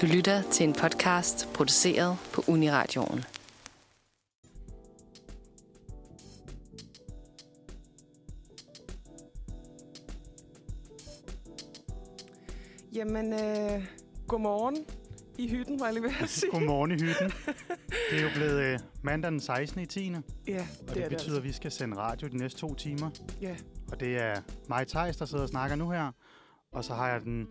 Du 0.00 0.06
lytter 0.06 0.42
til 0.42 0.68
en 0.68 0.72
podcast 0.72 1.48
produceret 1.54 2.16
på 2.34 2.42
Uniradioen. 2.48 3.24
Jamen, 12.92 13.32
øh, 13.32 13.84
godmorgen 14.28 14.76
i 15.38 15.48
hytten, 15.48 15.80
var 15.80 15.86
jeg 15.86 15.94
lige 15.94 16.02
ved 16.02 16.10
at 16.20 16.28
sige. 16.28 16.50
Godmorgen 16.50 16.90
i 16.90 16.94
hytten. 16.94 17.32
Det 18.10 18.18
er 18.18 18.22
jo 18.22 18.28
blevet 18.34 18.62
øh, 18.62 18.78
mandag 19.02 19.30
den 19.30 19.40
16. 19.40 19.80
i 19.80 19.86
10. 19.86 20.10
Ja, 20.10 20.12
Og 20.12 20.24
det, 20.46 20.66
det, 20.88 20.94
det 20.94 21.04
er 21.04 21.08
betyder, 21.08 21.30
det 21.30 21.38
at 21.38 21.44
vi 21.44 21.52
skal 21.52 21.70
sende 21.70 21.96
radio 21.96 22.28
de 22.28 22.36
næste 22.36 22.60
to 22.60 22.74
timer. 22.74 23.06
altså. 23.06 23.22
Ja. 23.40 23.56
Og 23.92 24.00
det 24.00 24.16
er 24.18 24.40
mig, 24.68 24.86
Thijs, 24.86 25.16
der 25.16 25.24
sidder 25.24 25.42
og 25.44 25.48
snakker 25.48 25.76
nu 25.76 25.90
her. 25.90 26.12
Og 26.72 26.84
så 26.84 26.94
har 26.94 27.08
jeg 27.08 27.20
den 27.20 27.46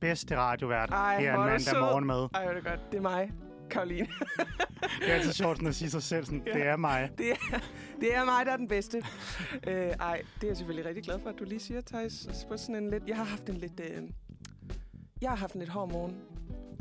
bedste 0.00 0.36
radiovært 0.36 0.90
Ej, 0.90 1.20
her 1.20 1.34
en 1.34 1.40
mandag 1.40 1.60
sød. 1.60 1.80
morgen 1.80 2.06
med. 2.06 2.28
Ej, 2.34 2.42
hvor 2.42 2.50
er 2.50 2.54
det 2.54 2.64
godt. 2.64 2.80
Det 2.92 2.98
er 2.98 3.02
mig, 3.02 3.32
Karoline. 3.70 4.06
Det 5.00 5.10
er 5.10 5.14
altid 5.14 5.32
sjovt 5.32 5.56
sådan 5.56 5.68
at 5.68 5.74
sige 5.74 5.90
sig 5.90 6.02
selv 6.02 6.24
sådan, 6.24 6.42
Ja. 6.46 6.52
det 6.52 6.66
er 6.66 6.76
mig. 6.76 7.10
Det 7.18 7.30
er, 7.30 7.58
det 8.00 8.16
er 8.16 8.24
mig, 8.24 8.46
der 8.46 8.52
er 8.52 8.56
den 8.56 8.68
bedste. 8.68 9.02
øh, 9.66 9.74
ej, 9.74 10.22
det 10.34 10.42
er 10.44 10.48
jeg 10.48 10.56
selvfølgelig 10.56 10.84
rigtig 10.88 11.04
glad 11.04 11.18
for, 11.22 11.28
at 11.30 11.38
du 11.38 11.44
lige 11.44 11.60
siger, 11.60 11.80
Thijs. 11.80 12.28
På 12.48 12.56
sådan 12.56 12.76
en 12.76 12.90
lidt... 12.90 13.02
Jeg 13.08 13.16
har 13.16 13.24
haft 13.24 13.48
en 13.48 13.56
lidt... 13.56 13.80
Øh, 13.80 14.02
jeg 15.22 15.30
har 15.30 15.36
haft 15.36 15.52
en 15.54 15.58
lidt 15.60 15.70
hård 15.70 15.92
morgen. 15.92 16.16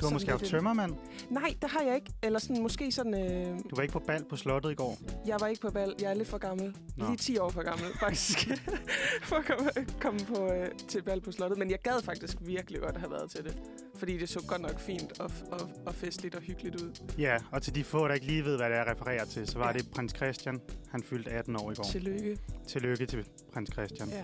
Du 0.02 0.06
har 0.06 0.14
måske 0.14 0.32
haft 0.32 0.44
tømmermand. 0.46 0.94
Nej, 1.30 1.54
det 1.62 1.70
har 1.70 1.82
jeg 1.82 1.96
ikke. 1.96 2.14
Eller 2.24 2.40
sådan, 2.40 2.62
måske 2.62 2.92
sådan... 2.92 3.14
Øh, 3.14 3.60
Du 3.70 3.76
var 3.76 3.82
ikke 3.82 3.92
på 3.92 4.00
bal 4.00 4.24
på 4.30 4.36
slottet 4.36 4.72
i 4.72 4.76
går. 4.76 4.98
jeg 5.26 5.38
var 5.40 5.48
ikke 5.48 5.62
på 5.62 5.72
bal. 5.72 5.94
Jeg 6.02 6.10
er 6.10 6.14
lidt 6.14 6.28
for 6.28 6.38
gammel. 6.38 6.76
Nå. 6.98 7.06
Lige 7.06 7.18
10 7.18 7.38
år 7.38 7.50
for 7.50 7.64
gammel, 7.64 7.86
faktisk. 8.00 8.48
for 9.30 9.36
at 9.36 9.46
komme, 9.46 9.70
komme 10.02 10.20
på, 10.20 10.54
øh, 10.54 10.68
til 10.88 11.02
bal 11.04 11.22
på 11.22 11.32
slottet. 11.32 11.60
Men 11.60 11.70
jeg 11.72 11.80
gad 11.84 12.02
faktisk 12.04 12.38
virkelig 12.42 12.82
godt 12.82 12.98
have 12.98 13.12
været 13.12 13.32
til 13.32 13.44
det. 13.44 13.58
Fordi 13.96 14.18
det 14.18 14.30
så 14.30 14.44
godt 14.48 14.62
nok 14.62 14.80
fint 14.80 15.20
og, 15.20 15.32
og, 15.52 15.60
og 15.86 15.96
festligt 15.96 16.36
og 16.36 16.42
hyggeligt 16.42 16.76
ud. 16.76 16.92
Ja, 17.18 17.38
og 17.52 17.62
til 17.62 17.76
de 17.76 17.84
få, 17.84 18.08
der 18.08 18.14
ikke 18.14 18.26
lige 18.26 18.46
ved, 18.46 18.58
hvad 18.58 18.70
det 18.70 18.76
er, 18.78 18.84
jeg 18.84 18.96
refererer 18.96 19.26
til, 19.26 19.48
så 19.48 19.58
var 19.60 19.68
Ja. 19.68 19.74
det 19.74 19.92
prins 19.92 20.14
Christian. 20.16 20.62
Han 20.92 21.04
fyldte 21.04 21.32
18 21.32 21.56
år 21.56 21.72
i 21.72 21.76
går. 21.76 21.84
Tillykke. 21.84 22.38
Tillykke 22.68 23.06
til 23.06 23.26
prins 23.54 23.70
Christian. 23.74 24.10
Ja. 24.10 24.24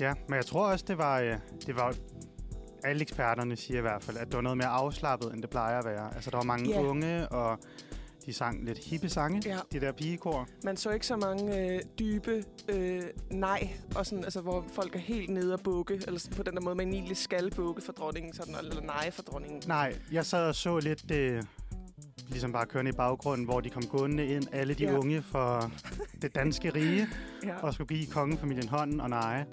Ja, 0.00 0.14
men 0.28 0.36
jeg 0.36 0.46
tror 0.46 0.66
også, 0.66 0.84
det 0.88 0.98
var, 0.98 1.20
øh, 1.20 1.36
det 1.66 1.76
var 1.76 1.94
alle 2.84 3.02
eksperterne 3.02 3.56
siger 3.56 3.78
i 3.78 3.80
hvert 3.80 4.02
fald, 4.02 4.16
at 4.16 4.26
det 4.26 4.34
var 4.34 4.40
noget 4.40 4.58
mere 4.58 4.66
afslappet, 4.68 5.32
end 5.34 5.42
det 5.42 5.50
plejer 5.50 5.78
at 5.78 5.84
være. 5.84 6.14
Altså, 6.14 6.30
der 6.30 6.36
var 6.36 6.44
mange 6.44 6.70
Ja. 6.70 6.82
unge, 6.82 7.28
og 7.28 7.58
de 8.26 8.32
sang 8.32 8.64
lidt 8.64 8.78
hippe 8.78 9.08
sange, 9.08 9.42
Ja. 9.46 9.58
de 9.72 9.80
der 9.80 9.92
pigekor. 9.92 10.48
Man 10.64 10.76
så 10.76 10.90
ikke 10.90 11.06
så 11.06 11.16
mange 11.16 11.60
øh, 11.74 11.80
dybe 11.98 12.44
øh, 12.68 13.02
nej, 13.30 13.68
og 13.96 14.06
sådan, 14.06 14.24
altså, 14.24 14.40
hvor 14.40 14.64
folk 14.72 14.94
er 14.96 15.00
helt 15.00 15.28
nede 15.30 15.54
og 15.54 15.60
bukke, 15.60 15.94
eller 16.06 16.20
sådan 16.20 16.36
på 16.36 16.42
den 16.42 16.54
der 16.54 16.60
måde, 16.60 16.74
man 16.74 16.92
egentlig 16.92 17.16
skal 17.16 17.50
bukke 17.50 17.82
for 17.82 17.92
dronningen, 17.92 18.32
sådan, 18.34 18.54
eller 18.60 18.82
nej 18.82 19.10
for 19.10 19.22
dronningen. 19.22 19.62
Nej, 19.66 19.94
jeg 20.12 20.26
sad 20.26 20.48
og 20.48 20.54
så 20.54 20.78
lidt, 20.78 21.10
øh, 21.10 21.42
ligesom 22.28 22.52
bare 22.52 22.66
kørende 22.66 22.88
i 22.88 22.94
baggrunden, 22.96 23.44
hvor 23.46 23.60
de 23.60 23.70
kom 23.70 23.82
gående 23.86 24.26
ind, 24.26 24.44
alle 24.52 24.74
de 24.74 24.84
Ja. 24.84 24.98
unge 24.98 25.22
for 25.22 25.72
det 26.22 26.34
danske 26.34 26.70
rige, 26.74 27.06
Ja. 27.46 27.56
og 27.62 27.74
skulle 27.74 27.96
give 27.96 28.06
kongefamilien 28.06 28.68
hånden 28.68 29.00
og 29.00 29.10
nej. 29.10 29.44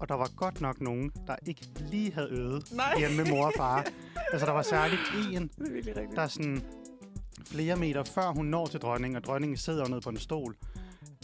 Og 0.00 0.08
der 0.08 0.14
var 0.14 0.30
godt 0.36 0.60
nok 0.60 0.80
nogen, 0.80 1.10
der 1.26 1.36
ikke 1.46 1.68
lige 1.90 2.12
havde 2.12 2.28
øvet 2.30 2.72
Nej. 2.72 2.98
hjemme 2.98 3.16
med 3.16 3.30
mor 3.30 3.46
og 3.46 3.52
far. 3.56 3.86
altså, 4.32 4.46
der 4.46 4.52
var 4.52 4.62
særligt 4.62 5.00
en, 5.32 5.50
er 5.58 6.14
der 6.14 6.22
er 6.22 6.28
sådan 6.28 6.62
flere 7.46 7.76
meter 7.76 8.04
før 8.04 8.32
hun 8.32 8.46
når 8.46 8.66
til 8.66 8.80
dronningen, 8.80 9.16
og 9.16 9.24
dronningen 9.24 9.56
sidder 9.56 9.88
nede 9.88 10.00
på 10.00 10.10
en 10.10 10.18
stol, 10.18 10.56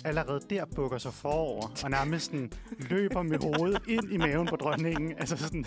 allerede 0.05 0.41
der 0.51 0.65
bukker 0.77 0.98
sig 0.98 1.12
forover, 1.15 1.73
og 1.85 1.91
nærmest 1.91 2.25
sådan 2.27 2.53
løber 2.79 3.23
med 3.23 3.39
hovedet 3.39 3.83
ind 3.89 4.12
i 4.12 4.17
maven 4.17 4.47
på 4.47 4.57
dronningen. 4.57 5.15
Altså 5.19 5.37
sådan, 5.37 5.65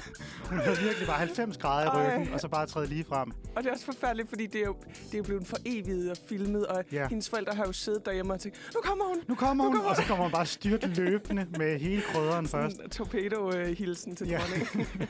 hun 0.50 0.60
havde 0.60 0.78
virkelig 0.78 1.08
bare 1.08 1.18
90 1.18 1.58
grader 1.58 1.86
i 1.86 1.90
ryggen, 2.08 2.28
Ej. 2.28 2.34
og 2.34 2.40
så 2.40 2.48
bare 2.48 2.66
træde 2.66 2.88
lige 2.88 3.04
frem. 3.04 3.32
Og 3.56 3.64
det 3.64 3.70
er 3.70 3.74
også 3.74 3.86
forfærdeligt, 3.86 4.30
fordi 4.30 4.46
det 4.48 4.62
er 4.62 4.66
jo, 4.66 4.76
det 5.12 5.18
er 5.20 5.24
blevet 5.24 5.48
for 5.48 5.58
evigt 5.66 6.12
og 6.12 6.18
filmet, 6.30 6.66
og 6.68 6.84
Ja. 6.92 7.08
hendes 7.08 7.30
forældre 7.30 7.54
har 7.56 7.66
jo 7.66 7.72
siddet 7.72 8.06
derhjemme 8.06 8.34
og 8.34 8.40
tænkt, 8.40 8.72
nu 8.76 8.82
kommer 8.84 9.06
hun! 9.06 9.18
Nu 9.28 9.36
kommer 9.36 9.64
Nu 9.64 9.70
hun, 9.70 9.76
kommer 9.78 9.90
og 9.90 9.96
så 9.96 10.04
kommer 10.04 10.24
hun 10.24 10.32
bare 10.32 10.46
styrt 10.46 10.98
løbende 10.98 11.48
med 11.58 11.80
hele 11.80 12.02
krydderen 12.02 12.48
først. 12.48 12.76
Sådan 12.76 12.86
en 12.86 12.92
torpedo-hilsen 12.92 14.16
til 14.16 14.28
Ja. 14.28 14.38
dronningen. 14.38 14.88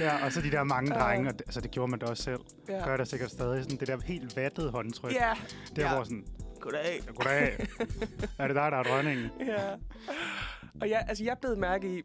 Ja, 0.00 0.24
og 0.24 0.32
så 0.32 0.40
de 0.40 0.50
der 0.50 0.64
mange 0.64 0.90
drenge, 0.94 1.28
og 1.28 1.32
det, 1.32 1.42
altså 1.46 1.60
det 1.60 1.70
gjorde 1.70 1.90
man 1.90 1.98
da 1.98 2.06
også 2.06 2.22
selv. 2.22 2.40
ja. 2.68 2.84
Gør 2.84 2.96
der 2.96 3.04
sikkert 3.04 3.30
stadig 3.30 3.62
sådan 3.62 3.76
det 3.78 3.88
der 3.88 3.98
helt 4.04 4.36
vattede 4.36 4.70
håndtryk. 4.70 5.12
ja. 5.12 5.32
Der 5.76 5.82
ja. 5.82 5.94
hvor 5.94 6.04
sådan, 6.04 6.24
Goddag. 6.60 7.00
goddag, 7.14 7.66
er 8.38 8.46
det 8.46 8.56
dig, 8.56 8.70
der 8.72 8.76
er 8.78 8.82
dronningen? 8.82 9.30
Ja. 9.46 9.74
Og 10.80 10.88
ja, 10.88 10.98
altså, 11.08 11.24
jeg 11.24 11.36
blev 11.40 11.58
mærke 11.58 11.98
i, 11.98 12.02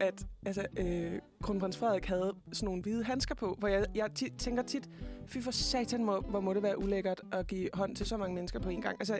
at 0.00 0.26
altså, 0.46 0.66
øh, 0.78 1.12
kronprins 1.42 1.76
Frederik 1.78 2.06
havde 2.06 2.32
sådan 2.52 2.66
nogle 2.66 2.82
hvide 2.82 3.04
handsker 3.04 3.34
på, 3.34 3.56
hvor 3.58 3.68
jeg, 3.68 3.84
jeg 3.94 4.08
ti- 4.14 4.30
tænker 4.38 4.62
tit, 4.62 4.88
fy 5.26 5.38
for 5.42 5.50
satan, 5.50 6.04
må, 6.04 6.20
hvor 6.20 6.40
må 6.40 6.54
det 6.54 6.62
være 6.62 6.78
ulækkert 6.78 7.20
at 7.32 7.46
give 7.46 7.68
hånd 7.74 7.96
til 7.96 8.06
så 8.06 8.16
mange 8.16 8.34
mennesker 8.34 8.58
på 8.60 8.68
en 8.68 8.82
gang. 8.82 8.96
Altså, 9.00 9.18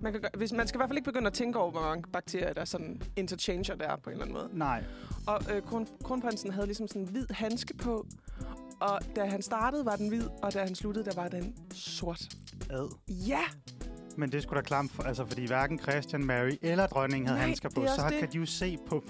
man, 0.00 0.12
kan, 0.12 0.20
gøre- 0.20 0.30
hvis, 0.36 0.52
man 0.52 0.66
skal 0.66 0.78
i 0.78 0.78
hvert 0.78 0.88
fald 0.88 0.98
ikke 0.98 1.10
begynde 1.10 1.26
at 1.26 1.32
tænke 1.32 1.58
over, 1.58 1.70
hvor 1.70 1.80
mange 1.80 2.04
bakterier, 2.12 2.52
der 2.52 2.64
sådan 2.64 3.02
interchanger 3.16 3.74
der 3.74 3.88
er 3.88 3.96
på 3.96 4.10
en 4.10 4.14
eller 4.14 4.24
anden 4.24 4.34
måde. 4.36 4.48
Nej, 4.58 4.84
Og 5.26 5.40
øh, 5.54 5.62
kron, 5.62 5.86
kronprinsen 6.04 6.50
havde 6.50 6.66
ligesom 6.66 6.88
sådan 6.88 7.02
en 7.02 7.08
hvid 7.08 7.26
handske 7.30 7.74
på, 7.76 8.06
og 8.80 8.98
da 9.16 9.24
han 9.24 9.42
startede, 9.42 9.84
var 9.84 9.96
den 9.96 10.08
hvid, 10.08 10.24
og 10.42 10.54
da 10.54 10.58
han 10.64 10.74
sluttede, 10.74 11.04
der 11.04 11.14
var 11.14 11.28
den 11.28 11.54
sort. 11.74 12.28
ad. 12.70 12.94
Ja! 13.08 13.40
Men 14.16 14.32
det 14.32 14.42
skulle 14.42 14.56
da 14.60 14.64
klamt, 14.66 14.92
for, 14.92 15.02
altså, 15.02 15.26
fordi 15.26 15.46
hverken 15.46 15.78
Christian, 15.78 16.24
Mary 16.24 16.50
eller 16.62 16.86
dronningen 16.86 17.26
havde 17.28 17.38
Nej, 17.38 17.46
handsker 17.46 17.68
på. 17.68 17.80
det 17.80 17.90
Så 17.90 18.06
det. 18.10 18.18
kan 18.18 18.28
de 18.32 18.38
jo 18.38 18.46
se 18.46 18.78
på, 18.88 19.04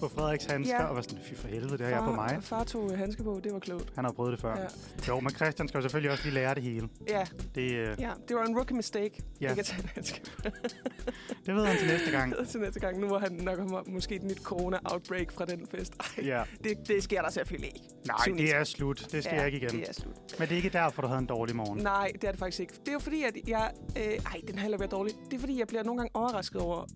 på 0.00 0.08
Frederiks 0.08 0.44
handsker 0.44 0.76
Ja. 0.76 0.84
og 0.84 0.96
var 0.96 1.02
sådan, 1.02 1.18
fy 1.24 1.34
for 1.34 1.48
helvede, 1.48 1.78
det 1.78 1.86
har 1.86 1.92
jeg 1.92 2.02
på 2.04 2.12
mig. 2.12 2.38
Far 2.40 2.64
tog 2.64 2.92
øh, 2.92 2.98
handske 2.98 3.22
på, 3.22 3.40
det 3.44 3.52
var 3.52 3.58
klogt. 3.58 3.92
Han 3.94 4.04
har 4.04 4.12
prøvet 4.12 4.32
det 4.32 4.40
før. 4.40 4.56
Ja. 4.58 4.66
Jo, 5.08 5.20
men 5.20 5.30
Christian 5.30 5.68
skal 5.68 5.78
jo 5.78 5.82
selvfølgelig 5.82 6.10
også 6.10 6.24
lige 6.24 6.34
lære 6.34 6.54
det 6.54 6.62
hele. 6.62 6.88
Ja, 7.08 7.24
Det, 7.54 7.72
øh, 7.72 7.96
ja, 8.00 8.10
det 8.28 8.36
var 8.36 8.44
en 8.44 8.56
rookie 8.56 8.76
mistake. 8.76 9.22
Ja. 9.40 9.50
Ikke 9.50 9.60
at 9.60 9.66
tage 9.66 9.82
en 9.82 9.88
handske 9.94 10.20
på. 10.36 10.42
det 11.46 11.54
ved 11.54 11.64
han 11.66 11.76
til 11.78 11.86
næste 11.86 12.10
gang. 12.10 12.34
til 12.50 12.60
næste 12.60 12.80
gang. 12.80 13.00
Nu 13.00 13.08
må 13.08 13.18
han 13.18 13.32
nok 13.32 13.58
have 13.58 13.82
måske 13.86 14.14
et 14.14 14.22
nyt 14.22 14.38
corona-outbreak 14.42 15.32
fra 15.32 15.44
den 15.44 15.66
fest. 15.70 15.92
Ej, 16.18 16.24
Ja. 16.24 16.42
det, 16.64 16.88
det 16.88 17.02
sker 17.02 17.22
der 17.22 17.30
selvfølgelig 17.30 17.70
ikke. 17.74 17.86
Nej, 18.06 18.16
Syvende 18.24 18.42
det 18.42 18.54
er 18.54 18.64
slut. 18.64 19.08
Det 19.12 19.24
skal 19.24 19.36
ja, 19.36 19.44
ikke 19.44 19.56
igen. 19.58 19.70
det 19.70 19.88
er 19.88 19.92
slut. 19.92 20.14
Men 20.38 20.48
det 20.48 20.52
er 20.52 20.56
ikke 20.56 20.68
derfor, 20.68 21.02
du 21.02 21.08
havde 21.08 21.18
en 21.18 21.26
dårlig 21.26 21.56
morgen. 21.56 21.78
Nej, 21.82 22.10
det 22.14 22.24
er 22.24 22.30
det 22.30 22.38
faktisk 22.38 22.60
ikke. 22.60 22.74
Det 22.80 22.88
er 22.88 22.92
jo 22.92 22.98
fordi, 22.98 23.22
at 23.22 23.36
jeg... 23.48 23.70
Øh, 23.96 24.02
ej, 24.04 24.37
den 24.46 24.54
her 24.54 24.62
heller 24.62 24.78
være 24.78 24.88
dårlig. 24.88 25.14
Det 25.30 25.36
er 25.36 25.40
fordi, 25.40 25.58
jeg 25.58 25.66
bliver 25.66 25.82
nogle 25.82 25.98
gange 25.98 26.10
overrasket 26.14 26.60
over, 26.60 26.86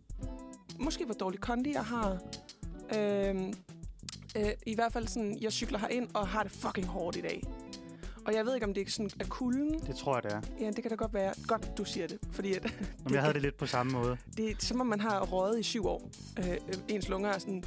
måske 0.78 1.04
hvor 1.04 1.14
dårlig 1.14 1.40
kondi 1.40 1.72
jeg 1.72 1.84
har. 1.84 2.18
Øhm, 2.96 3.54
øh, 4.36 4.50
I 4.66 4.74
hvert 4.74 4.92
fald 4.92 5.08
sådan, 5.08 5.38
jeg 5.40 5.52
cykler 5.52 5.78
herind 5.78 6.08
og 6.14 6.28
har 6.28 6.42
det 6.42 6.52
fucking 6.52 6.86
hårdt 6.86 7.16
i 7.16 7.20
dag. 7.20 7.42
Og 8.26 8.34
jeg 8.34 8.46
ved 8.46 8.54
ikke, 8.54 8.66
om 8.66 8.74
det 8.74 8.86
er 8.86 8.90
sådan 8.90 9.10
er 9.20 9.24
kulden. 9.24 9.78
Det 9.86 9.96
tror 9.96 10.14
jeg, 10.16 10.22
det 10.22 10.32
er. 10.32 10.40
Ja, 10.60 10.70
det 10.70 10.82
kan 10.82 10.90
da 10.90 10.94
godt 10.94 11.14
være. 11.14 11.34
Godt, 11.46 11.78
du 11.78 11.84
siger 11.84 12.06
det. 12.06 12.18
Fordi 12.32 12.54
at, 12.54 12.64
Jamen, 12.98 13.14
jeg 13.14 13.20
havde 13.20 13.34
det 13.34 13.42
lidt 13.42 13.56
på 13.56 13.66
samme 13.66 13.92
måde. 13.92 14.16
det 14.36 14.50
er 14.50 14.54
som 14.58 14.80
om, 14.80 14.86
man 14.86 15.00
har 15.00 15.20
røget 15.20 15.60
i 15.60 15.62
syv 15.62 15.86
år. 15.86 16.10
Øh, 16.38 16.50
øh, 16.50 16.58
ens 16.88 17.08
lunger 17.08 17.30
er 17.30 17.38
sådan... 17.38 17.64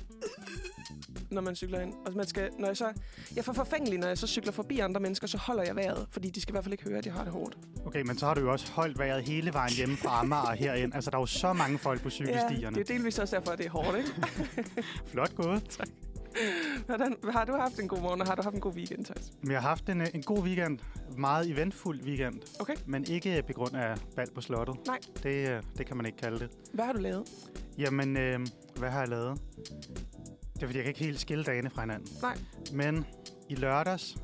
når 1.31 1.41
man 1.41 1.56
cykler 1.56 1.79
ind. 1.79 1.94
Og 2.06 2.13
man 2.16 2.28
skal, 2.28 2.50
når 2.59 2.68
jeg 2.68 2.78
så... 2.78 2.94
Jeg 3.35 3.46
får 3.46 3.53
forfængelig, 3.53 4.00
når 4.00 4.07
jeg 4.07 4.18
så 4.18 4.28
cykler 4.28 4.51
forbi 4.51 4.79
andre 4.79 5.00
mennesker, 5.01 5.28
så 5.28 5.38
holder 5.38 5.63
jeg 5.63 5.75
vejret. 5.75 6.07
Fordi 6.12 6.29
de 6.29 6.41
skal 6.41 6.51
i 6.51 6.53
hvert 6.53 6.63
fald 6.63 6.73
ikke 6.73 6.84
høre, 6.84 6.97
at 6.97 7.06
jeg 7.06 7.13
har 7.13 7.23
det 7.23 7.34
hårdt. 7.34 7.57
Okay, 7.85 8.01
men 8.01 8.18
så 8.18 8.25
har 8.25 8.34
du 8.34 8.41
jo 8.41 8.51
også 8.51 8.72
holdt 8.72 9.00
vejret 9.00 9.23
hele 9.23 9.53
vejen 9.53 9.73
hjemme 9.73 9.97
fra 9.97 10.19
Amager 10.19 10.51
herind. 10.56 10.94
Altså, 10.96 11.12
der 11.12 11.18
er 11.18 11.22
jo 11.22 11.25
så 11.25 11.53
mange 11.53 11.78
folk 11.78 12.01
på 12.01 12.06
Ja, 12.09 12.09
cykelstierne. 12.09 12.75
det 12.75 12.90
er 12.90 12.94
delvis 12.94 13.19
også 13.19 13.35
derfor, 13.35 13.51
at 13.51 13.57
det 13.57 13.66
er 13.66 13.69
hårdt, 13.72 13.97
ikke? 13.97 14.09
Flot 15.12 15.35
gået. 15.35 15.79
Hvordan, 16.85 17.16
har 17.31 17.46
du 17.46 17.53
haft 17.53 17.79
en 17.79 17.88
god 17.88 18.00
morgen, 18.02 18.22
og 18.22 18.28
har 18.28 18.35
du 18.35 18.41
haft 18.41 18.56
en 18.56 18.62
god 18.62 18.73
weekend, 18.73 19.06
Thijs? 19.06 19.31
Jeg 19.50 19.62
har 19.62 19.69
haft 19.69 19.90
en, 19.90 20.02
en 20.02 20.22
god 20.23 20.40
weekend. 20.44 20.79
Meget 21.17 21.50
eventfuld 21.52 22.02
weekend. 22.03 22.35
Okay. 22.59 22.75
Men 22.85 23.06
ikke 23.12 23.44
på 23.47 23.53
grund 23.53 23.75
af 23.75 23.96
bal 24.16 24.28
på 24.35 24.41
slottet. 24.41 24.75
Nej. 24.88 25.00
Det, 25.23 25.50
øh, 25.50 25.62
det 25.78 25.85
kan 25.85 25.97
man 25.97 26.06
ikke 26.06 26.17
kalde 26.17 26.40
det. 26.40 26.50
Hvad 26.73 26.85
har 26.85 26.94
du 26.94 27.00
lavet? 27.00 27.29
Jamen, 27.78 28.17
øh, 28.17 28.40
hvad 28.75 28.90
har 28.90 29.00
jeg 29.00 29.09
lavet? 29.09 29.41
Det 30.56 30.64
er 30.64 30.68
fordi, 30.68 30.78
jeg 30.78 30.84
kan 30.84 30.90
ikke 30.90 31.04
helt 31.04 31.20
skille 31.20 31.44
dagene 31.44 31.70
fra 31.70 31.82
hinanden. 31.82 32.08
Nej. 32.22 32.38
Men 32.74 33.06
i 33.50 33.56
lørdags... 33.56 34.18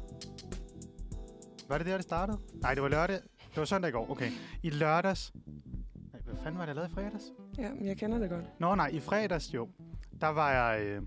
Var 1.70 1.78
det 1.78 1.88
der, 1.88 1.96
det 1.96 2.04
startede? 2.04 2.38
Nej, 2.54 2.74
det 2.74 2.84
var 2.84 2.90
lørdag. 2.90 3.16
Det 3.16 3.58
var 3.58 3.66
søndag 3.66 3.90
i 3.90 3.92
går. 3.92 4.12
Okay. 4.12 4.32
I 4.64 4.70
lørdags... 4.70 5.34
Nej, 6.14 6.22
hvad 6.26 6.36
fanden 6.44 6.58
var 6.60 6.66
det, 6.66 6.68
jeg 6.68 6.76
lavede 6.76 6.92
i 6.92 6.94
fredags? 6.94 7.24
Ja, 7.58 7.74
men 7.74 7.86
jeg 7.86 7.98
kender 7.98 8.20
det 8.20 8.30
godt. 8.30 8.46
Nå 8.60 8.76
nej, 8.76 8.88
i 8.88 9.00
fredags 9.00 9.54
jo. 9.54 9.70
Der 10.22 10.28
var 10.28 10.52
jeg... 10.52 10.86
Øh, 10.86 11.02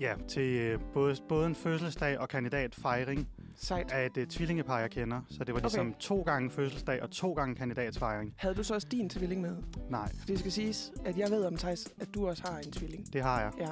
ja, 0.00 0.14
til 0.28 0.58
øh, 0.58 0.80
både, 0.92 1.16
både 1.28 1.46
en 1.46 1.54
fødselsdag 1.54 2.18
og 2.18 2.28
kandidatfejring 2.28 3.28
Sejt. 3.56 3.92
af 3.92 4.06
et 4.06 4.16
øh, 4.16 4.26
tvillingepar, 4.26 4.80
jeg 4.80 4.90
kender. 4.90 5.20
Så 5.30 5.44
det 5.44 5.54
var 5.54 5.60
ligesom 5.60 5.86
Okay. 5.86 5.96
to 6.00 6.22
gange 6.22 6.50
fødselsdag 6.50 7.02
og 7.02 7.10
to 7.10 7.32
gange 7.32 7.54
kandidatsfejring. 7.54 8.34
Havde 8.36 8.54
du 8.54 8.62
så 8.62 8.74
også 8.74 8.88
din 8.90 9.10
tvilling 9.10 9.40
med? 9.40 9.56
Nej, 9.90 10.08
det 10.28 10.38
skal 10.38 10.52
siges, 10.52 10.92
at 11.04 11.18
jeg 11.18 11.30
ved 11.30 11.44
om, 11.44 11.56
Thijs, 11.56 11.88
at 12.00 12.08
du 12.14 12.28
også 12.28 12.42
har 12.46 12.58
en 12.58 12.72
tvilling. 12.72 13.12
det 13.12 13.22
har 13.22 13.40
jeg. 13.40 13.52
Ja. 13.58 13.68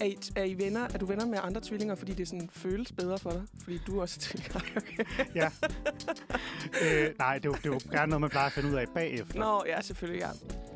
Er, 0.00 0.04
I, 0.04 0.16
er, 0.36 0.44
I 0.44 0.54
venner, 0.58 0.80
er 0.94 0.98
du 0.98 1.06
venner 1.06 1.26
med 1.26 1.38
andre 1.42 1.60
tvillinger, 1.64 1.94
fordi 1.94 2.12
det 2.14 2.28
sådan 2.28 2.48
føles 2.52 2.92
bedre 2.92 3.18
for 3.18 3.30
dig? 3.30 3.42
Fordi 3.62 3.78
du 3.86 3.96
er 3.98 4.02
også 4.02 4.20
tvilling. 4.20 4.56
okay. 4.76 5.04
Ja. 5.34 5.50
øh, 6.82 7.10
nej, 7.18 7.34
det 7.38 7.44
er, 7.44 7.50
jo, 7.50 7.52
det 7.54 7.66
er 7.66 7.70
jo 7.70 7.80
gerne 7.90 8.10
noget, 8.10 8.20
man 8.20 8.30
plejer 8.30 8.46
at 8.46 8.52
finde 8.52 8.70
ud 8.70 8.74
af 8.74 8.84
bagefter. 8.94 9.38
Nå, 9.40 9.62
ja, 9.66 9.80
selvfølgelig, 9.82 10.20
ja. 10.20 10.28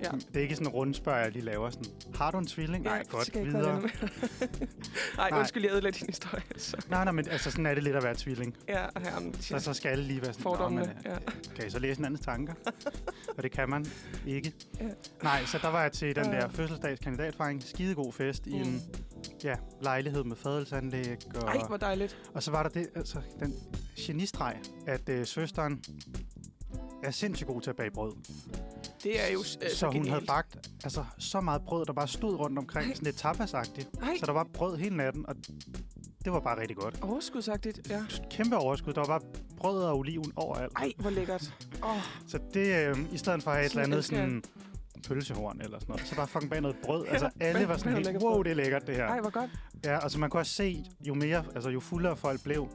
Ja. 0.05 0.11
Det 0.11 0.37
er 0.37 0.41
ikke 0.41 0.55
sådan 0.55 0.67
en 0.67 0.73
rundspørg, 0.73 1.23
jeg 1.25 1.33
lige 1.33 1.45
laver 1.45 1.71
sådan, 1.71 1.85
har 2.15 2.31
du 2.31 2.39
en 2.39 2.47
tvilling? 2.47 2.85
Nej, 2.85 2.99
det 2.99 3.09
godt, 3.11 3.27
skal 3.27 3.47
videre. 3.47 3.81
Nej, 5.17 5.31
Nej. 5.31 5.39
undskyld, 5.39 5.63
jeg 5.65 5.73
ødelagde 5.73 5.99
din 5.99 6.07
historie. 6.07 6.43
Så. 6.57 6.87
Nej, 6.91 7.05
nej, 7.05 7.13
men 7.13 7.29
altså, 7.29 7.51
sådan 7.51 7.67
er 7.67 7.75
det 7.75 7.83
lidt 7.83 7.97
at 7.97 8.03
være 8.03 8.15
tvilling. 8.15 8.42
Ja, 8.69 8.87
her, 8.97 9.33
Så, 9.41 9.59
så 9.59 9.75
skal 9.75 9.89
alle 9.89 10.05
lige 10.05 10.23
være 10.23 10.33
sådan, 10.33 10.45
"Nå, 10.45 10.51
fordommene. 10.57 10.87
men, 10.87 10.97
Ja. 11.13 11.19
kan 11.57 11.67
I 11.67 11.71
så 11.71 11.79
læse 11.79 11.99
en 11.99 12.05
andens 12.05 12.21
tanker? 12.27 12.55
og 13.37 13.43
det 13.43 13.51
kan 13.53 13.69
man 13.71 13.87
ikke. 14.27 14.53
Ja. 14.81 14.87
Nej, 15.23 15.45
så 15.45 15.59
der 15.63 15.69
var 15.69 15.83
jeg 15.83 15.93
til 15.93 16.17
den 16.17 16.25
der 16.25 16.49
fødselsdagskandidatfejring. 16.49 17.63
Skidegod 17.63 18.13
fest 18.13 18.47
i 18.47 18.51
Mm. 18.55 18.61
en 18.63 18.83
ja, 19.45 19.55
lejlighed 19.83 20.25
med 20.25 20.37
fadelsanlæg. 20.37 21.17
Og, 21.35 21.43
Ej, 21.43 21.67
hvor 21.67 21.77
dejligt. 21.77 22.17
og 22.35 22.43
så 22.43 22.51
var 22.51 22.63
der 22.63 22.71
det, 22.71 22.87
altså, 22.95 23.21
den 23.41 23.55
genistreg, 23.99 24.57
at 24.87 25.09
øh, 25.09 25.27
søsteren 25.27 25.85
er 27.03 27.11
sindssygt 27.11 27.49
god 27.49 27.61
til 27.61 27.71
at 27.71 27.77
bage 27.77 27.91
brød. 27.91 28.13
Det 29.03 29.29
er 29.29 29.33
jo 29.33 29.39
øh, 29.39 29.71
så 29.71 29.91
hun 29.91 30.09
havde 30.09 30.25
bagt 30.27 30.71
altså, 30.85 31.05
så 31.19 31.41
meget 31.41 31.63
brød, 31.63 31.87
der 31.87 31.93
bare 31.93 32.09
stod 32.09 32.35
rundt 32.35 32.59
omkring, 32.59 32.87
Ej. 32.89 32.95
sådan 32.95 33.05
lidt 33.05 33.17
tapasagtigt. 33.17 33.89
Ej, 34.03 34.17
Så 34.21 34.27
der 34.27 34.33
var 34.33 34.47
brød 34.55 34.77
hele 34.77 34.97
natten, 34.97 35.25
og 35.29 35.35
det 36.25 36.33
var 36.33 36.41
bare 36.41 36.61
rigtig 36.61 36.77
godt. 36.77 36.99
overskudsagtigt. 37.03 37.91
Ja. 37.91 38.03
Kæmpe 38.31 38.57
overskud. 38.57 38.93
Der 38.93 39.01
var 39.01 39.07
bare 39.19 39.21
brød 39.57 39.83
og 39.83 39.99
oliven 39.99 40.33
overalt. 40.37 40.73
Ej, 40.77 40.93
hvor 40.99 41.11
lækkert. 41.11 41.55
Åh, 41.83 41.91
oh, 41.91 42.01
Så 42.29 42.39
det, 42.55 42.89
øh, 42.89 42.97
i 43.13 43.19
stedet 43.19 43.43
for 43.43 43.51
at 43.51 43.57
have 43.57 43.67
et 43.67 43.73
Sådan 43.73 43.85
eller 43.85 43.97
andet 43.97 44.05
sådan 44.05 44.43
pølsehorn 45.09 45.61
eller 45.61 45.79
sådan 45.79 45.93
noget, 45.93 46.07
så 46.09 46.17
bare 46.17 46.27
fucking 46.29 46.51
bag 46.51 46.61
noget 46.61 46.77
brød. 46.85 47.05
Ja, 47.07 47.11
altså 47.13 47.31
alle 47.41 47.69
var 47.69 47.77
sådan 47.77 47.97
helt, 47.97 48.23
wow, 48.23 48.43
det 48.43 48.51
er 48.51 48.55
lækkert 48.55 48.87
det 48.87 48.97
her. 48.97 49.07
ej, 49.07 49.21
hvor 49.21 49.31
godt. 49.31 49.51
Ja, 49.85 49.99
altså 50.03 50.19
man 50.19 50.31
kunne 50.31 50.41
også 50.41 50.53
se, 50.53 50.85
jo 51.01 51.15
mere, 51.15 51.45
altså 51.55 51.71
jo 51.71 51.81
fuldere 51.81 52.17
folk 52.17 52.43
blev, 52.43 52.69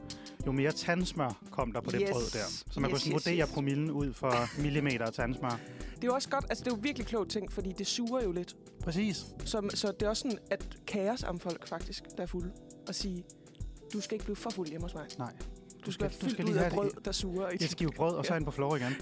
jo 0.46 0.52
mere 0.52 0.72
tandsmør 0.72 1.38
kom 1.50 1.72
der 1.72 1.80
på 1.80 1.90
det 1.90 2.00
Yes. 2.02 2.10
brød 2.10 2.22
der. 2.32 2.44
Så 2.70 2.80
man 2.80 2.90
Yes, 2.90 2.92
kunne 2.92 3.00
sådan 3.00 3.16
yes, 3.16 3.26
vurdere 3.26 3.46
yes. 3.46 3.54
promillen 3.54 3.90
ud 3.90 4.12
for 4.12 4.60
millimeter 4.62 5.06
af 5.06 5.12
tandsmør. 5.12 5.48
Det 5.94 6.04
er 6.04 6.08
jo 6.08 6.14
også 6.14 6.28
godt, 6.28 6.44
altså 6.48 6.64
det 6.64 6.70
er 6.72 6.76
jo 6.76 6.80
virkelig 6.82 7.06
klogt 7.06 7.30
ting, 7.30 7.52
fordi 7.52 7.72
det 7.72 7.86
suger 7.86 8.22
jo 8.22 8.32
lidt. 8.32 8.56
Præcis. 8.82 9.26
Så, 9.44 9.70
så 9.74 9.92
det 10.00 10.06
er 10.06 10.08
også 10.10 10.20
sådan, 10.20 10.38
at 10.50 10.66
kaos 10.86 11.22
om 11.22 11.40
folk 11.40 11.68
faktisk, 11.68 12.04
der 12.16 12.22
er 12.22 12.26
fulde, 12.26 12.50
og 12.88 12.94
sige, 12.94 13.24
du 13.92 14.00
skal 14.00 14.14
ikke 14.14 14.24
blive 14.24 14.36
for 14.36 14.50
fuld 14.50 14.68
hjemme 14.68 14.84
hos 14.84 14.94
mig. 14.94 15.04
Nej. 15.18 15.32
Du 15.86 15.92
skal, 15.92 16.10
du 16.22 16.30
skal 16.30 16.44
ud 16.44 16.48
lige 16.50 16.58
af 16.64 16.70
have 16.70 16.74
brød, 16.74 16.90
der 17.04 17.12
suger. 17.12 17.48
et 17.52 17.70
skive 17.70 17.90
brød, 17.96 18.14
og 18.14 18.26
så 18.26 18.32
Ja. 18.32 18.36
ind 18.38 18.44
på 18.46 18.50
floor 18.50 18.76
igen. 18.76 18.92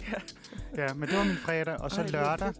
Ja, 0.76 0.94
men 0.94 1.08
det 1.08 1.18
var 1.18 1.24
min 1.24 1.36
fredag. 1.36 1.80
Og 1.80 1.90
så 1.90 1.96
Ej, 1.96 2.02
det 2.02 2.12
lørdag, 2.12 2.52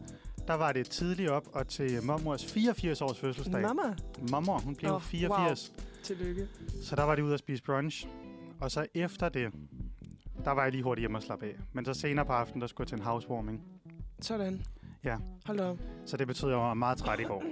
der 0.47 0.55
var 0.55 0.73
det 0.73 0.87
tidligt 0.91 1.31
op 1.31 1.49
og 1.53 1.69
til 1.69 2.03
mormors 2.05 2.53
84 2.53 3.03
års 3.03 3.19
fødselsdag. 3.19 3.63
Mamma, 3.63 3.83
Mormor, 4.31 4.59
hun 4.59 4.75
blev 4.77 4.93
oh, 4.93 5.01
84. 5.01 5.73
tillykke. 6.03 6.49
Så 6.83 6.97
der 6.97 7.03
var 7.03 7.15
de 7.15 7.25
ude 7.25 7.33
at 7.35 7.39
spise 7.39 7.63
brunch. 7.63 8.09
Og 8.61 8.71
så 8.71 8.87
efter 8.95 9.29
det, 9.29 9.53
der 10.45 10.51
var 10.51 10.63
jeg 10.63 10.73
lige 10.73 10.83
hurtigt 10.83 11.03
hjemme 11.03 11.19
og 11.19 11.23
slappe 11.23 11.47
af. 11.47 11.55
Men 11.73 11.85
så 11.85 11.95
senere 11.95 12.27
på 12.27 12.33
aftenen, 12.33 12.61
der 12.61 12.67
skulle 12.67 12.85
jeg 12.85 12.89
til 12.89 12.99
en 12.99 13.05
housewarming. 13.05 13.63
Sådan. 14.21 14.63
Ja. 15.05 15.17
Hold 15.47 15.61
op. 15.61 15.79
Så 16.07 16.17
det 16.17 16.27
betød, 16.27 16.49
at 16.49 16.53
jeg 16.53 16.63
var 16.63 16.75
meget 16.75 16.99
træt 16.99 17.21
i 17.21 17.23
går. 17.23 17.43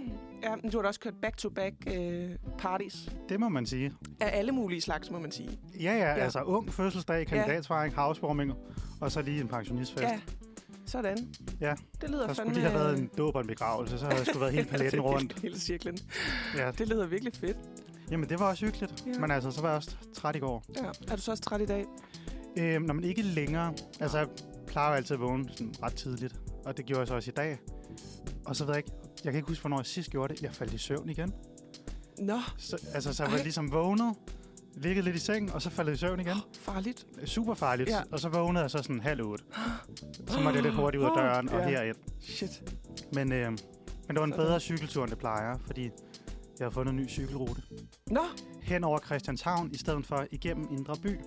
Ja, 0.43 0.57
men 0.57 0.71
du 0.71 0.79
har 0.79 0.83
da 0.83 0.89
også 0.89 1.01
kørt 1.01 1.15
back-to-back 1.23 1.75
øh, 1.87 2.31
parties. 2.59 3.13
Det 3.29 3.41
må 3.41 3.49
man 3.49 3.67
sige. 3.67 3.93
Af 4.21 4.39
alle 4.39 4.53
mulige 4.53 4.81
slags, 4.81 5.11
må 5.11 5.19
man 5.19 5.31
sige. 5.33 5.59
Ja, 5.81 5.93
ja, 5.93 5.97
Ja. 5.97 6.05
ja. 6.09 6.15
altså 6.15 6.43
ung 6.43 6.73
fødselsdag, 6.73 7.27
kandidatsfejring, 7.27 7.95
housewarming, 7.95 8.53
og 9.01 9.13
så 9.13 9.23
lige 9.23 9.41
en 9.41 9.49
pensionistfest. 9.49 10.03
Ja, 10.03 10.21
sådan. 10.87 11.35
Ja. 11.61 11.75
Det 12.01 12.11
lyder 12.11 12.27
Der 12.27 12.35
fandme... 12.35 12.55
skulle 12.55 12.55
lige 12.55 12.71
have 12.71 12.85
været 12.85 12.99
en 12.99 13.11
dåb 13.19 13.35
og 13.35 13.41
en 13.41 13.47
begravelse, 13.47 13.99
så 13.99 14.05
havde 14.05 14.17
jeg 14.17 14.27
skulle 14.27 14.41
været 14.41 14.53
hele 14.55 14.67
paletten 14.73 15.01
rundt. 15.01 15.41
Hele 15.43 15.59
cirklen. 15.61 15.99
Ja. 16.57 16.71
Det 16.71 16.89
lyder 16.89 17.07
virkelig 17.07 17.33
fedt. 17.35 17.57
Jamen, 18.11 18.29
det 18.29 18.39
var 18.41 18.49
også 18.49 18.65
hyggeligt. 18.65 19.05
Ja. 19.07 19.19
Men 19.19 19.31
altså, 19.31 19.51
så 19.51 19.61
var 19.61 19.69
jeg 19.69 19.77
også 19.77 19.97
træt 20.15 20.37
i 20.37 20.39
går. 20.39 20.65
Ja. 20.77 20.91
Er 21.13 21.17
du 21.17 21.23
så 21.23 21.31
også 21.31 21.43
træt 21.43 21.61
i 21.61 21.67
dag? 21.67 21.85
Øhm, 22.59 22.83
når 22.83 22.95
man 22.95 23.05
ikke 23.05 23.23
længere... 23.23 23.75
Altså, 24.01 24.19
jeg 24.19 24.29
plejer 24.67 24.89
jo 24.89 24.95
altid 24.95 25.15
at 25.15 25.21
vågne 25.21 25.49
sådan 25.57 25.75
ret 25.83 25.95
tidligt. 25.95 26.41
Og 26.65 26.77
det 26.77 26.85
gjorde 26.85 27.01
jeg 27.01 27.09
så 27.09 27.15
også 27.15 27.31
i 27.31 27.35
dag. 27.37 27.59
Og 28.47 28.57
så 28.57 28.65
ved 28.65 28.75
jeg 28.75 28.79
ikke... 28.79 28.91
Jeg 29.25 29.33
kan 29.33 29.39
ikke 29.39 29.49
huske, 29.49 29.63
hvornår 29.63 29.79
jeg 29.79 29.87
sidst 29.87 30.11
gjorde 30.11 30.35
det. 30.35 30.43
Jeg 30.43 30.53
faldt 30.53 30.73
i 30.73 30.79
søvn 30.79 31.09
igen. 31.11 31.33
Nå, 32.19 32.39
Så, 32.59 32.77
altså, 32.95 33.13
så 33.13 33.23
jeg 33.23 33.33
var 33.33 33.39
Ej. 33.39 33.43
ligesom 33.43 33.73
vågnet, 33.73 34.15
ligget 34.77 35.05
lidt 35.05 35.17
i 35.17 35.19
sengen, 35.19 35.51
og 35.53 35.63
så 35.63 35.71
faldt 35.71 35.89
jeg 35.89 35.95
i 35.95 35.99
søvn 35.99 36.21
igen. 36.21 36.37
farligt. 36.61 37.07
Super 37.25 37.55
farligt. 37.55 37.89
Ja. 37.91 38.01
Og 38.13 38.21
så 38.21 38.29
vågnede 38.29 38.63
jeg 38.63 38.71
så 38.71 38.79
sådan 38.79 39.01
halv 39.01 39.23
otte. 39.23 39.45
Så 40.29 40.41
måtte 40.41 40.57
jeg 40.57 40.63
lidt 40.63 40.75
hurtigt 40.75 41.01
ud 41.01 41.07
af 41.07 41.13
døren 41.17 41.49
og 41.49 41.61
Ja. 41.61 41.69
herind. 41.69 41.97
Shit. 42.21 42.63
Men, 43.13 43.33
øh, 43.33 43.51
men 43.51 43.59
det 44.09 44.17
var 44.19 44.25
en 44.25 44.33
bedre 44.33 44.61
cykeltur, 44.61 45.03
end 45.03 45.11
det 45.11 45.19
plejer, 45.19 45.59
fordi 45.67 45.83
jeg 46.59 46.65
har 46.67 46.71
fundet 46.71 46.91
en 46.93 46.97
ny 46.97 47.09
cykelrute. 47.09 47.63
Nå, 48.11 48.21
Hen 48.63 48.85
over 48.85 48.99
Christianshavn, 48.99 49.71
i 49.73 49.79
stedet 49.79 50.07
for 50.07 50.27
igennem 50.31 50.69
Indre 50.71 50.95
By. 51.03 51.19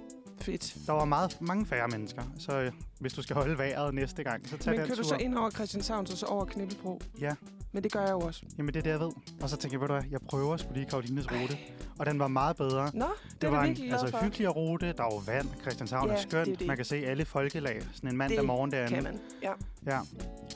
Fedt. 0.51 0.75
Der 0.87 0.93
var 0.93 1.05
meget, 1.05 1.37
mange 1.41 1.65
færre 1.65 1.87
mennesker, 1.87 2.23
så 2.39 2.51
øh, 2.61 2.71
hvis 2.99 3.13
du 3.13 3.21
skal 3.21 3.35
holde 3.35 3.57
vejret 3.57 3.93
næste 3.93 4.23
gang, 4.23 4.47
så 4.49 4.57
tag 4.57 4.71
Men 4.71 4.79
den 4.79 4.87
kører 4.87 4.95
du 4.95 5.01
tur. 5.03 5.09
så 5.09 5.15
ind 5.15 5.35
over 5.37 5.49
Christianshavn, 5.49 6.05
så, 6.05 6.17
så 6.17 6.25
over 6.25 6.45
Knibbelbro? 6.45 7.01
Ja, 7.21 7.35
Men 7.71 7.83
det 7.83 7.91
gør 7.91 8.01
jeg 8.01 8.11
jo 8.11 8.19
også. 8.19 8.43
jamen 8.57 8.73
det 8.73 8.79
er 8.79 8.83
det, 8.83 8.89
jeg 8.89 8.99
ved. 8.99 9.11
Og 9.41 9.49
så 9.49 9.57
tænker 9.57 9.75
jeg, 9.77 9.81
ved 9.81 9.87
du 9.87 9.93
hvad, 9.93 10.03
jeg 10.11 10.19
prøver 10.29 10.57
sgu 10.57 10.73
lige 10.73 10.85
Karolines 10.85 11.25
rute. 11.31 11.57
Og 11.99 12.05
den 12.05 12.19
var 12.19 12.27
meget 12.27 12.57
bedre. 12.57 12.91
Nå, 12.93 13.05
det, 13.31 13.41
Det 13.41 13.51
var 13.51 13.63
du 13.65 13.69
en 13.69 13.91
altså, 13.91 14.07
for. 14.11 14.17
hyggeligere 14.23 14.51
rute. 14.53 14.93
Der 14.97 15.03
var 15.03 15.23
vand. 15.25 15.47
Christianshavn 15.61 16.07
Ja, 16.07 16.13
er 16.13 16.17
det 16.17 16.25
er 16.25 16.29
skønt. 16.43 16.59
det. 16.59 16.67
Man 16.67 16.75
kan 16.75 16.85
se 16.85 16.95
alle 16.95 17.25
folkelag. 17.25 17.81
Sådan 17.93 18.09
en 18.09 18.17
mandag 18.17 18.37
Det 18.37 18.45
morgen 18.45 18.71
derinde. 18.71 18.93
Kan 18.95 19.03
man, 19.03 19.19
ja. 19.43 19.51
Ja. 19.85 19.99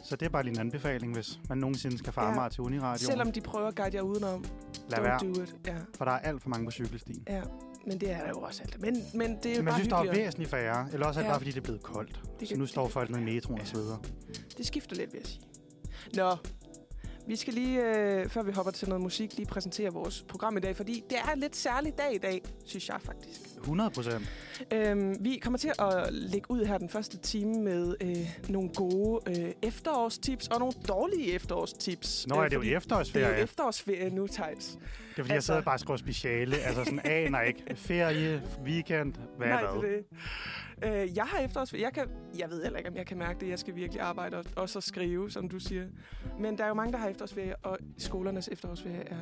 Så 0.04 0.16
det 0.16 0.26
er 0.26 0.30
bare 0.30 0.44
lige 0.44 0.54
en 0.54 0.60
anbefaling, 0.60 1.14
hvis 1.14 1.40
man 1.50 1.58
nogensinde 1.58 1.98
skal 1.98 2.14
fare 2.14 2.30
Ja. 2.30 2.36
mig 2.36 2.52
til 2.52 2.62
Uniradio. 2.62 3.06
Selvom 3.06 3.32
de 3.32 3.42
prøver 3.42 3.68
at 3.68 3.76
guide 3.76 3.96
jer 3.96 4.02
udenom. 4.02 4.46
Lad 4.90 5.00
don't 5.00 5.02
være, 5.02 5.20
do 5.20 5.42
it. 5.42 5.56
Ja, 5.68 5.76
for 5.98 6.06
der 6.06 6.12
er 6.12 6.20
alt 6.20 6.42
for 6.42 6.50
mange 6.50 6.66
på 6.66 6.72
cykelstien. 6.72 7.24
ja. 7.30 7.42
Men 7.88 8.00
det 8.02 8.12
er 8.12 8.22
der 8.22 8.30
jo 8.30 8.40
også 8.40 8.64
alt. 8.64 8.82
Men, 8.82 8.98
men 9.14 9.38
det 9.44 9.46
er 9.52 9.56
jo 9.56 9.62
Men 9.62 9.66
bare 9.66 9.76
synes, 9.76 9.88
der 9.88 9.96
er 9.96 10.02
hyggeligere. 10.02 10.26
væsentligt 10.26 10.50
færre. 10.52 10.88
Eller 10.94 11.06
også 11.08 11.20
er 11.20 11.24
det 11.24 11.28
Ja. 11.28 11.32
bare, 11.32 11.40
fordi 11.40 11.52
det 11.52 11.58
er 11.58 11.62
blevet 11.62 11.84
koldt. 11.84 12.20
Det 12.40 12.50
Så 12.50 12.56
nu 12.56 12.66
står 12.66 12.88
folk 12.88 13.10
nede 13.10 13.22
i 13.22 13.26
metroen 13.26 13.62
og 13.62 13.68
sveder. 13.68 13.98
Det 14.58 14.66
skifter 14.66 14.96
lidt, 14.96 15.14
vil 15.14 15.20
jeg 15.20 15.28
sige. 15.28 15.42
Nå, 16.16 16.36
vi 17.28 17.36
skal 17.36 17.54
lige, 17.54 17.98
øh, 17.98 18.30
før 18.30 18.44
vi 18.44 18.52
hopper 18.52 18.72
til 18.72 18.90
noget 18.90 19.02
musik, 19.04 19.38
lige 19.38 19.46
præsentere 19.46 19.90
vores 19.94 20.26
program 20.30 20.58
i 20.58 20.60
dag, 20.60 20.76
fordi 20.76 21.04
det 21.10 21.18
er 21.18 21.32
en 21.34 21.40
lidt 21.40 21.56
særlig 21.56 21.94
dag 21.98 22.16
i 22.16 22.18
dag, 22.18 22.42
synes 22.66 22.90
jeg 22.90 22.98
faktisk. 23.02 23.42
100 23.62 23.90
procent. 23.92 24.30
Øhm, 24.74 25.16
vi 25.20 25.40
kommer 25.44 25.58
til 25.60 25.72
at 25.80 26.14
lægge 26.14 26.52
ud 26.52 26.66
her 26.66 26.78
den 26.78 26.90
første 26.90 27.18
time 27.18 27.54
med 27.64 27.96
øh, 28.02 28.18
nogle 28.50 28.70
gode 28.76 29.20
øh, 29.42 29.52
efterårstips 29.62 30.48
og 30.48 30.60
nogle 30.60 30.74
dårlige 30.88 31.32
efterårstips. 31.34 32.28
Nå, 32.28 32.36
Øh, 32.36 32.44
er 32.46 32.48
det 32.48 32.54
jo 32.56 32.60
fordi 32.60 32.68
Det 32.70 32.74
er 32.74 32.78
efterårsferie. 32.78 33.28
jo 33.28 33.34
efterårsferie 33.44 34.10
nu, 34.10 34.28
Thijs. 34.28 34.66
Det 34.68 34.78
er 34.80 34.80
fordi, 35.16 35.28
jeg 35.28 35.36
Altså- 35.36 35.46
sidder 35.46 35.62
bare 35.62 35.76
og 35.76 35.80
skriver 35.80 35.98
speciale. 35.98 36.56
Altså 36.58 36.84
sådan 36.84 37.00
aner 37.06 37.42
ikke. 37.42 37.64
Ferie, 37.76 38.42
weekend, 38.66 39.14
hvad 39.38 39.48
Nej, 39.48 39.62
er 39.62 39.82
det. 39.82 40.04
Øh, 40.84 41.18
jeg 41.18 41.26
har 41.26 41.40
efterårsferie. 41.40 41.84
Jeg, 41.84 41.94
kan, 41.94 42.08
jeg 42.40 42.50
ved 42.50 42.64
heller 42.64 42.78
ikke, 42.78 42.90
om 42.90 42.96
jeg 42.96 43.06
kan 43.06 43.18
mærke 43.18 43.40
det. 43.40 43.50
Jeg 43.50 43.60
skal 43.60 43.76
virkelig 43.76 44.02
arbejde 44.02 44.38
og 44.38 44.46
også 44.56 44.80
at 44.80 44.84
skrive, 44.84 45.32
som 45.32 45.50
du 45.50 45.60
siger. 45.60 45.86
Men 46.40 46.58
der 46.58 46.64
er 46.64 46.68
jo 46.68 46.74
mange, 46.74 46.92
der 46.94 46.98
har 46.98 47.10
efterårsferie, 47.10 47.56
og 47.56 47.78
skolernes 47.98 48.48
efterårsferie 48.52 49.04
er 49.08 49.18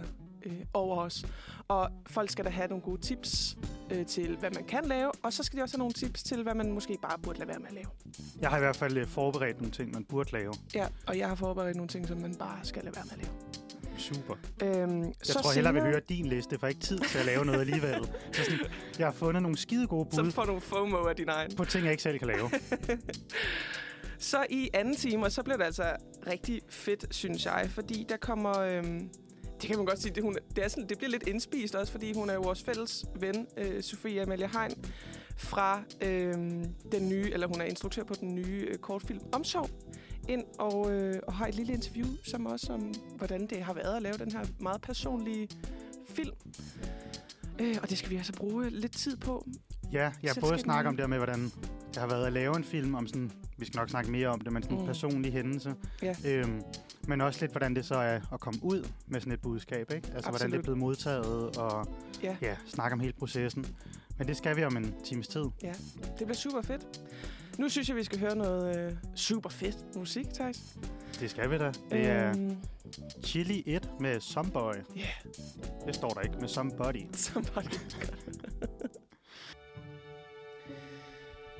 øh, 0.46 0.54
over 0.74 0.98
os. 0.98 1.26
Og 1.68 1.90
folk 2.08 2.30
skal 2.30 2.46
da 2.46 2.50
have 2.50 2.68
nogle 2.68 2.84
gode 2.84 3.02
tips 3.02 3.58
øh, 3.92 4.06
til, 4.06 4.38
hvad 4.38 4.50
man 4.56 4.64
kan 4.64 4.86
lave, 4.86 5.12
og 5.24 5.34
så 5.34 5.44
skal 5.44 5.58
de 5.60 5.64
også 5.64 5.76
have 5.78 5.80
nogle 5.80 5.94
tips 5.94 6.24
til, 6.24 6.44
hvad 6.44 6.56
man 6.56 6.72
måske 6.72 6.98
bare 7.02 7.19
burde 7.24 7.40
lade 7.40 7.50
være 7.50 7.60
med 7.60 7.68
at 7.68 7.74
lave. 7.74 7.88
Jeg 8.42 8.50
har 8.50 8.58
i 8.58 8.60
hvert 8.60 8.76
fald 8.76 8.98
øh, 8.98 9.08
forberedt 9.08 9.58
nogle 9.58 9.72
ting, 9.72 9.94
man 9.94 10.04
burde 10.04 10.31
lave. 10.31 10.54
Ja, 10.76 10.88
og 11.08 11.18
jeg 11.18 11.28
har 11.28 11.36
forberedt 11.36 11.76
nogle 11.76 11.90
ting, 11.90 12.08
som 12.08 12.18
man 12.18 12.36
bare 12.36 12.60
skal 12.64 12.84
lade 12.84 12.96
være 12.96 13.06
med 13.06 13.12
at 13.14 13.18
lave. 13.18 13.34
Super. 13.98 14.36
Øhm, 14.64 15.04
Jeg 15.04 15.14
så 15.24 15.34
tror 15.34 15.52
hellere, 15.52 15.74
vi 15.74 15.80
høre 15.80 16.02
din 16.10 16.26
liste, 16.26 16.60
for 16.60 16.68
ikke 16.68 16.81
tid 16.81 17.00
til 17.00 17.18
at 17.18 17.26
lave 17.26 17.46
noget 17.46 17.60
alligevel. 17.60 18.06
Så 18.34 18.44
sådan, 18.44 18.60
jeg 19.00 19.08
har 19.08 19.14
fundet 19.14 19.42
nogle 19.44 19.58
skide 19.58 19.88
gode 19.88 20.08
Så 20.12 20.24
bud 20.24 20.31
får 20.31 20.46
nogle 20.46 20.62
FOMO 20.62 20.98
af 20.98 21.16
din 21.16 21.30
egen. 21.30 21.56
på 21.56 21.66
ting, 21.66 21.84
jeg 21.84 21.92
ikke 21.92 22.04
selv 22.04 22.19
kan 22.19 22.28
lave. 22.28 22.50
Så 24.19 24.46
i 24.50 24.69
anden 24.74 24.96
time, 24.96 25.26
og 25.26 25.31
så 25.31 25.44
bliver 25.44 25.58
det 25.58 25.64
altså 25.64 25.84
rigtig 26.28 26.62
fedt, 26.69 27.06
synes 27.12 27.46
jeg, 27.46 27.68
fordi 27.69 28.06
der 28.10 28.18
kommer... 28.18 28.60
Øhm, 28.60 29.10
det 29.61 29.68
kan 29.69 29.78
man 29.78 29.85
godt 29.85 30.01
sige, 30.01 30.16
det, 30.16 30.23
hun, 30.23 30.37
det, 30.56 30.63
er 30.63 30.68
sådan, 30.68 30.89
det 30.89 30.97
bliver 30.97 31.11
lidt 31.11 31.28
indspist 31.28 31.75
også, 31.75 31.92
fordi 31.92 32.13
hun 32.13 32.30
er 32.30 32.33
jo 32.33 32.42
vores 32.42 32.63
fælles 32.63 33.06
ven, 33.19 33.47
øh, 33.57 33.83
Sofie 33.83 34.21
Amalie 34.21 34.47
Hein, 34.47 34.71
fra 35.37 35.81
øh, 36.01 36.33
den 36.92 37.09
nye, 37.09 37.30
eller 37.33 37.47
hun 37.47 37.61
er 37.61 37.66
instruktør 37.66 38.04
på 38.04 38.13
den 38.13 38.35
nye 38.35 38.68
øh, 38.71 38.78
kortfilm 38.78 39.19
Omsorg, 39.31 39.69
ind 40.30 40.44
og, 40.59 40.92
øh, 40.94 41.19
og 41.28 41.33
har 41.33 41.47
et 41.47 41.56
lille 41.56 41.73
interview, 41.73 42.07
som 42.23 42.45
også 42.45 42.73
om, 42.73 42.94
hvordan 43.18 43.47
det 43.47 43.61
har 43.63 43.73
været 43.73 43.95
at 43.95 44.01
lave 44.01 44.18
den 44.18 44.31
her 44.31 44.45
meget 44.59 44.81
personlige 44.81 45.49
film. 46.09 46.35
Øh, 47.59 47.75
og 47.81 47.89
det 47.89 47.97
skal 47.97 48.09
vi 48.11 48.16
altså 48.16 48.33
bruge 48.33 48.69
lidt 48.69 48.92
tid 48.92 49.18
på. 49.18 49.47
Ja, 49.92 50.11
jeg 50.23 50.35
både 50.42 50.57
den- 50.57 50.69
om 50.71 50.97
det 50.97 51.09
med, 51.09 51.18
hvordan 51.18 51.44
det 51.87 51.97
har 51.97 52.07
været 52.07 52.25
at 52.28 52.33
lave 52.33 52.57
en 52.57 52.63
film 52.63 52.95
om 52.95 53.07
sådan, 53.07 53.31
vi 53.57 53.66
skal 53.66 53.78
nok 53.78 53.89
snakke 53.89 54.11
mere 54.11 54.28
om 54.28 54.39
det, 54.42 54.54
men 54.54 54.63
sådan 54.63 54.78
en 54.78 54.81
Mm. 54.83 54.87
personlig 54.87 55.33
hændelse. 55.33 55.73
Ja. 56.01 56.16
Øhm, 56.25 56.61
men 57.09 57.21
også 57.21 57.42
lidt, 57.42 57.51
hvordan 57.51 57.75
det 57.75 57.85
så 57.85 57.95
er 57.95 58.19
at 58.33 58.39
komme 58.39 58.59
ud 58.63 58.87
med 59.07 59.19
sådan 59.19 59.33
et 59.33 59.42
budskab, 59.42 59.92
ikke? 59.92 60.07
Altså, 60.13 60.30
hvordan 60.30 60.31
det 60.51 60.56
er 60.56 60.59
Absolut. 60.59 60.63
blevet 60.63 60.78
modtaget, 60.80 61.57
og 61.57 61.87
Ja. 62.23 62.35
ja, 62.42 62.56
snakke 62.68 62.94
om 62.94 62.99
hele 62.99 63.13
processen. 63.13 63.66
Men 64.18 64.28
det 64.28 64.37
skal 64.37 64.56
vi 64.56 64.63
om 64.63 64.78
en 64.78 64.95
times 65.04 65.28
tid. 65.28 65.42
Det 65.42 66.16
bliver 66.18 66.33
super 66.33 66.61
fedt. 66.61 67.01
Nu 67.57 67.69
synes 67.69 67.87
jeg, 67.89 67.95
vi 67.97 68.04
skal 68.04 68.19
høre 68.19 68.35
noget 68.35 68.78
øh, 68.78 68.92
super 69.16 69.49
fedt 69.49 69.95
musik, 69.95 70.25
Thijs. 70.33 70.63
Det 71.19 71.30
skal 71.31 71.51
vi 71.51 71.57
da. 71.57 71.71
Det 71.92 72.06
er 72.07 72.30
Øhm, 72.30 72.57
Chili 73.23 73.63
1 73.66 73.89
med 73.99 74.19
Someboy. 74.19 74.73
Ja. 74.95 75.07
Det 75.85 75.95
står 75.95 76.09
der 76.09 76.21
ikke, 76.21 76.35
med 76.39 76.47
Somebody. 76.47 77.06
Somebody. 77.13 77.80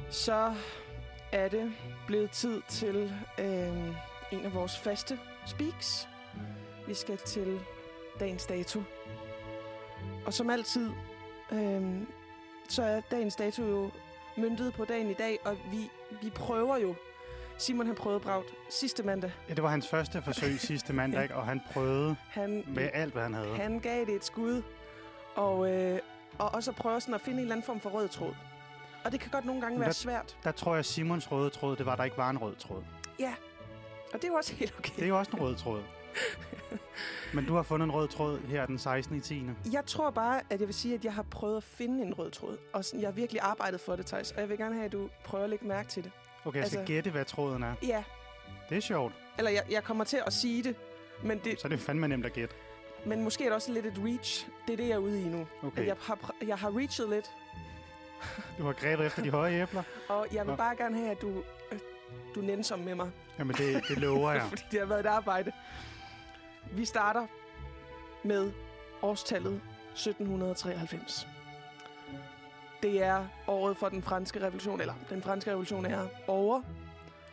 Så 0.10 0.56
er 1.32 1.48
det 1.50 1.72
blevet 2.08 2.32
tid 2.32 2.62
til 2.70 3.14
øh, 3.40 3.88
en 4.32 4.40
af 4.46 4.54
vores 4.54 4.78
faste 4.80 5.20
Speaks. 5.50 6.08
Vi 6.88 6.94
skal 6.94 7.18
til 7.18 7.60
dagens 8.20 8.46
dato. 8.46 8.84
Og 10.26 10.34
som 10.34 10.50
altid, 10.50 10.90
øhm, 11.52 12.08
så 12.70 12.84
er 12.84 13.02
dagens 13.12 13.36
dato 13.36 13.64
jo 13.64 13.92
myndet 14.38 14.74
på 14.74 14.86
dagen 14.86 15.10
i 15.10 15.14
dag, 15.14 15.40
og 15.46 15.58
vi, 15.72 15.90
vi 16.22 16.30
prøver 16.30 16.78
jo. 16.78 16.96
Simon 17.58 17.86
han 17.86 17.96
prøvede 17.96 18.20
Braut 18.20 18.46
sidste 18.70 19.04
mandag. 19.04 19.32
Ja, 19.50 19.54
det 19.54 19.64
var 19.64 19.70
hans 19.70 19.88
første 19.88 20.22
forsøg 20.22 20.60
sidste 20.70 20.94
mandag, 20.94 21.24
ikke? 21.24 21.36
og 21.36 21.46
han 21.46 21.62
prøvede 21.74 22.16
Han, 22.30 22.64
med 22.68 22.90
alt, 22.94 23.14
hvad 23.14 23.24
han 23.24 23.34
havde. 23.34 23.56
han 23.56 23.80
gav 23.80 24.06
det 24.06 24.16
et 24.16 24.26
skud, 24.26 24.62
og, 25.36 25.72
øh, 25.72 26.00
og 26.38 26.50
også 26.54 26.72
prøver 26.72 27.00
sådan 27.00 27.14
at 27.16 27.22
finde 27.22 27.38
en 27.38 27.42
eller 27.42 27.56
anden 27.56 27.66
form 27.66 27.80
for 27.80 27.90
rød 27.90 28.08
tråd. 28.10 28.34
Og 29.04 29.12
det 29.12 29.20
kan 29.20 29.32
godt 29.32 29.46
nogle 29.46 29.62
gange 29.62 29.74
Men 29.76 29.80
være 29.80 29.88
der- 29.90 29.94
svært. 29.94 30.38
Der 30.44 30.52
tror 30.52 30.76
jeg, 30.76 30.86
Simons 30.86 31.32
røde 31.32 31.50
tråd, 31.50 31.76
det 31.76 31.86
var, 31.86 31.92
at 31.92 31.98
der 31.98 32.04
ikke 32.04 32.18
var 32.18 32.30
en 32.30 32.38
rød 32.38 32.56
tråd. 32.56 32.84
Og 34.14 34.22
det 34.22 34.24
er 34.24 34.28
jo 34.28 34.34
også 34.34 34.54
helt 34.56 34.74
okay. 34.80 34.92
Det 34.96 35.04
er 35.04 35.08
jo 35.08 35.20
også 35.20 35.32
en 35.34 35.40
rød 35.42 35.56
tråd. 35.56 35.82
Men 37.34 37.46
du 37.46 37.56
har 37.56 37.64
fundet 37.64 37.86
en 37.86 37.92
rød 37.92 38.08
tråd 38.08 38.40
her 38.40 38.66
den 38.66 38.80
16. 38.80 39.16
i 39.18 39.20
10. 39.20 39.46
Jeg 39.72 39.86
tror 39.86 40.10
bare, 40.10 40.42
at 40.50 40.60
jeg 40.60 40.68
vil 40.68 40.76
sige, 40.76 40.94
at 40.96 41.06
jeg 41.06 41.14
har 41.14 41.24
prøvet 41.24 41.58
at 41.58 41.64
finde 41.64 42.04
en 42.06 42.14
rød 42.14 42.32
tråd. 42.32 42.58
Og 42.74 42.86
sådan, 42.86 43.02
jeg 43.02 43.08
har 43.08 43.12
virkelig 43.14 43.42
arbejdet 43.42 43.82
for 43.82 43.96
det, 43.96 44.06
Thijs. 44.06 44.32
Og 44.32 44.40
jeg 44.42 44.50
vil 44.50 44.58
gerne 44.58 44.76
have, 44.76 44.86
at 44.86 44.92
du 44.92 45.10
prøver 45.24 45.44
at 45.44 45.50
lægge 45.50 45.68
mærke 45.68 45.90
til 45.90 46.04
det. 46.04 46.12
Okay, 46.46 46.60
jeg 46.60 46.68
skal 46.68 46.78
Altså- 46.80 46.94
gætte, 46.94 47.10
hvad 47.10 47.26
tråden 47.26 47.64
er. 47.64 47.74
Ja, 47.84 48.04
Det 48.70 48.78
er 48.78 48.82
sjovt. 48.82 49.14
eller 49.38 49.52
jeg, 49.52 49.64
jeg 49.72 49.84
kommer 49.84 50.04
til 50.04 50.22
at 50.26 50.34
sige 50.34 50.64
det. 50.64 50.76
Men, 51.24 51.40
det, 51.44 51.60
Så 51.62 51.68
er 51.68 51.70
det 51.70 51.80
fandme 51.80 52.08
nemt 52.08 52.26
at 52.26 52.34
gætte. 52.34 52.56
men 53.06 53.24
måske 53.24 53.44
er 53.44 53.48
det 53.48 53.56
også 53.56 53.72
lidt 53.72 53.86
et 53.86 53.94
reach. 54.06 54.48
Det 54.68 54.74
er 54.74 54.78
det, 54.78 54.84
jeg 54.88 54.94
er 54.94 54.98
ude 54.98 55.22
i 55.22 55.26
nu. 55.26 55.48
Okay, 55.64 55.82
At 55.82 55.88
jeg, 55.88 55.96
har, 56.02 56.34
jeg 56.48 56.58
har 56.58 56.78
reachet 56.78 57.10
lidt. 57.10 57.30
du 58.58 58.64
har 58.64 58.74
grebet 58.74 59.06
efter 59.06 59.22
de 59.24 59.30
høje 59.30 59.62
æbler. 59.62 59.84
Og 60.10 60.28
jeg 60.32 60.48
vil 60.48 60.56
bare 60.58 60.76
gerne 60.76 60.98
have, 60.98 61.12
at 61.12 61.22
du, 61.22 61.44
øh, 61.72 61.80
du 62.36 62.42
nænsom 62.42 62.80
med 62.80 62.96
mig. 62.96 63.12
Jamen, 63.40 63.56
det, 63.56 63.84
det 63.88 63.98
lover 63.98 64.32
jeg. 64.32 64.42
Fordi 64.50 64.64
det 64.72 64.80
har 64.80 64.88
været 64.88 65.00
et 65.00 65.06
arbejde. 65.06 65.52
Vi 66.72 66.86
starter 66.86 67.28
med 68.24 68.52
årstallet 69.02 69.62
1793. 69.94 71.28
Det 72.84 73.04
er 73.04 73.26
året 73.48 73.78
for 73.78 73.90
den 73.90 74.02
franske 74.02 74.42
revolution, 74.42 74.82
eller 74.82 74.94
den 75.10 75.22
franske 75.22 75.52
revolution 75.52 75.86
er 75.86 76.08
over, 76.28 76.62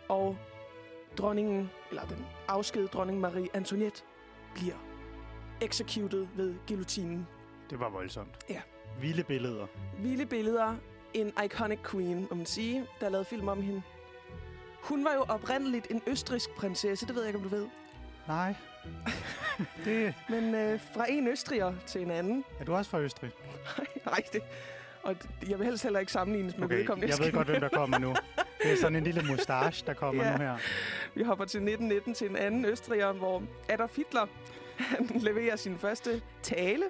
og 0.08 0.38
dronningen, 1.18 1.70
eller 1.90 2.04
den 2.06 2.26
afskedede 2.48 2.88
dronning 2.88 3.20
Marie 3.20 3.48
Antoinette, 3.54 4.02
bliver 4.54 4.74
executed 5.60 6.26
ved 6.36 6.54
guillotinen. 6.68 7.26
Det 7.70 7.80
var 7.80 7.88
voldsomt. 7.90 8.36
Ja. 8.48 8.60
Vilde 9.00 9.24
billeder. 9.24 9.66
Vilde 9.98 10.26
billeder. 10.26 10.76
En 11.14 11.32
iconic 11.44 11.78
queen, 11.90 12.26
må 12.30 12.36
man 12.36 12.46
sige. 12.46 12.86
Der 13.00 13.06
er 13.06 13.10
lavet 13.10 13.26
film 13.26 13.48
om 13.48 13.62
hende. 13.62 13.82
Hun 14.88 15.04
var 15.04 15.12
jo 15.14 15.24
oprindeligt 15.28 15.86
en 15.90 16.02
østrisk 16.06 16.50
prinsesse, 16.50 17.06
det 17.06 17.14
ved 17.14 17.22
jeg 17.22 17.28
ikke, 17.28 17.38
om 17.38 17.42
du 17.50 17.56
ved. 17.56 17.66
Nej. 18.28 18.54
det 19.84 20.14
Men 20.28 20.54
øh, 20.54 20.80
fra 20.94 21.06
en 21.10 21.26
østriger 21.28 21.74
til 21.86 22.02
en 22.02 22.10
anden. 22.10 22.44
er 22.60 22.64
du 22.64 22.74
også 22.74 22.90
fra 22.90 23.00
Østrig. 23.00 23.30
Nej, 24.06 24.22
det... 24.32 24.42
Og 25.02 25.16
jeg 25.48 25.58
vil 25.58 25.66
helst 25.66 25.82
heller 25.82 26.00
ikke 26.00 26.12
sammenlignes 26.12 26.56
med 26.56 26.64
Okay, 26.64 26.76
vedkommende. 26.76 27.12
jeg 27.12 27.24
ved 27.26 27.32
godt, 27.32 27.48
hvem 27.48 27.60
der 27.60 27.68
kommer 27.68 27.98
nu. 27.98 28.14
Det 28.62 28.72
er 28.72 28.76
sådan 28.76 28.96
en 28.96 29.04
lille 29.04 29.22
mustache, 29.30 29.86
der 29.86 29.94
kommer 29.94 30.24
Ja. 30.24 30.32
nu 30.32 30.38
her. 30.44 30.56
Vi 31.14 31.22
hopper 31.22 31.44
til 31.44 31.58
1919 31.58 32.14
til 32.14 32.30
en 32.30 32.36
anden 32.36 32.64
østriger, 32.64 33.12
hvor 33.12 33.42
Adolf 33.68 33.96
Hitler 33.96 34.26
han 34.78 35.06
leverer 35.14 35.56
sin 35.56 35.78
første 35.78 36.22
tale 36.42 36.84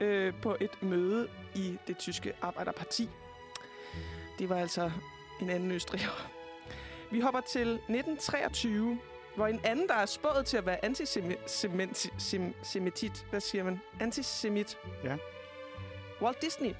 øh, 0.00 0.32
på 0.42 0.56
et 0.60 0.82
møde 0.82 1.28
i 1.54 1.78
det 1.86 1.98
tyske 1.98 2.32
Arbejderparti. 2.42 3.08
Det 4.38 4.48
var 4.48 4.56
altså 4.56 4.90
en 5.40 5.50
anden 5.50 5.70
østriger. 5.70 6.28
Vi 7.12 7.20
hopper 7.20 7.40
til 7.40 7.68
1923, 7.68 8.98
hvor 9.36 9.46
en 9.46 9.60
anden, 9.64 9.88
der 9.88 9.94
er 9.94 10.06
spået 10.06 10.46
til 10.46 10.56
at 10.56 10.66
være 10.66 10.84
antisemitit, 10.84 13.26
hvad 13.30 13.40
siger 13.40 13.64
man? 13.64 13.80
Antisemit. 14.00 14.78
Ja. 15.04 15.16
Walt 16.22 16.42
Disney 16.42 16.74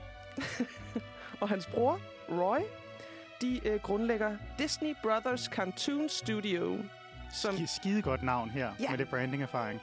og 1.40 1.48
hans 1.48 1.66
bror, 1.66 2.00
Roy, 2.30 2.58
de 3.40 3.68
øh, 3.68 3.80
grundlægger 3.80 4.36
Disney 4.58 4.94
Brothers 5.02 5.44
Cartoon 5.44 6.08
Studio, 6.08 6.78
som 7.34 7.54
Ski- 7.54 7.66
Skide 7.66 8.02
godt 8.02 8.22
navn 8.22 8.50
her, 8.50 8.72
Ja. 8.80 8.90
med 8.90 8.98
det 8.98 9.08
branding-erfaring. 9.08 9.80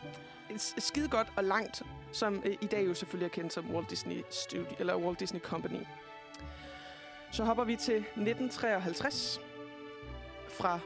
er 0.50 0.74
skide 0.78 1.10
godt 1.10 1.28
og 1.36 1.44
langt, 1.44 1.84
som 2.12 2.42
øh, 2.46 2.56
i 2.62 2.66
dag 2.66 2.86
jo 2.88 2.94
selvfølgelig 2.94 3.26
er 3.26 3.30
kendt 3.30 3.54
som 3.54 3.76
Walt 3.76 3.90
Disney 3.90 4.24
Studio, 4.30 4.76
eller 4.80 4.96
Walt 4.98 5.20
Disney 5.20 5.40
Company. 5.42 5.80
Så 7.32 7.44
hopper 7.44 7.64
vi 7.64 7.76
til 7.76 7.96
1953 7.96 9.42
fra 10.50 10.80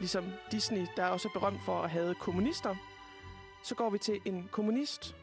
ligesom 0.00 0.24
Disney, 0.52 0.86
der 0.96 1.02
er 1.02 1.08
også 1.08 1.28
berømt 1.32 1.60
for 1.64 1.82
at 1.82 1.90
have 1.90 2.14
kommunister. 2.14 2.76
Så 3.64 3.74
går 3.74 3.90
vi 3.90 3.98
til 3.98 4.20
en 4.24 4.48
kommunist, 4.52 5.16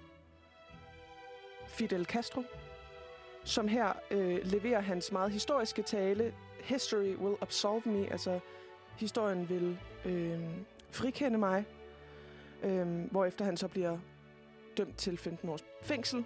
Fidel 1.68 2.06
Castro, 2.06 2.44
som 3.44 3.68
her 3.68 3.94
øh, 4.12 4.40
leverer 4.44 4.82
hans 4.82 5.12
meget 5.12 5.32
historiske 5.32 5.82
tale, 5.82 6.34
History 6.64 7.16
will 7.16 7.36
absolve 7.42 7.82
me, 7.86 8.12
altså 8.12 8.40
historien 8.98 9.50
vil 9.50 9.80
øh, 10.06 10.40
frikende 10.92 11.38
mig, 11.38 11.66
øh, 12.64 13.12
hvorefter 13.12 13.46
han 13.46 13.58
så 13.58 13.68
bliver 13.68 13.98
dømt 14.78 14.98
til 14.98 15.18
15 15.18 15.50
års 15.50 15.64
fængsel. 15.82 16.26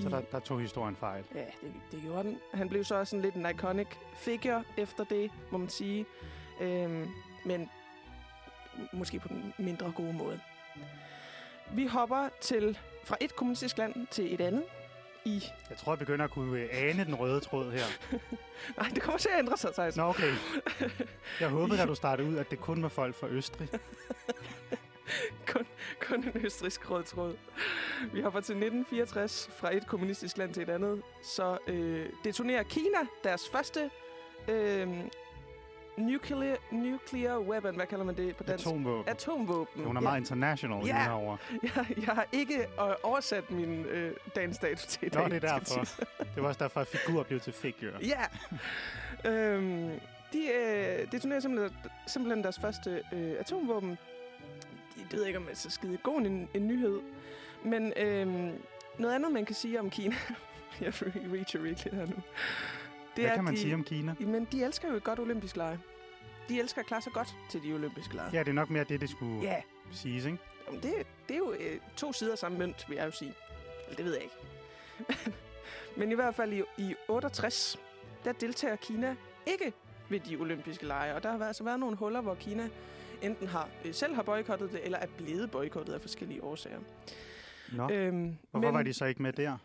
Så 0.00 0.08
der, 0.08 0.20
der 0.20 0.38
tog 0.38 0.60
historien 0.60 0.96
fejl. 0.96 1.24
Ja, 1.34 1.44
det, 1.60 1.72
det 1.92 2.02
gjorde 2.02 2.28
den. 2.28 2.38
Han 2.54 2.68
blev 2.68 2.84
så 2.84 2.94
også 2.94 3.10
sådan 3.10 3.22
lidt 3.22 3.34
en 3.34 3.46
iconic 3.50 3.86
figure 4.16 4.64
efter 4.76 5.04
det, 5.04 5.30
må 5.50 5.58
man 5.58 5.68
sige. 5.68 6.06
Øhm, 6.62 7.08
men 7.44 7.70
måske 8.92 9.18
på 9.18 9.28
den 9.28 9.54
mindre 9.58 9.92
gode 9.96 10.12
måde. 10.12 10.40
Vi 11.72 11.86
hopper 11.86 12.28
til 12.40 12.78
fra 13.04 13.16
et 13.20 13.36
kommunistisk 13.36 13.78
land 13.78 14.06
til 14.10 14.34
et 14.34 14.40
andet. 14.40 14.64
I... 15.24 15.44
Jeg 15.70 15.78
tror, 15.78 15.92
jeg 15.92 15.98
begynder 15.98 16.24
at 16.24 16.30
kunne 16.30 16.60
øh, 16.60 16.68
ane 16.72 17.04
den 17.04 17.14
røde 17.14 17.40
tråd 17.40 17.72
her. 17.72 17.84
Nej, 18.78 18.88
det 18.88 19.02
kommer 19.02 19.18
til 19.18 19.28
at 19.28 19.38
ændre 19.38 19.56
sig, 19.56 19.72
Thijs. 19.72 19.96
Nå, 19.96 20.02
okay. 20.02 20.32
Jeg 21.40 21.48
håbede, 21.48 21.78
da 21.80 21.86
du 21.86 21.94
startede 21.94 22.28
ud, 22.28 22.36
at 22.36 22.50
det 22.50 22.60
kun 22.60 22.82
var 22.82 22.88
folk 22.88 23.14
fra 23.14 23.26
Østrig. 23.28 23.68
kun, 25.52 25.66
kun 26.00 26.24
en 26.24 26.44
østrisk 26.46 26.90
rød 26.90 27.04
tråd. 27.04 27.36
Vi 28.12 28.20
hopper 28.20 28.40
til 28.40 28.52
1964 28.52 29.50
fra 29.56 29.76
et 29.76 29.86
kommunistisk 29.86 30.38
land 30.38 30.54
til 30.54 30.62
et 30.62 30.70
andet. 30.70 31.02
Så 31.22 31.58
øh, 31.66 32.08
detonerer 32.24 32.62
Kina 32.62 32.98
deres 33.24 33.48
første 33.52 33.90
øh, 34.48 34.88
nuclear, 35.96 36.56
nuclear 36.72 37.38
weapon. 37.38 37.74
Hvad 37.76 37.86
kalder 37.86 38.04
man 38.04 38.16
det 38.16 38.36
på 38.36 38.42
dansk? 38.44 38.66
Atomvåben. 38.66 39.08
Atomvåben. 39.08 39.84
Hun 39.84 39.96
er 39.96 40.00
Ja. 40.00 40.08
meget 40.08 40.20
international 40.20 40.86
Ja. 40.86 40.96
ja. 40.96 41.02
herovre. 41.02 41.36
Jeg, 41.62 41.86
jeg 41.96 42.14
har 42.14 42.26
ikke 42.32 42.58
øh, 42.60 42.94
oversat 43.02 43.50
min 43.50 43.84
øh, 43.84 44.12
dagens 44.36 44.58
dato 44.58 44.86
til 44.88 45.06
i 45.06 45.10
Nå, 45.14 45.24
det 45.24 45.32
er 45.44 45.58
derfor. 45.58 45.80
Det 46.34 46.42
var 46.42 46.48
også 46.48 46.64
derfor, 46.64 46.80
at 46.80 46.86
figur 46.86 47.22
blev 47.22 47.40
til 47.40 47.52
figure. 47.52 47.92
Ja. 48.02 48.22
øhm, 49.30 49.90
de 50.32 50.38
øh, 50.54 51.12
detonerer 51.12 51.40
simpelthen, 51.40 51.78
simpelthen 52.06 52.42
deres 52.42 52.58
første 52.60 53.02
øh, 53.12 53.34
atomvåben. 53.40 53.90
Det, 53.90 55.12
ved 55.12 55.18
jeg 55.20 55.26
ikke, 55.26 55.38
om 55.38 55.44
det 55.44 55.52
er 55.52 55.56
så 55.56 55.70
skide 55.70 55.96
god 55.96 56.20
en, 56.20 56.48
en 56.54 56.66
nyhed. 56.68 57.00
Men 57.64 57.92
øhm, 57.96 58.52
noget 58.98 59.14
andet, 59.14 59.32
man 59.32 59.44
kan 59.44 59.54
sige 59.54 59.80
om 59.80 59.90
Kina... 59.90 60.14
jeg 60.80 60.92
reacher 61.32 61.60
virkelig 61.60 61.92
her 61.92 62.06
nu. 62.06 62.14
Hvad 63.14 63.24
er, 63.24 63.34
kan 63.34 63.44
man 63.44 63.54
de, 63.54 63.58
sige 63.58 63.74
om 63.74 63.84
Kina? 63.84 64.14
Men 64.20 64.48
de 64.52 64.64
elsker 64.64 64.88
jo 64.88 64.94
et 64.96 65.04
godt 65.04 65.18
olympisk 65.18 65.56
lege. 65.56 65.78
De 66.48 66.60
elsker 66.60 66.80
at 66.80 66.86
klare 66.86 67.02
sig 67.02 67.12
godt 67.12 67.34
til 67.50 67.62
de 67.62 67.72
olympiske 67.74 68.14
lege. 68.14 68.30
Ja, 68.32 68.38
det 68.38 68.48
er 68.48 68.52
nok 68.52 68.70
mere 68.70 68.84
det, 68.84 69.00
det 69.00 69.10
skulle 69.10 69.42
ja. 69.42 69.62
siges, 69.92 70.24
ikke? 70.24 70.38
Jamen, 70.66 70.82
det, 70.82 70.92
det 71.28 71.34
er 71.34 71.38
jo 71.38 71.52
øh, 71.52 71.78
to 71.96 72.12
sider 72.12 72.36
samme 72.36 72.58
mønt, 72.58 72.84
vil 72.88 72.96
jeg 72.96 73.06
jo 73.06 73.10
sige. 73.10 73.32
Eller 73.84 73.96
det 73.96 74.04
ved 74.04 74.14
jeg 74.14 74.22
ikke. 74.22 74.36
Men 75.98 76.12
i 76.12 76.14
hvert 76.14 76.34
fald 76.34 76.52
i, 76.52 76.62
i 76.78 76.94
68, 77.08 77.78
der 78.24 78.32
deltager 78.32 78.76
Kina 78.76 79.16
ikke 79.46 79.72
ved 80.08 80.20
de 80.20 80.36
olympiske 80.36 80.86
lege. 80.86 81.14
Og 81.14 81.22
der 81.22 81.32
har 81.36 81.46
altså 81.46 81.64
været 81.64 81.80
nogle 81.80 81.96
huller, 81.96 82.20
hvor 82.20 82.34
Kina 82.34 82.68
enten 83.22 83.46
har 83.48 83.68
øh, 83.84 83.94
selv 83.94 84.14
har 84.14 84.22
boykottet 84.22 84.72
det, 84.72 84.84
eller 84.84 84.98
er 84.98 85.06
blevet 85.16 85.50
boykottet 85.50 85.94
af 85.94 86.00
forskellige 86.00 86.44
årsager. 86.44 86.78
Nå, 87.72 87.90
Øhm, 87.90 88.36
hvorfor 88.50 88.70
var 88.70 88.82
de 88.82 88.92
så 88.92 89.04
ikke 89.04 89.22
med 89.22 89.32
der? 89.32 89.56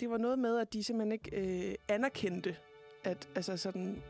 Det 0.00 0.10
var 0.10 0.16
noget 0.18 0.38
med, 0.38 0.58
at 0.58 0.72
de 0.72 0.84
simpelthen 0.84 1.12
ikke 1.12 1.68
øh, 1.68 1.74
anerkendte, 1.88 2.56
at 3.04 3.28
altså 3.34 3.56
sådan 3.56 4.02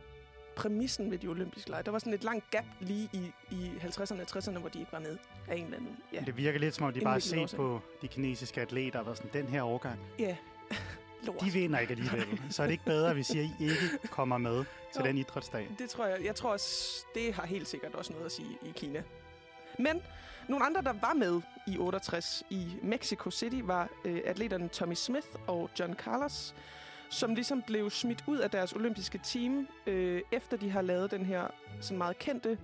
præmissen 0.57 1.11
ved 1.11 1.19
de 1.19 1.27
olympiske 1.29 1.71
lege. 1.71 1.83
Der 1.83 1.91
var 1.91 1.99
sådan 1.99 2.15
et 2.15 2.25
langt 2.25 2.51
gap 2.51 2.65
lige 2.81 3.09
i, 3.13 3.33
i 3.51 3.71
50'erne 3.81 4.21
og 4.21 4.27
60'erne, 4.39 4.59
hvor 4.59 4.69
de 4.69 4.79
ikke 4.81 4.93
var 4.93 4.99
med 5.01 5.17
af 5.49 5.57
en 5.57 5.65
eller 5.65 5.77
anden. 5.77 5.97
Ja, 6.13 6.21
Det 6.27 6.37
virker 6.37 6.59
lidt 6.59 6.75
som 6.75 6.87
om, 6.87 6.93
de 6.93 7.01
bare 7.01 7.13
har 7.13 7.21
set 7.21 7.53
på 7.57 7.81
de 8.03 8.09
kinesiske 8.09 8.61
atleter 8.61 9.03
var 9.03 9.15
sådan, 9.15 9.31
den 9.33 9.47
her 9.47 9.63
årgang, 9.63 9.99
ja. 10.19 10.37
lort. 11.27 11.41
de 11.41 11.51
vinder 11.53 11.79
ikke 11.79 11.91
alligevel. 11.91 12.41
Så 12.51 12.63
er 12.63 12.67
det 12.67 12.73
ikke 12.73 12.85
bedre, 12.85 13.11
at 13.11 13.31
I 13.31 13.41
ikke 13.61 14.09
kommer 14.11 14.39
med 14.39 14.65
til 14.93 15.01
Jo. 15.01 15.07
den 15.07 15.19
idrætsdag. 15.19 15.69
Det 15.79 15.91
tror 15.91 16.07
jeg. 16.07 16.25
Jeg 16.25 16.35
tror 16.35 16.53
også, 16.53 17.05
det 17.15 17.35
har 17.35 17.47
helt 17.47 17.69
sikkert 17.69 17.95
også 17.95 18.13
noget 18.13 18.27
at 18.27 18.33
sige 18.33 18.59
i 18.63 18.71
Kina. 18.77 19.03
Men 19.79 20.03
nogle 20.49 20.67
andre, 20.67 20.83
der 20.83 20.93
var 20.93 21.15
med 21.15 21.41
i 21.67 21.79
68 21.79 22.43
i 22.51 22.67
Mexico 22.83 23.31
City, 23.31 23.61
var 23.65 23.89
øh, 24.05 24.21
atleterne 24.25 24.69
Tommy 24.69 24.95
Smith 24.95 25.27
og 25.47 25.71
John 25.81 25.95
Carlos, 25.95 26.55
som 27.11 27.35
ligesom 27.35 27.63
blev 27.63 27.91
smidt 27.91 28.25
ud 28.27 28.39
af 28.39 28.51
deres 28.51 28.73
olympiske 28.73 29.21
team, 29.25 29.69
øh, 29.87 30.23
efter 30.33 30.57
de 30.57 30.71
har 30.71 30.83
lavet 30.83 31.11
den 31.11 31.25
her 31.25 31.47
sådan 31.81 31.99
meget 31.99 32.19
kendte 32.19 32.59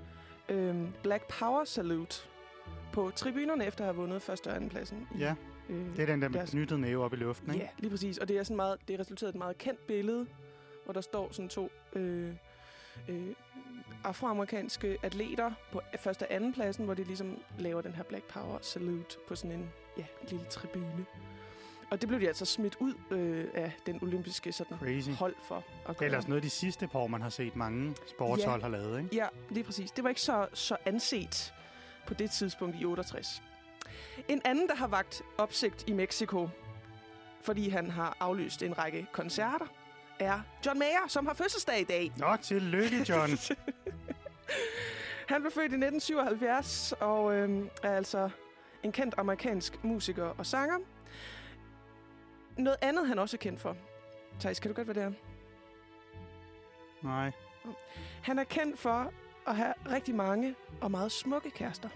øh, 0.48 0.74
Black 1.02 1.24
Power 1.38 1.64
Salute 1.64 2.16
på 2.92 3.10
tribunerne 3.16 3.66
efter 3.66 3.84
at 3.84 3.86
have 3.86 3.96
vundet 3.96 4.22
første 4.22 4.48
og 4.48 4.56
anden 4.56 4.70
pladsen. 4.70 5.08
i, 5.14 5.18
Ja, 5.18 5.34
øh, 5.68 5.86
det 5.96 5.98
er 5.98 6.06
den 6.06 6.22
der 6.22 6.28
med 6.28 6.38
Deres- 6.40 6.50
knyttet 6.50 6.80
næve 6.80 7.04
op 7.04 7.12
i 7.12 7.16
luften, 7.16 7.50
ikke? 7.54 7.64
Ja, 7.64 7.70
lige 7.78 7.90
præcis. 7.90 8.18
Og 8.18 8.28
det 8.28 8.38
er 8.38 8.42
sådan 8.42 8.56
meget, 8.56 8.78
det 8.88 8.94
er 8.94 9.00
resulteret 9.00 9.30
i 9.30 9.34
et 9.34 9.38
meget 9.38 9.58
kendt 9.58 9.86
billede, 9.86 10.26
hvor 10.84 10.92
der 10.92 11.00
står 11.00 11.28
sådan 11.32 11.48
to 11.48 11.70
øh, 11.92 12.32
øh, 13.08 13.34
afroamerikanske 14.04 14.96
atleter 15.02 15.52
på 15.72 15.80
første 15.98 16.22
og 16.22 16.34
anden 16.34 16.52
pladsen, 16.52 16.84
hvor 16.84 16.94
de 16.94 17.04
ligesom 17.04 17.38
laver 17.58 17.80
den 17.80 17.92
her 17.92 18.02
Black 18.02 18.24
Power 18.24 18.58
salute 18.62 19.16
på 19.28 19.34
sådan 19.34 19.52
en 19.56 19.70
ja, 19.98 20.04
lille 20.30 20.46
tribune. 20.46 21.06
Og 21.90 22.00
det 22.00 22.08
blev 22.08 22.20
de 22.20 22.28
altså 22.28 22.44
smidt 22.44 22.76
ud 22.80 22.94
øh, 23.10 23.46
af 23.54 23.72
den 23.86 23.98
olympiske 24.02 24.52
sådan, 24.52 24.78
Crazy. 24.78 25.10
hold 25.10 25.34
for 25.42 25.64
at 25.86 25.94
Det 25.94 26.00
er 26.00 26.06
ellers 26.06 26.28
noget 26.28 26.38
af 26.38 26.42
de 26.42 26.50
sidste 26.50 26.86
par 26.86 26.98
år, 26.98 27.06
man 27.06 27.22
har 27.22 27.28
set 27.28 27.56
mange 27.56 27.96
sportshold 28.06 28.62
har 28.62 28.68
lavet, 28.68 28.98
ikke? 29.02 29.16
Ja, 29.16 29.26
lige 29.50 29.64
præcis. 29.64 29.90
Det 29.90 30.04
var 30.04 30.08
ikke 30.10 30.20
så, 30.20 30.46
så 30.52 30.76
anset 30.86 31.54
på 32.06 32.14
det 32.14 32.30
tidspunkt 32.30 32.76
i 32.80 32.84
68. 32.84 33.42
En 34.28 34.40
anden, 34.44 34.68
der 34.68 34.74
har 34.74 34.86
vagt 34.86 35.22
opsigt 35.38 35.84
i 35.88 35.92
Mexico, 35.92 36.48
fordi 37.42 37.68
han 37.68 37.90
har 37.90 38.16
aflyst 38.20 38.62
en 38.62 38.78
række 38.78 39.06
koncerter, 39.12 39.66
er 40.18 40.40
John 40.66 40.78
Mayer, 40.78 41.08
som 41.08 41.26
har 41.26 41.34
fødselsdag 41.34 41.80
i 41.80 41.84
dag. 41.84 42.12
Nå, 42.16 42.36
tillykke, 42.42 43.06
John. 43.08 43.30
Han 45.28 45.40
blev 45.40 45.52
født 45.52 45.72
i 45.72 45.76
1977 45.76 46.92
og 47.00 47.34
øhm, 47.34 47.68
er 47.82 47.96
altså 47.96 48.30
en 48.82 48.92
kendt 48.92 49.14
amerikansk 49.18 49.84
musiker 49.84 50.24
og 50.24 50.46
sanger. 50.46 50.76
Noget 52.56 52.78
andet, 52.82 53.08
han 53.08 53.18
også 53.18 53.36
er 53.36 53.38
kendt 53.38 53.60
for. 53.60 53.76
Thijs, 54.40 54.60
kan 54.60 54.70
du 54.70 54.74
godt, 54.74 54.86
hvad 54.86 54.94
det 54.94 55.02
er? 55.02 55.12
Nej. 57.02 57.32
Han 58.22 58.38
er 58.38 58.44
kendt 58.44 58.78
for 58.78 59.12
at 59.46 59.56
have 59.56 59.74
rigtig 59.90 60.14
mange 60.14 60.54
og 60.80 60.90
meget 60.90 61.12
smukke 61.12 61.50
kærester. 61.50 61.88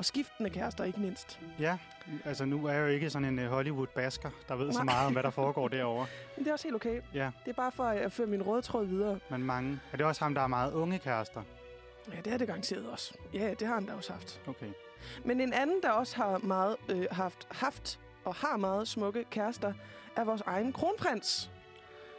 Og 0.00 0.04
skiftende 0.04 0.50
kærester, 0.50 0.84
ikke 0.84 1.00
mindst. 1.00 1.40
Ja, 1.58 1.78
altså 2.24 2.44
nu 2.44 2.66
er 2.66 2.72
jeg 2.72 2.80
jo 2.80 2.86
ikke 2.86 3.10
sådan 3.10 3.28
en 3.28 3.38
uh, 3.38 3.44
Hollywood-basker, 3.44 4.30
der 4.48 4.56
ved 4.56 4.72
så 4.72 4.78
Nej. 4.78 4.84
meget 4.84 5.06
om, 5.06 5.12
hvad 5.12 5.22
der 5.22 5.30
foregår 5.30 5.68
derovre. 5.68 6.06
Men 6.36 6.44
det 6.44 6.48
er 6.48 6.52
også 6.52 6.66
helt 6.66 6.74
okay. 6.76 7.00
Ja, 7.14 7.30
Det 7.44 7.50
er 7.50 7.54
bare 7.54 7.72
for 7.72 7.84
at 7.84 8.12
føre 8.12 8.26
min 8.26 8.42
røde 8.42 8.62
tråd 8.62 8.86
videre. 8.86 9.18
men 9.30 9.42
mange. 9.42 9.80
Er 9.92 9.96
det 9.96 10.06
også 10.06 10.24
ham, 10.24 10.34
der 10.34 10.42
er 10.42 10.46
meget 10.46 10.72
unge 10.72 10.98
kærester? 10.98 11.42
Ja, 12.14 12.20
det 12.24 12.32
er 12.32 12.36
det 12.38 12.46
garanteret 12.46 12.86
også. 12.90 13.14
Ja, 13.34 13.54
det 13.58 13.66
har 13.68 13.74
han 13.74 13.86
da 13.86 13.92
også 13.92 14.12
haft. 14.12 14.40
Okay. 14.46 14.66
Men 15.24 15.40
en 15.40 15.52
anden, 15.52 15.82
der 15.82 15.90
også 15.90 16.16
har 16.16 16.38
meget, 16.38 16.76
øh, 16.88 17.06
haft, 17.10 17.46
haft 17.50 18.00
og 18.24 18.34
har 18.34 18.56
meget 18.56 18.88
smukke 18.88 19.24
kærester, 19.30 19.72
er 20.16 20.24
vores 20.24 20.42
egen 20.46 20.72
kronprins, 20.72 21.50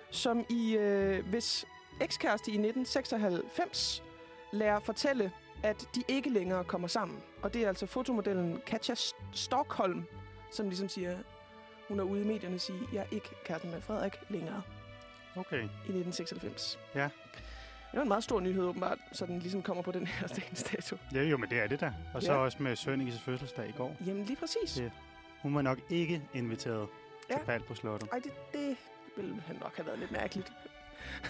som 0.09 0.45
i 0.49 0.75
øh, 0.75 1.25
hvis 1.29 1.65
ekskæreste 2.01 2.51
i 2.51 2.55
1996 2.57 4.03
lærer 4.51 4.79
fortælle, 4.79 5.31
at 5.63 5.87
de 5.95 6.03
ikke 6.07 6.29
længere 6.29 6.63
kommer 6.63 6.87
sammen. 6.87 7.19
Og 7.41 7.53
det 7.53 7.63
er 7.63 7.67
altså 7.67 7.85
fotomodellen 7.85 8.61
Katja 8.65 8.95
Stockholm, 9.33 10.03
som 10.51 10.67
ligesom 10.69 10.89
siger, 10.89 11.17
hun 11.87 11.99
er 11.99 12.03
ude 12.03 12.21
i 12.21 12.27
medierne 12.27 12.55
og 12.55 12.61
siger, 12.61 12.79
jeg 12.93 12.99
er 13.01 13.05
ikke 13.11 13.29
kæresten 13.45 13.71
med 13.71 13.81
Frederik 13.81 14.15
længere 14.29 14.61
Okay. 15.35 15.57
i 15.61 15.63
1996. 15.63 16.79
Ja. 16.95 17.03
Det 17.91 17.97
var 17.97 18.01
en 18.01 18.07
meget 18.07 18.23
stor 18.23 18.39
nyhed, 18.39 18.63
åbenbart, 18.63 18.97
så 19.11 19.25
den 19.25 19.39
ligesom 19.39 19.61
kommer 19.61 19.83
på 19.83 19.91
den 19.91 20.07
her 20.07 20.27
dato. 20.71 20.97
Ja, 21.13 21.23
jo, 21.23 21.37
men 21.37 21.49
det 21.49 21.59
er 21.59 21.67
det 21.67 21.79
da. 21.81 21.93
Og 22.13 22.23
så 22.23 22.31
Ja. 22.33 22.37
også 22.37 22.63
med 22.63 22.75
Sønnings 22.75 23.19
fødselsdag 23.21 23.69
i 23.69 23.71
går. 23.71 23.95
Jamen 24.05 24.25
lige 24.25 24.37
præcis. 24.37 24.79
Ja. 24.79 24.89
Hun 25.41 25.55
var 25.55 25.61
nok 25.61 25.77
ikke 25.89 26.21
inviteret 26.33 26.87
Ja. 27.29 27.37
til 27.37 27.45
bal 27.45 27.63
på 27.63 27.75
slottet. 27.75 28.09
Ej, 28.11 28.19
det, 28.19 28.31
det 28.53 28.77
ville 29.17 29.41
han 29.47 29.55
nok 29.61 29.75
have 29.75 29.85
været 29.87 29.99
lidt 29.99 30.11
mærkeligt. 30.11 30.53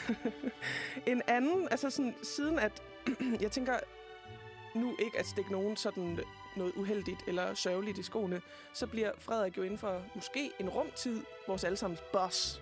en 1.05 1.21
anden, 1.27 1.67
altså 1.71 1.89
sådan, 1.89 2.15
siden 2.23 2.59
at, 2.59 2.83
jeg 3.41 3.51
tænker, 3.51 3.73
nu 4.75 4.95
ikke 4.99 5.19
at 5.19 5.27
stikke 5.27 5.51
nogen 5.51 5.77
sådan 5.77 6.19
noget 6.55 6.73
uheldigt 6.75 7.23
eller 7.27 7.53
sørgeligt 7.53 7.97
i 7.97 8.03
skoene, 8.03 8.41
så 8.73 8.87
bliver 8.87 9.11
Frederik 9.19 9.57
jo 9.57 9.63
inden 9.63 9.77
for 9.77 10.01
måske 10.15 10.51
en 10.59 10.69
rumtid 10.69 11.23
vores 11.47 11.63
allesammens 11.63 12.01
boss. 12.13 12.61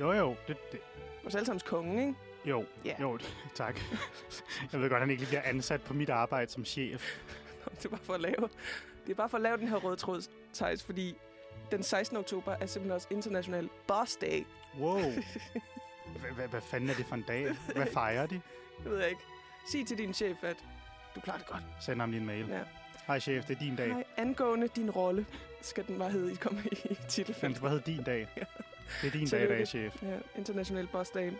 Jo, 0.00 0.12
jo. 0.12 0.36
Det, 0.48 0.56
det, 0.72 0.80
Vores 1.22 1.34
allesammens 1.34 1.62
konge, 1.62 2.00
ikke? 2.06 2.14
jo, 2.44 2.64
Ja. 2.84 2.94
jo, 3.00 3.18
tak. 3.54 3.80
Jeg 4.72 4.80
ved 4.80 4.88
godt, 4.88 4.92
at 4.92 5.00
han 5.00 5.10
ikke 5.10 5.26
bliver 5.26 5.42
ansat 5.42 5.82
på 5.82 5.94
mit 5.94 6.10
arbejde 6.10 6.50
som 6.50 6.64
chef. 6.64 7.18
Det 7.76 7.84
er 7.84 7.88
bare 7.88 8.00
for 8.02 8.14
at 8.14 8.20
lave, 8.20 8.48
det 9.06 9.10
er 9.10 9.14
bare 9.14 9.28
for 9.28 9.36
at 9.36 9.42
lave 9.42 9.56
den 9.56 9.68
her 9.68 9.76
røde 9.76 9.96
tråd, 9.96 10.22
Thijs, 10.54 10.82
fordi 10.82 11.16
den 11.70 11.82
16. 11.82 12.16
oktober 12.16 12.52
er 12.52 12.66
simpelthen 12.66 12.92
også 12.92 13.06
International 13.10 13.68
Boss 13.86 14.16
Day. 14.16 14.44
Wow. 14.78 15.00
Hvad 16.50 16.60
fanden 16.60 16.90
er 16.90 16.94
det 16.94 17.06
for 17.06 17.14
en 17.14 17.24
dag? 17.28 17.56
Hvad 17.74 17.86
fejrer 17.86 18.26
de? 18.26 18.40
Det 18.84 18.90
ved 18.90 18.98
jeg 18.98 19.08
ikke. 19.10 19.22
Sig 19.72 19.86
til 19.86 19.98
din 19.98 20.14
chef, 20.14 20.44
at 20.44 20.56
du 21.14 21.20
klarer 21.20 21.38
det 21.38 21.46
godt. 21.46 21.62
Send 21.80 22.00
ham 22.00 22.10
lige 22.10 22.20
en 22.20 22.26
mail. 22.26 22.46
Ja. 22.48 22.60
Hej 23.06 23.20
chef, 23.20 23.44
det 23.44 23.56
er 23.56 23.60
din 23.60 23.76
dag. 23.76 23.88
Nej, 23.88 24.04
angående 24.16 24.68
din 24.68 24.90
rolle, 24.90 25.26
skal 25.60 25.86
den 25.86 25.98
bare 25.98 26.10
hedde 26.10 26.32
i 26.32 26.34
komme 26.34 26.62
i 26.72 26.78
Men 26.88 26.96
titelfeltet. 27.08 27.60
hvad 27.60 27.70
hedder 27.70 27.84
din 27.84 28.02
dag? 28.02 28.28
Ja. 28.36 28.42
Det 29.02 29.06
er 29.06 29.10
din 29.18 29.26
dag 29.28 29.44
i 29.44 29.46
dag, 29.46 29.66
chef. 29.68 30.02
Ja, 30.02 30.16
International 30.36 30.86
Boss 30.92 31.10
Day. 31.10 31.32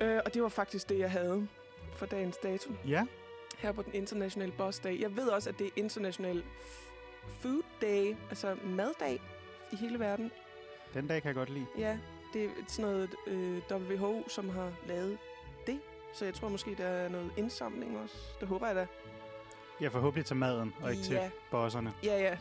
Øh, 0.00 0.20
og 0.24 0.34
det 0.34 0.42
var 0.42 0.48
faktisk 0.48 0.88
det, 0.88 0.98
jeg 0.98 1.10
havde 1.10 1.48
for 1.96 2.06
dagens 2.06 2.36
dato. 2.36 2.72
Ja, 2.88 3.04
Her 3.58 3.72
på 3.72 3.82
den 3.82 3.94
International 3.94 4.52
Boss 4.52 4.78
Day. 4.78 5.00
Jeg 5.00 5.16
ved 5.16 5.28
også, 5.28 5.50
at 5.50 5.58
det 5.58 5.66
er 5.66 5.70
International 5.76 6.42
Food 7.40 7.62
Day, 7.82 8.16
altså 8.30 8.56
maddag 8.64 9.20
i 9.72 9.76
hele 9.76 9.98
verden. 9.98 10.30
den 10.94 11.06
dag 11.06 11.22
kan 11.22 11.28
jeg 11.28 11.34
godt 11.34 11.50
lide. 11.50 11.66
Ja, 11.78 11.98
det 12.32 12.44
er 12.44 12.48
sådan 12.68 12.90
noget 12.90 13.14
øh, 13.26 13.58
WHO, 13.70 14.28
som 14.28 14.48
har 14.48 14.72
lavet. 14.86 15.18
Så 16.14 16.24
jeg 16.24 16.34
tror 16.34 16.48
måske, 16.48 16.74
der 16.78 16.86
er 16.86 17.08
noget 17.08 17.30
indsamling 17.36 17.98
også. 17.98 18.14
Det 18.40 18.48
håber 18.48 18.66
jeg 18.66 18.76
da. 18.76 18.86
Jeg 19.80 19.92
forhåbentlig 19.92 20.26
til 20.26 20.36
maden, 20.36 20.74
og 20.82 20.90
ikke 20.90 21.02
til 21.02 21.14
Ja. 21.14 21.30
bosserne. 21.50 21.92
Ja, 22.04 22.18
ja. 22.20 22.36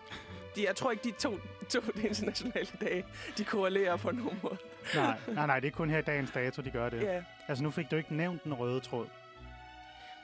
De, 0.55 0.65
jeg 0.67 0.75
tror 0.75 0.91
ikke, 0.91 1.03
de 1.03 1.11
to, 1.11 1.37
to 1.69 1.79
internationale 2.09 2.67
dage, 2.81 3.05
de 3.37 3.45
korrelerer 3.45 3.97
på 3.97 4.11
nogen 4.11 4.39
måde. 4.43 4.57
Nej, 4.95 5.17
nej, 5.27 5.45
nej, 5.47 5.59
det 5.59 5.67
er 5.67 5.71
kun 5.71 5.89
her 5.89 5.97
i 5.97 6.01
dagens 6.01 6.31
dato, 6.31 6.61
de 6.61 6.71
gør 6.71 6.89
det. 6.89 7.01
Ja. 7.03 7.23
Altså, 7.47 7.63
nu 7.63 7.71
fik 7.71 7.91
du 7.91 7.95
ikke 7.95 8.15
nævnt 8.15 8.43
den 8.43 8.53
røde 8.53 8.79
tråd. 8.79 9.07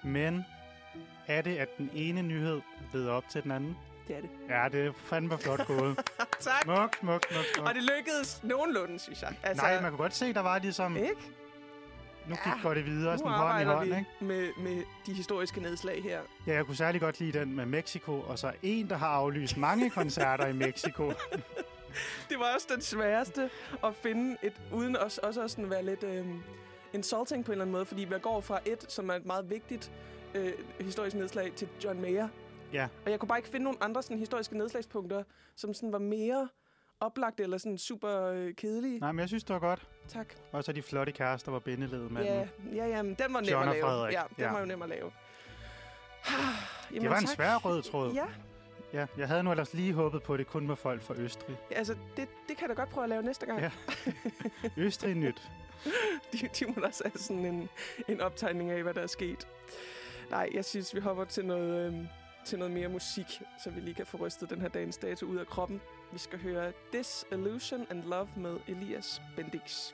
Men 0.03 0.45
er 1.27 1.41
det, 1.41 1.57
at 1.57 1.77
den 1.77 1.89
ene 1.93 2.21
nyhed 2.21 2.61
leder 2.93 3.11
op 3.11 3.23
til 3.29 3.43
den 3.43 3.51
anden? 3.51 3.77
Det 4.07 4.15
er 4.17 4.21
det. 4.21 4.29
Ja, 4.49 4.67
det 4.71 4.85
er 4.87 4.91
fandme 5.05 5.37
flot 5.37 5.67
gået. 5.67 5.97
tak. 6.39 6.63
Smuk, 6.63 6.95
smuk, 6.99 7.23
smuk, 7.31 7.43
smuk. 7.55 7.67
Og 7.67 7.75
det 7.75 7.83
lykkedes 7.83 8.39
nogenlunde, 8.43 8.99
synes 8.99 9.21
jeg. 9.21 9.33
Altså, 9.43 9.63
Nej, 9.65 9.81
man 9.81 9.91
kunne 9.91 9.97
godt 9.97 10.15
se, 10.15 10.33
der 10.33 10.39
var 10.41 10.59
ligesom... 10.59 10.97
Ikke? 10.97 11.15
Nu 12.29 12.35
Ja, 12.45 12.53
gik 12.53 12.63
går 12.63 12.73
det 12.73 12.85
videre, 12.85 13.17
sådan 13.17 13.31
hånd 13.31 13.61
i 13.61 13.65
hånd, 13.65 13.85
ikke? 13.85 14.05
med, 14.19 14.49
med 14.57 14.83
de 15.05 15.13
historiske 15.13 15.61
nedslag 15.61 16.03
her. 16.03 16.19
Ja, 16.47 16.53
jeg 16.53 16.65
kunne 16.65 16.75
særlig 16.75 17.01
godt 17.01 17.19
lide 17.19 17.39
den 17.39 17.55
med 17.55 17.65
Mexico, 17.65 18.19
og 18.19 18.39
så 18.39 18.53
en, 18.61 18.89
der 18.89 18.95
har 18.95 19.07
aflyst 19.07 19.57
mange 19.57 19.89
koncerter 19.99 20.47
i 20.47 20.53
Mexico. 20.53 21.07
Det 22.29 22.39
var 22.39 22.53
også 22.55 22.67
den 22.73 22.81
sværeste 22.81 23.49
at 23.83 23.95
finde 23.95 24.37
et, 24.43 24.61
uden 24.73 24.95
også, 24.97 25.21
også 25.23 25.41
at 25.43 25.51
sådan 25.51 25.69
være 25.69 25.85
lidt 25.85 26.03
øhm, 26.03 26.41
insulting 26.93 27.45
på 27.45 27.51
en 27.51 27.53
eller 27.53 27.63
anden 27.63 27.71
måde, 27.71 27.85
fordi 27.85 28.03
vi 28.03 28.15
går 28.21 28.41
fra 28.41 28.59
et, 28.65 28.91
som 28.91 29.09
er 29.09 29.13
et 29.13 29.25
meget 29.25 29.49
vigtigt 29.49 29.91
øh, 30.35 30.53
historisk 30.79 31.15
nedslag, 31.15 31.51
til 31.55 31.67
John 31.83 32.01
Mayer. 32.01 32.27
Ja. 32.73 32.87
Og 33.05 33.11
jeg 33.11 33.19
kunne 33.19 33.27
bare 33.27 33.39
ikke 33.39 33.49
finde 33.49 33.63
nogen 33.63 33.77
andre 33.81 34.03
sådan, 34.03 34.17
historiske 34.17 34.57
nedslagspunkter, 34.57 35.23
som 35.55 35.73
sådan 35.73 35.91
var 35.91 35.99
mere 35.99 36.47
oplagte 36.99 37.43
eller 37.43 37.57
sådan 37.57 37.77
super 37.77 38.23
øh, 38.23 38.53
kedelige. 38.53 38.99
Nej, 38.99 39.11
men 39.11 39.19
jeg 39.19 39.27
synes, 39.27 39.43
det 39.43 39.53
var 39.53 39.59
godt. 39.59 39.87
Tak. 40.07 40.27
Og 40.51 40.63
så 40.63 40.71
de 40.71 40.81
flotte 40.81 41.11
kærester 41.11 41.51
var 41.51 41.59
bindeledet 41.59 42.11
med 42.11 42.23
Ja, 42.23 42.47
ja, 42.75 42.87
ja, 42.87 43.01
men 43.01 43.13
den 43.13 43.33
var 43.33 43.41
nem 43.41 43.49
John 43.49 43.67
at 43.69 43.75
lave. 43.75 43.83
Frederik, 43.85 44.13
Ja, 44.13 44.21
den 44.35 44.43
ja. 44.43 44.51
var 44.51 44.59
jo 44.59 44.65
nem 44.65 44.81
at 44.81 44.89
lave. 44.89 45.11
Jamen, 46.91 47.01
Det 47.01 47.09
var 47.09 47.17
en 47.17 47.25
tak. 47.25 47.35
svær 47.35 47.55
rød 47.55 47.81
tråd. 47.81 48.13
Ja, 48.13 48.25
Ja, 48.93 49.05
jeg 49.17 49.27
havde 49.27 49.43
nu 49.43 49.51
ellers 49.51 49.73
lige 49.73 49.93
håbet 49.93 50.23
på, 50.23 50.33
at 50.33 50.39
det 50.39 50.47
kun 50.47 50.67
var 50.67 50.75
folk 50.75 51.01
fra 51.01 51.13
Østrig. 51.17 51.57
altså 51.71 51.93
det, 51.93 52.27
det 52.47 52.57
kan 52.57 52.69
jeg 52.69 52.77
da 52.77 52.81
godt 52.81 52.89
prøve 52.89 53.03
at 53.03 53.09
lave 53.09 53.23
næste 53.23 53.45
gang. 53.45 53.59
Ja. 53.61 53.71
Østrig 54.77 55.15
nyt. 55.15 55.41
De, 56.33 56.37
de 56.59 56.65
må 56.65 56.73
da 56.81 56.87
også 56.87 57.03
have 57.05 57.17
sådan 57.19 57.45
en, 57.45 57.69
en 58.07 58.21
optegning 58.21 58.71
af, 58.71 58.83
hvad 58.83 58.93
der 58.93 59.01
er 59.01 59.07
sket. 59.07 59.47
Nej, 60.29 60.49
jeg 60.53 60.65
synes, 60.65 60.95
vi 60.95 60.99
hopper 60.99 61.23
til 61.25 61.45
noget, 61.45 61.87
øhm, 61.87 62.07
til 62.45 62.59
noget 62.59 62.73
mere 62.73 62.87
musik, 62.89 63.41
så 63.63 63.69
vi 63.69 63.79
lige 63.79 63.93
kan 63.93 64.05
få 64.05 64.17
rystet 64.17 64.49
den 64.49 64.61
her 64.61 64.67
dagens 64.69 64.97
dato 64.97 65.25
ud 65.25 65.37
af 65.37 65.47
kroppen. 65.47 65.81
Vi 66.11 66.17
skal 66.17 66.39
høre 66.41 66.71
Disillusion 66.93 67.85
and 67.89 68.03
Love 68.03 68.27
med 68.37 68.57
Elias 68.67 69.21
Bendix. 69.35 69.93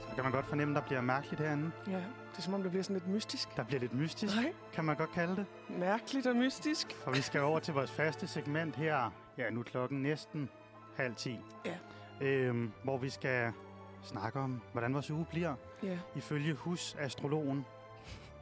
Så 0.00 0.14
kan 0.14 0.24
man 0.24 0.32
godt 0.32 0.46
fornemme, 0.46 0.74
der 0.74 0.80
bliver 0.80 1.00
mærkeligt 1.00 1.40
herinde. 1.40 1.70
Ja, 1.86 1.96
det 1.96 2.38
er 2.38 2.42
som 2.42 2.54
om, 2.54 2.62
det 2.62 2.70
bliver 2.70 2.82
sådan 2.84 2.96
lidt 2.96 3.08
mystisk. 3.08 3.56
Der 3.56 3.64
bliver 3.64 3.80
lidt 3.80 3.94
mystisk, 3.94 4.36
Nej, 4.36 4.52
kan 4.72 4.84
man 4.84 4.96
godt 4.96 5.10
kalde 5.12 5.36
det. 5.36 5.46
mærkeligt 5.68 6.26
og 6.26 6.36
mystisk. 6.36 6.92
For 6.92 7.10
vi 7.10 7.20
skal 7.20 7.40
over 7.40 7.58
til 7.58 7.74
vores 7.74 7.90
faste 7.90 8.26
segment 8.26 8.76
her. 8.76 9.10
Ja, 9.38 9.50
nu 9.50 9.60
er 9.60 9.64
klokken 9.64 10.02
næsten 10.02 10.48
halv 10.96 11.14
ti. 11.14 11.38
Ja. 11.64 11.76
Øhm, 12.20 12.72
hvor 12.82 12.98
vi 12.98 13.10
skal 13.10 13.52
snakke 14.02 14.40
om, 14.40 14.60
hvordan 14.72 14.94
vores 14.94 15.10
uge 15.10 15.24
bliver. 15.30 15.54
Ja, 15.82 15.98
Ifølge 16.16 16.54
husastrologen 16.54 17.64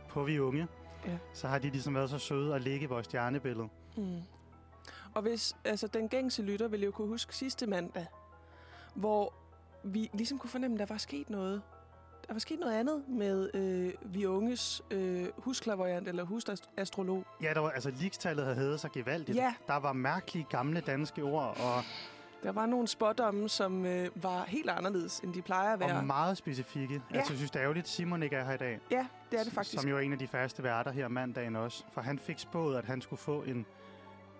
på 0.08 0.24
Vi 0.24 0.40
Unge, 0.40 0.68
Ja. 1.06 1.18
så 1.32 1.48
har 1.48 1.58
de 1.58 1.70
ligesom 1.70 1.94
været 1.94 2.10
så 2.10 2.18
søde 2.18 2.54
at 2.54 2.62
ligge 2.62 2.84
i 2.84 2.86
vores 2.86 3.04
stjernebillede. 3.04 3.68
Mm. 3.96 4.22
Og 5.14 5.22
hvis, 5.22 5.56
altså 5.64 5.86
den 5.86 6.08
gængse 6.08 6.42
lytter 6.42 6.68
vil 6.68 6.82
jo 6.82 6.90
kunne 6.90 7.08
huske 7.08 7.36
sidste 7.36 7.66
mandag, 7.66 8.06
hvor 8.94 9.34
vi 9.84 10.10
ligesom 10.12 10.38
kunne 10.38 10.50
fornemme, 10.50 10.74
at 10.74 10.88
der 10.88 10.94
var 10.94 10.98
sket 10.98 11.30
noget 11.30 11.62
der 12.28 12.34
var 12.34 12.38
sket 12.40 12.58
noget 12.60 12.74
andet 12.74 13.08
med 13.08 13.50
øh, 13.54 13.92
vi 14.14 14.26
unges 14.26 14.82
øh, 14.90 15.26
husklaverant 15.38 16.08
eller 16.08 16.24
husastrolog. 16.24 17.24
Ja, 17.42 17.54
der 17.54 17.60
var, 17.60 17.70
altså 17.70 17.90
ligestallet 17.90 18.44
havde 18.44 18.56
hævet 18.56 18.80
sig 18.80 18.90
gevaldigt. 18.92 19.38
Ja. 19.38 19.54
Der 19.66 19.76
var 19.76 19.92
mærkelige 19.92 20.46
gamle 20.50 20.80
danske 20.80 21.22
ord, 21.22 21.60
og, 21.60 21.82
Der 22.44 22.52
var 22.52 22.66
nogle 22.66 22.88
spådomme, 22.88 23.48
som 23.48 23.86
øh, 23.86 24.08
var 24.14 24.44
helt 24.44 24.70
anderledes, 24.70 25.18
end 25.20 25.34
de 25.34 25.42
plejer 25.42 25.72
at 25.72 25.80
være. 25.80 25.96
og 25.96 26.04
meget 26.04 26.36
specifikke. 26.36 26.94
Ja. 26.94 27.16
Altså, 27.16 27.32
jeg 27.32 27.38
synes, 27.38 27.50
det 27.50 27.58
er 27.58 27.62
ærgerligt, 27.62 27.84
at 27.84 27.88
Simon 27.90 28.22
ikke 28.22 28.36
er 28.36 28.44
her 28.44 28.54
i 28.54 28.56
dag. 28.56 28.80
ja, 28.90 29.06
det 29.30 29.40
er 29.40 29.44
det 29.44 29.52
faktisk. 29.52 29.80
Som 29.80 29.90
jo 29.90 29.96
er 29.96 30.00
en 30.00 30.12
af 30.12 30.18
de 30.18 30.26
faste 30.28 30.62
værter 30.62 30.90
her 30.90 31.08
mandagen 31.08 31.56
også. 31.56 31.84
For 31.92 32.00
han 32.00 32.18
fik 32.18 32.38
spået, 32.38 32.76
at 32.76 32.84
han 32.84 33.00
skulle 33.00 33.20
få 33.20 33.42
en, 33.42 33.66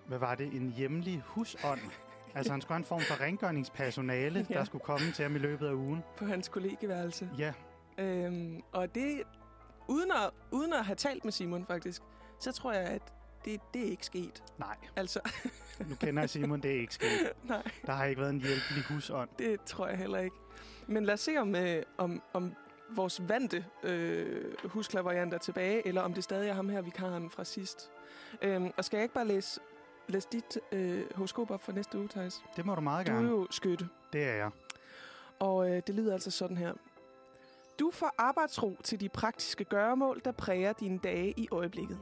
hvad 0.07 0.17
var 0.17 0.35
det, 0.35 0.53
en 0.53 0.73
hjemlig 0.77 1.23
husånd. 1.25 1.79
altså, 2.35 2.51
han 2.51 2.61
skulle 2.61 2.73
have 2.73 2.79
en 2.79 2.85
form 2.85 3.01
for 3.01 3.21
rengøringspersonale, 3.23 4.45
Ja. 4.49 4.53
der 4.53 4.63
skulle 4.63 4.83
komme 4.83 5.11
til 5.11 5.23
ham 5.23 5.35
i 5.35 5.39
løbet 5.39 5.67
af 5.67 5.73
ugen. 5.73 6.03
På 6.17 6.25
hans 6.25 6.47
kollegeværelse. 6.49 7.29
Ja, 7.37 7.53
Øhm, 7.97 8.61
og 8.71 8.95
det, 8.95 9.21
uden 9.87 10.11
at, 10.11 10.29
uden 10.51 10.73
at 10.73 10.85
have 10.85 10.95
talt 10.95 11.23
med 11.23 11.31
Simon 11.31 11.65
faktisk, 11.65 12.01
så 12.39 12.51
tror 12.51 12.71
jeg, 12.73 12.81
at 12.83 13.13
det, 13.45 13.59
det 13.73 13.81
er 13.87 13.89
ikke 13.89 14.05
sket. 14.05 14.43
nej, 14.57 14.75
Altså, 14.95 15.19
nu 15.89 15.95
kender 15.95 16.21
jeg 16.21 16.29
Simon, 16.29 16.61
det 16.61 16.75
er 16.75 16.79
ikke 16.79 16.93
sket. 16.93 17.07
nej, 17.43 17.63
Der 17.85 17.91
har 17.93 18.05
ikke 18.05 18.21
været 18.21 18.33
en 18.33 18.39
hjælpelig 18.41 18.83
husånd. 18.89 19.29
det 19.39 19.61
tror 19.65 19.87
jeg 19.87 19.97
heller 19.97 20.19
ikke. 20.19 20.35
Men 20.87 21.05
lad 21.05 21.13
os 21.13 21.19
se, 21.19 21.37
om, 21.37 21.55
øh, 21.55 21.83
om, 21.97 22.21
om 22.33 22.53
vores 22.89 23.21
vante 23.29 23.65
øh, 23.83 24.53
husklaveriant 24.65 25.33
er 25.33 25.37
tilbage, 25.37 25.87
eller 25.87 26.01
om 26.01 26.13
det 26.13 26.23
stadig 26.23 26.49
er 26.49 26.53
ham 26.53 26.69
her, 26.69 26.81
vikaren 26.81 27.29
fra 27.29 27.43
sidst. 27.43 27.91
Øhm, 28.41 28.71
og 28.77 28.85
skal 28.85 28.97
jeg 28.97 29.03
ikke 29.03 29.15
bare 29.15 29.27
læse, 29.27 29.59
læse 30.07 30.27
dit 30.31 30.59
øh, 30.71 31.03
horoskop 31.15 31.51
op 31.51 31.63
for 31.63 31.71
næste 31.71 31.97
uge, 31.97 32.07
Thijs? 32.07 32.43
Det 32.55 32.65
må 32.65 32.75
du 32.75 32.81
meget 32.81 33.07
Du 33.07 33.11
er 33.11 33.15
gerne. 33.15 33.29
jo 33.29 33.47
skytte. 33.51 33.87
Det 34.13 34.23
er 34.23 34.33
jeg. 34.35 34.51
Og 35.39 35.69
øh, 35.71 35.81
det 35.87 35.95
lyder 35.95 36.13
altså 36.13 36.31
sådan 36.31 36.57
her. 36.57 36.73
Du 37.79 37.91
får 37.93 38.15
arbejdsro 38.17 38.77
til 38.83 38.99
de 38.99 39.09
praktiske 39.09 39.63
gøremål, 39.63 40.21
der 40.25 40.31
præger 40.31 40.73
dine 40.73 40.99
dage 40.99 41.33
i 41.37 41.47
øjeblikket. 41.51 41.99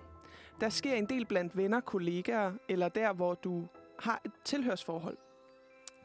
Der 0.62 0.70
sker 0.70 0.94
en 0.96 1.06
del 1.06 1.26
blandt 1.26 1.58
venner, 1.58 1.80
kollegaer 1.80 2.54
eller 2.70 2.90
der, 2.90 3.14
hvor 3.14 3.34
du 3.34 3.68
har 4.00 4.22
et 4.26 4.32
tilhørsforhold. 4.44 5.18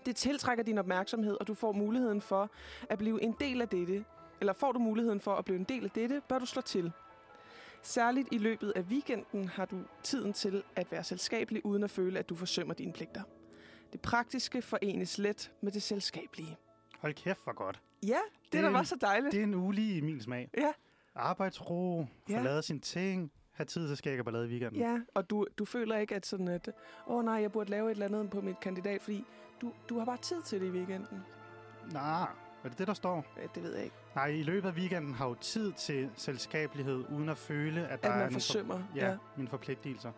Det 0.06 0.16
tiltrækker 0.16 0.64
din 0.64 0.78
opmærksomhed, 0.78 1.36
og 1.40 1.46
du 1.48 1.54
får 1.54 1.72
muligheden 1.72 2.20
for 2.20 2.50
at 2.90 2.98
blive 2.98 3.22
en 3.22 3.34
del 3.40 3.60
af 3.60 3.68
dette. 3.68 4.04
Eller 4.40 4.52
får 4.52 4.72
du 4.72 4.78
muligheden 4.78 5.20
for 5.20 5.34
at 5.34 5.44
blive 5.44 5.58
en 5.58 5.64
del 5.64 5.84
af 5.84 5.90
dette, 5.90 6.22
bør 6.28 6.38
du 6.38 6.46
slå 6.46 6.62
til. 6.62 6.92
Særligt 7.82 8.28
i 8.32 8.38
løbet 8.38 8.72
af 8.76 8.82
weekenden 8.82 9.48
har 9.48 9.64
du 9.64 9.76
tiden 10.02 10.32
til 10.32 10.62
at 10.76 10.92
være 10.92 11.04
selskabelig, 11.04 11.66
uden 11.66 11.82
at 11.82 11.90
føle, 11.90 12.18
at 12.18 12.28
du 12.28 12.34
forsømmer 12.34 12.74
dine 12.74 12.92
pligter. 12.92 13.22
Det 13.92 14.00
praktiske 14.00 14.62
forenes 14.62 15.18
let 15.18 15.52
med 15.60 15.72
det 15.72 15.82
selskabelige. 15.82 16.56
Hold 16.98 17.14
kæft, 17.14 17.40
hvor 17.44 17.52
godt. 17.52 17.80
Ja, 18.02 18.08
det, 18.08 18.52
Det 18.52 18.58
er 18.58 18.62
der 18.62 18.70
var 18.70 18.82
så 18.82 18.96
dejligt. 19.00 19.32
Det 19.32 19.40
er 19.40 19.44
en 19.44 19.54
uge 19.54 19.96
i 19.96 20.00
min 20.00 20.20
smag. 20.20 20.50
Ja. 20.56 20.72
Arbejdsro, 21.14 22.06
få 22.26 22.32
Ja. 22.32 22.60
sine 22.60 22.80
ting, 22.80 23.32
have 23.58 23.66
tid 23.66 23.88
til 23.88 23.96
skæg 23.96 24.18
og 24.18 24.24
ballade 24.24 24.46
i 24.46 24.50
weekenden. 24.50 24.80
Ja, 24.80 24.98
og 25.14 25.30
du, 25.30 25.46
du 25.58 25.64
føler 25.64 25.96
ikke, 25.96 26.14
at 26.14 26.26
sådan 26.26 26.48
at, 26.48 26.68
åh 27.06 27.16
oh, 27.16 27.24
nej, 27.24 27.34
jeg 27.34 27.52
burde 27.52 27.70
lave 27.70 27.86
et 27.86 27.90
eller 27.90 28.06
andet 28.18 28.30
på 28.30 28.40
mit 28.40 28.60
kandidat, 28.60 29.02
fordi 29.02 29.24
du, 29.60 29.72
du 29.88 29.98
har 29.98 30.04
bare 30.04 30.16
tid 30.16 30.42
til 30.42 30.60
det 30.60 30.66
i 30.66 30.70
weekenden. 30.70 31.18
Nej, 31.92 32.28
er 32.64 32.68
det 32.68 32.78
det, 32.78 32.86
der 32.86 32.94
står? 32.94 33.24
Øh, 33.42 33.48
Det 33.54 33.62
ved 33.62 33.74
jeg 33.74 33.84
ikke. 33.84 33.96
Nej, 34.14 34.26
i 34.26 34.42
løbet 34.42 34.68
af 34.68 34.72
weekenden 34.72 35.14
har 35.14 35.26
du 35.28 35.34
tid 35.34 35.72
til 35.72 36.10
selskabelighed, 36.16 37.04
uden 37.12 37.28
at 37.28 37.36
føle, 37.38 37.80
at 37.88 38.02
der 38.02 38.08
At 38.08 38.14
er 38.14 38.16
man 38.18 38.18
nogle 38.18 38.32
forsømmer. 38.32 38.74
For, 38.78 38.84
ja, 38.96 39.08
ja, 39.10 39.16
mine 39.36 39.48
forpligtelser. 39.48 40.12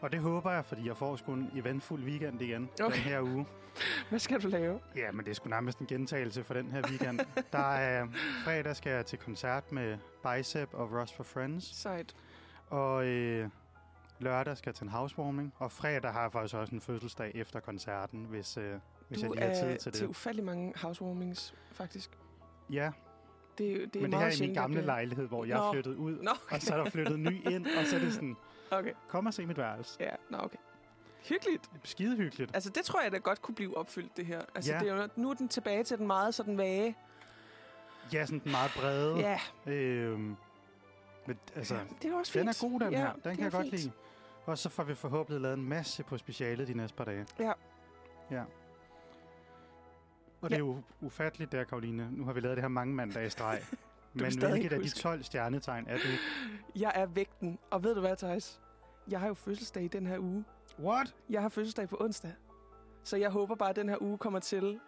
Og 0.00 0.12
det 0.12 0.20
håber 0.20 0.50
jeg, 0.52 0.64
fordi 0.64 0.86
jeg 0.86 0.96
får 0.96 1.16
sgu 1.16 1.32
en 1.32 1.50
eventfuld 1.54 2.02
weekend 2.02 2.42
igen 2.42 2.68
Okay. 2.82 2.84
den 2.96 3.02
her 3.04 3.20
uge. 3.20 3.46
Hvad 4.08 4.18
skal 4.18 4.42
du 4.42 4.48
lave? 4.48 4.80
Ja, 4.96 5.12
men 5.12 5.24
det 5.24 5.30
er 5.30 5.34
sgu 5.34 5.48
nærmest 5.48 5.78
en 5.78 5.86
gentagelse 5.86 6.44
for 6.44 6.54
den 6.54 6.66
her 6.70 6.82
weekend. 6.90 7.20
der 7.52 7.72
er 7.74 8.06
fredag 8.44 8.76
skal 8.76 8.92
jeg 8.92 9.06
til 9.06 9.18
koncert 9.18 9.72
med 9.72 9.98
Bicep 10.22 10.68
og 10.74 10.92
Ross 10.92 11.12
for 11.12 11.22
Friends. 11.24 11.76
Sejt. 11.76 12.14
Og 12.66 13.06
øh, 13.06 13.48
lørdag 14.18 14.56
skal 14.56 14.70
jeg 14.70 14.74
til 14.74 14.84
en 14.84 14.90
housewarming. 14.90 15.54
Og 15.58 15.72
fredag 15.72 16.12
har 16.12 16.22
jeg 16.22 16.32
faktisk 16.32 16.54
også 16.54 16.74
en 16.74 16.80
fødselsdag 16.80 17.32
efter 17.34 17.60
koncerten, 17.60 18.24
hvis, 18.24 18.56
øh, 18.56 18.74
hvis 19.08 19.20
du 19.20 19.24
jeg 19.26 19.30
lige 19.34 19.44
har 19.44 19.50
er 19.50 19.54
tid 19.70 19.78
til 19.78 19.92
til 19.92 20.02
det. 20.02 20.08
ufattelig 20.08 20.44
mange 20.44 20.72
housewarmings, 20.82 21.54
faktisk. 21.72 22.10
Ja, 22.70 22.90
Det, 23.58 23.72
er- 23.82 23.86
det 23.86 23.96
er 23.96 24.00
men 24.02 24.12
det 24.12 24.20
her 24.20 24.26
er 24.26 24.42
i 24.42 24.46
min 24.46 24.54
gamle 24.54 24.76
det- 24.76 24.84
lejlighed, 24.84 25.26
hvor 25.28 25.44
jeg 25.44 25.68
er 25.68 25.72
flyttet 25.72 25.94
ud. 25.96 26.18
Nå, 26.22 26.30
Og 26.50 26.62
så 26.62 26.74
er 26.74 26.84
der 26.84 26.90
flyttet 26.90 27.18
ny 27.20 27.50
ind, 27.50 27.66
og 27.66 27.86
så 27.86 27.96
er 27.96 28.00
det 28.00 28.12
sådan, 28.14 28.36
okay. 28.70 28.92
kom 29.08 29.26
og 29.26 29.34
se 29.34 29.46
mit 29.46 29.56
værelse. 29.58 29.96
Ja, 30.00 30.10
nå, 30.30 30.38
okay. 30.38 30.58
Hyggeligt. 31.28 31.70
Skide 31.84 32.16
hyggeligt. 32.16 32.50
Altså, 32.54 32.70
det 32.70 32.84
tror 32.84 33.02
jeg 33.02 33.12
da 33.12 33.16
godt 33.16 33.42
kunne 33.42 33.54
blive 33.54 33.76
opfyldt, 33.76 34.16
det 34.16 34.26
her. 34.26 34.42
Altså, 34.54 34.72
Ja. 34.72 34.78
det 34.78 34.88
er 34.88 35.02
jo, 35.02 35.08
nu 35.16 35.30
er 35.30 35.34
den 35.34 35.48
tilbage 35.48 35.84
til 35.84 35.98
den 35.98 36.06
meget 36.06 36.34
sådan 36.34 36.58
vage. 36.58 36.96
Ja, 38.12 38.26
sådan 38.26 38.38
den 38.38 38.50
meget 38.50 38.70
brede. 38.76 39.16
Ja, 39.18 39.40
Øhm, 39.72 40.36
men 41.26 41.38
altså, 41.54 41.78
det 42.02 42.10
er 42.12 42.16
også 42.16 42.32
fint. 42.32 42.40
den 42.40 42.48
er 42.48 42.68
god, 42.70 42.80
den 42.80 42.92
ja, 42.92 42.98
her. 42.98 43.12
Den 43.12 43.34
kan 43.36 43.44
jeg 43.44 43.52
godt 43.52 43.62
fint. 43.62 43.72
lide. 43.82 43.92
Og 44.44 44.58
så 44.58 44.68
får 44.68 44.82
vi 44.84 44.94
forhåbentlig 44.94 45.40
lavet 45.40 45.56
en 45.58 45.64
masse 45.68 46.02
på 46.02 46.18
specialet 46.18 46.68
de 46.68 46.74
næste 46.74 46.96
par 46.96 47.04
dage. 47.04 47.26
Ja. 47.38 47.52
Ja. 48.30 48.42
Og 50.40 50.50
det 50.50 50.54
er 50.56 50.58
jo 50.60 50.82
ufatteligt 51.00 51.52
der, 51.52 51.64
Karoline. 51.64 52.08
Nu 52.12 52.24
har 52.24 52.32
vi 52.32 52.40
lavet 52.40 52.56
det 52.56 52.62
her 52.62 52.68
mange 52.68 52.94
mandage 52.94 53.26
i 53.26 53.30
streg. 53.30 53.60
Men 54.12 54.38
hvilket 54.38 54.72
af 54.72 54.78
de 54.78 54.84
huske. 54.84 54.98
12 54.98 55.22
stjernetegn 55.22 55.86
er 55.88 55.96
det? 55.96 56.18
Jeg 56.76 56.92
er 56.94 57.06
vægten. 57.06 57.58
Og 57.70 57.84
ved 57.84 57.94
du 57.94 58.00
hvad, 58.00 58.16
Thijs? 58.16 58.60
Jeg 59.08 59.20
har 59.20 59.28
jo 59.28 59.34
fødselsdag 59.34 59.82
i 59.82 59.88
den 59.88 60.06
her 60.06 60.18
uge. 60.18 60.44
What? 60.78 61.14
Jeg 61.30 61.42
har 61.42 61.48
fødselsdag 61.48 61.88
på 61.88 61.96
onsdag. 62.00 62.32
Så 63.04 63.16
jeg 63.16 63.30
håber 63.30 63.54
bare, 63.54 63.70
at 63.70 63.76
den 63.76 63.88
her 63.88 64.02
uge 64.02 64.18
kommer 64.18 64.38
til 64.38 64.80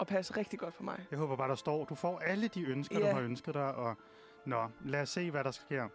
at 0.00 0.06
passe 0.06 0.36
rigtig 0.36 0.58
godt 0.58 0.74
for 0.74 0.82
mig. 0.82 1.06
Jeg 1.10 1.18
håber 1.18 1.36
bare, 1.36 1.48
der 1.48 1.54
står, 1.54 1.84
du 1.84 1.94
får 1.94 2.18
alle 2.18 2.48
de 2.48 2.62
ønsker, 2.62 2.98
Ja. 3.00 3.10
du 3.10 3.14
har 3.14 3.22
ønsket 3.22 3.54
dig. 3.54 3.74
Og 3.74 3.96
nå, 4.46 4.68
lad 4.84 5.02
os 5.02 5.08
se, 5.08 5.30
hvad 5.30 5.44
der 5.44 5.50
sker. 5.50 5.88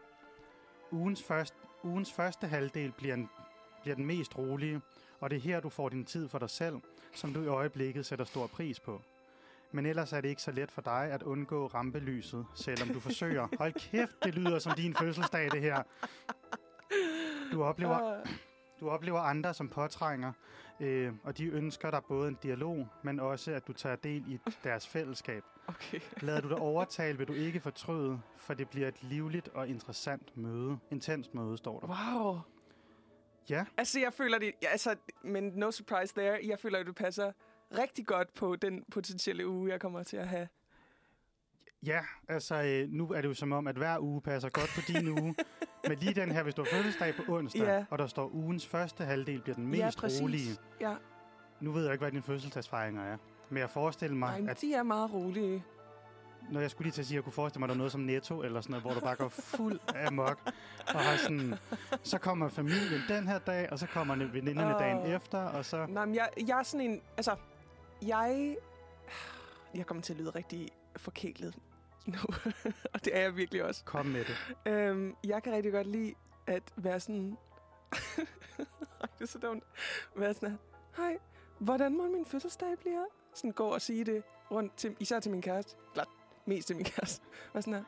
Ugens, 0.91 1.23
først, 1.23 1.53
ugens 1.83 2.13
første 2.13 2.47
halvdel 2.47 2.91
bliver, 2.91 3.13
en, 3.13 3.29
bliver 3.81 3.95
den 3.95 4.05
mest 4.05 4.37
rolige, 4.37 4.81
og 5.19 5.29
det 5.29 5.35
er 5.35 5.41
her, 5.41 5.59
du 5.59 5.69
får 5.69 5.89
din 5.89 6.05
tid 6.05 6.29
for 6.29 6.39
dig 6.39 6.49
selv, 6.49 6.75
som 7.15 7.33
du 7.33 7.43
i 7.43 7.47
øjeblikket 7.47 8.05
sætter 8.05 8.25
stor 8.25 8.47
pris 8.47 8.79
på. 8.79 9.01
Men 9.71 9.85
ellers 9.85 10.13
er 10.13 10.21
det 10.21 10.29
ikke 10.29 10.41
så 10.41 10.51
let 10.51 10.71
for 10.71 10.81
dig 10.81 11.09
at 11.11 11.23
undgå 11.23 11.67
rampelyset, 11.67 12.45
selvom 12.55 12.89
du 12.89 12.99
forsøger. 12.99 13.47
Hold 13.57 13.73
kæft, 13.73 14.23
det 14.23 14.35
lyder 14.35 14.59
som 14.59 14.75
din 14.75 14.93
fødselsdag, 14.93 15.51
det 15.51 15.61
her. 15.61 15.83
Du 17.51 17.63
oplever, 17.63 18.21
du 18.81 18.89
oplever 18.89 19.19
andre, 19.19 19.53
som 19.53 19.69
påtrænger, 19.69 20.33
øh, 20.79 21.13
og 21.23 21.37
de 21.37 21.45
ønsker 21.45 21.91
dig 21.91 22.01
både 22.07 22.27
en 22.27 22.37
dialog, 22.43 22.87
men 23.03 23.19
også, 23.19 23.51
at 23.51 23.67
du 23.67 23.73
tager 23.73 23.95
del 23.95 24.23
i 24.27 24.39
deres 24.63 24.87
fællesskab. 24.87 25.43
okay. 25.67 25.99
Lader 26.21 26.41
du 26.41 26.49
dig 26.49 26.57
overtale, 26.71 27.17
vil 27.17 27.27
du 27.27 27.33
ikke 27.33 27.59
fortryde, 27.59 28.21
for 28.35 28.53
det 28.53 28.69
bliver 28.69 28.87
et 28.87 29.03
livligt 29.03 29.47
og 29.47 29.67
interessant 29.67 30.37
møde. 30.37 30.77
Intenst 30.91 31.33
møde, 31.35 31.57
står 31.57 31.79
der. 31.79 31.87
Wow. 31.87 32.39
Ja, 33.49 33.65
Altså, 33.77 33.99
jeg 33.99 34.13
føler 34.13 34.39
det... 34.39 34.51
Altså, 34.67 34.95
men 35.23 35.43
no 35.43 35.71
surprise 35.71 36.13
there. 36.15 36.39
Jeg 36.47 36.59
føler, 36.59 36.79
at 36.79 36.85
du 36.87 36.93
passer 36.93 37.31
rigtig 37.77 38.05
godt 38.05 38.33
på 38.33 38.55
den 38.55 38.83
potentielle 38.91 39.47
uge, 39.47 39.69
jeg 39.71 39.81
kommer 39.81 40.03
til 40.03 40.17
at 40.17 40.27
have. 40.27 40.47
ja, 41.85 42.01
altså 42.27 42.55
øh, 42.63 42.89
nu 42.89 43.09
er 43.11 43.21
det 43.21 43.27
jo 43.27 43.33
som 43.33 43.51
om, 43.51 43.67
at 43.67 43.75
hver 43.75 43.99
uge 43.99 44.21
passer 44.21 44.49
godt 44.49 44.69
på 44.75 44.81
din 44.87 45.07
uge. 45.21 45.35
Men 45.87 45.97
lige 45.97 46.13
den 46.13 46.31
her, 46.31 46.43
hvis 46.43 46.55
du 46.55 46.61
har 46.63 46.69
fødselsdag 46.77 47.13
på 47.15 47.23
onsdag, 47.33 47.61
Ja. 47.61 47.85
og 47.89 47.97
der 47.99 48.07
står 48.07 48.29
ugens 48.33 48.67
første 48.67 49.03
halvdel, 49.05 49.41
bliver 49.41 49.55
den 49.55 49.67
mest 49.67 49.79
ja, 49.81 49.89
præcis. 49.97 50.21
rolige. 50.21 50.57
Ja, 50.81 50.95
Nu 51.59 51.71
ved 51.71 51.83
jeg 51.83 51.93
ikke, 51.93 52.01
hvad 52.03 52.11
dine 52.11 52.23
fødselsdagsfejringer 52.23 53.03
er. 53.03 53.17
Men 53.49 53.57
jeg 53.57 53.69
forestiller 53.69 54.17
mig, 54.17 54.41
Nej, 54.41 54.51
at 54.51 54.61
de 54.61 54.73
er 54.73 54.83
meget 54.83 55.13
rolige. 55.13 55.63
når 56.51 56.61
jeg 56.61 56.71
skulle 56.71 56.85
lige 56.85 56.91
til 56.93 57.01
at 57.01 57.05
sige, 57.05 57.15
at 57.15 57.17
jeg 57.17 57.23
kunne 57.23 57.33
forestille 57.33 57.59
mig, 57.59 57.65
at 57.65 57.69
der 57.69 57.73
er 57.73 57.77
noget 57.77 57.91
som 57.91 58.01
Netto, 58.01 58.41
eller 58.43 58.61
sådan 58.61 58.71
noget, 58.71 58.83
hvor 58.83 58.93
du 58.93 58.99
bare 58.99 59.15
går 59.15 59.29
fuld 59.29 59.79
af 59.95 60.11
mok, 60.11 60.39
og 60.93 60.99
har 60.99 61.17
sådan, 61.17 61.55
så 62.03 62.17
kommer 62.17 62.49
familien 62.49 63.01
den 63.07 63.27
her 63.27 63.39
dag, 63.39 63.71
og 63.71 63.79
så 63.79 63.87
kommer 63.87 64.15
veninderne 64.15 64.73
Åh. 64.75 64.79
dagen 64.81 65.15
efter, 65.15 65.37
og 65.39 65.65
så... 65.65 65.85
Nej, 65.89 66.05
men 66.05 66.15
jeg, 66.15 66.29
jeg 66.47 66.59
er 66.59 66.63
sådan 66.63 66.91
en... 66.91 67.01
Altså, 67.17 67.35
jeg... 68.01 68.55
Jeg 69.75 69.85
kommer 69.85 70.01
til 70.03 70.13
at 70.13 70.19
lyde 70.19 70.29
rigtig 70.29 70.67
forkælet 70.97 71.55
nu. 72.13 72.19
og 72.93 73.05
det 73.05 73.17
er 73.17 73.21
jeg 73.21 73.37
virkelig 73.37 73.63
også. 73.63 73.83
Kom 73.85 74.05
med 74.05 74.25
det. 74.25 74.37
Øhm, 74.65 75.15
jeg 75.23 75.43
kan 75.43 75.53
rigtig 75.53 75.71
godt 75.71 75.87
lide 75.87 76.13
at 76.47 76.63
være 76.75 76.99
sådan... 76.99 77.37
Ej, 79.01 79.07
det 79.19 79.21
er 79.21 79.25
så 79.25 79.39
dumt. 79.39 79.63
Være 80.15 80.33
sådan 80.33 80.57
hej, 80.97 81.17
hvordan 81.59 81.97
må 81.97 82.07
min 82.07 82.25
fødselsdag 82.25 82.77
blive? 82.79 83.05
Sådan 83.33 83.51
gå 83.51 83.67
og 83.67 83.81
sige 83.81 84.05
det 84.05 84.23
rundt, 84.51 84.77
til, 84.77 84.95
især 84.99 85.19
til 85.19 85.31
min 85.31 85.41
kæreste. 85.41 85.75
Eller 85.91 86.05
mest 86.45 86.67
til 86.67 86.75
min 86.75 86.85
kæreste. 86.85 87.25
Være 87.53 87.61
sådan 87.61 87.73
her, 87.73 87.83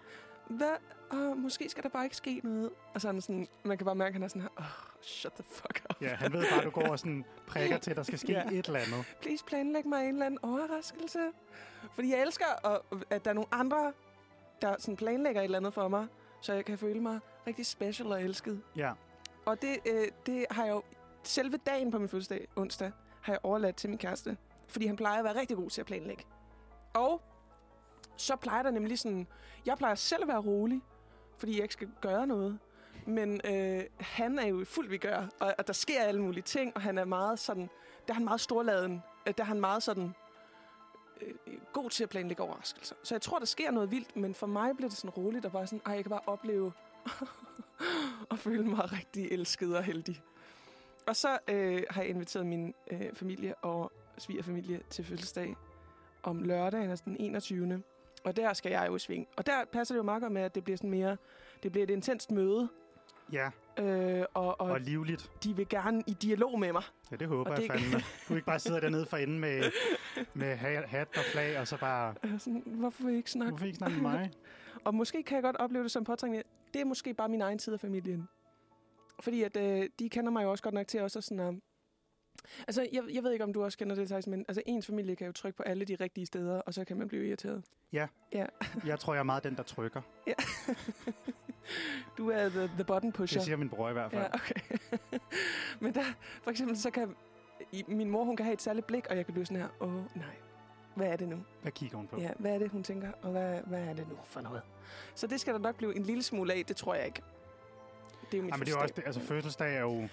hvad? 0.49 0.75
Oh, 1.12 1.38
måske 1.38 1.69
skal 1.69 1.84
der 1.84 1.89
bare 1.89 2.03
ikke 2.03 2.15
ske 2.15 2.41
noget. 2.43 2.69
Og 2.93 3.01
så 3.01 3.08
er 3.08 3.12
han 3.12 3.21
sådan, 3.21 3.47
man 3.63 3.77
kan 3.77 3.86
bare 3.86 3.95
mærke, 3.95 4.08
at 4.08 4.13
han 4.13 4.23
er 4.23 4.27
sådan 4.27 4.41
her, 4.41 4.49
oh, 4.58 4.65
shut 5.01 5.34
the 5.34 5.43
fuck 5.47 5.86
up. 5.89 6.01
Ja, 6.01 6.15
han 6.15 6.34
ved 6.34 6.45
bare, 6.49 6.60
at 6.60 6.65
du 6.65 6.69
går 6.69 6.88
og 6.88 6.99
sådan 6.99 7.25
prikker 7.47 7.77
til, 7.77 7.91
at 7.91 7.97
der 7.97 8.03
skal 8.03 8.19
ske 8.19 8.32
Ja. 8.32 8.43
et 8.51 8.65
eller 8.67 8.79
andet. 8.79 9.06
Please 9.21 9.45
planlæg 9.45 9.88
mig 9.88 10.03
en 10.03 10.10
eller 10.10 10.25
anden 10.25 10.39
overraskelse. 10.43 11.19
Fordi 11.93 12.12
jeg 12.12 12.21
elsker, 12.21 12.65
at, 12.67 12.82
at 13.10 13.25
der 13.25 13.29
er 13.32 13.36
nogle 13.36 13.47
andre, 13.53 13.93
der 14.62 14.75
sådan 14.79 14.95
planlægger 14.95 15.41
et 15.41 15.45
eller 15.45 15.58
andet 15.58 15.73
for 15.73 15.88
mig, 15.88 16.08
så 16.41 16.53
jeg 16.53 16.65
kan 16.65 16.77
føle 16.77 16.99
mig 17.01 17.19
rigtig 17.47 17.65
special 17.65 18.12
og 18.12 18.21
elsket. 18.23 18.62
Ja, 18.75 18.91
Og 19.45 19.62
det, 19.62 19.77
øh, 19.86 20.08
det 20.25 20.45
har 20.51 20.65
jeg 20.65 20.71
jo... 20.73 20.84
Selve 21.25 21.58
dagen 21.58 21.91
på 21.91 21.99
min 21.99 22.10
fødselsdag, 22.10 22.47
onsdag, 22.56 22.91
har 23.21 23.34
jeg 23.34 23.39
overladt 23.43 23.75
til 23.75 23.89
min 23.89 23.99
kæreste. 23.99 24.38
Fordi 24.67 24.86
han 24.88 24.95
plejer 24.95 25.17
at 25.17 25.23
være 25.23 25.39
rigtig 25.39 25.58
god 25.58 25.69
til 25.69 25.82
at 25.82 25.88
planlægge. 25.88 26.23
Og 26.93 27.21
så 28.17 28.36
plejer 28.36 28.63
der 28.63 28.71
nemlig 28.71 28.99
sådan... 28.99 29.28
Jeg 29.65 29.78
plejer 29.78 29.95
selv 29.95 30.21
at 30.21 30.28
være 30.28 30.39
rolig, 30.39 30.82
fordi 31.38 31.56
jeg 31.56 31.62
ikke 31.62 31.73
skal 31.73 31.89
gøre 32.02 32.28
noget. 32.28 32.60
Men 33.06 33.41
øh, 33.45 33.84
han 33.99 34.39
er 34.39 34.47
jo 34.47 34.62
i 34.62 34.65
fuld 34.65 34.89
vigør, 34.89 35.28
og, 35.39 35.56
og 35.58 35.67
der 35.67 35.73
sker 35.73 36.02
alle 36.02 36.21
mulige 36.21 36.43
ting, 36.43 36.76
og 36.76 36.82
han 36.82 36.97
er 36.97 37.06
meget 37.06 37.39
sådan... 37.39 37.69
Der 38.08 38.13
er 38.13 38.13
han 38.13 38.23
meget 38.23 38.41
storladen. 38.41 39.04
Øh, 39.28 39.34
der 39.38 39.43
er 39.43 39.47
han 39.47 39.60
meget 39.60 39.84
sådan... 39.84 40.13
Øh, 41.21 41.34
god 41.73 41.89
til 41.89 42.04
at 42.04 42.10
planlægge 42.10 42.43
overraskelser. 42.43 42.95
Så 43.04 43.15
jeg 43.15 43.21
tror, 43.21 43.39
der 43.39 43.45
sker 43.45 43.71
noget 43.71 43.91
vildt, 43.91 44.15
men 44.15 44.34
for 44.34 44.47
mig 44.47 44.76
bliver 44.76 44.89
det 44.89 44.97
sådan 44.97 45.10
roligt, 45.10 45.45
og 45.45 45.52
bare 45.52 45.67
sådan, 45.67 45.82
ej, 45.86 45.93
jeg 45.93 46.04
kan 46.04 46.10
bare 46.10 46.21
opleve 46.26 46.73
og 48.32 48.39
føle 48.39 48.63
mig 48.63 48.91
rigtig 48.91 49.32
elsket 49.32 49.78
og 49.78 49.84
heldig. 49.84 50.21
Og 51.08 51.15
så 51.15 51.39
øh, 51.47 51.84
har 51.89 52.02
jeg 52.02 52.10
inviteret 52.10 52.45
min 52.45 52.73
øh, 52.91 53.13
familie 53.13 53.56
og 53.56 53.91
svigerfamilie 54.17 54.82
til 54.89 55.06
fødselsdag 55.06 55.56
om 56.23 56.43
lørdagen, 56.43 56.89
altså 56.89 57.06
den 57.06 57.17
21. 57.19 57.84
Og 58.24 58.36
der 58.36 58.54
skal 58.54 58.72
jeg 58.72 58.86
jo 58.90 58.96
i 58.96 59.00
sving. 59.00 59.28
Og 59.38 59.46
der 59.46 59.66
passer 59.72 59.94
det 59.96 59.98
jo 59.98 60.04
meget 60.04 60.22
godt 60.22 60.32
med, 60.34 60.42
at 60.42 60.56
det 60.56 60.64
bliver 60.64 60.78
sådan 60.78 60.90
mere... 60.90 61.18
Det 61.64 61.72
bliver 61.72 61.84
et 61.84 61.90
intenst 61.90 62.32
møde, 62.32 62.70
Ja, 63.32 63.50
øh, 63.80 64.26
og, 64.34 64.62
og 64.62 64.70
og 64.70 64.80
livligt. 64.82 65.32
de 65.44 65.56
vil 65.56 65.70
gerne 65.70 66.04
i 66.08 66.14
dialog 66.14 66.60
med 66.60 66.72
mig. 66.74 66.84
Ja, 67.12 67.16
det 67.16 67.28
håber 67.28 67.52
Og 67.52 67.62
jeg 67.62 67.72
det- 67.74 67.82
fandme. 67.82 68.00
Du 68.30 68.34
ikke 68.36 68.46
bare 68.46 68.60
sidder 68.60 68.80
dernede 68.80 69.06
for 69.06 69.18
enden 69.18 69.40
med, 69.40 69.64
med 70.34 70.56
ha- 70.56 70.86
hat 70.88 71.08
og 71.18 71.24
flag, 71.32 71.60
og 71.60 71.68
så 71.68 71.78
bare, 71.80 72.16
Sådan, 72.40 72.64
hvorfor 72.66 73.04
vil 73.04 73.14
I 73.14 73.18
ikke 73.18 73.32
snakke? 73.32 73.52
hvorfor 73.52 73.66
ikke 73.66 73.78
snakke 73.78 73.96
med 73.96 74.12
mig? 74.12 74.32
Og 74.86 74.96
måske 74.96 75.24
kan 75.24 75.36
jeg 75.36 75.44
godt 75.44 75.56
opleve 75.58 75.84
det 75.84 75.92
som 75.92 76.04
påtrængende. 76.04 76.44
Det 76.74 76.82
er 76.82 76.86
måske 76.86 77.14
bare 77.14 77.30
min 77.30 77.42
egen 77.42 77.60
side 77.60 77.74
af 77.74 77.80
familien. 77.80 78.28
Fordi 79.20 79.44
at, 79.44 79.58
øh, 79.58 79.90
de 80.00 80.10
kender 80.10 80.32
mig 80.32 80.44
jo 80.44 80.52
også 80.52 80.64
godt 80.64 80.76
nok 80.76 80.88
til 80.88 81.02
også 81.02 81.20
at 81.20 81.24
sådan... 81.24 81.40
Øh, 81.54 81.54
altså, 82.67 82.88
jeg, 82.93 83.03
jeg 83.13 83.23
ved 83.23 83.32
ikke, 83.32 83.43
om 83.43 83.53
du 83.53 83.63
også 83.63 83.77
kender 83.77 83.95
det, 83.95 84.08
Thijs, 84.08 84.27
men 84.27 84.45
altså, 84.47 84.62
ens 84.65 84.86
familie 84.86 85.15
kan 85.15 85.27
jo 85.27 85.34
trykke 85.34 85.58
på 85.58 85.63
alle 85.63 85.86
de 85.86 85.95
rigtige 85.95 86.25
steder, 86.25 86.62
og 86.62 86.73
så 86.73 86.86
kan 86.86 86.97
man 86.97 87.08
blive 87.08 87.27
irriteret. 87.27 87.63
Ja. 87.93 88.08
Ja. 88.34 88.45
Jeg 88.86 88.99
tror, 88.99 89.13
jeg 89.13 89.19
er 89.19 89.23
meget 89.23 89.43
den, 89.43 89.56
der 89.56 89.63
trykker. 89.63 90.01
du 92.17 92.29
er 92.29 92.49
the, 92.49 92.67
the 92.67 92.84
button 92.84 93.12
pusher. 93.12 93.39
Det 93.39 93.45
siger 93.45 93.58
min 93.58 93.69
bror 93.69 93.89
i 93.89 93.93
hvert 93.93 94.12
fald. 94.12 94.23
Ja, 94.23 94.34
okay. 94.34 94.77
Men 95.79 95.93
der, 95.93 96.03
for 96.43 96.51
eksempel, 96.51 96.77
så 96.77 96.91
kan 96.91 97.15
min 97.88 98.10
mor, 98.10 98.23
hun 98.23 98.36
kan 98.36 98.45
have 98.45 98.53
et 98.53 98.62
særligt 98.62 98.88
blik, 98.88 99.08
og 99.10 99.17
jeg 99.17 99.25
kan 99.25 99.34
blive 99.34 99.45
sådan 99.45 99.62
her, 99.62 99.69
åh 99.79 99.95
oh, 99.95 100.03
nej, 100.15 100.36
hvad 100.95 101.08
er 101.08 101.15
det 101.15 101.27
nu? 101.27 101.43
Hvad 101.62 101.71
kigger 101.71 101.97
hun 101.97 102.08
på? 102.08 102.19
Ja, 102.19 102.32
hvad 102.39 102.53
er 102.53 102.60
det, 102.60 102.71
hun 102.71 102.84
tænker, 102.84 103.12
og 103.21 103.32
hvad, 103.32 103.60
hvad 103.65 103.84
er 103.84 103.93
det 103.93 104.10
nu 104.10 104.15
for 104.25 104.41
noget? 104.41 104.62
Så 105.15 105.27
det 105.27 105.39
skal 105.39 105.53
der 105.53 105.60
nok 105.60 105.75
blive 105.75 105.95
en 105.95 106.03
lille 106.03 106.23
smule 106.23 106.53
af, 106.53 106.65
det 106.65 106.75
tror 106.75 106.95
jeg 106.95 107.06
ikke. 107.06 107.21
Det 108.32 108.34
er 108.34 108.38
jo 108.38 108.43
mit 108.43 108.51
Ej, 108.51 108.58
men 108.58 108.67
det 108.67 108.73
er 108.73 108.77
også 108.77 108.93
det, 108.95 109.03
altså 109.06 109.21
fødselsdag 109.21 109.75
er 109.75 109.82
jo 109.82 110.08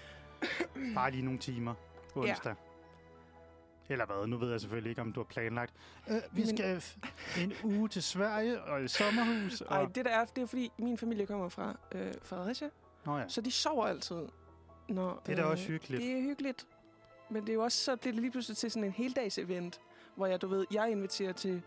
bare 0.95 1.11
lige 1.11 1.23
nogle 1.23 1.39
timer 1.39 1.73
onsdag. 2.15 2.55
Eller 3.89 4.05
hvad? 4.05 4.27
Nu 4.27 4.37
ved 4.37 4.51
jeg 4.51 4.61
selvfølgelig 4.61 4.89
ikke, 4.89 5.01
om 5.01 5.13
du 5.13 5.19
har 5.19 5.25
planlagt. 5.25 5.73
Øh, 6.09 6.15
vi 6.31 6.41
Men- 6.41 6.57
skal 6.57 6.83
en 7.43 7.53
uge 7.63 7.89
til 7.89 8.03
Sverige 8.03 8.61
og 8.63 8.83
i 8.83 8.87
sommerhus. 8.87 9.61
Og... 9.61 9.75
Ej, 9.77 9.85
det 9.85 10.05
der 10.05 10.11
er, 10.11 10.25
det 10.25 10.41
er 10.41 10.45
fordi, 10.45 10.71
min 10.77 10.97
familie 10.97 11.25
kommer 11.25 11.49
fra 11.49 11.75
øh, 11.91 12.13
Fredericia, 12.23 12.69
Nå 13.05 13.17
ja, 13.17 13.27
så 13.27 13.41
de 13.41 13.51
sover 13.51 13.85
altid. 13.85 14.27
Når, 14.89 15.21
det 15.25 15.31
er 15.31 15.35
da 15.35 15.43
også 15.43 15.67
hyggeligt. 15.67 16.01
Det 16.03 16.11
er 16.17 16.21
hyggeligt. 16.21 16.67
Men 17.29 17.41
det 17.41 17.49
er 17.49 17.53
jo 17.53 17.63
også, 17.63 17.83
så 17.83 17.95
bliver 17.95 18.13
det 18.13 18.21
lige 18.21 18.31
pludselig 18.31 18.57
til 18.57 18.71
sådan 18.71 18.83
en 18.83 18.91
heldags 18.91 19.37
event, 19.37 19.81
hvor 20.15 20.25
jeg, 20.25 20.41
du 20.41 20.47
ved, 20.47 20.65
jeg 20.71 20.91
inviterer 20.91 21.33
til 21.33 21.61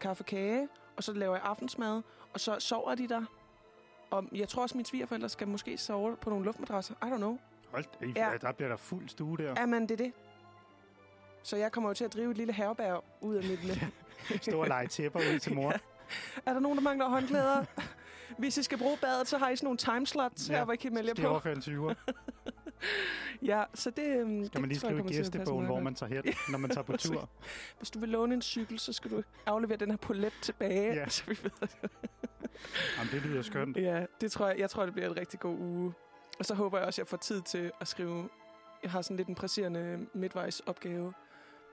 kaffe 0.00 0.20
og 0.20 0.26
kage, 0.26 0.68
og 0.96 1.04
så 1.04 1.12
laver 1.12 1.36
jeg 1.36 1.44
aftensmad, 1.44 2.02
og 2.32 2.40
så 2.40 2.56
sover 2.60 2.94
de 2.94 3.08
der. 3.08 3.24
Og 4.10 4.24
jeg 4.32 4.48
tror 4.48 4.62
også, 4.62 4.72
at 4.72 4.76
mine 4.76 4.86
svigerforældre 4.86 5.28
skal 5.28 5.48
måske 5.48 5.78
sove 5.78 6.16
på 6.16 6.30
nogle 6.30 6.44
luftmadrasser. 6.44 6.94
I 6.94 7.06
don't 7.06 7.16
know. 7.16 7.38
Hold, 7.72 7.84
i, 8.02 8.12
Ja. 8.16 8.30
ja. 8.30 8.36
Der 8.36 8.52
bliver 8.52 8.68
der 8.68 8.76
fuld 8.76 9.08
stue 9.08 9.36
der. 9.36 9.54
Ja, 9.56 9.66
men 9.66 9.82
det 9.82 9.90
er 9.90 9.96
det. 10.04 10.12
Så 11.42 11.56
jeg 11.56 11.72
kommer 11.72 11.90
jo 11.90 11.94
til 11.94 12.04
at 12.04 12.14
drive 12.14 12.30
et 12.30 12.36
lille 12.36 12.52
herberg 12.52 13.04
ud 13.20 13.34
af 13.34 13.44
mit... 13.44 13.84
Stå 14.42 14.60
og 14.60 14.68
lege 14.68 14.86
tæpper 14.86 15.20
ud 15.34 15.38
til 15.38 15.54
mor. 15.54 15.72
er 16.46 16.52
der 16.52 16.60
nogen, 16.60 16.78
der 16.78 16.82
mangler 16.82 17.08
håndklæder? 17.08 17.64
Hvis 18.38 18.58
I 18.58 18.62
skal 18.62 18.78
bruge 18.78 18.96
badet, 19.00 19.28
så 19.28 19.38
har 19.38 19.50
I 19.50 19.56
sådan 19.56 19.66
nogle 19.66 19.78
timeslots 19.78 20.48
ja, 20.50 20.54
her, 20.54 20.64
hvor 20.64 20.72
I 20.72 20.76
kan 20.76 20.94
melde 20.94 21.08
jer 21.08 21.14
er 21.24 21.28
på. 21.28 21.30
overføre 21.30 21.52
en 21.52 21.58
20'er. 21.58 21.94
Ja, 23.42 23.64
så 23.74 23.90
det, 23.90 24.06
øhm, 24.06 24.46
Skal 24.46 24.60
man 24.60 24.68
lige 24.68 24.74
det 24.74 24.80
tror 24.82 24.88
jeg 24.88 24.98
skrive 24.98 25.02
passe 25.02 25.32
gæstebogen, 25.32 25.66
hvor 25.66 25.80
man 25.80 25.94
tager 25.94 26.14
hen, 26.14 26.34
når 26.50 26.58
man 26.58 26.70
tager 26.70 26.82
på 26.84 26.96
tur. 26.96 27.28
Hvis 27.78 27.90
du 27.90 27.98
vil 27.98 28.08
låne 28.08 28.34
en 28.34 28.42
cykel, 28.42 28.78
så 28.78 28.92
skal 28.92 29.10
du 29.10 29.22
aflevere 29.46 29.76
den 29.78 29.90
her 29.90 29.96
polet 29.96 30.32
tilbage. 30.42 30.94
Ja. 30.94 31.08
Så 31.08 31.24
vi 31.26 31.38
ved 31.42 31.50
det. 31.60 31.90
Jamen, 32.98 33.12
det 33.12 33.22
lyder 33.22 33.42
skønt. 33.42 33.76
Ja, 33.76 34.04
det 34.20 34.32
tror 34.32 34.48
jeg, 34.48 34.58
jeg 34.58 34.70
tror, 34.70 34.84
det 34.84 34.94
bliver 34.94 35.08
en 35.10 35.16
rigtig 35.16 35.40
god 35.40 35.58
uge. 35.58 35.92
Og 36.38 36.44
så 36.44 36.54
håber 36.54 36.78
jeg 36.78 36.86
også, 36.86 37.00
at 37.00 37.04
jeg 37.04 37.08
får 37.08 37.16
tid 37.16 37.42
til 37.42 37.72
at 37.80 37.88
skrive... 37.88 38.28
Jeg 38.82 38.90
har 38.90 39.02
sådan 39.02 39.16
lidt 39.16 39.28
en 39.28 39.34
presserende 39.34 40.06
midtvejsopgave 40.14 41.12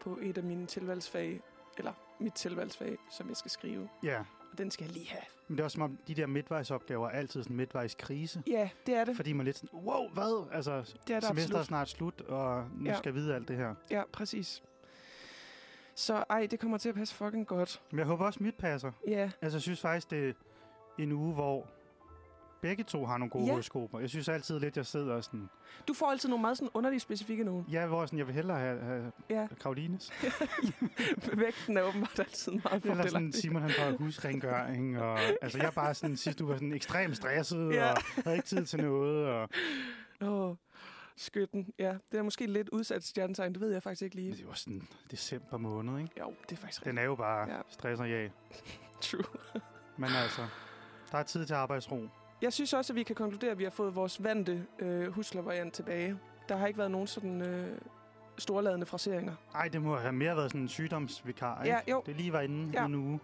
på 0.01 0.19
et 0.21 0.37
af 0.37 0.43
mine 0.43 0.65
tilvalgsfag, 0.65 1.41
eller 1.77 1.93
mit 2.19 2.33
tilvalgsfag, 2.33 2.97
som 3.11 3.29
jeg 3.29 3.37
skal 3.37 3.51
skrive. 3.51 3.89
Ja, 4.03 4.19
Og 4.51 4.57
den 4.57 4.71
skal 4.71 4.83
jeg 4.85 4.93
lige 4.93 5.09
have. 5.09 5.21
men 5.47 5.57
det 5.57 5.61
er 5.61 5.65
også 5.65 5.75
som 5.75 5.81
om, 5.83 5.97
de 6.07 6.13
der 6.15 6.27
midtvejsopgaver 6.27 7.07
er 7.09 7.11
altid 7.11 7.43
sådan 7.43 7.53
en 7.53 7.57
midtvejskrise. 7.57 8.43
Ja, 8.47 8.69
det 8.85 8.95
er 8.95 9.05
det. 9.05 9.15
Fordi 9.15 9.33
man 9.33 9.39
er 9.39 9.43
lidt 9.45 9.57
sådan, 9.57 9.79
wow, 9.79 10.09
hvad? 10.09 10.47
Altså, 10.53 10.71
Det 10.71 10.85
er 10.85 10.85
semesteret 10.97 11.23
er 11.23 11.27
absolut. 11.39 11.65
snart 11.65 11.89
slut, 11.89 12.21
og 12.21 12.65
nu 12.73 12.89
Ja. 12.89 12.97
skal 12.97 13.09
jeg 13.09 13.15
vide 13.15 13.35
alt 13.35 13.47
det 13.47 13.57
her. 13.57 13.75
Ja, 13.91 14.03
præcis. 14.13 14.63
Så 15.95 16.23
ej, 16.29 16.45
det 16.51 16.59
kommer 16.59 16.77
til 16.77 16.89
at 16.89 16.95
passe 16.95 17.15
fucking 17.15 17.47
godt. 17.47 17.81
Men 17.91 17.99
jeg 17.99 18.07
håber 18.07 18.25
også, 18.25 18.43
mit 18.43 18.55
passer. 18.55 18.91
Ja, 19.07 19.31
Altså, 19.41 19.57
jeg 19.57 19.61
synes 19.61 19.81
faktisk, 19.81 20.09
det 20.09 20.29
er 20.29 20.33
en 20.97 21.11
uge, 21.11 21.33
hvor 21.33 21.67
begge 22.67 22.83
to 22.83 23.05
har 23.05 23.17
nogle 23.17 23.29
gode 23.29 23.45
Ja. 23.45 23.51
horoskoper. 23.51 23.99
Jeg 23.99 24.09
synes 24.09 24.29
altid 24.29 24.59
lidt, 24.59 24.77
jeg 24.77 24.85
sidder 24.85 25.13
og 25.13 25.23
sådan... 25.23 25.49
du 25.87 25.93
får 25.93 26.11
altid 26.11 26.29
nogle 26.29 26.41
meget 26.41 26.57
sådan 26.57 26.69
underlige 26.73 26.99
specifikke 26.99 27.43
nogen. 27.43 27.65
Ja, 27.71 27.85
hvor 27.87 28.05
sådan, 28.05 28.19
jeg 28.19 28.27
vil 28.27 28.35
hellere 28.35 28.59
have, 28.59 28.79
have 28.81 29.11
Ja, 29.29 29.47
Karolines. 29.61 30.11
vægten 31.37 31.77
er 31.77 31.81
åbenbart 31.81 32.19
altid 32.19 32.51
meget 32.51 32.83
Eller 32.83 32.95
sådan, 32.95 33.11
fordelagtig. 33.11 33.41
Simon 33.41 33.61
han 33.61 33.71
får 33.71 33.97
husrengøring. 33.97 34.99
Og, 35.01 35.19
altså, 35.41 35.57
jeg 35.57 35.67
er 35.67 35.71
bare 35.71 35.93
sådan, 35.93 36.17
sidste 36.17 36.43
uge 36.43 36.51
var 36.51 36.57
sådan 36.57 36.73
ekstremt 36.73 37.17
stresset, 37.17 37.73
Ja. 37.73 37.91
og 37.91 37.97
havde 38.23 38.35
ikke 38.37 38.47
tid 38.47 38.65
til 38.65 38.81
noget. 38.81 39.27
Og, 39.27 39.49
Åh, 40.21 40.55
skytten. 41.17 41.67
Ja, 41.79 41.93
det 42.11 42.17
er 42.17 42.23
måske 42.23 42.47
lidt 42.47 42.69
udsat 42.69 43.03
stjernetegn, 43.03 43.53
det 43.53 43.61
ved 43.61 43.71
jeg 43.71 43.83
faktisk 43.83 44.01
ikke 44.01 44.15
men 44.17 44.25
lige. 44.25 44.37
det 44.37 44.47
var 44.47 44.53
sådan 44.53 44.87
december 45.11 45.57
måned, 45.57 45.99
ikke? 45.99 46.11
Jo, 46.19 46.33
det 46.49 46.55
er 46.55 46.61
faktisk 46.61 46.81
Den 46.83 46.87
rigtigt. 46.89 46.99
er 47.01 47.05
jo 47.05 47.15
bare 47.15 47.49
ja. 47.51 47.59
stress 47.69 48.01
og 48.01 48.09
jag. 48.15 48.31
True. 49.01 49.23
Men 49.97 50.09
altså, 50.23 50.41
der 51.11 51.17
er 51.17 51.23
tid 51.23 51.45
til 51.45 51.53
arbejdsro. 51.53 52.07
Jeg 52.41 52.53
synes 52.53 52.73
også, 52.73 52.93
at 52.93 52.95
vi 52.97 53.03
kan 53.03 53.15
konkludere, 53.15 53.51
at 53.51 53.57
vi 53.59 53.63
har 53.63 53.71
fået 53.71 53.95
vores 53.95 54.23
vante 54.23 54.65
øh, 54.79 55.07
huslervariant 55.13 55.73
tilbage. 55.73 56.17
Der 56.49 56.55
har 56.57 56.67
ikke 56.67 56.77
været 56.77 56.91
nogen 56.91 57.07
sådan 57.07 57.41
øh, 57.41 57.77
storladende 58.37 58.85
fraseringer. 58.85 59.35
Ej, 59.55 59.67
det 59.67 59.81
må 59.81 59.95
have 59.97 60.13
mere 60.13 60.35
været 60.35 60.51
sådan 60.51 60.61
en 60.61 60.67
sygdomsvikar, 60.67 61.63
ikke? 61.63 61.75
Ja, 61.87 61.91
jo. 61.91 62.03
Det 62.05 62.15
lige 62.15 62.33
var 62.33 62.41
inde 62.41 62.71
Ja. 62.73 62.85
en 62.85 62.95
uge. 62.95 63.19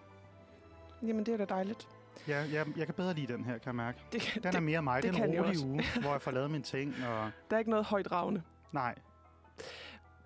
Jamen, 1.07 1.25
det 1.25 1.33
er 1.33 1.37
da 1.37 1.45
dejligt. 1.45 1.87
Ja, 2.27 2.37
jeg, 2.53 2.77
jeg 2.77 2.85
kan 2.85 2.95
bedre 2.95 3.13
lide 3.13 3.33
den 3.33 3.43
her, 3.45 3.53
kan 3.53 3.65
jeg 3.65 3.75
mærke. 3.75 3.99
Det, 4.11 4.31
Den 4.35 4.45
er 4.45 4.51
det, 4.51 4.63
mere 4.63 4.81
mig. 4.81 5.03
det 5.03 5.13
Det 5.13 5.19
er 5.19 5.23
en 5.25 5.39
rolig 5.45 5.65
uge, 5.65 5.83
hvor 6.01 6.11
jeg 6.11 6.21
får 6.21 6.31
lavet 6.31 6.51
mine 6.51 6.63
ting. 6.63 6.95
Og... 7.09 7.31
der 7.49 7.55
er 7.55 7.57
ikke 7.59 7.69
noget 7.71 7.85
højt 7.85 8.11
ravne. 8.11 8.43
Nej, 8.71 8.95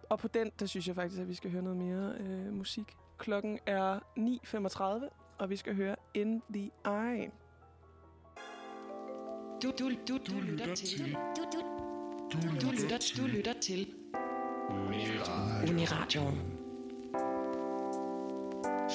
Og 0.10 0.20
på 0.20 0.28
den, 0.28 0.52
der 0.60 0.66
synes 0.66 0.88
jeg 0.88 0.96
faktisk, 0.96 1.22
at 1.22 1.28
vi 1.28 1.34
skal 1.34 1.52
høre 1.52 1.62
noget 1.62 1.78
mere 1.78 2.14
øh, 2.20 2.54
musik. 2.54 2.98
Klokken 3.18 3.60
er 3.66 4.00
9.35, 5.10 5.10
og 5.40 5.50
vi 5.50 5.56
skal 5.56 5.76
høre 5.76 5.96
In 6.14 6.42
the 6.54 6.72
Eye. 6.86 7.32
Du, 9.62 9.72
du, 9.80 9.90
du, 10.08 10.18
du, 10.18 10.40
lytter 10.42 10.76
til. 10.76 11.18
Du, 11.36 11.42
du, 12.32 12.38
du, 12.62 12.72
lytter, 12.72 13.14
du 13.18 13.28
lytter 13.28 13.54
til. 13.62 13.88
Uniradioen. 15.70 16.38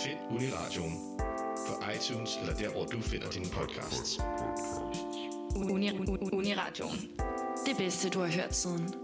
Find 0.05 0.19
Uniradioen 0.31 0.95
på 1.67 1.91
iTunes 1.95 2.37
eller 2.41 2.55
der, 2.55 2.71
hvor 2.71 2.85
du 2.85 3.01
finder 3.01 3.31
dine 3.31 3.47
podcasts. 3.53 4.21
Uni, 5.57 5.91
Uni- 5.91 6.31
Uniradioen. 6.33 7.11
Det 7.67 7.77
bedste, 7.79 8.09
du 8.11 8.19
har 8.21 8.29
hørt 8.43 8.55
siden. 8.57 8.95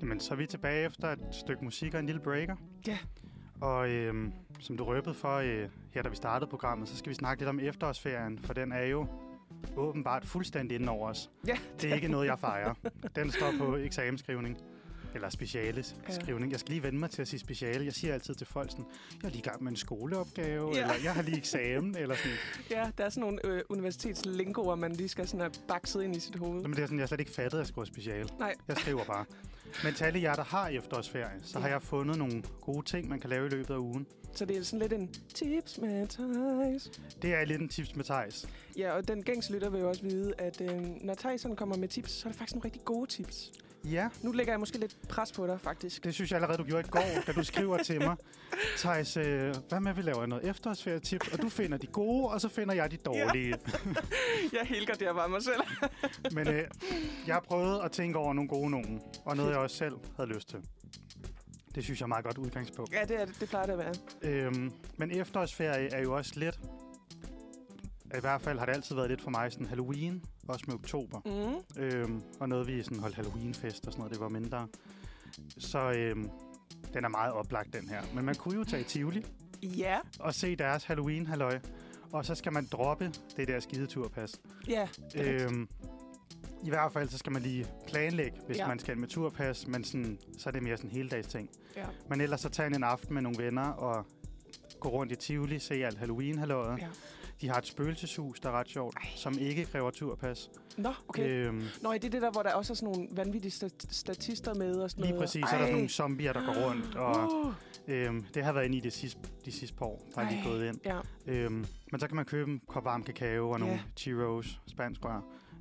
Jamen, 0.00 0.20
så 0.20 0.34
er 0.34 0.36
vi 0.38 0.46
tilbage 0.46 0.86
efter 0.86 1.08
et 1.08 1.18
stykke 1.32 1.64
musik 1.64 1.94
og 1.94 2.00
en 2.00 2.06
lille 2.06 2.20
breaker. 2.20 2.56
Ja. 2.86 2.98
Og 3.60 3.90
øhm, 3.90 4.32
som 4.60 4.76
du 4.76 4.84
røbede 4.84 5.14
for 5.14 5.36
øh, 5.36 5.68
her, 5.90 6.02
da 6.02 6.08
vi 6.08 6.16
startede 6.16 6.50
programmet, 6.50 6.88
så 6.88 6.96
skal 6.96 7.10
vi 7.10 7.14
snakke 7.14 7.40
lidt 7.40 7.48
om 7.48 7.60
efterårsferien, 7.60 8.38
for 8.38 8.52
den 8.54 8.72
er 8.72 8.82
jo 8.84 9.06
åbenbart 9.76 10.24
fuldstændig 10.26 10.74
inde 10.80 10.88
over 10.92 11.08
os. 11.08 11.30
Ja, 11.46 11.56
Det 11.80 11.90
er 11.90 11.94
ikke 11.94 12.08
noget, 12.08 12.26
jeg 12.26 12.38
fejrer. 12.38 12.74
Den 13.16 13.30
står 13.30 13.52
på 13.58 13.76
eksamensskrivning. 13.76 14.56
Eller 15.14 15.28
specialeskrivning. 15.28 16.52
Jeg 16.52 16.60
skal 16.60 16.70
lige 16.72 16.82
vende 16.82 16.98
mig 16.98 17.10
til 17.10 17.22
at 17.22 17.28
sige 17.28 17.40
speciale. 17.40 17.84
Jeg 17.84 17.92
siger 17.92 18.14
altid 18.14 18.34
til 18.34 18.46
folk 18.46 18.70
sådan, 18.70 18.84
jeg 19.22 19.28
er 19.28 19.30
lige 19.30 19.38
i 19.38 19.42
gang 19.42 19.62
med 19.62 19.70
en 19.70 19.76
skoleopgave, 19.76 20.70
Ja. 20.74 20.80
eller 20.82 20.94
jeg 21.04 21.14
har 21.14 21.22
lige 21.22 21.36
eksamen, 21.36 21.96
eller 21.96 22.14
sådan. 22.14 22.36
Ja, 22.76 22.90
der 22.98 23.04
er 23.04 23.08
sådan 23.08 23.20
nogle 23.20 23.46
øh, 23.46 23.62
universitetslingoer, 23.68 24.74
man 24.74 24.92
lige 24.92 25.08
skal 25.08 25.26
sådan 25.28 25.40
have 25.40 25.52
bakset 25.68 26.02
ind 26.02 26.16
i 26.16 26.20
sit 26.20 26.36
hoved. 26.36 26.62
Men 26.62 26.70
det 26.72 26.78
er 26.78 26.86
sådan, 26.86 26.98
jeg 26.98 27.08
slet 27.08 27.20
ikke 27.20 27.32
fattet, 27.32 27.58
at 27.58 27.58
jeg 27.58 27.66
skriver 27.66 27.84
speciale. 27.86 28.28
Nej. 28.38 28.54
Jeg 28.68 28.76
skriver 28.76 29.04
bare. 29.04 29.24
Men 29.84 29.94
til 29.94 30.04
alle 30.04 30.22
jer, 30.22 30.34
der 30.34 30.44
har 30.44 30.68
efterårsferie, 30.68 31.40
så 31.42 31.58
har 31.58 31.68
jeg 31.68 31.82
fundet 31.82 32.18
nogle 32.18 32.42
gode 32.60 32.86
ting, 32.86 33.08
man 33.08 33.20
kan 33.20 33.30
lave 33.30 33.46
i 33.46 33.48
løbet 33.48 33.74
af 33.74 33.78
ugen. 33.78 34.06
Så 34.34 34.44
det 34.44 34.56
er 34.56 34.62
sådan 34.62 34.78
lidt 34.78 34.92
en 34.92 35.14
tips 35.34 35.78
med 35.78 36.06
Thijs. 36.06 36.90
Det 37.22 37.34
er 37.34 37.44
lidt 37.44 37.60
en 37.60 37.68
tips 37.68 37.96
med 37.96 38.04
Thijs. 38.04 38.48
Ja, 38.76 38.92
og 38.92 39.08
den 39.08 39.22
gængse 39.22 39.52
lytter 39.52 39.70
vil 39.70 39.80
jo 39.80 39.88
også 39.88 40.02
vide, 40.02 40.34
at 40.38 40.60
øh, 40.60 40.82
når 41.00 41.14
Thijs 41.14 41.46
kommer 41.56 41.76
med 41.76 41.88
tips, 41.88 42.10
så 42.12 42.28
er 42.28 42.32
det 42.32 42.38
faktisk 42.38 42.54
nogle 42.54 42.64
rigtig 42.64 42.84
gode 42.84 43.06
tips. 43.10 43.52
Ja, 43.84 44.08
Nu 44.22 44.32
lægger 44.32 44.52
jeg 44.52 44.60
måske 44.60 44.78
lidt 44.78 44.96
pres 45.08 45.32
på 45.32 45.46
dig, 45.46 45.60
faktisk. 45.60 46.04
det 46.04 46.14
synes 46.14 46.30
jeg 46.30 46.36
allerede, 46.36 46.58
du 46.58 46.64
gjorde 46.64 46.86
i 46.86 46.90
går, 46.90 47.22
da 47.26 47.32
du 47.32 47.44
skriver 47.44 47.78
til 47.82 47.98
mig. 48.02 48.16
Thijs, 48.76 49.16
øh, 49.16 49.54
hvad 49.68 49.80
med, 49.80 49.94
vi 49.94 50.02
laver 50.02 50.26
noget 50.26 50.48
efterårsferietips, 50.48 51.28
og 51.28 51.42
du 51.42 51.48
finder 51.48 51.78
de 51.78 51.86
gode, 51.86 52.28
og 52.28 52.40
så 52.40 52.48
finder 52.48 52.74
jeg 52.74 52.90
de 52.90 52.96
dårlige. 52.96 53.54
Jeg 54.58 54.60
helgarderer 54.64 55.14
bare 55.14 55.28
mig 55.28 55.42
selv. 55.42 55.60
Men 56.36 56.48
øh, 56.48 56.64
jeg 57.26 57.34
har 57.34 57.40
prøvet 57.40 57.80
at 57.84 57.92
tænke 57.92 58.18
over 58.18 58.32
nogle 58.32 58.48
gode 58.48 58.70
nogen, 58.70 59.00
og 59.24 59.36
noget, 59.36 59.50
jeg 59.50 59.58
også 59.58 59.76
selv 59.76 59.94
havde 60.16 60.30
lyst 60.30 60.48
til. 60.48 60.58
Det 61.74 61.84
synes 61.84 62.00
jeg 62.00 62.04
er 62.04 62.08
meget 62.08 62.24
godt 62.24 62.38
udgangspunkt. 62.38 62.92
Ja, 62.92 63.04
det, 63.08 63.20
er, 63.20 63.24
det, 63.24 63.40
det 63.40 63.48
plejer 63.48 63.66
det 63.66 63.72
at 63.72 63.78
være. 63.78 63.94
Øhm, 64.22 64.72
men 64.96 65.10
efterårsferie 65.10 65.88
er 65.94 66.02
jo 66.02 66.16
også 66.16 66.32
lidt... 66.36 66.60
I 68.16 68.20
hvert 68.20 68.40
fald 68.40 68.58
har 68.58 68.66
det 68.66 68.72
altid 68.72 68.94
været 68.94 69.08
lidt 69.10 69.22
for 69.22 69.30
mig 69.30 69.52
sådan 69.52 69.66
Halloween, 69.66 70.24
også 70.50 70.64
med 70.68 70.74
oktober. 70.74 71.20
Mm. 71.76 71.82
Øhm, 71.82 72.22
og 72.40 72.48
noget, 72.48 72.66
vi 72.66 72.82
sådan 72.82 72.98
holdt 72.98 73.14
Halloweenfest 73.16 73.86
og 73.86 73.92
sådan 73.92 73.98
noget, 74.00 74.12
det 74.12 74.20
var 74.20 74.28
mindre. 74.28 74.66
Så 75.58 75.92
øhm, 75.92 76.30
den 76.94 77.04
er 77.04 77.08
meget 77.08 77.32
oplagt, 77.32 77.72
den 77.72 77.88
her. 77.88 78.02
Men 78.14 78.24
man 78.24 78.34
kunne 78.34 78.54
jo 78.58 78.64
tage 78.64 78.80
i 78.80 78.84
Tivoli 78.84 79.24
Ja. 79.62 79.98
og 80.20 80.34
se 80.34 80.56
deres 80.56 80.84
halloween 80.84 81.26
halløj 81.26 81.58
og 82.12 82.24
så 82.26 82.34
skal 82.34 82.52
man 82.52 82.66
droppe 82.72 83.12
det 83.36 83.48
der 83.48 83.60
skideturpas. 83.60 84.40
Ja. 84.68 84.88
rigtigt. 85.14 85.42
Øhm, 85.42 85.68
I 86.64 86.68
hvert 86.68 86.92
fald, 86.92 87.08
så 87.08 87.18
skal 87.18 87.32
man 87.32 87.42
lige 87.42 87.66
planlægge, 87.88 88.38
hvis 88.46 88.56
Ja. 88.56 88.62
ja. 88.62 88.68
man 88.68 88.78
skal 88.78 88.98
med 88.98 89.08
turpas, 89.08 89.66
men 89.66 89.84
sådan, 89.84 90.18
så 90.38 90.48
er 90.48 90.52
det 90.52 90.62
mere 90.62 90.76
sådan 90.76 90.90
en 90.90 90.96
heldags 90.96 91.28
ting. 91.28 91.50
Ja. 91.76 91.84
Men 92.08 92.20
ellers 92.20 92.40
så 92.40 92.48
tage 92.48 92.76
en 92.76 92.84
aften 92.84 93.14
med 93.14 93.22
nogle 93.22 93.44
venner 93.44 93.62
og 93.70 94.06
gå 94.80 94.88
rundt 94.88 95.12
i 95.12 95.16
Tivoli, 95.16 95.58
se 95.58 95.74
alt 95.74 95.98
halloween 95.98 96.38
halløjet. 96.38 96.78
Ja. 96.78 96.86
De 97.40 97.48
har 97.48 97.54
et 97.58 97.66
spøgelseshus, 97.66 98.40
der 98.40 98.48
er 98.48 98.52
ret 98.52 98.68
sjovt, 98.68 98.96
Ej. 98.96 99.08
som 99.16 99.38
ikke 99.38 99.64
kræver 99.64 99.90
turpas. 99.90 100.50
Nå, 100.78 100.92
okay. 101.08 101.46
Øhm, 101.46 101.62
Nå, 101.82 101.92
ja, 101.92 101.98
det 101.98 102.04
er 102.04 102.10
det 102.10 102.22
der, 102.22 102.30
hvor 102.30 102.42
der 102.42 102.52
også 102.54 102.72
er 102.72 102.74
sådan 102.74 102.94
nogle 102.94 103.08
vanvittige 103.12 103.50
stat- 103.50 103.86
statister 103.90 104.54
med 104.54 104.74
og 104.76 104.90
sådan 104.90 105.02
lige 105.04 105.12
noget. 105.12 105.22
præcis, 105.26 105.44
så 105.48 105.54
er 105.54 105.58
der 105.58 105.64
sådan 105.66 105.74
nogle 105.74 105.88
zombier, 105.88 106.32
der 106.32 106.46
går 106.46 106.66
rundt, 106.68 106.94
og 107.06 107.44
Uh, 107.46 107.54
øhm, 107.88 108.24
det 108.34 108.44
har 108.44 108.52
været 108.52 108.64
inde 108.64 108.76
i 108.76 108.80
de 108.80 108.90
sidste, 108.90 109.20
de 109.44 109.52
sidste 109.52 109.76
par 109.76 109.86
år, 109.86 110.06
der 110.14 110.20
er 110.20 110.30
lige 110.30 110.40
Ej. 110.42 110.46
gået 110.46 110.68
ind. 110.68 110.78
ja. 110.84 111.00
Øhm, 111.26 111.66
men 111.92 112.00
så 112.00 112.06
kan 112.06 112.16
man 112.16 112.24
købe 112.24 112.50
en 112.50 112.60
kop 112.68 112.84
varm 112.84 113.02
kakao 113.02 113.50
og 113.50 113.60
nogle 113.60 113.74
Ja. 113.74 113.80
churros, 113.96 114.60
spansk 114.66 115.04
rør, 115.04 115.20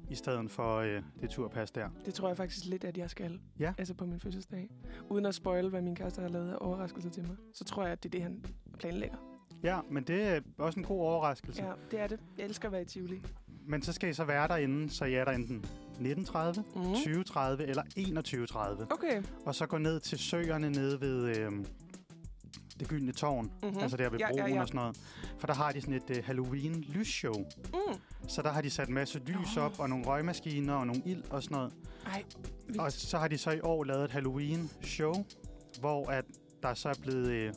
i 0.10 0.16
stedet 0.16 0.52
for 0.52 0.78
øh, 0.78 1.02
det 1.22 1.30
turpas 1.30 1.72
der. 1.72 1.90
Det 2.06 2.14
tror 2.14 2.28
jeg 2.28 2.38
faktisk 2.38 2.66
lidt, 2.66 2.84
at 2.84 2.98
jeg 2.98 3.10
skal. 3.10 3.40
Ja. 3.60 3.74
Altså 3.78 3.94
på 3.94 4.06
min 4.06 4.20
fødselsdag. 4.20 4.70
Uden 5.10 5.26
at 5.26 5.36
spoil, 5.36 5.70
hvad 5.70 5.82
min 5.82 5.96
kæreste 5.96 6.22
har 6.22 6.30
lavet 6.30 6.52
af 6.52 6.56
overraskelser 6.62 7.10
til 7.10 7.24
mig. 7.28 7.36
Så 7.54 7.64
tror 7.64 7.84
jeg, 7.84 7.92
at 7.92 8.04
det 8.04 8.10
er 8.10 8.12
det, 8.12 8.22
han 8.22 8.46
planlægger. 8.80 9.18
Ja, 9.64 9.80
men 9.90 10.04
det 10.04 10.24
er 10.24 10.40
også 10.58 10.80
en 10.80 10.86
god 10.86 11.00
overraskelse. 11.02 11.64
Ja, 11.64 11.72
det 11.92 12.00
er 12.00 12.08
det. 12.08 12.20
Jeg 12.38 12.46
elsker 12.46 12.68
at 12.68 12.72
være 12.72 12.82
i 12.82 12.86
Tivoli. 12.86 13.22
Men 13.68 13.82
så 13.82 13.94
skal 13.94 14.10
I 14.10 14.14
så 14.14 14.24
være 14.24 14.48
derinde, 14.48 14.90
så 14.90 15.06
I 15.06 15.14
er 15.14 15.26
der 15.26 15.32
enten 15.32 15.56
1930, 15.56 16.64
Mm. 16.76 16.84
2030 16.84 17.64
eller 17.68 17.84
2130. 17.84 18.88
Okay. 18.92 19.24
Og 19.46 19.56
så 19.56 19.66
gå 19.66 19.78
ned 19.78 20.00
til 20.00 20.20
søerne 20.20 20.70
nede 20.70 21.02
ved 21.02 21.38
øh, 21.38 21.52
det 22.80 22.88
gyldne 22.88 23.12
tårn, 23.12 23.52
Mhm. 23.64 23.78
altså 23.80 23.98
der 23.98 24.10
ved 24.10 24.20
Ja, 24.20 24.28
ja, 24.28 24.42
broen 24.42 24.54
ja. 24.54 24.62
og 24.62 24.68
sådan 24.68 24.78
noget. 24.80 24.98
For 25.40 25.48
der 25.48 25.54
har 25.54 25.72
de 25.72 25.82
sådan 25.82 25.94
et 25.94 26.10
øh, 26.10 26.24
Halloween-lysshow. 26.26 27.38
Mm. 27.74 28.00
Så 28.28 28.42
der 28.42 28.50
har 28.52 28.62
de 28.62 28.70
sat 28.70 28.88
en 28.88 28.94
masse 28.94 29.20
lys 29.20 29.56
Nå. 29.56 29.62
op, 29.62 29.80
og 29.80 29.90
nogle 29.90 30.06
røgmaskiner 30.06 30.74
og 30.74 30.88
nogle 30.88 31.02
ild 31.06 31.24
og 31.30 31.44
sådan 31.44 31.56
noget. 31.56 31.74
Ej, 32.06 32.24
vildt. 32.68 32.82
Og 32.82 32.92
så 32.92 33.18
har 33.18 33.28
de 33.28 33.38
så 33.38 33.52
i 33.52 33.60
år 33.62 33.84
lavet 33.84 34.04
et 34.04 34.12
Halloween-show, 34.12 35.14
hvor 35.80 36.06
at 36.12 36.26
der 36.64 36.74
så 36.74 36.90
er 36.90 36.94
blevet... 37.02 37.28
Øh, 37.28 37.54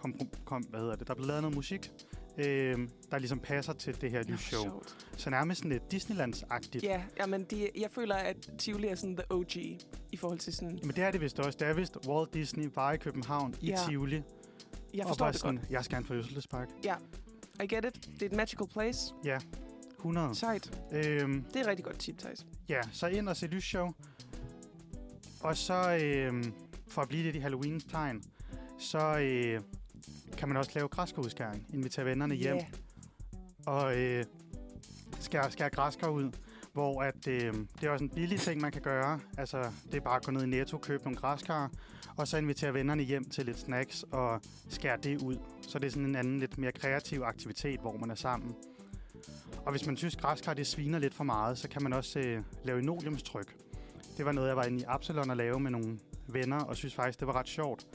kom, 0.00 0.14
kom, 0.44 0.62
hvad 0.62 0.80
hedder 0.80 0.94
det? 0.96 1.06
Der 1.06 1.12
er 1.12 1.14
blevet 1.14 1.28
lavet 1.28 1.42
noget 1.42 1.56
musik, 1.56 1.90
øh, 2.38 2.88
der 3.10 3.18
ligesom 3.18 3.38
passer 3.38 3.72
til 3.72 4.00
det 4.00 4.10
her 4.10 4.22
Nå, 4.24 4.30
lysshow. 4.32 4.62
sjovt. 4.62 5.06
Så 5.16 5.30
nærmest 5.30 5.58
sådan 5.58 5.70
lidt 5.72 5.82
Disneylands-agtigt. 5.94 6.82
Ja, 6.82 7.02
ja 7.18 7.26
men 7.26 7.44
de, 7.44 7.68
jeg 7.78 7.90
føler, 7.90 8.14
at 8.14 8.50
Tivoli 8.58 8.86
er 8.88 8.94
sådan 8.94 9.16
the 9.16 9.24
OG 9.32 9.56
i 9.56 10.16
forhold 10.16 10.38
til 10.38 10.52
sådan... 10.52 10.78
Men 10.82 10.90
det 10.96 11.04
er 11.04 11.10
det 11.10 11.20
vist 11.20 11.40
også. 11.40 11.58
Det 11.60 11.68
er 11.68 11.72
vist 11.74 11.96
Walt 12.08 12.34
Disney 12.34 12.70
var 12.74 12.92
i 12.92 12.96
København 12.96 13.54
i 13.60 13.66
Ja. 13.66 13.76
Tivoli. 13.88 14.22
Jeg 14.94 15.02
og 15.04 15.08
forstår 15.08 15.24
var 15.24 15.32
det 15.32 15.40
sådan, 15.40 15.56
godt. 15.56 15.70
jeg 15.70 15.84
skal 15.84 15.94
have 15.94 16.00
en 16.02 16.06
fødselsdagspark. 16.06 16.68
I 17.64 17.66
get 17.66 17.84
it. 17.84 18.08
Det 18.14 18.22
er 18.22 18.26
et 18.26 18.36
magical 18.36 18.66
place. 18.68 19.14
100. 19.98 20.34
Sejt. 20.34 20.80
Øhm, 20.92 21.42
Det 21.44 21.56
er 21.56 21.60
et 21.60 21.66
rigtig 21.66 21.84
godt 21.84 21.98
tip, 21.98 22.18
Thijs. 22.18 22.46
ja, 22.68 22.80
så 22.92 23.06
ind 23.06 23.28
og 23.28 23.36
se 23.36 23.46
lysshow. 23.46 23.88
Og 25.40 25.56
så, 25.56 25.98
øhm, 26.02 26.52
for 26.88 27.02
at 27.02 27.08
blive 27.08 27.22
lidt 27.22 27.36
i 27.36 27.38
Halloween-tegn, 27.38 28.22
så 28.78 29.18
øh, 29.18 29.60
kan 30.38 30.48
man 30.48 30.56
også 30.56 30.70
lave 30.74 30.88
græskarudskæring. 30.88 31.66
Invitere 31.74 32.04
vennerne 32.04 32.34
hjem. 32.34 32.56
Ja. 32.56 32.66
og 33.66 33.98
øh, 33.98 34.24
skære, 35.20 35.50
skære 35.50 35.70
græskar 35.70 36.08
ud, 36.08 36.32
hvor 36.72 37.02
at, 37.02 37.26
øh, 37.28 37.54
det 37.80 37.86
er 37.86 37.90
også 37.90 38.04
en 38.04 38.10
billig 38.10 38.40
ting, 38.40 38.60
man 38.60 38.72
kan 38.72 38.82
gøre. 38.82 39.20
Altså, 39.38 39.72
det 39.86 39.94
er 39.94 40.00
bare 40.00 40.16
at 40.16 40.24
gå 40.24 40.32
ned 40.32 40.42
i 40.42 40.46
Netto, 40.46 40.78
købe 40.78 41.04
nogle 41.04 41.18
græskar, 41.18 41.70
og 42.16 42.28
så 42.28 42.36
invitere 42.36 42.74
vennerne 42.74 43.02
hjem 43.02 43.24
til 43.24 43.46
lidt 43.46 43.58
snacks 43.58 44.04
og 44.10 44.40
skære 44.68 44.96
det 45.02 45.22
ud. 45.22 45.38
Så 45.62 45.78
det 45.78 45.86
er 45.86 45.90
sådan 45.90 46.06
en 46.06 46.16
anden, 46.16 46.38
lidt 46.38 46.58
mere 46.58 46.72
kreativ 46.72 47.20
aktivitet, 47.20 47.80
hvor 47.80 47.96
man 47.96 48.10
er 48.10 48.14
sammen. 48.14 48.54
Og 49.66 49.70
hvis 49.70 49.86
man 49.86 49.96
synes, 49.96 50.16
græskar 50.16 50.54
det 50.54 50.66
sviner 50.66 50.98
lidt 50.98 51.14
for 51.14 51.24
meget, 51.24 51.58
så 51.58 51.68
kan 51.68 51.82
man 51.82 51.92
også 51.92 52.18
øh, 52.18 52.42
lave 52.64 52.78
enoliumstryk. 52.78 53.56
Det 54.16 54.24
var 54.26 54.32
noget, 54.32 54.48
jeg 54.48 54.56
var 54.56 54.64
inde 54.64 54.80
i 54.80 54.84
Absalon 54.88 55.30
at 55.30 55.36
lave 55.36 55.60
med 55.60 55.70
nogle 55.70 55.98
venner, 56.28 56.64
og 56.64 56.76
synes 56.76 56.94
faktisk, 56.94 57.20
det 57.20 57.26
var 57.26 57.36
ret 57.36 57.48
sjovt. 57.48 57.86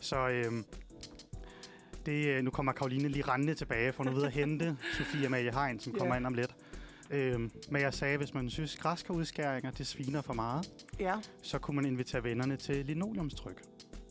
Så 0.00 0.28
øh, 0.28 0.52
det, 2.06 2.26
øh, 2.26 2.42
nu 2.44 2.50
kommer 2.50 2.72
Karoline 2.72 3.08
lige 3.08 3.22
rendende 3.22 3.54
tilbage, 3.54 3.92
for 3.92 4.04
nu 4.04 4.10
ved 4.10 4.24
at 4.24 4.32
hente 4.32 4.76
Sofie 4.98 5.26
Amalie 5.26 5.52
Hein, 5.64 5.80
som 5.80 5.92
Ja. 5.92 5.98
kommer 5.98 6.14
ind 6.16 6.26
om 6.26 6.34
lidt. 6.34 6.54
Øhm, 7.10 7.50
men 7.70 7.82
jeg 7.82 7.94
sagde, 7.94 8.16
hvis 8.16 8.34
man 8.34 8.50
synes, 8.50 8.76
græskarudskæringer 8.76 9.70
det 9.70 9.86
sviner 9.86 10.22
for 10.22 10.32
meget, 10.34 10.70
Ja. 11.00 11.14
så 11.42 11.58
kunne 11.58 11.74
man 11.76 11.84
invitere 11.84 12.22
vennerne 12.24 12.56
til 12.56 12.84
linoleumstryk. 12.86 13.62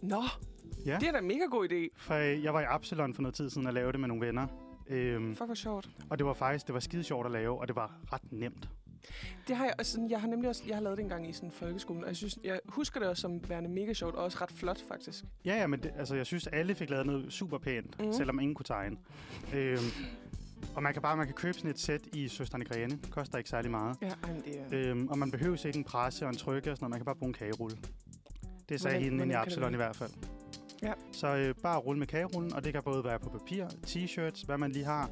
Nå, 0.01 0.23
Ja. 0.85 0.97
det 0.99 1.07
er 1.07 1.11
da 1.11 1.17
en 1.17 1.27
mega 1.27 1.45
god 1.51 1.67
idé. 1.71 1.95
For 1.97 2.13
øh, 2.13 2.43
jeg 2.43 2.53
var 2.53 2.61
i 2.61 2.65
Absalon 2.69 3.13
for 3.13 3.21
noget 3.21 3.35
tid 3.35 3.49
siden 3.49 3.67
og 3.67 3.73
lavede 3.73 3.91
det 3.91 3.99
med 3.99 4.07
nogle 4.07 4.25
venner. 4.27 4.47
Øhm, 4.89 5.35
Fuck, 5.35 5.45
hvor 5.47 5.55
sjovt. 5.55 5.89
og 6.09 6.17
det 6.17 6.25
var 6.25 6.33
faktisk 6.33 6.67
det 6.67 6.73
var 6.73 6.79
skide 6.79 7.03
sjovt 7.03 7.25
at 7.25 7.31
lave, 7.31 7.59
og 7.59 7.67
det 7.67 7.75
var 7.75 7.91
ret 8.13 8.21
nemt. 8.31 8.69
Det 9.47 9.55
har 9.55 9.65
jeg, 9.65 9.73
også 9.79 10.07
jeg 10.09 10.21
har 10.21 10.27
nemlig 10.27 10.49
også, 10.49 10.63
jeg 10.67 10.75
har 10.75 10.81
lavet 10.83 10.97
det 10.97 11.03
en 11.03 11.09
gang 11.09 11.29
i 11.29 11.33
sådan 11.33 11.51
folkeskolen, 11.51 12.03
og 12.03 12.07
jeg, 12.07 12.15
synes, 12.15 12.37
jeg 12.43 12.59
husker 12.65 12.99
det 12.99 13.09
også 13.09 13.21
som 13.21 13.49
værende 13.49 13.69
mega 13.69 13.93
sjovt, 13.93 14.15
og 14.15 14.23
også 14.23 14.37
ret 14.41 14.51
flot, 14.51 14.81
faktisk. 14.87 15.23
Ja, 15.45 15.55
ja, 15.55 15.67
men 15.67 15.83
det, 15.83 15.91
altså, 15.97 16.15
jeg 16.15 16.25
synes, 16.25 16.47
alle 16.47 16.75
fik 16.75 16.89
lavet 16.89 17.05
noget 17.05 17.33
super 17.33 17.57
pænt, 17.57 18.05
mm. 18.05 18.13
selvom 18.13 18.39
ingen 18.39 18.55
kunne 18.55 18.65
tegne. 18.65 18.97
Øhm, 19.53 19.79
og 20.75 20.83
man 20.83 20.93
kan 20.93 21.01
bare 21.01 21.17
man 21.17 21.25
kan 21.25 21.35
købe 21.35 21.53
sådan 21.53 21.71
et 21.71 21.79
sæt 21.79 22.01
i 22.13 22.27
Søsterne 22.27 22.65
Grene. 22.65 22.99
Det 23.03 23.11
koster 23.11 23.37
ikke 23.37 23.49
særlig 23.49 23.71
meget. 23.71 23.97
Ja, 24.01 24.07
ej, 24.23 24.33
men 24.33 24.43
det 24.45 24.59
er... 24.59 24.91
Øhm, 24.91 25.07
og 25.07 25.17
man 25.17 25.31
behøver 25.31 25.65
ikke 25.65 25.77
en 25.77 25.83
presse 25.83 26.25
og 26.25 26.29
en 26.29 26.37
trykke 26.37 26.71
og 26.71 26.77
sådan 26.77 26.83
noget. 26.83 26.91
Man 26.91 26.99
kan 26.99 27.05
bare 27.05 27.15
bruge 27.15 27.27
en 27.29 27.33
kagerulle. 27.33 27.77
Det 28.69 28.81
sagde 28.81 28.97
Hvordan- 28.99 29.19
hende 29.19 29.33
i 29.33 29.35
Absalon 29.37 29.73
i 29.73 29.75
hvert 29.75 29.95
fald. 29.95 30.11
Ja. 30.83 30.93
Så 31.11 31.35
øh, 31.35 31.55
bare 31.63 31.77
rulle 31.79 31.99
med 31.99 32.07
kagerullen, 32.07 32.53
og 32.53 32.63
det 32.63 32.73
kan 32.73 32.83
både 32.83 33.03
være 33.03 33.19
på 33.19 33.29
papir, 33.29 33.65
t-shirts, 33.87 34.45
hvad 34.45 34.57
man 34.57 34.71
lige 34.71 34.85
har. 34.85 35.09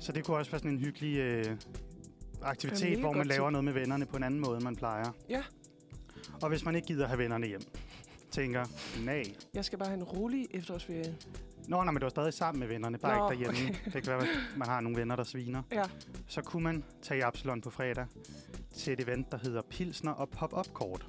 Så 0.00 0.12
det 0.12 0.24
kunne 0.24 0.36
også 0.36 0.50
være 0.50 0.58
sådan 0.58 0.70
en 0.70 0.78
hyggelig 0.78 1.16
øh, 1.18 1.44
aktivitet, 2.42 2.98
hvor 2.98 3.12
man 3.12 3.26
laver 3.26 3.48
tip. 3.48 3.52
noget 3.52 3.64
med 3.64 3.72
vennerne 3.72 4.06
på 4.06 4.16
en 4.16 4.22
anden 4.22 4.40
måde, 4.40 4.54
end 4.54 4.64
man 4.64 4.76
plejer. 4.76 5.12
Ja. 5.28 5.42
Og 6.42 6.48
hvis 6.48 6.64
man 6.64 6.74
ikke 6.74 6.86
gider 6.88 7.06
have 7.06 7.18
vennerne 7.18 7.46
hjem, 7.46 7.62
tænker, 8.30 8.64
nej. 9.04 9.22
Jeg 9.54 9.64
skal 9.64 9.78
bare 9.78 9.88
have 9.88 9.98
en 9.98 10.04
rolig 10.04 10.46
efterårsferie. 10.50 11.16
Nå, 11.68 11.84
nej, 11.84 11.92
men 11.92 12.00
du 12.00 12.06
er 12.06 12.10
stadig 12.10 12.34
sammen 12.34 12.60
med 12.60 12.68
vennerne, 12.68 12.98
bare 12.98 13.18
Nå, 13.18 13.30
ikke 13.30 13.44
derhjemme. 13.44 13.78
Det 13.84 13.92
kan 13.92 14.06
være, 14.06 14.22
at 14.22 14.28
man 14.56 14.68
har 14.68 14.80
nogle 14.80 14.98
venner, 14.98 15.16
der 15.16 15.24
sviner. 15.24 15.62
Ja. 15.72 15.82
Så 16.26 16.42
kunne 16.42 16.62
man 16.62 16.84
tage 17.02 17.18
i 17.18 17.20
Absalon 17.20 17.60
på 17.60 17.70
fredag 17.70 18.06
til 18.74 18.92
et 18.92 19.00
event, 19.00 19.32
der 19.32 19.38
hedder 19.38 19.62
Pilsner 19.62 20.12
og 20.12 20.28
Pop-Up-kort. 20.28 21.06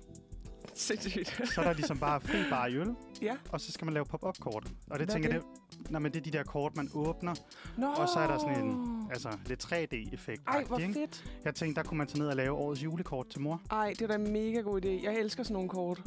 Sindssygt. 0.90 1.42
Så 1.54 1.62
er 1.62 1.66
der 1.66 1.74
ligesom 1.74 2.00
bare 2.00 2.22
fri 2.22 2.38
bar 2.50 2.68
i 2.68 2.76
øl, 2.76 2.96
ja. 3.22 3.36
og 3.50 3.62
så 3.62 3.72
skal 3.72 3.86
man 3.86 3.94
lave 3.94 4.06
pop-up-kort. 4.06 4.64
Og 4.64 4.70
det 4.70 4.88
Hvad 4.88 5.00
er 5.00 5.06
tænker 5.06 5.30
det? 5.30 5.42
det? 5.80 5.92
Nej, 5.92 6.00
men 6.00 6.12
det 6.12 6.20
er 6.20 6.24
de 6.24 6.32
der 6.32 6.44
kort, 6.44 6.76
man 6.78 6.90
åbner. 6.94 7.36
Nå. 7.78 7.88
Og 7.88 8.10
så 8.10 8.20
er 8.20 8.28
der 8.28 8.38
sådan 8.38 8.66
en, 8.66 9.02
altså 9.12 9.30
lidt 9.46 9.66
3D-effekt. 9.66 10.42
Ej, 10.48 10.64
hvor 10.64 10.78
fedt. 10.78 11.26
Jeg 11.46 11.56
tænkte, 11.56 11.82
der 11.82 11.88
kunne 11.88 11.98
man 11.98 12.08
tage 12.08 12.20
ned 12.20 12.28
og 12.28 12.36
lave 12.36 12.52
årets 12.56 12.84
julekort 12.84 13.28
til 13.30 13.42
mor. 13.42 13.62
Ej, 13.72 13.90
det 13.90 14.02
er 14.02 14.08
da 14.08 14.16
en 14.16 14.32
mega 14.32 14.60
god 14.62 14.86
idé. 14.86 15.04
Jeg 15.04 15.16
elsker 15.20 15.44
sådan 15.44 15.54
nogle 15.54 15.70
kort. 15.70 16.02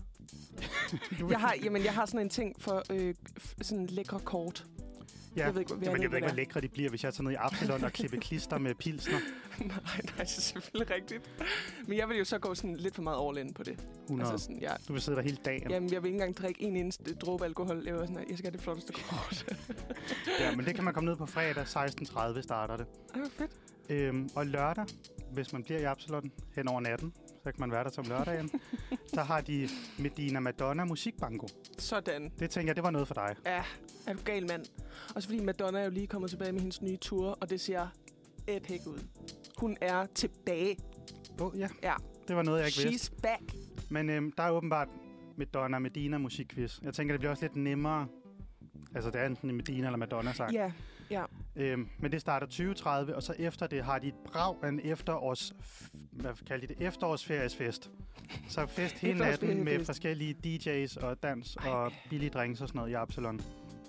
Jeg 1.30 1.38
har, 1.40 1.54
jamen, 1.64 1.84
jeg 1.84 1.94
har 1.94 2.06
sådan 2.06 2.20
en 2.20 2.28
ting 2.28 2.62
for 2.62 2.82
øh, 2.90 3.14
sådan 3.62 3.86
lækre 3.86 4.20
kort. 4.20 4.66
Ja, 5.36 5.44
Jeg 5.44 5.54
ved 5.54 5.60
ikke, 5.60 5.74
hvad- 5.74 5.88
jeg 5.88 6.10
ved 6.10 6.16
ikke, 6.16 6.26
hvor 6.26 6.36
lækre 6.36 6.60
de 6.60 6.68
bliver, 6.68 6.90
hvis 6.90 7.04
jeg 7.04 7.14
tager 7.14 7.22
ned 7.24 7.32
i 7.32 7.36
Absalon 7.38 7.84
og 7.84 7.92
klipper 7.92 8.18
klister 8.20 8.58
med 8.58 8.74
pilsner. 8.74 9.18
nej, 9.58 9.68
nej, 9.86 9.96
det 10.06 10.20
er 10.20 10.24
selvfølgelig 10.24 10.94
rigtigt. 10.96 11.30
Men 11.86 11.98
jeg 11.98 12.08
vil 12.08 12.18
jo 12.18 12.24
så 12.24 12.38
gå 12.38 12.54
sådan 12.54 12.76
lidt 12.76 12.94
for 12.94 13.02
meget 13.02 13.28
all 13.28 13.46
in 13.46 13.54
på 13.54 13.62
det. 13.62 13.86
100. 14.04 14.30
Altså 14.32 14.44
sådan, 14.44 14.62
jeg, 14.62 14.76
Du 14.88 14.92
vil 14.92 15.02
sidde 15.02 15.16
der 15.16 15.22
hele 15.22 15.38
dagen. 15.44 15.70
jamen, 15.70 15.92
jeg 15.92 16.02
vil 16.02 16.08
ikke 16.08 16.16
engang 16.16 16.36
drikke 16.36 16.62
en 16.62 16.76
eneste 16.76 17.14
dråbe 17.14 17.44
alkohol. 17.44 17.82
Jeg, 17.86 17.94
var 17.94 18.00
sådan, 18.06 18.16
jeg 18.30 18.38
skal 18.38 18.44
have 18.50 18.52
det 18.52 18.60
flotteste 18.60 18.92
kort. 18.92 19.44
Ja, 20.40 20.56
men 20.56 20.64
det 20.66 20.74
kan 20.74 20.84
man 20.84 20.94
komme 20.94 21.10
ned 21.10 21.16
på 21.16 21.26
fredag. 21.26 21.62
16.30 22.36 22.42
starter 22.42 22.76
det. 22.76 22.86
Ej, 23.14 23.20
hvor 23.20 23.28
fedt. 23.28 23.50
Øhm, 23.88 24.28
og 24.34 24.46
lørdag, 24.46 24.84
hvis 25.32 25.52
man 25.52 25.62
bliver 25.64 25.80
i 25.80 25.84
Absalon 25.84 26.32
hen 26.56 26.68
over 26.68 26.80
natten, 26.80 27.12
så 27.42 27.42
kan 27.52 27.54
man 27.58 27.70
være 27.70 27.84
der 27.84 27.90
som 27.90 28.04
lørdagen. 28.08 28.50
så 29.14 29.22
har 29.22 29.40
de 29.40 29.68
Medina 29.98 30.40
Madonna 30.40 30.84
Musikbango. 30.84 31.46
Sådan. 31.78 32.32
Det 32.38 32.50
tænker 32.50 32.68
jeg, 32.68 32.76
det 32.76 32.84
var 32.84 32.90
noget 32.90 33.06
for 33.08 33.14
dig. 33.14 33.36
Ja, 33.46 33.62
er 34.06 34.12
du 34.12 34.18
gal, 34.24 34.46
mand? 34.48 34.64
Også 35.14 35.28
fordi 35.28 35.40
Madonna 35.40 35.80
er 35.80 35.84
jo 35.84 35.90
lige 35.90 36.06
kommet 36.06 36.30
tilbage 36.30 36.52
med 36.52 36.60
hendes 36.60 36.82
nye 36.82 36.96
tour, 36.96 37.38
og 37.40 37.50
det 37.50 37.60
ser 37.60 37.86
epic 38.46 38.86
ud. 38.86 38.98
Hun 39.58 39.76
er 39.80 40.06
tilbage. 40.06 40.76
Oh, 41.40 41.58
ja. 41.58 41.68
Ja. 41.82 41.94
Det 42.28 42.36
var 42.36 42.42
noget, 42.42 42.58
jeg 42.58 42.66
ikke 42.66 42.90
vidste. 42.90 43.12
She's 43.12 43.20
back. 43.20 43.54
Men 43.90 44.10
øhm, 44.10 44.32
der 44.32 44.42
er 44.42 44.50
åbenbart 44.50 44.88
Madonna 45.36 45.78
Medina 45.78 46.18
musikquiz. 46.18 46.80
Jeg 46.82 46.94
tænker, 46.94 47.12
det 47.14 47.20
bliver 47.20 47.30
også 47.30 47.44
lidt 47.44 47.56
nemmere. 47.56 48.06
Altså, 48.94 49.10
det 49.10 49.20
er 49.20 49.26
enten 49.26 49.50
en 49.50 49.56
Medina 49.56 49.86
eller 49.86 49.96
Madonna 49.96 50.32
sang. 50.32 50.52
Ja, 50.52 50.72
ja. 51.10 51.24
Øhm, 51.56 51.88
men 51.98 52.12
det 52.12 52.20
starter 52.20 52.46
2030, 52.46 53.16
og 53.16 53.22
så 53.22 53.34
efter 53.38 53.66
det 53.66 53.84
har 53.84 53.98
de 53.98 54.08
et 54.08 54.14
brag 54.32 54.56
af 54.62 54.68
en 54.68 54.80
efterårs... 54.84 55.52
Hvad 56.12 56.32
kalder 56.46 56.66
de 56.66 56.74
det? 56.74 56.86
Efterårsferiesfest. 56.86 57.90
Så 58.48 58.66
fest 58.66 58.98
hele 58.98 59.18
natten 59.18 59.64
med 59.64 59.84
forskellige 59.84 60.36
DJ's 60.46 61.04
og 61.04 61.22
dans 61.22 61.56
og 61.56 61.92
billige 62.10 62.30
drinks 62.30 62.60
og 62.60 62.68
sådan 62.68 62.78
noget 62.78 62.90
i 62.90 62.94
Absalon. 62.94 63.40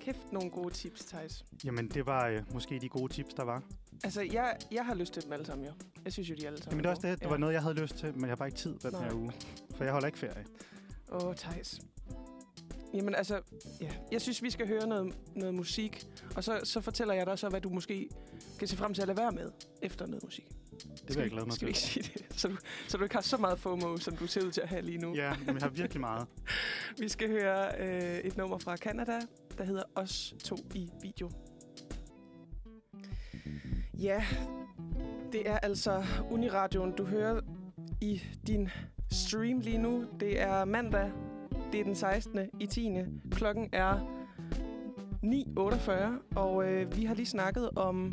Kæft 0.03 0.31
nogle 0.31 0.49
gode 0.49 0.73
tips, 0.73 1.05
Thijs. 1.05 1.45
Jamen, 1.63 1.87
det 1.87 2.05
var 2.05 2.27
øh, 2.27 2.53
måske 2.53 2.79
de 2.79 2.89
gode 2.89 3.13
tips, 3.13 3.33
der 3.33 3.43
var. 3.43 3.63
Altså, 4.03 4.21
jeg, 4.21 4.57
jeg 4.71 4.85
har 4.85 4.93
lyst 4.93 5.13
til 5.13 5.23
dem 5.23 5.33
alle 5.33 5.45
sammen, 5.45 5.67
jo. 5.67 5.73
Jeg 6.05 6.13
synes 6.13 6.29
jo, 6.29 6.35
de 6.35 6.47
alle 6.47 6.57
sammen 6.57 6.71
Jamen, 6.71 6.83
det 6.83 6.89
er 6.89 6.95
også 6.95 7.07
det. 7.07 7.19
Det 7.19 7.29
var 7.29 7.37
noget, 7.37 7.53
jeg 7.53 7.61
havde 7.61 7.75
lyst 7.75 7.95
til, 7.95 8.13
men 8.13 8.21
jeg 8.21 8.29
har 8.29 8.35
bare 8.35 8.47
ikke 8.47 8.57
tid 8.57 8.79
den 8.79 8.91
Nej. 8.91 9.03
her 9.03 9.13
uge. 9.13 9.31
For 9.75 9.83
jeg 9.83 9.93
holder 9.93 10.07
ikke 10.07 10.19
ferie. 10.19 10.45
Åh, 11.11 11.27
oh, 11.27 11.35
Thijs. 11.35 11.81
Jamen 12.93 13.15
altså, 13.15 13.41
ja. 13.81 13.91
jeg 14.11 14.21
synes, 14.21 14.43
vi 14.43 14.49
skal 14.49 14.67
høre 14.67 14.87
noget, 14.87 15.15
noget 15.35 15.55
musik, 15.55 16.07
og 16.35 16.43
så, 16.43 16.59
så 16.63 16.81
fortæller 16.81 17.13
jeg 17.13 17.25
dig 17.25 17.39
så, 17.39 17.49
hvad 17.49 17.61
du 17.61 17.69
måske 17.69 18.09
kan 18.59 18.67
se 18.67 18.77
frem 18.77 18.93
til 18.93 19.01
at 19.01 19.07
lade 19.07 19.17
være 19.17 19.31
med 19.31 19.51
efter 19.81 20.07
noget 20.07 20.23
musik. 20.23 20.47
Det 21.07 21.15
vil 21.15 21.21
jeg 21.21 21.31
glæde 21.31 21.45
mig 21.45 21.53
Skal 21.53 21.67
vi 21.67 21.73
til. 21.73 21.99
ikke 21.99 22.09
sige 22.09 22.25
det? 22.29 22.39
Så 22.39 22.47
du, 22.47 22.57
så 22.87 22.97
du 22.97 23.03
ikke 23.03 23.15
har 23.15 23.21
så 23.21 23.37
meget 23.37 23.59
FOMO, 23.59 23.97
som 23.97 24.17
du 24.17 24.27
ser 24.27 24.45
ud 24.45 24.51
til 24.51 24.61
at 24.61 24.69
have 24.69 24.81
lige 24.81 24.97
nu. 24.97 25.15
Ja, 25.15 25.33
men 25.45 25.47
jeg 25.47 25.61
har 25.61 25.69
virkelig 25.69 26.01
meget. 26.01 26.27
Vi 26.99 27.09
skal 27.09 27.29
høre 27.29 27.71
øh, 27.79 28.17
et 28.17 28.37
nummer 28.37 28.57
fra 28.57 28.77
Canada, 28.77 29.19
der 29.57 29.63
hedder 29.63 29.83
Os 29.95 30.35
to 30.43 30.55
i 30.75 30.89
video. 31.01 31.29
Ja, 33.93 34.23
det 35.31 35.49
er 35.49 35.57
altså 35.57 36.03
Uniradioen, 36.31 36.91
du 36.91 37.05
hører 37.05 37.41
i 38.01 38.21
din 38.47 38.69
stream 39.11 39.59
lige 39.59 39.77
nu. 39.77 40.05
Det 40.19 40.41
er 40.41 40.65
mandag, 40.65 41.11
det 41.71 41.79
er 41.79 41.83
den 41.83 41.95
16. 41.95 42.39
i 42.59 42.65
10. 42.65 42.97
Klokken 43.31 43.69
er 43.71 43.99
9.48, 45.23 45.91
og 46.35 46.65
øh, 46.65 46.97
vi 46.97 47.05
har 47.05 47.15
lige 47.15 47.25
snakket 47.25 47.69
om 47.75 48.11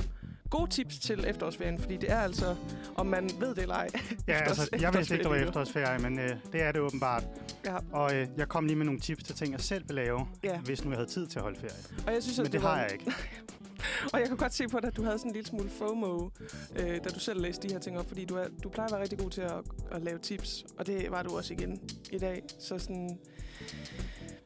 gode 0.51 0.71
tips 0.71 0.99
til 0.99 1.25
efterårsferien, 1.29 1.79
fordi 1.79 1.97
det 1.97 2.11
er 2.11 2.19
altså, 2.21 2.57
om 2.97 3.07
man 3.07 3.31
ved 3.41 3.55
det 3.55 3.59
eller 3.63 3.75
ej. 3.75 3.89
Ja, 4.29 4.33
altså, 4.43 4.69
jeg 4.81 4.95
vidste 4.95 5.15
ikke, 5.15 5.23
det 5.23 5.31
var 5.31 5.37
efterårsferie 5.37 5.99
men 5.99 6.19
øh, 6.19 6.31
det 6.53 6.63
er 6.63 6.73
det 6.73 6.81
åbenbart. 6.81 7.25
Ja, 7.65 7.77
Og 7.93 8.15
øh, 8.17 8.29
jeg 8.37 8.49
kom 8.49 8.67
lige 8.67 8.77
med 8.77 8.85
nogle 8.85 9.01
tips 9.01 9.25
til 9.25 9.35
ting, 9.35 9.53
jeg 9.53 9.61
selv 9.61 9.85
vil 9.89 9.95
lave, 9.97 10.29
ja. 10.45 10.59
hvis 10.61 10.85
nu 10.85 10.91
jeg 10.91 10.99
havde 10.99 11.11
tid 11.11 11.27
til 11.27 11.39
at 11.39 11.43
holde 11.43 11.61
ferie. 11.61 12.05
Og 12.07 12.13
jeg 12.15 12.23
synes, 12.23 12.39
at 12.39 12.45
Men 12.45 12.53
det 12.53 12.63
var- 12.63 12.75
har 12.75 12.83
jeg 12.83 12.93
ikke. 12.93 13.13
Og 14.13 14.21
jeg 14.21 14.29
kunne 14.29 14.39
godt 14.39 14.55
se 14.55 14.69
på 14.69 14.81
dig, 14.81 14.87
at 14.89 14.97
du 14.97 15.03
havde 15.05 15.19
sådan 15.19 15.31
en 15.31 15.35
lille 15.35 15.49
smule 15.49 15.71
FOMO, 15.71 16.29
øh, 16.77 16.87
da 17.05 17.09
du 17.15 17.21
selv 17.21 17.41
læste 17.41 17.69
de 17.69 17.73
her 17.73 17.81
ting 17.81 17.99
op, 17.99 18.09
fordi 18.09 18.25
du, 18.25 18.37
er, 18.37 18.45
du 18.63 18.69
plejer 18.69 18.87
at 18.89 18.93
være 18.93 19.03
rigtig 19.03 19.19
god 19.19 19.31
til 19.31 19.41
at, 19.41 19.53
at 19.93 20.03
lave 20.03 20.19
tips, 20.19 20.65
og 20.79 20.87
det 20.87 21.11
var 21.11 21.23
du 21.23 21.37
også 21.37 21.53
igen 21.55 21.81
i 22.13 22.19
dag. 22.19 22.43
Så 22.59 22.79
sådan, 22.79 23.19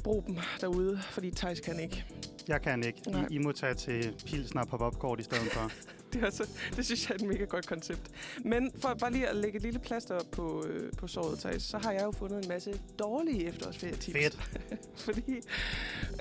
brug 0.05 0.25
dem 0.27 0.37
derude, 0.61 1.01
fordi 1.11 1.31
Thijs 1.31 1.61
kan 1.61 1.81
ikke. 1.81 2.05
Jeg 2.49 2.63
kan 2.63 2.83
ikke. 2.85 3.11
Nej. 3.11 3.27
I, 3.31 3.35
I 3.35 3.39
må 3.39 3.53
tage 3.53 3.75
til 3.75 4.15
Pilsner 4.27 4.63
og 4.63 4.69
pop-up-kort 4.69 5.21
i 5.21 5.23
stedet 5.23 5.53
for. 5.53 5.71
Det, 6.13 6.21
er 6.23 6.25
altså, 6.27 6.49
det 6.77 6.85
synes 6.87 7.09
jeg 7.09 7.15
er 7.15 7.23
et 7.25 7.29
mega 7.29 7.45
godt 7.45 7.67
koncept. 7.67 8.11
Men 8.45 8.71
for 8.79 8.95
bare 8.95 9.13
lige 9.13 9.29
at 9.29 9.37
lægge 9.37 9.57
et 9.57 9.63
lille 9.63 9.79
plaster 9.79 10.19
på, 10.33 10.65
øh, 10.67 10.93
på 10.99 11.07
såret, 11.07 11.39
Thijs, 11.39 11.63
så 11.63 11.79
har 11.79 11.93
jeg 11.93 12.03
jo 12.03 12.11
fundet 12.11 12.43
en 12.43 12.49
masse 12.49 12.81
dårlige 12.99 13.47
efterårsferietips. 13.47 14.19
Fedt. 14.19 14.51
Fordi 15.05 15.41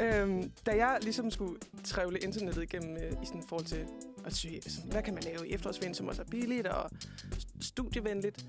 øhm, 0.02 0.52
da 0.66 0.72
jeg 0.72 0.98
ligesom 1.02 1.32
skulle 1.32 1.60
trævle 1.84 2.20
internettet 2.20 2.64
igennem 2.64 2.98
øh, 2.98 3.12
i 3.24 3.26
sådan 3.26 3.44
forhold 3.50 3.66
til 3.66 3.86
at 4.26 4.34
søge, 4.36 4.62
sådan, 4.62 4.92
hvad 4.92 5.04
kan 5.04 5.14
man 5.14 5.24
lave 5.24 5.48
i 5.48 5.54
efterårsferien, 5.54 5.94
som 5.96 6.08
også 6.08 6.22
er 6.22 6.26
billigt 6.32 6.68
og 6.68 6.90
st- 7.34 7.62
studievenligt. 7.62 8.46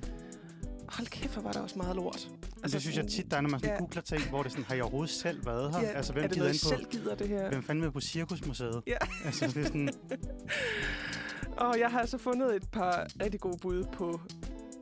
Hold 0.96 1.06
kæft, 1.06 1.32
hvor 1.32 1.42
var 1.42 1.52
der 1.52 1.60
også 1.60 1.78
meget 1.78 1.96
lort. 1.96 2.28
Altså, 2.62 2.76
det 2.76 2.82
synes 2.82 2.96
jeg 2.96 3.06
tit, 3.06 3.30
der 3.30 3.36
er, 3.36 3.40
når 3.40 3.50
man 3.50 3.60
sådan 3.60 3.74
ja. 3.74 3.78
googler 3.78 4.02
ting, 4.02 4.28
hvor 4.28 4.38
det 4.38 4.46
er 4.46 4.50
sådan, 4.50 4.64
har 4.64 4.74
jeg 4.74 4.84
overhovedet 4.84 5.14
selv 5.14 5.46
været 5.46 5.74
her? 5.74 5.80
Ja, 5.80 5.86
altså, 5.86 6.12
hvem 6.12 6.24
er 6.24 6.28
det 6.28 6.34
gider 6.34 6.46
noget, 6.46 6.64
ind 6.64 6.72
på, 6.72 6.78
selv 6.78 6.90
gider 6.90 7.14
det 7.14 7.28
her? 7.28 7.48
hvem 7.48 7.62
fanden 7.62 7.84
vil 7.84 7.90
på 7.90 8.00
Cirkusmuseet? 8.00 8.82
Ja. 8.86 8.96
Altså, 9.24 9.46
det 9.46 9.56
er 9.56 9.64
sådan, 9.64 9.90
Og 11.56 11.78
jeg 11.78 11.90
har 11.90 12.00
altså 12.00 12.18
fundet 12.18 12.56
et 12.56 12.68
par 12.72 13.06
rigtig 13.22 13.40
gode 13.40 13.58
bud 13.58 13.84
på 13.92 14.20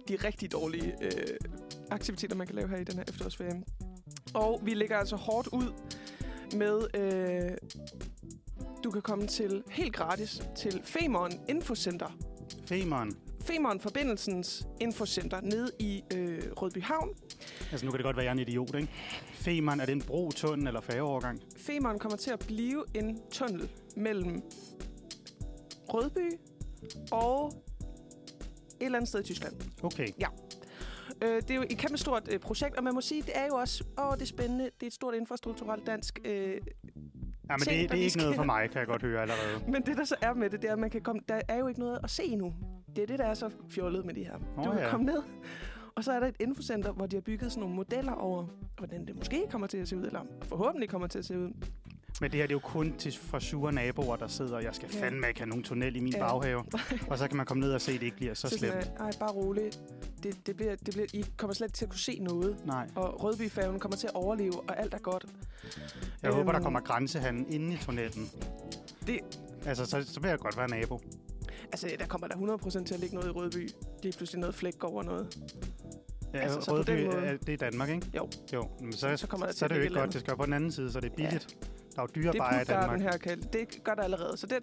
de 0.09 0.17
rigtig 0.17 0.53
dårlige 0.53 0.95
øh, 1.03 1.11
aktiviteter, 1.91 2.37
man 2.37 2.47
kan 2.47 2.57
lave 2.57 2.69
her 2.69 2.77
i 2.77 2.85
den 2.85 2.97
her 2.97 3.05
efterårsferie. 3.09 3.63
Og 4.35 4.61
vi 4.65 4.75
ligger 4.75 4.97
altså 4.97 5.17
hårdt 5.17 5.49
ud 5.53 5.73
med... 6.57 6.87
Øh, 6.95 7.57
du 8.85 8.91
kan 8.91 9.03
komme 9.03 9.27
til 9.27 9.63
helt 9.71 9.93
gratis 9.95 10.43
til 10.57 10.81
Femern 10.85 11.33
Infocenter. 11.49 12.17
Femern. 12.67 13.11
Femern 13.45 13.81
Forbindelsens 13.81 14.67
Infocenter 14.81 15.41
nede 15.41 15.71
i 15.79 16.03
øh, 16.15 16.43
Rødby 16.57 16.83
Havn. 16.83 17.09
Altså, 17.71 17.87
nu 17.87 17.93
kan 17.93 17.99
det 17.99 18.05
godt 18.05 18.17
være, 18.17 18.25
jeg 18.25 18.31
er 18.31 18.33
en 18.33 18.39
idiot, 18.39 18.75
ikke? 18.75 18.89
Femern, 19.33 19.81
er 19.81 19.87
det 19.87 19.93
en 19.93 20.03
bro, 20.03 20.31
tunnel 20.31 20.67
eller 20.67 20.81
færgeovergang? 20.81 21.41
Femern 21.57 21.99
kommer 21.99 22.17
til 22.19 22.31
at 22.31 22.39
blive 22.39 22.85
en 22.95 23.19
tunnel 23.33 23.71
mellem 23.97 24.43
Rødby 25.89 26.33
og 27.13 27.53
et 28.81 28.85
eller 28.85 28.99
andet 28.99 29.09
sted 29.09 29.21
i 29.21 29.25
Tyskland. 29.25 29.55
Okay. 29.83 30.09
Øh, 31.23 31.43
det 31.43 31.51
er 31.51 31.55
jo 31.55 31.65
et 31.71 31.79
kæmpe 31.79 31.99
stort 31.99 32.29
øh, 32.33 32.41
projekt, 32.41 32.77
og 32.77 32.85
man 32.85 32.95
må 32.95 33.01
sige, 33.01 33.23
det 33.23 33.33
er 33.35 33.47
jo 33.47 33.55
også 33.55 33.85
åh, 33.99 34.15
det 34.15 34.23
er 34.23 34.27
spændende. 34.27 34.65
Det 34.65 34.83
er 34.83 34.87
et 34.87 34.93
stort 34.93 35.15
infrastrukturelt 35.15 35.87
dansk. 35.87 36.19
Øh, 36.25 36.57
Ja, 37.51 37.57
men 37.57 37.65
Ting, 37.65 37.81
det, 37.83 37.91
det 37.91 37.99
er 38.01 38.05
ikke 38.05 38.17
noget 38.19 38.35
sker. 38.35 38.37
for 38.37 38.45
mig, 38.45 38.71
kan 38.71 38.79
jeg 38.79 38.87
godt 38.87 39.03
høre 39.03 39.23
allerede. 39.23 39.65
men 39.73 39.83
det, 39.87 39.97
der 39.97 40.05
så 40.05 40.15
er 40.23 40.35
med 40.35 40.51
det, 40.51 40.63
det 40.63 40.69
er, 40.69 40.73
at 40.73 40.79
man 40.79 40.91
kan 40.91 41.01
komme, 41.01 41.23
der 41.29 41.41
er 41.49 41.59
jo 41.59 41.69
ikke 41.69 41.81
noget 41.81 41.99
at 42.05 42.11
se 42.11 42.25
endnu. 42.25 42.55
Det 42.97 43.03
er 43.03 43.07
det, 43.07 43.19
der 43.19 43.25
er 43.25 43.35
så 43.35 43.51
fjollet 43.69 44.05
med 44.05 44.15
det 44.15 44.27
her. 44.27 44.37
Åh, 44.59 44.65
du 44.65 44.71
kan 44.71 44.81
ja. 44.81 44.91
komme 44.91 45.07
ned, 45.07 45.23
og 45.95 46.05
så 46.05 46.13
er 46.13 46.21
der 46.21 46.27
et 46.27 46.37
infocenter, 46.41 46.93
hvor 46.93 47.07
de 47.07 47.17
har 47.17 47.21
bygget 47.21 47.53
sådan 47.53 47.61
nogle 47.61 47.75
modeller 47.77 48.13
over, 48.13 48.47
hvordan 48.79 49.07
det 49.07 49.17
måske 49.17 49.43
kommer 49.51 49.67
til 49.67 49.79
at 49.79 49.89
se 49.89 49.97
ud, 49.97 50.05
eller 50.05 50.21
forhåbentlig 50.43 50.89
kommer 50.89 51.09
til 51.09 51.19
at 51.19 51.25
se 51.25 51.39
ud. 51.39 51.51
Men 52.21 52.31
det 52.31 52.41
her 52.41 52.47
det 52.47 52.51
er 52.55 52.55
jo 52.55 52.59
kun 52.59 52.93
til 52.99 53.13
for 53.19 53.39
sure 53.39 53.73
naboer, 53.73 54.17
der 54.17 54.27
sidder, 54.29 54.57
og 54.57 54.65
jeg 54.65 54.75
skal 54.75 54.89
Ja. 54.95 55.07
fandme 55.07 55.29
ikke 55.29 55.41
have 55.41 55.49
nogen 55.49 55.65
tunnel 55.65 55.97
i 55.97 56.01
min 56.01 56.13
Ja. 56.13 56.29
baghave. 56.29 56.65
Og 57.11 57.19
så 57.19 57.29
kan 57.29 57.37
man 57.37 57.47
komme 57.47 57.61
ned 57.61 57.73
og 57.75 57.81
se, 57.81 57.93
at 57.93 58.01
det 58.01 58.05
ikke 58.07 58.17
bliver 58.17 58.35
så 58.35 58.49
sådan, 58.49 58.59
slemt. 58.59 58.75
øh, 58.75 59.07
Ej, 59.07 59.11
bare 59.21 59.31
roligt. 59.33 59.81
Det, 60.23 60.47
det 60.47 60.57
bliver, 60.57 60.77
det 60.77 60.95
bliver, 60.95 61.07
I 61.13 61.25
kommer 61.37 61.55
slet 61.55 61.67
ikke 61.69 61.77
til 61.77 61.85
at 61.85 61.89
kunne 61.91 61.99
se 61.99 62.19
noget. 62.21 62.57
Nej. 62.67 62.89
Og 62.97 63.25
Rødbyfærgen 63.25 63.79
kommer 63.81 63.97
til 63.97 64.07
at 64.07 64.15
overleve, 64.15 64.61
og 64.61 64.81
alt 64.81 64.95
er 64.95 64.99
godt. 64.99 65.27
Jeg 66.23 66.33
håber, 66.33 66.53
der 66.53 66.59
Øhm, 66.59 66.65
kommer 66.65 66.81
grænsehandel 66.81 67.55
inde 67.55 67.75
i 67.75 67.77
tunnelen. 67.77 68.31
Det, 69.07 69.19
Altså, 69.67 69.87
så, 69.87 70.03
så 70.13 70.21
vil 70.21 70.29
jeg 70.29 70.39
godt 70.39 70.57
være 70.57 70.69
nabo. 70.71 71.01
Altså, 71.73 71.91
der 71.99 72.07
kommer 72.07 72.27
der 72.29 72.35
100% 72.37 72.85
til 72.85 72.95
at 72.95 73.01
ligge 73.01 73.15
noget 73.17 73.29
i 73.29 73.31
Rødby. 73.31 73.71
Lige 74.03 74.17
pludselig 74.17 74.41
noget 74.41 74.55
flæk 74.55 74.85
over 74.85 75.03
noget. 75.03 75.39
Ja, 76.35 76.39
Altså, 76.39 76.61
så 76.61 76.73
Rødby, 76.73 76.91
måde- 77.05 77.17
er, 77.27 77.37
det 77.37 77.53
er 77.53 77.57
Danmark, 77.71 77.89
ikke? 77.89 78.07
Jo. 78.17 78.29
Jo, 78.53 78.69
men 78.81 78.93
så, 78.93 79.17
Så 79.17 79.27
kommer 79.27 79.47
der 79.47 79.55
så, 79.55 79.65
er 79.65 79.69
det 79.69 79.77
jo 79.77 79.81
ikke 79.83 79.95
godt. 79.95 80.13
Det 80.13 80.21
skal 80.21 80.37
på 80.37 80.45
den 80.47 80.53
anden 80.53 80.73
side, 80.73 80.93
så 80.93 81.01
det 81.01 81.07
er 81.07 81.15
Ja. 81.19 81.25
billigt. 81.31 81.57
Der 81.97 81.99
er 81.99 82.03
jo 82.03 82.07
Det 82.07 82.15
dyre 82.15 82.33
bare 82.39 82.57
i 82.57 82.61
er 82.61 82.65
Danmark. 82.65 83.01
her, 83.01 83.11
Kald. 83.17 83.43
Det 83.53 83.85
gør 83.85 83.95
der 83.95 84.03
allerede. 84.03 84.37
Så 84.37 84.47
det, 84.47 84.59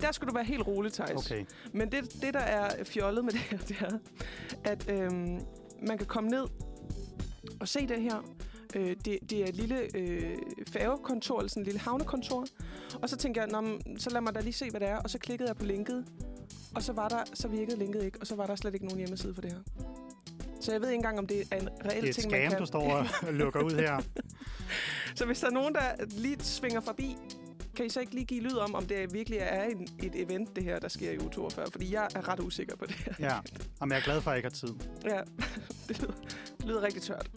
der 0.00 0.12
skulle 0.12 0.28
du 0.30 0.34
være 0.34 0.44
helt 0.44 0.66
rolig, 0.66 0.92
Thijs. 0.92 1.10
Okay. 1.26 1.44
Men 1.72 1.92
det, 1.92 2.22
det, 2.22 2.34
der 2.34 2.40
er 2.40 2.84
fjollet 2.84 3.24
med 3.24 3.32
det 3.32 3.40
her, 3.40 3.58
det 3.58 3.76
er, 3.80 3.98
at 4.64 4.90
øhm, 4.90 5.40
man 5.86 5.98
kan 5.98 6.06
komme 6.06 6.30
ned 6.30 6.44
og 7.60 7.68
se 7.68 7.86
det 7.86 8.02
her. 8.02 8.24
Øh, 8.76 8.96
det, 9.04 9.18
det 9.30 9.38
er 9.42 9.46
et 9.46 9.54
lille 9.54 9.96
øh, 9.96 10.36
færgekontor, 10.68 11.38
eller 11.38 11.48
sådan 11.50 11.60
et 11.60 11.66
lille 11.66 11.80
havnekontor. 11.80 12.46
Og 13.02 13.08
så 13.08 13.16
tænker 13.16 13.42
jeg, 13.42 13.50
Nå, 13.50 13.60
men, 13.60 13.98
så 13.98 14.10
lad 14.10 14.20
mig 14.20 14.34
da 14.34 14.40
lige 14.40 14.52
se, 14.52 14.70
hvad 14.70 14.80
det 14.80 14.88
er. 14.88 14.96
Og 14.96 15.10
så 15.10 15.18
klikkede 15.18 15.48
jeg 15.48 15.56
på 15.56 15.64
linket, 15.64 16.04
og 16.74 16.82
så, 16.82 16.92
var 16.92 17.08
der, 17.08 17.24
så 17.34 17.48
virkede 17.48 17.78
linket 17.78 18.04
ikke, 18.04 18.18
og 18.20 18.26
så 18.26 18.34
var 18.34 18.46
der 18.46 18.54
slet 18.56 18.74
ikke 18.74 18.86
nogen 18.86 18.98
hjemmeside 18.98 19.34
for 19.34 19.42
det 19.42 19.52
her. 19.52 19.60
Så 20.60 20.72
jeg 20.72 20.80
ved 20.80 20.88
ikke 20.88 20.96
engang, 20.96 21.18
om 21.18 21.26
det 21.26 21.42
er 21.50 21.56
en 21.56 21.68
reel 21.84 22.02
Det 22.02 22.08
er 22.08 22.12
ting, 22.12 22.30
man 22.32 22.40
scam, 22.40 22.50
kan. 22.50 22.60
du 22.60 22.66
står 22.66 23.06
og 23.26 23.32
lukker 23.34 23.60
ud 23.62 23.70
her. 23.70 24.00
Så 25.14 25.26
hvis 25.26 25.40
der 25.40 25.46
er 25.46 25.50
nogen, 25.50 25.74
der 25.74 25.80
lige 26.18 26.36
svinger 26.40 26.80
forbi, 26.80 27.16
kan 27.80 27.86
I 27.86 27.90
så 27.90 28.00
ikke 28.00 28.14
lige 28.14 28.24
give 28.24 28.40
lyd 28.42 28.56
om, 28.56 28.74
om 28.74 28.86
det 28.86 29.14
virkelig 29.14 29.38
er 29.42 29.64
en, 29.64 29.88
et 30.02 30.14
event, 30.14 30.56
det 30.56 30.64
her, 30.64 30.78
der 30.78 30.88
sker 30.88 31.10
i 31.10 31.18
uge 31.18 31.30
42? 31.30 31.66
Fordi 31.70 31.94
jeg 31.94 32.08
er 32.14 32.28
ret 32.28 32.40
usikker 32.40 32.76
på 32.76 32.86
det 32.86 32.94
her. 32.94 33.12
Ja. 33.20 33.36
Jamen, 33.80 33.92
jeg 33.92 33.98
er 33.98 34.04
glad 34.04 34.20
for, 34.20 34.30
at 34.30 34.34
jeg 34.34 34.38
ikke 34.38 34.46
har 34.46 34.66
tid. 34.66 34.74
Ja, 35.04 35.20
det 35.88 36.02
lyder, 36.02 36.12
det 36.58 36.66
lyder 36.66 36.82
rigtig 36.82 37.02
tørt. 37.02 37.30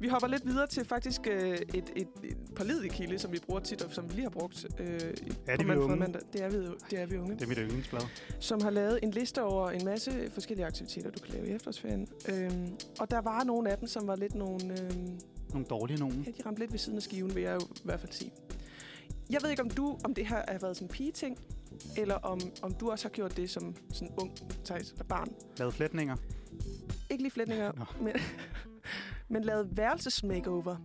Vi 0.00 0.08
hopper 0.08 0.28
lidt 0.28 0.46
videre 0.46 0.66
til 0.66 0.84
faktisk 0.84 1.20
øh, 1.26 1.58
et, 1.74 1.90
et, 1.96 2.08
et 2.24 2.36
pålidelig 2.56 2.90
kilde, 2.90 3.18
som 3.18 3.32
vi 3.32 3.38
bruger 3.46 3.60
tit, 3.60 3.82
og 3.82 3.92
som 3.94 4.08
vi 4.08 4.14
lige 4.14 4.22
har 4.22 4.30
brugt 4.30 4.66
øh, 4.78 4.86
Er 4.86 4.98
på 5.00 5.12
det 5.46 5.58
vi 5.58 5.64
Manfred? 5.64 5.96
Mandag. 5.96 6.22
Det 6.32 6.42
er 6.42 6.48
vi, 6.48 6.56
det 6.90 7.00
er 7.00 7.06
vi 7.06 7.16
unge. 7.18 7.34
Det 7.34 7.42
er 7.42 7.46
mit 7.46 7.58
yndlingsblad. 7.58 8.02
Som 8.40 8.60
har 8.62 8.70
lavet 8.70 8.98
en 9.02 9.10
liste 9.10 9.42
over 9.42 9.70
en 9.70 9.84
masse 9.84 10.30
forskellige 10.34 10.66
aktiviteter, 10.66 11.10
du 11.10 11.20
kan 11.20 11.34
lave 11.34 11.48
i 11.48 11.50
efterårsferien. 11.50 12.06
Øhm, 12.28 12.68
og 13.00 13.10
der 13.10 13.20
var 13.20 13.44
nogle 13.44 13.70
af 13.70 13.78
dem, 13.78 13.88
som 13.88 14.06
var 14.06 14.16
lidt 14.16 14.34
nogle... 14.34 14.82
Øhm, 14.82 15.18
Nogle 15.52 15.66
dårlige 15.70 15.98
nogen. 16.00 16.22
Ja, 16.26 16.30
de 16.30 16.46
ramte 16.46 16.60
lidt 16.60 16.72
ved 16.72 16.78
siden 16.78 16.96
af 16.96 17.02
skiven, 17.02 17.34
vil 17.34 17.42
jeg 17.42 17.54
jo 17.54 17.66
i 17.76 17.80
hvert 17.84 18.00
fald 18.00 18.12
sige. 18.12 18.32
Jeg 19.30 19.42
ved 19.42 19.50
ikke, 19.50 19.62
om 19.62 19.70
du, 19.70 19.98
om 20.04 20.14
det 20.14 20.26
her 20.26 20.42
har 20.48 20.58
været 20.60 20.76
sådan 20.76 20.84
en 20.88 20.92
pige-ting, 20.92 21.38
eller 21.96 22.14
om, 22.14 22.40
om 22.62 22.74
du 22.74 22.90
også 22.90 23.04
har 23.04 23.10
gjort 23.10 23.36
det 23.36 23.50
som 23.50 23.76
sådan 23.92 24.14
ung, 24.20 24.36
Thijs, 24.64 24.90
eller 24.92 25.04
barn. 25.04 25.28
Lavet 25.58 25.74
flætninger. 25.74 26.16
Ikke 27.10 27.22
lige 27.22 27.30
flætninger, 27.32 27.72
Nå. 27.76 27.84
men, 28.04 28.12
men 29.32 29.44
lavet 29.44 29.76
værelsesmakeover. 29.76 30.76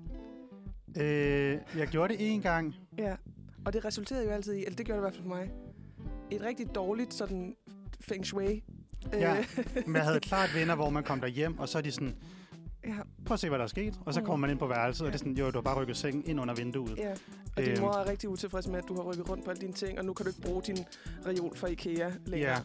Øh, 0.98 1.58
jeg 1.78 1.88
gjorde 1.88 2.14
det 2.14 2.34
en 2.34 2.42
gang. 2.42 2.76
Ja, 2.98 3.16
og 3.66 3.74
det 3.74 3.86
resulterede 3.86 4.26
jo 4.26 4.32
altid 4.32 4.54
i, 4.54 4.66
eller 4.66 4.76
det 4.76 4.86
gjorde 4.86 4.98
det 5.02 5.02
i 5.02 5.06
hvert 5.06 5.14
fald 5.14 5.24
for 5.24 5.36
mig, 5.36 5.52
et 6.32 6.42
rigtig 6.42 6.76
dårligt 6.76 7.14
sådan 7.14 7.56
feng 8.02 8.26
shui. 8.26 8.64
Ja. 9.14 9.38
Øh, 9.38 9.46
Men 9.86 9.96
jeg 9.96 10.04
havde 10.04 10.20
klart 10.30 10.56
venner, 10.56 10.76
hvor 10.76 10.90
man 10.90 11.04
kom 11.04 11.22
der 11.22 11.28
hjem, 11.28 11.60
og 11.60 11.70
så 11.70 11.78
er 11.78 11.82
de 11.82 11.92
sådan, 11.92 12.16
ja. 12.88 12.94
prøv 13.26 13.34
at 13.34 13.40
se, 13.40 13.50
hvad 13.50 13.58
der 13.60 13.64
er 13.64 13.70
sket. 13.70 14.00
Og 14.06 14.14
så 14.14 14.20
Mm. 14.20 14.26
kommer 14.26 14.48
man 14.48 14.50
ind 14.50 14.60
på 14.60 14.68
værelset, 14.68 15.08
og 15.08 15.14
det 15.14 15.16
er 15.16 15.20
sådan, 15.20 15.34
jo, 15.38 15.46
du 15.52 15.58
har 15.58 15.62
bare 15.62 15.76
rykket 15.82 15.98
sengen 15.98 16.24
ind 16.26 16.40
under 16.42 16.54
vinduet. 16.54 16.98
Ja, 16.98 17.12
og 17.58 17.64
din 17.64 17.70
Øhm. 17.72 17.82
mor 17.82 17.94
er 17.94 18.10
rigtig 18.10 18.30
utilfreds 18.30 18.68
med, 18.68 18.78
at 18.78 18.84
du 18.88 18.94
har 18.96 19.02
rykket 19.02 19.30
rundt 19.30 19.44
på 19.46 19.50
alle 19.52 19.62
dine 19.62 19.74
ting, 19.74 20.00
og 20.00 20.06
nu 20.06 20.14
kan 20.14 20.26
du 20.26 20.30
ikke 20.30 20.42
bruge 20.42 20.62
din 20.62 20.78
reol 21.28 21.58
fra 21.58 21.68
Ikea 21.68 22.12
længere. 22.26 22.52
Ja. 22.52 22.58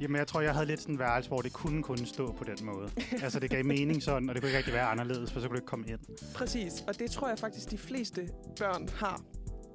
Jamen, 0.00 0.16
jeg 0.16 0.26
tror, 0.26 0.40
jeg 0.40 0.52
havde 0.52 0.66
lidt 0.66 0.80
sådan 0.80 0.94
en 0.94 0.98
værelse, 0.98 1.28
hvor 1.30 1.40
det 1.40 1.52
kunne 1.52 1.82
kun 1.82 1.98
stå 2.06 2.32
på 2.32 2.44
den 2.44 2.66
måde. 2.66 2.90
altså, 3.24 3.40
det 3.40 3.50
gav 3.50 3.64
mening 3.64 4.02
sådan, 4.02 4.28
og 4.28 4.34
det 4.34 4.42
kunne 4.42 4.48
ikke 4.48 4.58
rigtig 4.58 4.74
være 4.74 4.86
anderledes, 4.86 5.32
for 5.32 5.40
så 5.40 5.46
kunne 5.48 5.52
du 5.54 5.58
ikke 5.58 5.66
komme 5.66 5.86
ind. 5.88 5.98
Præcis, 6.34 6.84
og 6.88 6.98
det 6.98 7.10
tror 7.10 7.28
jeg 7.28 7.38
faktisk, 7.38 7.70
de 7.70 7.78
fleste 7.78 8.28
børn 8.58 8.88
har. 8.96 9.20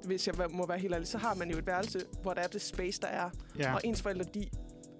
Hvis 0.04 0.26
jeg 0.26 0.34
må 0.50 0.66
være 0.66 0.78
helt 0.78 0.94
ærlig, 0.94 1.08
så 1.08 1.18
har 1.18 1.34
man 1.34 1.50
jo 1.50 1.58
et 1.58 1.66
værelse, 1.66 2.00
hvor 2.22 2.34
der 2.34 2.40
er 2.42 2.46
det 2.46 2.62
space, 2.62 3.00
der 3.00 3.06
er. 3.08 3.30
Ja, 3.58 3.74
Og 3.74 3.80
ens 3.84 4.02
forældre, 4.02 4.24
de 4.34 4.46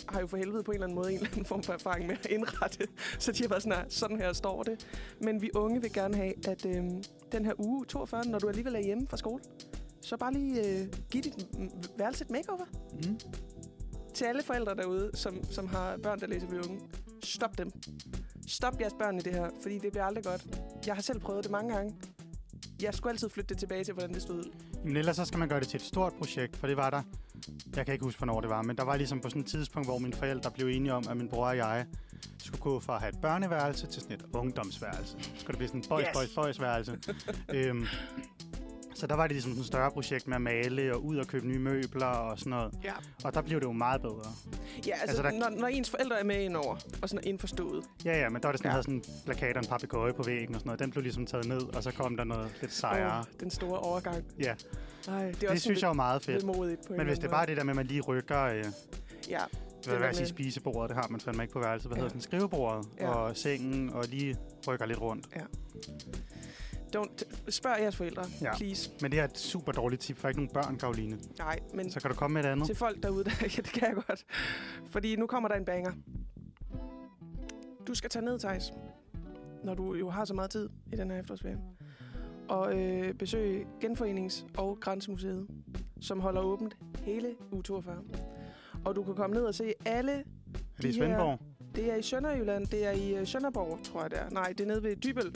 har 0.09 0.21
jo 0.21 0.27
for 0.27 0.37
helvede 0.37 0.63
på 0.63 0.71
en 0.71 0.75
eller 0.75 0.87
anden 0.87 0.95
måde 0.97 1.11
en 1.13 1.17
eller 1.17 1.31
anden 1.31 1.45
form 1.45 1.63
for 1.63 1.73
erfaring 1.73 2.07
med 2.07 2.17
at 2.25 2.27
indrette. 2.27 2.87
Så 3.19 3.33
de 3.33 3.43
har 3.43 3.49
været 3.49 3.63
sådan 3.63 3.79
her, 3.79 3.85
sådan 3.89 4.17
her 4.17 4.33
står 4.33 4.63
det. 4.63 4.87
Men 5.21 5.43
vi 5.43 5.51
unge 5.55 5.81
vil 5.83 5.93
gerne 5.93 6.15
have, 6.17 6.49
at 6.49 6.67
øh, 6.67 6.85
den 7.33 7.45
her 7.45 7.53
uge 7.59 7.85
42, 7.85 8.25
når 8.25 8.39
du 8.39 8.49
alligevel 8.49 8.75
er 8.75 8.81
hjemme 8.81 9.07
fra 9.09 9.17
skole, 9.17 9.43
så 10.01 10.17
bare 10.17 10.33
lige 10.33 10.69
øh, 10.69 10.87
giv 11.11 11.23
dit 11.23 11.47
værelse 11.99 12.25
et 12.25 12.31
makeover. 12.31 12.65
mm. 12.93 13.19
Til 14.15 14.25
alle 14.25 14.43
forældre 14.43 14.75
derude, 14.75 15.11
som, 15.15 15.45
som 15.51 15.67
har 15.67 15.97
børn, 16.03 16.21
der 16.21 16.27
læser 16.27 16.47
ved 16.47 16.69
unge. 16.69 16.81
Stop 17.25 17.59
dem. 17.59 17.71
Stop 18.49 18.81
jeres 18.81 18.93
børn 18.99 19.17
i 19.17 19.21
det 19.21 19.33
her, 19.35 19.51
fordi 19.63 19.79
det 19.79 19.93
bliver 19.93 20.05
aldrig 20.05 20.25
godt. 20.25 20.61
Jeg 20.87 20.95
har 20.95 21.03
selv 21.03 21.21
prøvet 21.21 21.45
det 21.45 21.51
mange 21.53 21.75
gange. 21.75 21.95
Jeg 22.83 22.95
skulle 22.95 23.11
altid 23.13 23.29
flytte 23.29 23.49
det 23.49 23.59
tilbage 23.59 23.85
til, 23.85 23.95
hvordan 23.95 24.15
det 24.15 24.23
stod 24.23 24.37
ud. 24.37 24.53
Men 24.85 24.97
ellers 24.97 25.17
så 25.17 25.25
skal 25.25 25.39
man 25.39 25.49
gøre 25.49 25.61
det 25.61 25.69
til 25.69 25.77
et 25.77 25.83
stort 25.83 26.13
projekt, 26.13 26.57
for 26.57 26.67
det 26.67 26.77
var 26.77 26.91
der. 26.91 27.03
Jeg 27.77 27.87
kan 27.87 27.93
ikke 27.93 28.05
huske, 28.05 28.19
hvornår 28.19 28.41
det 28.41 28.51
var, 28.51 28.63
men 28.63 28.77
der 28.77 28.83
var 28.85 28.97
ligesom 28.97 29.21
på 29.21 29.29
sådan 29.29 29.43
et 29.43 29.49
tidspunkt, 29.49 29.89
hvor 29.89 29.99
mine 29.99 30.15
forældre 30.15 30.51
blev 30.51 30.67
enige 30.67 30.93
om, 30.95 31.05
at 31.11 31.17
min 31.17 31.29
bror 31.29 31.47
og 31.47 31.57
jeg 31.57 31.87
skulle 32.39 32.61
gå 32.61 32.81
fra 32.81 32.95
at 32.95 33.01
have 33.01 33.09
et 33.13 33.21
børneværelse 33.21 33.87
til 33.87 34.03
sådan 34.03 34.17
et 34.17 34.25
ungdomsværelse. 34.33 35.17
Så 35.21 35.31
skulle 35.37 35.47
det 35.47 35.57
blive 35.57 35.69
sådan 35.69 35.81
et 35.81 35.89
boys, 35.89 36.03
Yes. 36.05 36.17
boys, 36.17 36.35
boys 36.35 36.61
værelse. 36.61 36.99
øhm, 37.55 37.87
så 39.03 39.07
der 39.07 39.15
var 39.15 39.23
det 39.27 39.33
ligesom 39.33 39.51
sådan 39.53 39.61
et 39.61 39.67
større 39.67 39.91
projekt 39.91 40.27
med 40.29 40.37
at 40.37 40.43
male 40.43 40.95
og 40.95 41.05
ud 41.05 41.17
og 41.17 41.27
købe 41.27 41.47
nye 41.49 41.59
møbler 41.59 42.07
og 42.07 42.39
sådan 42.39 42.51
noget. 42.51 42.75
Ja, 42.85 42.93
Og 43.25 43.35
der 43.35 43.43
blev 43.43 43.61
det 43.61 43.67
jo 43.67 43.73
meget 43.73 44.03
bedre. 44.03 44.33
ja 44.87 44.93
altså, 44.93 45.07
Altså, 45.07 45.23
der- 45.23 45.31
når, 45.51 45.61
når 45.61 45.67
ens 45.69 45.91
forældre 45.91 46.21
er 46.21 46.25
med 46.25 46.41
indover, 46.43 46.77
og 47.03 47.09
sådan 47.09 47.25
er 47.25 47.29
indforstået. 47.29 47.85
Ja, 48.05 48.19
ja, 48.21 48.29
men 48.29 48.43
der 48.43 48.49
var 48.49 48.53
det 48.53 48.59
sådan, 48.59 48.69
Ja. 48.69 48.69
ja. 48.69 48.73
havde 48.73 48.83
sådan 48.83 49.03
plakater 49.25 49.55
og 49.61 49.65
en 49.65 49.69
papegøje 49.69 50.13
på 50.13 50.23
væggen 50.23 50.55
og 50.55 50.61
sådan 50.61 50.69
noget. 50.69 50.81
Den 50.81 50.91
blev 50.91 51.03
ligesom 51.03 51.27
taget 51.27 51.47
ned, 51.49 51.77
og 51.77 51.83
så 51.83 51.93
kom 51.93 52.17
der 52.17 52.25
noget 52.25 52.51
lidt 52.61 52.73
sejere. 52.73 53.19
Åh, 53.19 53.25
den 53.41 53.51
store 53.51 53.79
overgang. 53.79 54.25
Ja, 54.39 54.55
Ej, 55.09 55.25
det 55.25 55.29
er 55.29 55.33
det 55.41 55.49
også 55.49 55.63
synes 55.63 55.81
jeg 55.81 55.89
var 55.89 55.95
meget 55.95 56.23
fedt. 56.23 56.45
modigt 56.45 56.87
på 56.87 56.93
en 56.93 56.97
Men 56.99 57.07
hvis 57.07 57.19
det 57.19 57.27
er 57.27 57.31
bare 57.31 57.47
det 57.47 57.57
der 57.57 57.65
med, 57.65 57.71
at 57.73 57.77
man 57.77 57.87
lige 57.87 58.01
rykker... 58.01 58.43
Øh. 58.43 58.65
Ja, 59.29 59.39
hvad 59.87 59.97
vil 59.97 60.05
jeg 60.05 60.17
sige, 60.17 60.27
spisebordet, 60.27 60.89
det 60.91 60.97
har 60.97 61.09
man 61.11 61.21
fandme 61.21 61.43
ikke 61.43 61.53
på 61.53 61.61
værelset. 61.61 61.89
Hvad 61.89 61.97
Ja. 61.97 62.03
ja. 62.03 62.05
hedder 62.05 62.13
den? 62.13 62.21
Skrivebordet 62.23 62.87
Ja. 63.01 63.05
ja. 63.07 63.11
og 63.15 63.37
sengen, 63.37 63.91
og 63.91 64.05
lige 64.09 64.37
rykker 64.69 64.87
lidt 64.87 65.01
rundt. 65.01 65.27
Don't, 66.97 67.51
spørg 67.51 67.77
jeres 67.81 67.97
forældre, 67.97 68.25
Ja. 68.43 68.57
please. 68.57 68.91
Men 69.01 69.11
det 69.13 69.21
er 69.21 69.25
et 69.25 69.39
super 69.39 69.73
dårligt 69.73 70.03
tip 70.03 70.17
for 70.19 70.29
ikke 70.29 70.41
nogen 70.41 70.55
børn, 70.55 70.77
Karoline. 70.79 71.19
Nej, 71.39 71.59
men 71.75 71.91
Så 71.91 72.01
kan 72.01 72.11
du 72.11 72.17
komme 72.17 72.35
med 72.35 72.45
et 72.45 72.49
andet. 72.49 72.67
til 72.67 72.77
folk 72.77 73.03
derude, 73.03 73.25
der, 73.31 73.31
ja, 73.43 73.47
det 73.47 73.65
kan 73.73 73.83
jeg 73.89 73.95
godt. 74.09 74.25
Fordi 74.91 75.17
nu 75.17 75.27
kommer 75.27 75.49
der 75.49 75.57
en 75.57 75.65
banger. 75.65 75.93
Du 77.87 77.95
skal 77.95 78.11
tage 78.11 78.25
ned, 78.25 78.39
Thijs, 78.39 78.73
når 79.65 79.75
du 79.75 79.95
jo 79.95 80.11
har 80.11 80.25
så 80.25 80.35
meget 80.35 80.51
tid 80.51 80.69
i 80.93 80.97
den 80.97 81.11
her 81.11 81.19
efterårsferie, 81.19 81.59
og 82.49 82.79
øh, 82.81 83.15
besøge 83.15 83.67
Genforenings- 83.85 84.47
og 84.59 84.79
Grænsemuseet, 84.81 85.47
som 86.01 86.21
holder 86.21 86.41
åbent 86.41 86.77
hele 87.03 87.35
uge 87.53 87.63
42. 87.63 87.97
Og 88.85 88.97
du 88.97 89.03
kan 89.03 89.15
komme 89.15 89.35
ned 89.37 89.43
og 89.45 89.55
se 89.55 89.73
alle... 89.87 90.13
Er 90.13 90.23
det 90.83 90.85
i 90.85 90.93
de 90.93 90.93
her- 90.93 90.93
Svendborg? 91.07 91.39
Det 91.75 91.91
er 91.93 91.97
i 91.97 92.03
Sønderjylland, 92.03 92.67
det 92.67 92.87
er 92.87 92.91
i 92.91 93.15
øh, 93.15 93.27
Sønderborg, 93.27 93.79
tror 93.85 94.03
jeg 94.03 94.11
det 94.11 94.19
er. 94.21 94.31
Nej, 94.31 94.49
det 94.49 94.61
er 94.61 94.67
nede 94.69 94.83
ved 94.83 94.97
Dybøl. 94.97 95.33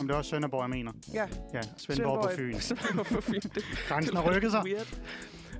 Om 0.00 0.06
det 0.06 0.14
er 0.14 0.18
også 0.18 0.30
Sønderborg, 0.30 0.62
jeg 0.62 0.70
mener. 0.70 0.92
Ja, 1.12 1.28
Ja, 1.54 1.60
Svendborg, 1.76 2.22
på 2.22 2.28
er- 2.28 2.36
Fyn. 2.36 2.60
Svendborg 2.68 3.06
på 3.06 3.20
Fyn. 3.20 3.40
Det, 3.40 3.64
Grænsen 3.88 4.16
har 4.16 4.30
rykket 4.34 4.50
sig. 4.50 4.62
Weird. 4.64 4.98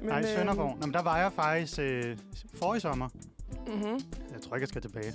Men, 0.01 0.09
Nej, 0.09 0.23
Sønderborg. 0.37 0.79
Nå, 0.81 0.87
men 0.87 0.95
der 0.95 1.03
var 1.03 1.19
jeg 1.19 1.33
faktisk 1.33 1.79
øh, 1.79 2.17
forrige 2.55 2.81
sommer. 2.81 3.09
Mm-hmm. 3.67 4.01
Jeg 4.33 4.41
tror 4.43 4.57
ikke, 4.57 4.63
jeg 4.63 4.69
skal 4.69 4.83
tilbage. 4.83 5.13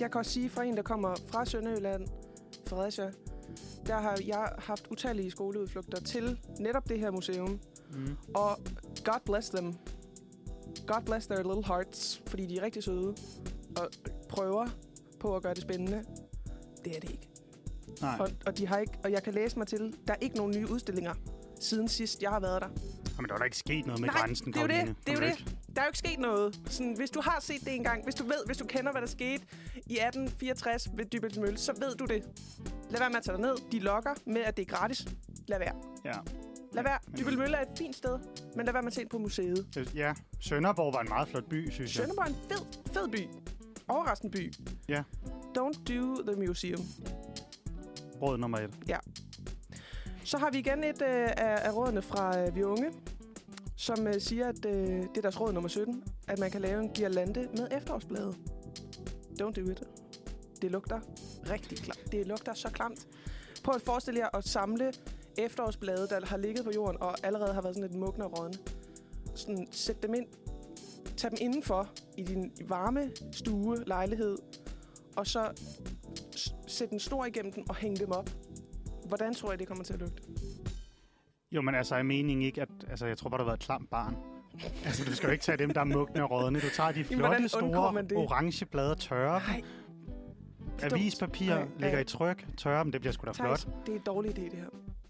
Jeg 0.00 0.10
kan 0.10 0.18
også 0.18 0.30
sige 0.30 0.50
fra 0.50 0.64
en, 0.64 0.76
der 0.76 0.82
kommer 0.82 1.14
fra 1.28 1.44
Sønderjylland, 1.44 2.06
Fredericia, 2.66 3.10
der 3.86 3.94
har 4.00 4.18
jeg 4.26 4.48
haft 4.58 4.86
utallige 4.90 5.30
skoleudflugter 5.30 6.00
til 6.00 6.38
netop 6.60 6.88
det 6.88 6.98
her 6.98 7.10
museum. 7.10 7.60
Mm. 7.92 8.16
Og 8.34 8.58
God 9.04 9.20
bless 9.24 9.48
them. 9.48 9.74
God 10.86 11.02
bless 11.06 11.26
their 11.26 11.42
little 11.42 11.64
hearts, 11.66 12.22
fordi 12.26 12.46
de 12.46 12.56
er 12.58 12.62
rigtig 12.62 12.82
søde 12.82 13.14
og 13.76 13.88
prøver 14.28 14.66
på 15.20 15.36
at 15.36 15.42
gøre 15.42 15.54
det 15.54 15.62
spændende. 15.62 16.04
Det 16.84 16.96
er 16.96 17.00
det 17.00 17.10
ikke. 17.10 17.28
Nej, 18.00 18.16
Og, 18.20 18.30
og, 18.46 18.58
de 18.58 18.66
har 18.66 18.78
ikke, 18.78 18.92
og 19.04 19.12
jeg 19.12 19.22
kan 19.22 19.34
læse 19.34 19.58
mig 19.58 19.66
til, 19.66 19.94
der 20.08 20.12
er 20.14 20.18
ikke 20.20 20.36
nogen 20.36 20.56
nye 20.56 20.70
udstillinger 20.70 21.14
siden 21.60 21.88
sidst, 21.88 22.22
jeg 22.22 22.30
har 22.30 22.40
været 22.40 22.62
der. 22.62 22.68
men 23.16 23.28
der 23.28 23.34
er 23.34 23.38
da 23.38 23.44
ikke 23.44 23.56
sket 23.58 23.86
noget 23.86 24.00
med 24.00 24.08
Nej, 24.08 24.18
grænsen, 24.18 24.52
det 24.52 24.56
er 24.56 24.62
jo 24.62 24.66
det. 24.68 24.74
Karoline. 24.74 24.96
Det 25.06 25.14
er 25.14 25.20
det. 25.44 25.56
Der 25.76 25.80
er 25.80 25.84
jo 25.84 25.88
ikke 25.88 25.98
sket 25.98 26.18
noget. 26.18 26.60
Sådan, 26.66 26.92
hvis 26.96 27.10
du 27.10 27.20
har 27.20 27.38
set 27.40 27.60
det 27.64 27.74
engang, 27.74 28.04
hvis 28.04 28.14
du 28.14 28.24
ved, 28.24 28.46
hvis 28.46 28.56
du 28.56 28.64
kender, 28.66 28.92
hvad 28.92 29.00
der 29.02 29.08
skete 29.08 29.44
i 29.86 29.98
1864 29.98 30.88
ved 30.96 31.04
Dybels 31.04 31.38
Mølle, 31.38 31.58
så 31.58 31.72
ved 31.80 31.94
du 31.94 32.04
det. 32.04 32.22
Lad 32.90 32.98
være 33.00 33.10
med 33.10 33.16
at 33.16 33.22
tage 33.22 33.36
dig 33.36 33.42
ned. 33.46 33.56
De 33.72 33.78
lokker 33.78 34.10
med, 34.26 34.40
at 34.40 34.56
det 34.56 34.62
er 34.62 34.76
gratis. 34.76 35.06
Lad 35.48 35.58
være. 35.58 35.74
Ja. 36.04 36.12
Lad 36.72 36.82
være. 36.82 36.98
Dybels 37.18 37.36
Mølle 37.36 37.56
er 37.56 37.62
et 37.62 37.78
fint 37.78 37.96
sted, 37.96 38.18
men 38.56 38.66
lad 38.66 38.72
være 38.72 38.82
med 38.82 38.86
at 38.90 38.94
se 38.94 39.02
på 39.10 39.18
museet. 39.18 39.66
Det- 39.74 39.94
Ja, 39.94 40.14
Sønderborg 40.40 40.94
var 40.94 41.00
en 41.00 41.08
meget 41.08 41.28
flot 41.28 41.44
by, 41.44 41.70
synes 41.70 41.96
jeg. 41.96 42.02
Sønderborg 42.04 42.24
er 42.24 42.28
en 42.28 42.36
fed, 42.50 42.92
fed 42.92 43.08
by. 43.08 43.28
Overraskende 43.88 44.32
by. 44.38 44.52
Ja. 44.88 45.02
Don't 45.58 45.84
do 45.94 46.22
the 46.32 46.46
museum. 46.46 46.80
Råd 48.22 48.38
nummer 48.38 48.58
et. 48.58 48.70
Så 50.24 50.38
har 50.38 50.50
vi 50.50 50.58
igen 50.58 50.84
et 50.84 51.02
øh, 51.02 51.28
af, 51.36 51.68
af 51.68 51.76
rådene 51.76 52.02
fra 52.02 52.40
øh, 52.40 52.56
Vi 52.56 52.62
Unge, 52.62 52.90
som 53.76 54.06
øh, 54.06 54.20
siger, 54.20 54.48
at 54.48 54.64
øh, 54.66 54.72
det 54.72 55.16
er 55.16 55.20
deres 55.22 55.40
råd 55.40 55.52
nummer 55.52 55.68
17, 55.68 56.04
at 56.28 56.38
man 56.38 56.50
kan 56.50 56.60
lave 56.60 56.82
en 56.82 56.90
girlande 56.90 57.48
med 57.56 57.68
efterårsblade. 57.70 58.34
Don't 59.42 59.52
do 59.52 59.70
it. 59.70 59.82
Det 60.62 60.70
lugter 60.70 61.00
rigtig 61.50 61.78
klamt. 61.78 62.12
Det 62.12 62.26
lugter 62.26 62.54
så 62.54 62.70
klamt. 62.70 63.06
Prøv 63.64 63.74
at 63.74 63.82
forestille 63.82 64.20
jer 64.20 64.28
at 64.36 64.44
samle 64.44 64.92
efterårsblade, 65.38 66.08
der 66.08 66.26
har 66.26 66.36
ligget 66.36 66.64
på 66.64 66.70
jorden 66.74 67.02
og 67.02 67.14
allerede 67.22 67.54
har 67.54 67.62
været 67.62 67.74
sådan 67.74 67.90
lidt 67.90 68.00
mugne 68.00 68.24
og 68.24 68.38
rådne. 68.38 68.58
Sådan, 69.34 69.66
sæt 69.70 70.02
dem 70.02 70.14
ind. 70.14 70.26
Tag 71.16 71.30
dem 71.30 71.38
indenfor 71.40 71.90
i 72.16 72.22
din 72.22 72.52
varme 72.68 73.10
stue, 73.32 73.84
lejlighed, 73.86 74.38
og 75.16 75.26
så 75.26 75.52
s- 76.38 76.54
sæt 76.66 76.90
en 76.90 77.00
snor 77.00 77.24
igennem 77.24 77.52
den 77.52 77.64
og 77.68 77.74
hæng 77.76 77.98
dem 77.98 78.10
op. 78.12 78.30
Hvordan 79.08 79.34
tror 79.34 79.50
jeg, 79.50 79.58
det 79.58 79.68
kommer 79.68 79.84
til 79.84 79.92
at 79.94 80.00
lugte? 80.00 80.22
Jo, 81.52 81.62
men 81.62 81.74
altså, 81.74 81.96
jeg 81.96 82.06
mener 82.06 82.46
ikke, 82.46 82.62
at... 82.62 82.68
Altså, 82.90 83.06
jeg 83.06 83.18
tror 83.18 83.30
bare, 83.30 83.38
du 83.38 83.42
har 83.44 83.50
været 83.50 83.58
et 83.60 83.64
klamt 83.66 83.90
barn. 83.90 84.16
altså, 84.84 85.04
du 85.04 85.14
skal 85.14 85.26
jo 85.26 85.32
ikke 85.32 85.44
tage 85.44 85.58
dem, 85.58 85.70
der 85.70 85.80
er 85.80 85.84
mugne 85.84 86.22
og 86.24 86.30
rådne. 86.30 86.60
Du 86.60 86.66
tager 86.76 86.92
de 86.92 87.04
flotte, 87.04 87.48
store, 87.48 88.16
orange 88.16 88.64
blade 88.66 88.94
tørre 88.94 89.34
dem. 89.34 89.48
Nej. 89.48 89.62
Avispapir 90.82 91.54
Nej, 91.54 91.64
ligger 91.78 91.88
ja. 91.96 91.98
i 91.98 92.04
tryk, 92.04 92.46
tørre 92.56 92.84
dem, 92.84 92.92
det 92.92 93.00
bliver 93.00 93.12
sgu 93.12 93.26
da 93.26 93.30
flot. 93.30 93.58
Thijs, 93.58 93.68
det 93.86 93.92
er 93.92 93.96
en 93.96 94.02
dårlig 94.06 94.30
idé, 94.38 94.42
det 94.42 94.52
her. 94.58 94.66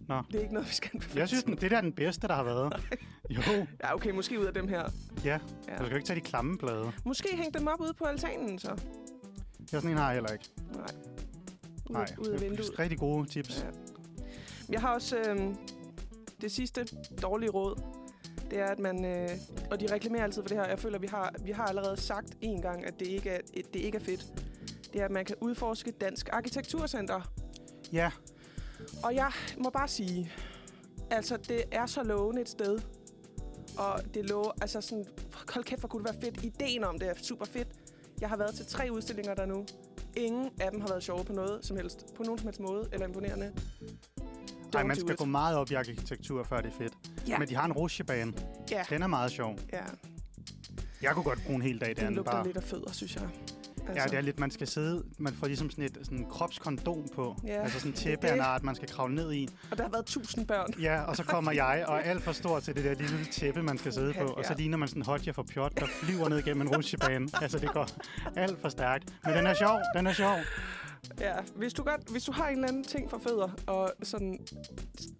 Nå. 0.08 0.22
Det 0.32 0.36
er 0.36 0.40
ikke 0.42 0.54
noget, 0.54 0.68
vi 0.68 0.72
skal 0.74 0.90
anbefale. 0.94 1.20
Jeg 1.20 1.28
synes, 1.28 1.44
det 1.44 1.70
der 1.70 1.76
er 1.76 1.80
den 1.80 1.92
bedste, 1.92 2.28
der 2.28 2.34
har 2.34 2.44
været. 2.44 2.72
Jo, 3.30 3.40
Ja, 3.82 3.94
okay, 3.94 4.10
måske 4.10 4.40
ud 4.40 4.44
af 4.44 4.54
dem 4.54 4.68
her. 4.68 4.82
ja. 5.24 5.38
Ja. 5.68 5.76
Du 5.78 5.84
skal 5.84 5.96
ikke 5.96 6.06
tage 6.06 6.16
de 6.20 6.24
klamme 6.24 6.58
blade. 6.58 6.92
Måske 7.04 7.28
hænge 7.36 7.58
dem 7.58 7.66
op 7.66 7.80
ude 7.80 7.94
på 7.94 8.04
altanen, 8.04 8.58
så. 8.58 8.68
Jeg 8.68 8.78
sådan 9.80 9.90
en 9.90 9.96
har 9.96 10.06
jeg 10.06 10.14
heller 10.14 10.32
ikke. 10.32 10.44
Nej. 10.74 10.86
Ud, 11.90 11.92
Nej, 11.94 12.06
ud 12.18 12.26
af 12.26 12.40
vinduet. 12.40 12.78
rigtig 12.78 12.98
gode 12.98 13.28
tips. 13.28 13.62
Ja. 13.62 13.70
Jeg 14.72 14.80
har 14.80 14.94
også 14.94 15.16
øh, 15.18 15.54
det 16.40 16.52
sidste 16.52 16.88
dårlige 17.22 17.50
råd. 17.50 17.80
Det 18.50 18.58
er, 18.58 18.66
at 18.66 18.78
man... 18.78 19.04
Øh, 19.04 19.28
og 19.70 19.80
de 19.80 19.92
reklamerer 19.92 20.24
altid 20.24 20.42
for 20.42 20.48
det 20.48 20.56
her. 20.56 20.64
Jeg 20.68 20.78
føler, 20.78 20.98
vi 20.98 21.06
har, 21.06 21.34
vi 21.44 21.50
har 21.50 21.64
allerede 21.64 21.96
sagt 21.96 22.26
en 22.40 22.62
gang, 22.62 22.86
at 22.86 22.94
det 23.00 23.06
ikke 23.06 23.30
er, 23.30 23.38
det 23.74 23.80
ikke 23.80 23.96
er 23.98 24.02
fedt. 24.02 24.26
Det 24.92 25.00
er, 25.00 25.04
at 25.04 25.10
man 25.10 25.24
kan 25.24 25.36
udforske 25.40 25.90
Dansk 25.90 26.28
Arkitekturcenter. 26.32 27.20
Ja, 27.92 28.10
Og 29.02 29.14
jeg 29.14 29.30
må 29.58 29.70
bare 29.70 29.88
sige, 29.88 30.32
altså 31.10 31.36
det 31.36 31.62
er 31.72 31.86
så 31.86 32.02
lovende 32.02 32.40
et 32.42 32.48
sted. 32.48 32.78
Og 33.78 34.00
det 34.14 34.28
lover, 34.28 34.50
altså 34.62 34.80
sådan, 34.80 35.04
hold 35.54 35.64
kæft, 35.64 35.80
hvor 35.80 35.88
kunne 35.88 36.04
det 36.04 36.12
være 36.14 36.22
fedt. 36.22 36.44
Ideen 36.44 36.84
om 36.84 36.98
det 36.98 37.08
er 37.08 37.14
super 37.22 37.44
fedt. 37.44 37.68
Jeg 38.20 38.28
har 38.28 38.36
været 38.36 38.54
til 38.54 38.66
tre 38.66 38.88
udstillinger 38.92 39.34
der 39.34 39.46
nu. 39.46 39.66
Ingen 40.16 40.50
af 40.60 40.70
dem 40.70 40.80
har 40.80 40.88
været 40.88 41.02
sjove 41.02 41.24
på 41.24 41.32
noget 41.32 41.64
som 41.66 41.76
helst. 41.76 42.06
På 42.16 42.22
nogen 42.22 42.38
som 42.38 42.46
helst 42.46 42.60
måde, 42.60 42.88
eller 42.92 43.06
imponerende. 43.06 43.46
Ej, 44.74 44.80
Don't 44.82 44.86
man 44.86 44.96
skal 44.96 45.16
gå 45.16 45.24
meget 45.24 45.56
op 45.56 45.70
i 45.70 45.74
arkitektur, 45.74 46.42
før 46.44 46.60
det 46.60 46.68
er 46.72 46.76
fedt. 46.78 46.92
Ja. 47.28 47.38
Men 47.38 47.48
de 47.48 47.54
har 47.56 47.64
en 47.64 47.72
rutsjebane. 47.72 48.32
Ja, 48.70 48.82
Den 48.90 49.02
er 49.02 49.06
meget 49.06 49.30
sjov. 49.30 49.58
ja. 49.72 49.82
Jeg 51.02 51.12
kunne 51.14 51.24
godt 51.24 51.38
bruge 51.46 51.56
en 51.56 51.62
hel 51.62 51.80
dag 51.80 51.88
Den 51.88 51.96
derinde. 51.96 52.16
lugter 52.16 52.32
Bare. 52.32 52.44
lidt 52.46 52.56
af 52.56 52.62
fødder, 52.62 52.92
synes 52.92 53.16
jeg. 53.16 53.28
Altså, 53.88 54.02
Ja, 54.02 54.10
det 54.10 54.16
er 54.16 54.20
lidt, 54.20 54.38
man 54.40 54.50
skal 54.50 54.66
sidde, 54.66 55.02
man 55.18 55.32
får 55.34 55.46
ligesom 55.46 55.70
sådan 55.70 55.84
et 55.84 55.98
sådan 56.02 56.26
kropskondom 56.30 57.06
på. 57.14 57.36
Ja, 57.46 57.62
altså 57.62 57.78
sådan 57.78 57.92
tæppe 57.92 58.26
af 58.26 58.34
en 58.34 58.40
art, 58.40 58.62
man 58.62 58.74
skal 58.74 58.88
kravle 58.88 59.14
ned 59.14 59.32
i. 59.32 59.48
Og 59.70 59.76
der 59.78 59.82
har 59.84 59.90
været 59.90 60.06
tusind 60.06 60.46
børn. 60.46 60.74
Ja, 60.80 61.02
og 61.02 61.16
så 61.16 61.24
kommer 61.24 61.52
jeg, 61.62 61.84
og 61.88 61.96
er 61.96 62.00
alt 62.00 62.22
for 62.22 62.32
stor 62.32 62.60
til 62.60 62.74
det 62.74 62.84
der 62.84 62.94
lille 62.94 63.24
tæppe, 63.32 63.62
man 63.62 63.78
skal 63.78 63.92
sidde 63.92 64.12
på. 64.14 64.24
Og 64.24 64.44
så 64.44 64.52
Ja. 64.52 64.56
ligner 64.58 64.76
man 64.76 64.88
sådan 64.88 65.02
en 65.02 65.06
hotja 65.06 65.32
for 65.32 65.42
pjot, 65.42 65.80
der 65.80 65.86
flyver 65.86 66.28
ned 66.28 66.42
gennem 66.42 66.66
en 66.66 66.76
rutsjebane. 66.76 67.28
altså, 67.42 67.58
det 67.58 67.70
går 67.72 67.86
alt 68.36 68.60
for 68.60 68.68
stærkt. 68.68 69.04
Men 69.24 69.34
den 69.36 69.46
er 69.46 69.54
sjov, 69.54 69.80
den 69.96 70.06
er 70.06 70.12
sjov. 70.12 70.36
Ja, 71.20 71.34
hvis 71.56 71.72
du, 71.72 71.82
godt, 71.82 72.10
hvis 72.10 72.24
du 72.24 72.32
har 72.32 72.48
en 72.48 72.54
eller 72.54 72.68
anden 72.68 72.84
ting 72.84 73.10
for 73.10 73.18
fødder 73.18 73.48
og 73.66 73.92
sådan 74.02 74.38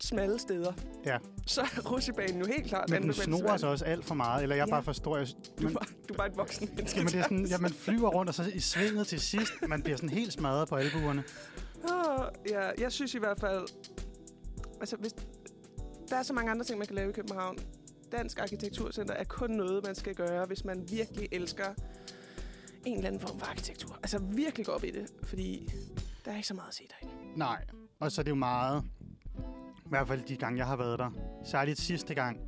smalle 0.01 0.39
steder, 0.39 0.73
Ja. 1.07 1.19
så 1.47 1.61
er 1.61 1.81
rutsjebanen 1.91 2.39
jo 2.41 2.47
helt 2.47 2.67
klart 2.67 2.91
Men 2.91 3.03
den 3.03 3.13
snor 3.13 3.23
anbefalelsesværdig. 3.25 3.61
sig 3.61 3.69
også 3.69 3.85
alt 3.85 4.05
for 4.05 4.15
meget, 4.15 4.43
eller 4.43 4.57
jeg 4.57 4.67
Ja. 4.67 4.71
bare 4.75 4.83
forstår... 4.83 5.17
Jeg, 5.17 5.27
Du, 5.59 5.63
men, 5.63 5.77
er, 5.77 5.81
du 6.09 6.15
er 6.15 6.17
bare 6.17 6.27
et 6.29 6.37
voksen 6.37 6.69
menneske. 6.77 6.99
jamen, 6.99 7.13
det 7.13 7.19
er 7.19 7.23
sådan, 7.23 7.47
ja, 7.47 7.59
man 7.59 7.71
flyver 7.71 8.09
rundt, 8.09 8.29
og 8.29 8.35
så 8.35 8.51
i 8.55 8.61
svinget 8.61 9.07
til 9.07 9.21
sidst, 9.21 9.53
man 9.69 9.83
bliver 9.83 9.97
sådan 9.97 10.09
helt 10.11 10.33
smadret 10.33 10.69
på 10.69 10.77
albuerne. 10.77 11.25
Åh, 11.93 12.25
ja, 12.51 12.71
jeg 12.79 12.93
synes 12.93 13.15
i 13.15 13.19
hvert 13.19 13.41
fald... 13.41 13.61
Altså, 14.81 14.97
hvis, 14.97 15.13
der 16.11 16.17
er 16.17 16.23
så 16.23 16.33
mange 16.33 16.51
andre 16.51 16.65
ting, 16.65 16.79
man 16.79 16.87
kan 16.87 16.97
lave 16.97 17.11
i 17.11 17.13
København. 17.13 17.59
Dansk 18.13 18.39
Arkitekturcenter 18.39 19.15
er 19.15 19.25
kun 19.25 19.51
noget, 19.51 19.85
man 19.87 19.95
skal 19.95 20.15
gøre, 20.15 20.47
hvis 20.47 20.65
man 20.65 20.89
virkelig 20.91 21.29
elsker 21.33 21.65
en 22.87 22.97
eller 22.97 23.07
anden 23.09 23.21
form 23.21 23.39
for 23.39 23.47
arkitektur. 23.47 23.95
Altså 24.03 24.19
virkelig 24.19 24.67
gå 24.67 24.73
op 24.73 24.85
i 24.85 24.91
det, 24.91 25.07
fordi 25.25 25.71
der 26.25 26.31
er 26.33 26.37
ikke 26.37 26.49
så 26.49 26.55
meget 26.55 26.69
at 26.69 26.75
se 26.75 26.83
derinde. 27.01 27.39
Nej, 27.39 27.65
og 28.01 28.13
så 28.13 28.21
er 28.21 28.23
det 28.23 28.31
jo 28.31 28.35
meget... 28.37 28.85
I 29.87 29.89
hvert 29.89 30.09
fald 30.09 30.23
de 30.23 30.37
gange, 30.37 30.59
jeg 30.59 30.67
har 30.67 30.77
været 30.77 30.99
der. 30.99 31.11
Særligt 31.45 31.81
sidste 31.81 32.15
gang. 32.15 32.39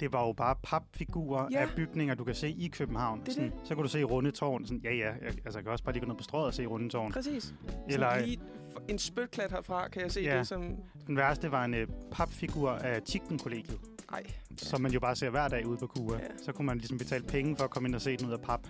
Det 0.00 0.12
var 0.12 0.26
jo 0.26 0.32
bare 0.32 0.56
papfigurer 0.62 1.48
Ja. 1.52 1.60
af 1.62 1.68
bygninger, 1.76 2.14
du 2.14 2.24
kan 2.24 2.34
se 2.34 2.50
i 2.50 2.68
København. 2.68 3.22
Det 3.26 3.32
sådan, 3.34 3.52
Så 3.64 3.74
kan 3.74 3.82
du 3.84 3.88
se 3.88 4.02
Rundetårn. 4.02 4.66
Sådan, 4.66 4.80
ja, 4.84 4.94
ja, 4.94 5.06
jeg, 5.12 5.14
altså, 5.44 5.58
jeg 5.58 5.62
kan 5.64 5.72
også 5.72 5.84
bare 5.84 5.92
lige 5.92 6.00
gå 6.04 6.08
ned 6.08 6.16
på 6.16 6.22
strøget 6.22 6.46
og 6.46 6.54
se 6.54 6.66
Rundetårn. 6.66 7.12
Præcis. 7.12 7.54
Eller 7.88 8.10
Sådan 8.10 8.24
lige 8.28 8.40
en 8.88 8.98
spytklat 8.98 9.52
herfra, 9.52 9.88
kan 9.88 10.02
jeg 10.02 10.12
se 10.12 10.20
Ja. 10.20 10.38
det 10.38 10.46
som... 10.46 10.76
den 11.06 11.16
værste 11.16 11.50
var 11.50 11.64
en 11.64 11.74
uh, 11.74 11.80
papfigur 12.12 12.70
af 12.70 13.00
Chicken-kollegiet, 13.06 13.78
Ej, 14.12 14.22
som 14.56 14.80
man 14.80 14.92
jo 14.92 15.00
bare 15.00 15.16
ser 15.16 15.30
hver 15.30 15.48
dag 15.48 15.66
ude 15.66 15.76
på 15.78 15.86
Kua. 15.86 16.16
Ja. 16.16 16.20
Så 16.44 16.52
kunne 16.52 16.66
man 16.66 16.78
ligesom 16.78 16.98
betale 16.98 17.24
penge 17.24 17.56
for 17.56 17.64
at 17.64 17.70
komme 17.70 17.88
ind 17.88 17.94
og 17.94 18.00
se 18.02 18.16
den 18.16 18.26
ud 18.26 18.32
af 18.32 18.40
pap. 18.40 18.66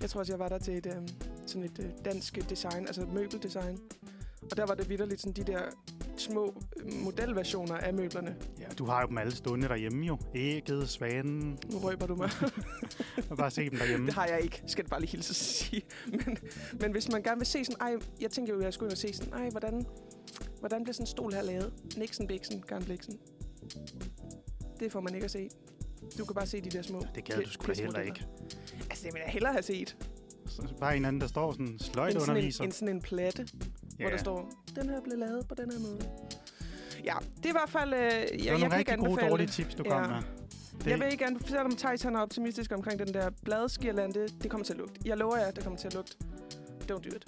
Jeg 0.00 0.10
tror 0.10 0.20
også, 0.20 0.32
jeg 0.32 0.38
var 0.38 0.48
der 0.48 0.58
til 0.58 0.76
et, 0.76 0.86
øhm, 0.86 1.08
sådan 1.46 1.62
et 1.62 1.78
øh, 1.78 1.90
dansk 2.04 2.50
design, 2.50 2.86
altså 2.86 3.02
et 3.02 3.12
møbeldesign. 3.12 3.78
Og 4.50 4.56
der 4.56 4.66
var 4.66 4.74
det 4.74 4.88
vidderligt 4.88 5.20
sådan 5.20 5.32
de 5.32 5.52
der 5.52 5.62
små 6.16 6.62
øh, 6.76 6.92
modelversioner 6.92 7.74
af 7.74 7.94
møblerne. 7.94 8.36
Ja, 8.60 8.66
du 8.78 8.84
har 8.84 9.00
jo 9.00 9.08
dem 9.08 9.18
alle 9.18 9.36
stående 9.36 9.68
derhjemme 9.68 10.06
jo. 10.06 10.18
Ægget, 10.34 10.88
svanen, 10.88 11.58
Nu 11.72 11.78
røber 11.78 12.06
du 12.06 12.16
mig. 12.16 12.30
og 13.30 13.36
bare 13.36 13.50
se 13.50 13.70
dem 13.70 13.78
derhjemme. 13.78 14.06
Det 14.06 14.14
har 14.14 14.26
jeg 14.26 14.40
ikke, 14.40 14.62
skal 14.66 14.84
det 14.84 14.90
bare 14.90 15.00
lige 15.00 15.10
hilse 15.10 15.30
at 15.30 15.36
sige. 15.36 15.82
Men, 16.06 16.38
men 16.80 16.92
hvis 16.92 17.12
man 17.12 17.22
gerne 17.22 17.38
vil 17.38 17.46
se 17.46 17.64
sådan, 17.64 17.80
ej, 17.80 17.96
jeg 18.20 18.30
tænker 18.30 18.54
jo, 18.54 18.60
jeg 18.60 18.74
skulle 18.74 18.86
ind 18.86 18.92
og 18.92 18.98
se 18.98 19.12
sådan, 19.12 19.32
ej, 19.32 19.50
hvordan, 19.50 19.86
hvordan 20.60 20.82
bliver 20.82 20.92
sådan 20.94 21.02
en 21.02 21.06
stol 21.06 21.32
her 21.32 21.42
lavet? 21.42 21.72
Nixon, 21.96 22.26
Bixen, 22.26 22.64
Garn 22.66 22.84
Bliksen. 22.84 23.18
Det 24.80 24.92
får 24.92 25.00
man 25.00 25.14
ikke 25.14 25.24
at 25.24 25.30
se. 25.30 25.48
Du 26.18 26.24
kan 26.24 26.34
bare 26.34 26.46
se 26.46 26.60
de 26.60 26.70
der 26.70 26.82
små 26.82 27.02
Det 27.14 27.24
gad 27.24 27.42
du 27.42 27.50
sgu 27.50 27.66
da 27.66 27.82
heller 27.82 28.00
ikke. 28.00 28.26
Altså, 28.96 29.06
det 29.06 29.14
vil 29.14 29.20
jeg 29.24 29.32
hellere 29.32 29.52
have 29.52 29.62
set. 29.62 29.96
Så 30.48 30.62
bare 30.80 30.96
en 30.96 31.04
anden, 31.04 31.20
der 31.20 31.26
står 31.26 31.52
sådan 31.52 31.78
sløjt 31.78 32.14
En 32.28 32.36
en, 32.36 32.44
en, 32.62 32.72
sådan 32.72 32.88
en 32.88 33.00
platte, 33.00 33.48
ja. 33.98 34.04
hvor 34.04 34.10
der 34.10 34.16
står, 34.16 34.50
den 34.76 34.88
her 34.88 35.00
blev 35.00 35.18
lavet 35.18 35.48
på 35.48 35.54
den 35.54 35.70
her 35.72 35.78
måde. 35.80 36.10
Ja, 37.04 37.14
det 37.36 37.44
er 37.44 37.48
i 37.48 37.52
hvert 37.52 37.70
fald... 37.70 37.94
Øh, 37.94 38.00
jeg, 38.00 38.12
det 38.30 38.38
var 38.38 38.50
jeg 38.50 38.58
nogle 38.58 38.78
ikke 38.78 38.90
rigtig 38.92 38.98
gode, 38.98 39.08
anbefale 39.10 39.30
dårlige 39.30 39.46
tips, 39.48 39.74
du 39.74 39.82
Ja. 39.86 39.90
kom 39.90 40.10
med. 40.10 40.22
Det, 40.78 40.86
Jeg 40.90 41.00
vil 41.00 41.12
ikke 41.12 41.26
anbefale, 41.26 41.50
selvom 41.50 41.76
Thijs 41.76 42.02
han 42.02 42.14
er 42.16 42.20
optimistisk 42.20 42.72
omkring 42.72 42.98
den 42.98 43.14
der 43.14 43.30
bladskirlande. 43.44 44.28
Det 44.42 44.50
kommer 44.50 44.64
til 44.64 44.72
at 44.72 44.78
lugte. 44.78 45.00
Jeg 45.04 45.16
lover 45.16 45.36
jer, 45.36 45.50
det 45.50 45.62
kommer 45.64 45.78
til 45.78 45.86
at 45.86 45.94
lugte. 45.94 46.12
Don't 46.92 47.10
do 47.10 47.16
it. 47.16 47.26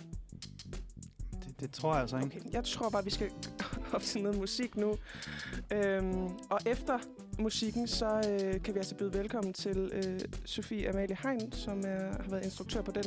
det, 1.33 1.61
det 1.61 1.71
tror 1.73 1.93
jeg 1.93 2.01
altså 2.01 2.17
ikke. 2.17 2.27
Okay, 2.27 2.41
jeg 2.53 2.65
tror 2.65 2.91
bare, 2.91 3.05
vi 3.05 3.11
skal 3.11 3.31
op 3.95 4.03
til 4.03 4.23
noget 4.23 4.39
musik 4.39 4.77
nu. 4.77 4.97
Øhm, 5.73 6.27
og 6.51 6.59
efter 6.67 6.99
musikken, 7.39 7.87
så 7.87 8.07
øh, 8.07 8.63
kan 8.63 8.75
vi 8.75 8.79
altså 8.79 8.95
byde 8.95 9.15
velkommen 9.15 9.53
til 9.53 9.91
øh, 9.93 10.21
Sofie 10.45 10.89
Amalie 10.89 11.17
Hein, 11.23 11.53
som 11.53 11.79
er, 11.79 12.23
har 12.23 12.31
været 12.31 12.45
instruktør 12.45 12.83
på 12.83 12.91
den 12.91 13.05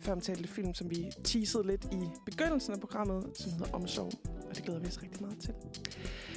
føromtalte 0.00 0.48
film, 0.48 0.74
som 0.74 0.90
vi 0.90 1.12
teasede 1.24 1.66
lidt 1.66 1.84
i 1.84 2.08
begyndelsen 2.26 2.74
af 2.74 2.80
programmet, 2.80 3.26
som 3.34 3.52
hedder 3.52 3.72
Omsorg. 3.72 4.12
Og 4.48 4.56
det 4.56 4.64
glæder 4.64 4.80
vi 4.80 4.86
os 4.86 5.02
rigtig 5.02 5.22
meget 5.22 5.38
til. 5.38 5.54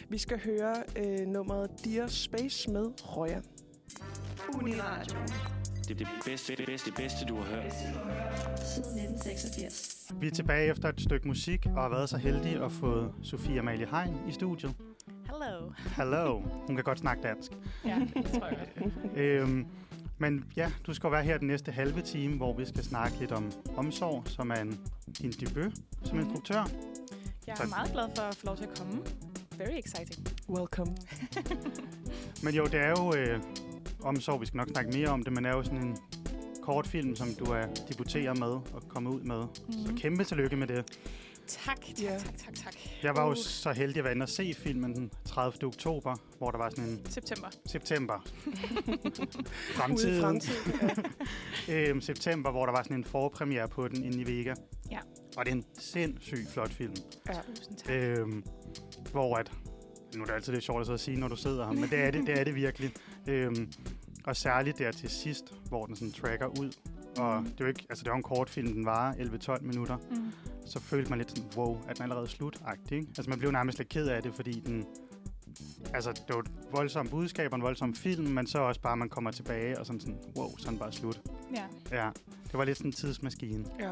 Vi 0.09 0.17
skal 0.17 0.39
høre 0.43 0.83
øh, 0.95 1.27
nummeret 1.27 1.69
Dear 1.85 2.07
Space 2.07 2.71
med 2.71 2.85
Røya. 3.03 3.41
Uniradio. 4.53 5.17
Det 5.87 5.91
er 5.91 5.95
det 5.95 6.07
bedste, 6.25 6.55
det 6.55 6.65
bedste, 6.65 6.89
det 6.89 6.97
bedste, 6.97 7.25
du 7.25 7.35
har 7.35 7.43
hørt. 7.43 7.73
Siden 8.73 8.97
1986. 8.99 10.02
Vi 10.19 10.27
er 10.27 10.31
tilbage 10.31 10.69
efter 10.71 10.89
et 10.89 11.01
stykke 11.01 11.27
musik, 11.27 11.65
og 11.75 11.81
har 11.81 11.89
været 11.89 12.09
så 12.09 12.17
heldige 12.17 12.63
at 12.63 12.71
få 12.71 13.13
Sofie 13.23 13.59
Amalie 13.59 13.87
Hein 13.91 14.15
i 14.29 14.31
studiet. 14.31 14.75
Hello. 15.31 15.69
Hello. 15.97 16.39
Hun 16.67 16.75
kan 16.75 16.83
godt 16.83 16.99
snakke 16.99 17.23
dansk. 17.23 17.51
Ja, 17.85 17.99
det 18.13 18.25
tror 18.25 18.47
jeg 18.47 18.67
godt. 18.79 18.93
Øhm, 19.19 19.65
men 20.17 20.45
ja, 20.55 20.71
du 20.87 20.93
skal 20.93 21.11
være 21.11 21.23
her 21.23 21.37
den 21.37 21.47
næste 21.47 21.71
halve 21.71 22.01
time, 22.01 22.37
hvor 22.37 22.53
vi 22.57 22.65
skal 22.65 22.83
snakke 22.83 23.19
lidt 23.19 23.31
om 23.31 23.51
omsorg, 23.77 24.23
som 24.27 24.49
er 24.49 24.55
en, 24.55 24.79
din 25.21 25.31
debut 25.31 25.73
som 26.03 26.19
instruktør. 26.19 26.63
Jeg 27.47 27.51
er 27.51 27.55
Tak. 27.55 27.69
meget 27.69 27.91
glad 27.91 28.03
for 28.15 28.21
at 28.23 28.35
få 28.35 28.45
lov 28.45 28.57
til 28.57 28.63
at 28.63 28.77
komme. 28.77 29.01
Very 29.57 29.79
exciting. 29.85 30.27
Welcome. 30.49 30.95
Men 32.43 32.53
jo, 32.53 32.63
det 32.65 32.79
er 32.79 32.89
jo 32.89 33.13
øh, 33.17 33.39
omsorg, 34.03 34.41
vi 34.41 34.45
skal 34.45 34.57
nok 34.57 34.69
snakke 34.69 34.97
mere 34.97 35.07
om 35.09 35.23
det, 35.23 35.33
men 35.33 35.45
er 35.45 35.49
jo 35.51 35.63
sådan 35.63 35.81
en 35.83 35.97
kortfilm, 36.63 37.15
som 37.15 37.27
du 37.39 37.45
er 37.45 37.65
debuterer 37.89 38.33
med 38.33 38.47
og 38.47 38.83
kommer 38.89 39.11
ud 39.11 39.21
med. 39.21 39.43
Så 39.85 39.87
Mhm. 39.87 39.97
kæmpe 39.97 40.23
tillykke 40.23 40.55
med 40.55 40.67
det. 40.67 40.85
Tak, 41.47 41.81
tak, 41.81 42.01
Ja. 42.01 42.17
tak, 42.17 42.37
tak, 42.37 42.55
tak. 42.55 42.73
Jeg 43.03 43.15
var 43.15 43.23
jo 43.25 43.29
Uh. 43.29 43.35
så 43.35 43.71
heldig 43.71 43.97
at 43.97 44.03
være 44.03 44.13
inde 44.13 44.23
og 44.23 44.29
se 44.29 44.53
filmen 44.53 44.95
den 44.95 45.11
30. 45.25 45.67
oktober, 45.67 46.15
hvor 46.37 46.51
der 46.51 46.57
var 46.57 46.69
sådan 46.69 46.89
en 46.89 47.05
September. 47.09 47.47
september. 47.65 48.13
Ude 48.87 49.53
Fremtiden. 49.75 50.21
fremtiden. 50.21 51.05
Ja. 51.67 51.73
øhm, 51.89 52.01
september, 52.01 52.51
hvor 52.51 52.65
der 52.65 52.73
var 52.73 52.83
sådan 52.83 52.97
en 52.97 53.03
forpremiere 53.03 53.67
på 53.67 53.87
den 53.87 54.03
inde 54.03 54.21
i 54.21 54.27
Vega. 54.37 54.53
Ja. 54.91 54.99
Og 55.37 55.45
det 55.45 55.51
er 55.51 55.55
en 55.55 55.65
sindssygt 55.79 56.49
flot 56.53 56.71
film. 56.73 56.93
Ja. 57.27 57.33
Tusind 57.55 57.77
tak. 57.77 57.93
Øhm, 57.95 58.43
hvor 59.11 59.35
at, 59.37 59.51
nu 60.15 60.21
er 60.21 60.25
det 60.25 60.33
altid 60.33 60.53
lidt 60.53 60.63
sjovt 60.63 60.89
at 60.89 60.99
sige, 60.99 61.17
når 61.19 61.27
du 61.27 61.35
sidder 61.35 61.65
her, 61.65 61.73
men 61.73 61.89
det 61.89 61.99
er 61.99 62.11
det, 62.11 62.27
det, 62.27 62.39
er 62.39 62.43
det 62.43 62.55
virkelig. 62.55 62.91
Øhm, 63.27 63.71
og 64.23 64.35
særligt 64.35 64.77
der 64.77 64.91
til 64.91 65.09
sidst, 65.09 65.53
hvor 65.69 65.85
den 65.85 65.95
sådan 65.95 66.11
tracker 66.11 66.47
ud. 66.47 66.71
Og 67.17 67.43
det 67.43 67.51
er 67.51 67.55
jo 67.59 67.65
ikke, 67.65 67.85
altså 67.89 68.03
det 68.03 68.09
var 68.09 68.17
en 68.17 68.23
kort 68.23 68.49
film, 68.49 68.73
den 68.73 68.85
var 68.85 69.13
11-12 69.13 69.61
minutter. 69.61 69.97
Mm. 69.97 70.31
Så 70.65 70.79
følte 70.79 71.09
man 71.09 71.19
lidt 71.19 71.29
sådan, 71.29 71.49
wow, 71.55 71.77
er 71.87 71.93
den 71.93 72.03
allerede 72.03 72.27
slut 72.27 72.55
-agtig, 72.55 72.93
ikke? 72.95 73.07
Altså 73.17 73.29
man 73.29 73.39
blev 73.39 73.51
nærmest 73.51 73.77
lidt 73.77 73.89
ked 73.89 74.07
af 74.07 74.23
det, 74.23 74.33
fordi 74.33 74.59
den... 74.59 74.85
Altså, 75.93 76.11
det 76.11 76.35
var 76.35 76.41
et 76.41 76.51
voldsomt 76.71 77.09
budskab 77.09 77.51
og 77.51 77.55
en 77.55 77.63
voldsom 77.63 77.95
film, 77.95 78.27
men 78.27 78.47
så 78.47 78.59
også 78.59 78.81
bare, 78.81 78.97
man 78.97 79.09
kommer 79.09 79.31
tilbage 79.31 79.79
og 79.79 79.85
sådan 79.85 79.99
sådan, 79.99 80.19
wow, 80.37 80.57
så 80.57 80.67
er 80.67 80.69
den 80.69 80.79
bare 80.79 80.91
slut. 80.91 81.21
Ja. 81.55 81.63
Ja, 81.91 82.09
det 82.53 82.57
var 82.57 82.65
lidt 82.65 82.77
sådan 82.77 82.89
en 82.89 82.93
tidsmaskine. 82.93 83.65
Ja. 83.79 83.91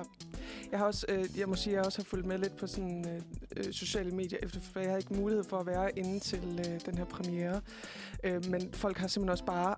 Jeg 0.72 0.80
har 0.80 0.86
også, 0.86 1.05
øh, 1.09 1.26
jeg 1.39 1.49
må 1.49 1.55
sige, 1.55 1.76
jeg 1.76 1.86
også 1.86 1.99
har 1.99 2.03
fulgt 2.03 2.26
med 2.26 2.38
lidt 2.38 2.57
på 2.57 2.67
sådan 2.67 3.09
øh, 3.09 3.22
øh, 3.57 3.74
sociale 3.74 4.11
medier, 4.11 4.39
efter, 4.43 4.59
for 4.59 4.80
jeg 4.80 4.89
havde 4.89 4.99
ikke 4.99 5.13
mulighed 5.13 5.43
for 5.43 5.57
at 5.57 5.65
være 5.65 5.99
inde 5.99 6.19
til 6.19 6.59
øh, 6.67 6.80
den 6.86 6.97
her 6.97 7.05
premiere. 7.05 7.61
Øh, 8.24 8.45
men 8.45 8.74
folk 8.74 8.97
har 8.97 9.07
simpelthen 9.07 9.32
også 9.32 9.45
bare 9.45 9.76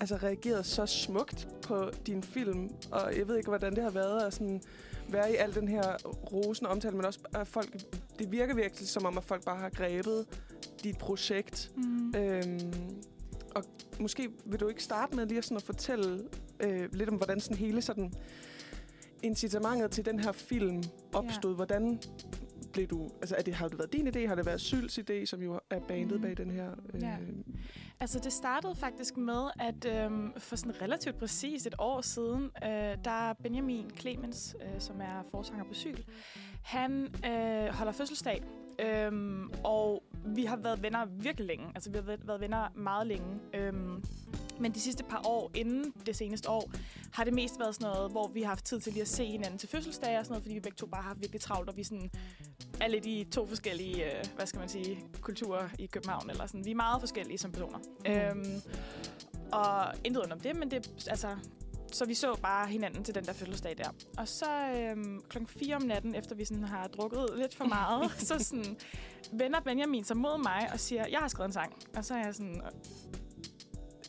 altså, 0.00 0.16
reageret 0.16 0.66
så 0.66 0.86
smukt 0.86 1.48
på 1.62 1.90
din 2.06 2.22
film, 2.22 2.70
og 2.92 3.16
jeg 3.18 3.28
ved 3.28 3.36
ikke, 3.36 3.48
hvordan 3.48 3.74
det 3.76 3.82
har 3.82 3.90
været 3.90 4.22
at 4.22 4.34
sådan, 4.34 4.62
være 5.08 5.32
i 5.32 5.36
al 5.36 5.54
den 5.54 5.68
her 5.68 5.96
rosen 6.32 6.66
omtale, 6.66 6.96
men 6.96 7.04
også 7.04 7.20
at 7.34 7.46
folk, 7.48 7.76
det 8.18 8.32
virker 8.32 8.54
virkelig 8.54 8.88
som 8.88 9.04
om, 9.06 9.18
at 9.18 9.24
folk 9.24 9.44
bare 9.44 9.58
har 9.58 9.68
grebet 9.70 10.26
dit 10.84 10.98
projekt. 10.98 11.70
Mm. 11.76 12.14
Øhm, 12.16 12.72
og 13.54 13.64
måske 14.00 14.28
vil 14.44 14.60
du 14.60 14.68
ikke 14.68 14.82
starte 14.82 15.16
med 15.16 15.26
lige 15.26 15.42
sådan 15.42 15.56
at 15.56 15.62
fortælle 15.62 16.20
øh, 16.60 16.88
lidt 16.92 17.08
om, 17.08 17.14
hvordan 17.16 17.40
sådan 17.40 17.56
hele 17.56 17.82
sådan 17.82 18.12
incitamentet 19.22 19.90
til 19.90 20.04
den 20.04 20.20
her 20.20 20.32
film 20.32 20.82
opstod. 21.12 21.50
Ja. 21.50 21.56
Hvordan 21.56 21.98
blev 22.72 22.86
du... 22.86 23.08
Altså, 23.20 23.34
er 23.38 23.42
det, 23.42 23.54
har 23.54 23.68
det 23.68 23.78
været 23.78 23.92
din 23.92 24.08
idé? 24.08 24.26
Har 24.28 24.34
det 24.34 24.46
været 24.46 24.60
Syls 24.60 24.98
idé, 24.98 25.24
som 25.24 25.42
jo 25.42 25.60
er 25.70 25.80
bandet 25.88 26.12
Mhm. 26.12 26.22
bag 26.22 26.36
den 26.36 26.50
her? 26.50 26.70
Øh, 26.94 27.02
Ja. 27.02 27.16
Altså, 28.00 28.18
det 28.18 28.32
startede 28.32 28.74
faktisk 28.74 29.16
med, 29.16 29.50
at 29.60 29.84
øhm, 30.04 30.32
for 30.38 30.56
sådan 30.56 30.82
relativt 30.82 31.18
præcis 31.18 31.66
et 31.66 31.74
år 31.78 32.00
siden, 32.00 32.50
øh, 32.64 32.70
der 33.04 33.32
Benjamin 33.42 33.90
Clemens, 33.98 34.56
øh, 34.62 34.80
som 34.80 35.00
er 35.00 35.22
forsanger 35.30 35.64
på 35.64 35.74
Syl, 35.74 35.96
han 36.64 37.14
øh, 37.26 37.74
holder 37.74 37.92
fødselsdag. 37.92 38.42
Øhm, 38.78 39.50
og 39.64 40.02
vi 40.24 40.44
har 40.44 40.56
været 40.56 40.82
venner 40.82 41.04
virkelig 41.06 41.46
længe. 41.46 41.66
Altså, 41.74 41.90
vi 41.90 41.96
har 41.96 42.02
været- 42.04 42.26
været 42.28 42.40
venner 42.40 42.68
meget 42.74 43.06
længe. 43.06 43.40
Øhm, 43.54 44.04
men 44.60 44.72
de 44.74 44.80
sidste 44.80 45.04
par 45.04 45.22
år, 45.26 45.50
inden 45.54 45.92
det 46.06 46.16
seneste 46.16 46.50
år, 46.50 46.70
har 47.12 47.24
det 47.24 47.34
mest 47.34 47.58
været 47.58 47.74
sådan 47.74 47.92
noget, 47.94 48.10
hvor 48.10 48.28
vi 48.28 48.42
har 48.42 48.48
haft 48.48 48.64
tid 48.64 48.80
til 48.80 48.92
lige 48.92 49.02
at 49.02 49.08
se 49.08 49.24
hinanden 49.26 49.58
til 49.58 49.68
fødselsdag 49.68 50.18
og 50.18 50.24
sådan 50.24 50.32
noget, 50.32 50.42
fordi 50.42 50.54
vi 50.54 50.60
begge 50.60 50.76
to 50.76 50.86
bare 50.86 51.02
har 51.02 51.08
haft 51.08 51.20
virkelig 51.20 51.40
travlt, 51.40 51.68
og 51.68 51.76
vi 51.76 51.84
sådan 51.84 52.10
er 52.80 52.88
lidt 52.88 53.06
i 53.06 53.26
to 53.32 53.46
forskellige, 53.46 54.04
øh, 54.04 54.24
hvad 54.36 54.46
skal 54.46 54.58
man 54.58 54.68
sige, 54.68 55.04
kulturer 55.20 55.68
i 55.78 55.86
København. 55.86 56.30
Eller 56.30 56.46
sådan. 56.46 56.64
Vi 56.64 56.70
er 56.70 56.74
meget 56.74 57.00
forskellige 57.00 57.38
som 57.38 57.52
personer. 57.52 57.78
Mm. 57.78 58.12
Øhm, 58.12 58.62
og 59.52 59.94
intet 60.04 60.22
under 60.22 60.36
det, 60.36 60.56
men 60.56 60.70
det, 60.70 61.06
altså, 61.08 61.36
så 61.92 62.04
vi 62.04 62.14
så 62.14 62.38
bare 62.42 62.66
hinanden 62.66 63.04
til 63.04 63.14
den 63.14 63.24
der 63.24 63.32
fødselsdag 63.32 63.78
der. 63.78 63.90
Og 64.18 64.28
så 64.28 64.46
øhm, 64.76 65.20
klokken 65.28 65.46
4 65.46 65.76
om 65.76 65.82
natten, 65.82 66.14
efter 66.14 66.34
vi 66.34 66.44
sådan 66.44 66.64
har 66.64 66.86
drukket 66.86 67.26
lidt 67.36 67.54
for 67.54 67.64
meget, 67.64 68.10
så 68.28 68.38
sådan, 68.38 68.76
vender 69.32 69.60
Benjamin 69.60 70.04
sig 70.04 70.16
mod 70.16 70.42
mig 70.42 70.70
og 70.72 70.80
siger, 70.80 71.06
jeg 71.10 71.18
har 71.18 71.28
skrevet 71.28 71.48
en 71.48 71.52
sang. 71.52 71.72
Og 71.96 72.04
så 72.04 72.14
er 72.14 72.24
jeg 72.24 72.34
sådan, 72.34 72.62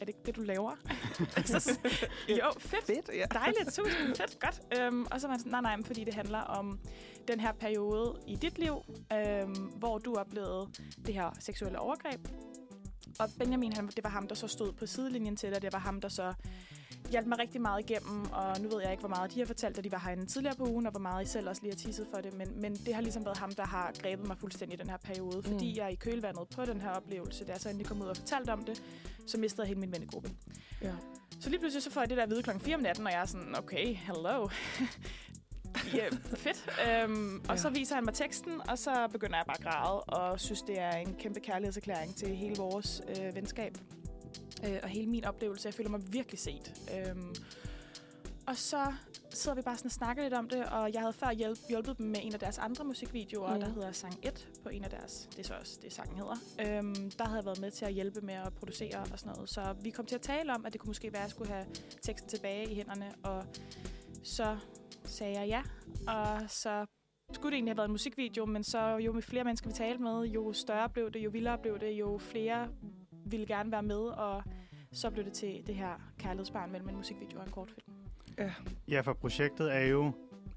det 0.05 0.09
ikke 0.09 0.19
det, 0.25 0.35
du 0.35 0.41
laver? 0.41 0.71
altså, 1.37 1.59
så- 1.59 1.79
jo, 2.29 2.45
fedt. 2.57 2.85
Fedt, 2.85 3.09
ja. 3.13 3.25
Dejligt, 3.33 3.65
tusind, 3.73 4.15
fedt, 4.15 4.39
godt. 4.39 4.61
Øhm, 4.79 5.07
og 5.11 5.21
så 5.21 5.27
var 5.27 5.31
han 5.33 5.39
sådan, 5.39 5.51
nej, 5.51 5.61
nej, 5.75 5.83
fordi 5.85 6.03
det 6.03 6.13
handler 6.13 6.39
om 6.39 6.79
den 7.27 7.39
her 7.39 7.51
periode 7.51 8.19
i 8.27 8.35
dit 8.35 8.59
liv, 8.59 8.75
øhm, 9.13 9.53
hvor 9.55 9.97
du 9.97 10.15
oplevede 10.15 10.67
det 11.05 11.13
her 11.13 11.29
seksuelle 11.39 11.79
overgreb. 11.79 12.27
Og 13.19 13.29
Benjamin, 13.39 13.73
han, 13.73 13.87
det 13.87 14.03
var 14.03 14.09
ham, 14.09 14.27
der 14.27 14.35
så 14.35 14.47
stod 14.47 14.71
på 14.73 14.85
sidelinjen 14.85 15.35
til 15.35 15.51
det, 15.53 15.61
det 15.61 15.73
var 15.73 15.79
ham, 15.79 16.01
der 16.01 16.09
så 16.09 16.33
hjalp 17.11 17.27
mig 17.27 17.39
rigtig 17.39 17.61
meget 17.61 17.89
igennem, 17.89 18.25
og 18.31 18.61
nu 18.61 18.69
ved 18.69 18.81
jeg 18.81 18.91
ikke, 18.91 19.01
hvor 19.01 19.09
meget 19.09 19.33
de 19.33 19.39
har 19.39 19.45
fortalt, 19.45 19.75
da 19.75 19.81
de 19.81 19.91
var 19.91 19.99
herinde 19.99 20.25
tidligere 20.25 20.55
på 20.55 20.63
ugen, 20.65 20.85
og 20.85 20.91
hvor 20.91 20.99
meget 20.99 21.25
I 21.25 21.29
selv 21.29 21.49
også 21.49 21.61
lige 21.61 21.71
har 21.73 21.77
tisset 21.77 22.07
for 22.13 22.21
det, 22.21 22.33
men, 22.33 22.61
men 22.61 22.75
det 22.75 22.93
har 22.95 23.01
ligesom 23.01 23.25
været 23.25 23.37
ham, 23.37 23.51
der 23.51 23.65
har 23.65 23.91
grebet 24.01 24.27
mig 24.27 24.37
fuldstændig 24.37 24.79
i 24.79 24.81
den 24.81 24.89
her 24.89 24.97
periode, 24.97 25.43
fordi 25.43 25.71
Mm. 25.71 25.77
jeg 25.77 25.91
i 25.91 25.95
kølvandet 25.95 26.47
på 26.55 26.65
den 26.65 26.81
her 26.81 26.89
oplevelse, 26.89 27.45
da 27.45 27.51
jeg 27.51 27.61
så 27.61 27.69
endelig 27.69 27.87
kom 27.87 28.01
ud 28.01 28.07
og 28.07 28.17
fortalte 28.17 28.49
om 28.53 28.63
det, 28.65 28.83
så 29.27 29.37
mistede 29.37 29.61
jeg 29.61 29.67
hele 29.67 29.79
min 29.79 29.91
vennegruppe. 29.91 30.29
Ja. 30.81 30.91
Så 31.39 31.49
lige 31.49 31.59
pludselig 31.59 31.83
så 31.83 31.91
får 31.91 32.01
jeg 32.01 32.09
det 32.09 32.17
der 32.17 32.23
at 32.23 32.29
vide 32.29 32.43
klokken 32.43 32.65
4 32.65 32.75
om 32.75 32.81
natten, 32.81 33.05
og 33.07 33.11
jeg 33.13 33.21
er 33.21 33.25
sådan, 33.25 33.55
okay, 33.57 33.93
hello. 33.95 34.47
ja, 35.97 36.07
fedt. 36.35 36.65
Øhm, 36.87 37.35
og 37.39 37.55
Ja. 37.55 37.57
så 37.57 37.69
viser 37.69 37.95
han 37.95 38.05
mig 38.05 38.13
teksten, 38.13 38.61
og 38.69 38.77
så 38.77 39.07
begynder 39.11 39.35
jeg 39.37 39.45
bare 39.45 39.57
at 39.59 39.63
græde, 39.63 39.99
og 40.03 40.39
synes, 40.39 40.61
det 40.61 40.79
er 40.79 40.91
en 40.91 41.15
kæmpe 41.19 41.39
kærlighedserklæring 41.39 42.15
til 42.15 42.35
hele 42.35 42.55
vores 42.57 43.01
øh, 43.09 43.35
venskab. 43.35 43.77
Øh, 44.67 44.79
og 44.83 44.89
hele 44.89 45.07
min 45.07 45.25
oplevelse. 45.25 45.67
Jeg 45.67 45.73
føler 45.73 45.89
mig 45.89 46.13
virkelig 46.13 46.39
set. 46.39 46.73
Øhm, 46.97 47.35
og 48.47 48.57
så 48.57 48.93
sidder 49.29 49.55
vi 49.55 49.61
bare 49.61 49.77
sådan 49.77 49.87
og 49.87 49.91
snakker 49.91 50.23
lidt 50.23 50.33
om 50.33 50.49
det, 50.49 50.65
og 50.65 50.93
jeg 50.93 51.01
havde 51.01 51.13
før 51.13 51.31
hjælp, 51.31 51.59
hjulpet 51.69 51.97
dem 51.97 52.05
med 52.05 52.19
en 52.23 52.33
af 52.33 52.39
deres 52.39 52.57
andre 52.57 52.83
musikvideoer, 52.85 53.53
Mm. 53.53 53.59
der 53.59 53.69
hedder 53.69 53.91
Sang 53.91 54.13
1 54.23 54.47
på 54.63 54.69
en 54.69 54.83
af 54.83 54.89
deres, 54.89 55.27
det 55.31 55.39
er 55.39 55.43
så 55.43 55.53
også 55.59 55.79
det 55.81 55.93
sangen 55.93 56.17
hedder. 56.17 56.35
Øhm, 56.59 57.11
der 57.11 57.23
havde 57.25 57.37
jeg 57.37 57.45
været 57.45 57.61
med 57.61 57.71
til 57.71 57.85
at 57.85 57.93
hjælpe 57.93 58.21
med 58.21 58.33
at 58.33 58.53
producere 58.53 58.99
og 58.99 59.19
sådan 59.19 59.33
noget. 59.35 59.49
Så 59.49 59.75
vi 59.83 59.89
kom 59.89 60.05
til 60.05 60.15
at 60.15 60.21
tale 60.21 60.53
om, 60.55 60.65
at 60.65 60.73
det 60.73 60.81
kunne 60.81 60.89
måske 60.89 61.13
være, 61.13 61.21
at 61.21 61.23
jeg 61.23 61.31
skulle 61.31 61.51
have 61.51 61.65
teksten 62.01 62.29
tilbage 62.29 62.71
i 62.71 62.75
hænderne, 62.75 63.13
og 63.23 63.45
så 64.23 64.57
sagde 65.05 65.39
jeg 65.39 65.47
ja, 65.47 65.61
og 66.13 66.49
så 66.49 66.85
skulle 67.33 67.51
det 67.51 67.55
egentlig 67.55 67.71
have 67.71 67.77
været 67.77 67.87
en 67.87 67.91
musikvideo, 67.91 68.45
men 68.45 68.63
så 68.63 68.97
jo 68.97 69.11
med 69.13 69.21
flere 69.21 69.43
mennesker 69.43 69.69
vi 69.69 69.73
talte 69.73 70.03
med, 70.03 70.21
jo 70.23 70.53
større 70.53 70.89
blev 70.89 71.11
det, 71.11 71.19
jo 71.19 71.29
vildere 71.29 71.57
blev 71.57 71.79
det, 71.79 71.91
jo 71.91 72.17
flere 72.17 72.67
ville 73.25 73.45
gerne 73.45 73.71
være 73.71 73.83
med, 73.83 73.99
og 73.99 74.43
så 74.93 75.09
blev 75.09 75.25
det 75.25 75.33
til 75.33 75.63
det 75.67 75.75
her 75.75 76.11
kærlighedsbarn 76.19 76.71
mellem 76.71 76.89
en 76.89 76.95
musikvideo 76.95 77.39
og 77.39 77.45
en 77.45 77.51
kortfilm. 77.51 78.00
Ja, 78.87 79.01
for 79.01 79.13
projektet 79.13 79.75
er 79.75 79.79
jo 79.85 80.11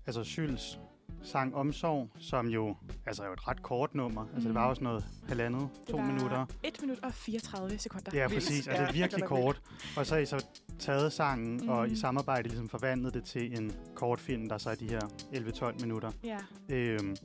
altså 0.07 0.25
Syls 0.25 0.79
sang 1.23 1.55
Omsorg, 1.55 2.09
som 2.19 2.47
jo 2.49 2.77
altså 3.07 3.23
er 3.23 3.27
jo 3.27 3.33
et 3.33 3.49
ret 3.49 3.63
kort 3.63 3.95
nummer. 3.95 4.21
Altså 4.23 4.41
det 4.41 4.49
Mm. 4.49 4.55
var 4.55 4.69
jo 4.69 4.75
sådan 4.75 4.85
noget 4.85 5.05
halvandet, 5.29 5.69
to 5.91 5.97
var 5.97 6.05
minutter. 6.07 6.47
1 6.63 6.79
minut 6.81 6.99
og 7.03 7.15
34 7.15 7.79
sekunder. 7.79 8.11
Ja, 8.15 8.29
præcis. 8.29 8.69
Altså, 8.69 8.71
Ja, 8.71 8.81
det 8.81 8.89
er 8.89 8.93
virkelig 8.93 9.21
det 9.21 9.29
kort. 9.29 9.63
Og 9.97 10.07
så 10.07 10.15
har 10.15 10.21
I 10.21 10.27
så 10.27 10.47
taget 10.79 11.13
sangen, 11.13 11.57
mm. 11.63 11.69
og 11.69 11.89
i 11.89 11.97
samarbejde 11.97 12.49
ligesom 12.49 12.69
forvandlet 12.69 13.15
det 13.15 13.25
til 13.25 13.59
en 13.59 13.73
kortfilm, 13.95 14.49
der 14.49 14.59
så 14.59 14.71
er 14.71 14.75
de 14.75 14.89
her 14.89 15.01
11-12 15.33 15.81
minutter. 15.81 16.11
Ja, 16.25 16.39
Øhm, 16.69 17.17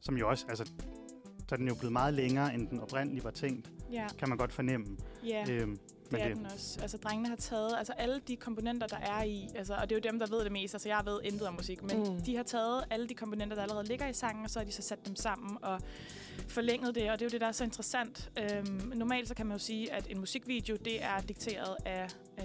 som 0.00 0.16
jo 0.16 0.28
også, 0.28 0.46
altså, 0.48 0.64
så 1.48 1.54
er 1.54 1.56
den 1.56 1.68
jo 1.68 1.74
blevet 1.74 1.92
meget 1.92 2.14
længere, 2.14 2.54
end 2.54 2.68
den 2.68 2.80
oprindeligt 2.80 3.24
var 3.24 3.30
tænkt, 3.30 3.70
ja, 3.92 4.06
kan 4.18 4.28
man 4.28 4.38
godt 4.38 4.52
fornemme. 4.52 4.86
ja. 5.26 5.44
Øhm, 5.50 5.78
Det 6.10 6.22
er 6.22 6.34
den 6.34 6.46
også. 6.46 6.78
Altså, 6.82 6.96
drengene 6.96 7.28
har 7.28 7.36
taget 7.36 7.74
altså, 7.78 7.92
alle 7.92 8.20
de 8.28 8.36
komponenter, 8.36 8.86
der 8.86 8.96
er 8.96 9.22
i, 9.22 9.48
altså, 9.54 9.74
og 9.74 9.82
det 9.90 9.92
er 9.96 10.00
jo 10.04 10.10
dem, 10.12 10.18
der 10.18 10.26
ved 10.26 10.44
det 10.44 10.52
mest. 10.52 10.74
Altså, 10.74 10.88
jeg 10.88 11.00
ved 11.04 11.20
intet 11.24 11.48
om 11.48 11.54
musik, 11.54 11.82
men 11.82 11.96
Mm. 11.98 12.12
mm. 12.14 12.20
de 12.22 12.36
har 12.36 12.42
taget 12.42 12.84
alle 12.90 13.08
de 13.08 13.14
komponenter, 13.14 13.54
der 13.56 13.62
allerede 13.62 13.86
ligger 13.86 14.08
i 14.08 14.12
sangen, 14.12 14.44
og 14.44 14.50
så 14.50 14.58
har 14.58 14.64
de 14.66 14.72
så 14.72 14.82
sat 14.82 15.06
dem 15.06 15.16
sammen 15.16 15.58
og 15.62 15.80
forlænget 16.48 16.94
det, 16.94 17.10
og 17.10 17.18
det 17.18 17.24
er 17.24 17.26
jo 17.26 17.30
det, 17.30 17.40
der 17.40 17.46
er 17.46 17.52
så 17.52 17.64
interessant. 17.64 18.30
Øhm, 18.38 18.92
normalt 18.94 19.28
så 19.28 19.34
kan 19.34 19.46
man 19.46 19.54
jo 19.56 19.62
sige, 19.64 19.92
at 19.92 20.06
en 20.10 20.18
musikvideo, 20.18 20.76
det 20.84 21.04
er 21.04 21.20
dikteret 21.20 21.76
af... 21.84 22.08
Øh, 22.38 22.44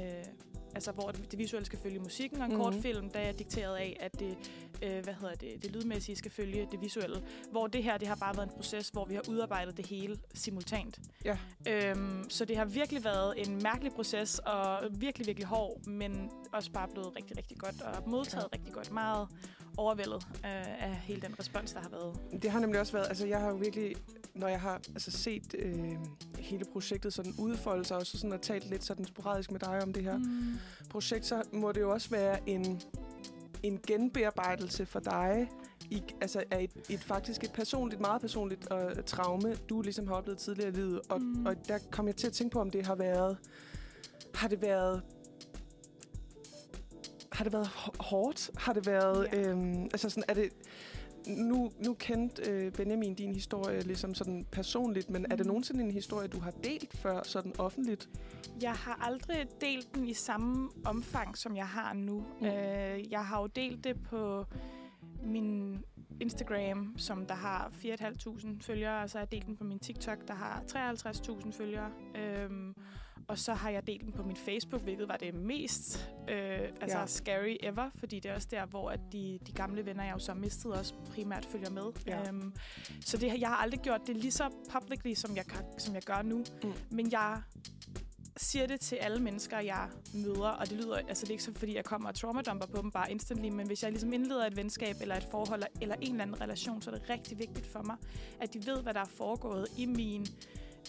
altså 0.79 0.91
hvor 0.91 1.11
det 1.11 1.37
visuelle 1.39 1.65
skal 1.65 1.79
følge 1.79 1.99
musikken, 1.99 2.41
og 2.41 2.45
en 2.45 2.51
Mhm. 2.51 2.57
mm. 2.59 2.63
kortfilm, 2.63 3.09
der 3.09 3.19
er 3.19 3.31
dikteret 3.31 3.75
af, 3.75 3.97
at 3.99 4.19
det, 4.19 4.37
øh, 4.83 5.03
hvad 5.03 5.13
hedder 5.13 5.35
det, 5.35 5.63
det 5.63 5.71
lydmæssige 5.71 6.15
skal 6.15 6.31
følge 6.31 6.67
det 6.71 6.81
visuelle. 6.81 7.23
Hvor 7.51 7.67
det 7.67 7.83
her, 7.83 7.97
det 7.97 8.07
har 8.07 8.15
bare 8.15 8.35
været 8.37 8.47
en 8.47 8.53
proces, 8.55 8.89
hvor 8.89 9.05
vi 9.05 9.13
har 9.15 9.21
udarbejdet 9.29 9.77
det 9.77 9.85
hele 9.85 10.17
simultant. 10.33 10.99
Ja. 11.25 11.37
Øhm, 11.67 12.29
så 12.29 12.45
det 12.45 12.57
har 12.57 12.65
virkelig 12.65 13.03
været 13.03 13.33
en 13.47 13.63
mærkelig 13.63 13.91
proces, 13.93 14.39
og 14.39 14.79
virkelig, 14.91 15.27
virkelig 15.27 15.47
hård, 15.47 15.85
men 15.85 16.31
også 16.51 16.71
bare 16.71 16.87
blevet 16.87 17.15
rigtig, 17.15 17.37
rigtig 17.37 17.57
godt, 17.57 17.81
og 17.81 18.09
modtaget 18.09 18.43
ja. 18.53 18.57
rigtig 18.57 18.73
godt. 18.73 18.91
Meget 18.91 19.27
overvældet 19.79 20.27
øh, 20.33 20.83
af 20.83 20.95
hele 20.95 21.21
den 21.21 21.39
respons, 21.39 21.73
der 21.73 21.79
har 21.79 21.89
været. 21.89 22.41
Det 22.43 22.51
har 22.51 22.59
nemlig 22.59 22.79
også 22.79 22.93
været, 22.93 23.07
altså 23.07 23.27
jeg 23.27 23.39
har 23.39 23.49
jo 23.49 23.55
virkelig, 23.55 23.95
når 24.33 24.47
jeg 24.47 24.61
har 24.61 24.81
altså, 24.93 25.11
set 25.11 25.55
øh, 25.59 25.97
hele 26.39 26.65
projektet 26.73 27.13
sådan 27.13 27.33
udfolde 27.37 27.85
sig, 27.85 27.97
og 27.97 28.05
så 28.05 28.17
sådan 28.17 28.33
og 28.33 28.41
talt 28.41 28.69
lidt 28.69 28.83
sådan 28.83 29.05
sporadisk 29.05 29.51
med 29.51 29.59
dig 29.59 29.83
om 29.83 29.93
det 29.93 30.03
her 30.03 30.17
mm. 30.17 30.57
projekt, 30.89 31.25
så 31.25 31.43
må 31.53 31.71
det 31.71 31.81
jo 31.81 31.91
også 31.91 32.09
være 32.09 32.49
en, 32.49 32.81
en 33.63 33.79
genbearbejdelse 33.87 34.85
for 34.85 34.99
dig, 34.99 35.49
i, 35.89 36.03
altså 36.21 36.43
af 36.51 36.63
et, 36.63 36.71
et 36.89 37.03
faktisk 37.03 37.43
et 37.43 37.51
personligt, 37.51 38.01
meget 38.01 38.21
personligt 38.21 38.67
øh, 38.73 39.03
traume, 39.05 39.55
du 39.69 39.81
ligesom 39.81 40.07
har 40.07 40.15
oplevet 40.15 40.37
tidligere 40.37 40.69
i 40.69 40.73
livet. 40.73 41.01
Og, 41.09 41.21
mm. 41.21 41.45
og 41.45 41.55
der 41.67 41.77
kom 41.91 42.07
jeg 42.07 42.15
til 42.15 42.27
at 42.27 42.33
tænke 42.33 42.53
på, 42.53 42.59
om 42.59 42.69
det 42.69 42.85
har 42.85 42.95
været, 42.95 43.37
har 44.35 44.47
det 44.47 44.61
været 44.61 45.01
har 47.39 47.43
det 47.43 47.53
været 47.53 47.67
hå- 47.67 47.95
hårdt? 48.03 48.49
Har 48.57 48.73
det 48.73 48.85
været, 48.85 49.27
Ja. 49.33 49.39
ja. 49.39 49.49
øhm, 49.49 49.83
altså 49.83 50.09
sådan, 50.09 50.23
er 50.27 50.33
det, 50.33 50.49
nu, 51.27 51.71
nu 51.85 51.93
kendte 51.93 52.41
øh, 52.51 52.71
Benjamin 52.71 53.13
din 53.13 53.33
historie 53.33 53.81
ligesom 53.81 54.13
sådan 54.15 54.45
personligt, 54.51 55.09
men 55.09 55.21
mm. 55.21 55.25
er 55.31 55.35
det 55.35 55.45
Mhm. 55.45 55.47
nogensinde 55.47 55.83
en 55.83 55.91
historie, 55.91 56.27
du 56.27 56.39
har 56.39 56.51
delt 56.51 56.97
før 56.97 57.23
sådan 57.23 57.53
offentligt? 57.59 58.09
Jeg 58.61 58.71
har 58.73 58.99
aldrig 59.07 59.47
delt 59.61 59.95
den 59.95 60.07
i 60.07 60.13
samme 60.13 60.69
omfang, 60.85 61.37
som 61.37 61.55
jeg 61.55 61.67
har 61.67 61.93
nu. 61.93 62.25
Mm. 62.41 62.45
Øh, 62.45 63.11
jeg 63.11 63.25
har 63.25 63.41
jo 63.41 63.47
delt 63.47 63.83
det 63.83 64.03
på 64.09 64.45
min 65.23 65.79
Instagram, 66.21 66.93
som 66.97 67.25
der 67.25 67.35
har 67.35 67.71
4.500 67.73 68.57
følgere, 68.61 69.03
og 69.03 69.09
så 69.09 69.17
har 69.17 69.25
jeg 69.25 69.31
delt 69.31 69.45
den 69.45 69.57
på 69.57 69.63
min 69.63 69.79
TikTok, 69.79 70.27
der 70.27 70.33
har 70.33 70.63
53.000 70.67 71.51
følgere. 71.51 71.89
Øhm, 72.15 72.75
og 73.29 73.37
så 73.39 73.53
har 73.53 73.69
jeg 73.69 73.87
delt 73.87 74.01
den 74.01 74.11
på 74.11 74.23
min 74.23 74.35
Facebook, 74.35 74.81
hvilket 74.81 75.07
var 75.07 75.17
det 75.17 75.33
mest 75.33 76.09
øh, 76.29 76.59
altså 76.81 76.97
Ja. 76.97 77.05
scary 77.05 77.55
ever, 77.59 77.89
fordi 77.95 78.19
det 78.19 78.31
er 78.31 78.35
også 78.35 78.47
der, 78.51 78.65
hvor 78.65 78.89
at 78.89 78.99
de, 79.11 79.39
de 79.47 79.51
gamle 79.51 79.85
venner, 79.85 80.03
jeg 80.03 80.13
jo 80.13 80.19
så 80.19 80.33
mistede, 80.33 80.73
også 80.73 80.93
primært 80.93 81.45
følger 81.45 81.69
med. 81.69 81.83
Ja. 82.07 82.27
Øhm, 82.29 82.53
så 83.05 83.17
det, 83.17 83.39
jeg 83.41 83.49
har 83.49 83.55
aldrig 83.55 83.79
gjort 83.79 84.01
det 84.07 84.17
lige 84.17 84.31
så 84.31 84.49
publicly, 84.73 85.13
som 85.13 85.35
jeg, 85.35 85.45
som 85.77 85.93
jeg 85.93 86.03
gør 86.03 86.21
nu. 86.21 86.43
Mm. 86.63 86.73
Men 86.89 87.11
jeg 87.11 87.41
siger 88.37 88.67
det 88.67 88.79
til 88.79 88.95
alle 88.95 89.19
mennesker, 89.23 89.59
jeg 89.59 89.89
møder, 90.13 90.49
og 90.49 90.69
det 90.69 90.77
lyder, 90.77 90.95
altså 90.95 91.21
det 91.25 91.29
er 91.29 91.33
ikke 91.33 91.43
så, 91.43 91.53
fordi 91.53 91.75
jeg 91.75 91.85
kommer 91.85 92.09
og 92.09 92.15
traumadumper 92.15 92.65
på 92.65 92.81
dem 92.81 92.91
bare 92.91 93.11
instantly, 93.11 93.49
men 93.49 93.67
hvis 93.67 93.83
jeg 93.83 93.91
ligesom 93.91 94.13
indleder 94.13 94.45
et 94.45 94.55
venskab 94.57 94.95
eller 95.01 95.15
et 95.15 95.27
forhold 95.31 95.63
eller 95.81 95.95
en 96.01 96.11
eller 96.11 96.23
anden 96.23 96.41
relation, 96.41 96.81
så 96.81 96.91
er 96.91 96.95
det 96.95 97.09
rigtig 97.09 97.39
vigtigt 97.39 97.67
for 97.67 97.81
mig, 97.83 97.95
at 98.41 98.53
de 98.53 98.65
ved, 98.65 98.81
hvad 98.83 98.93
der 98.93 98.99
er 99.01 99.05
foregået 99.17 99.67
i 99.77 99.85
min 99.85 100.25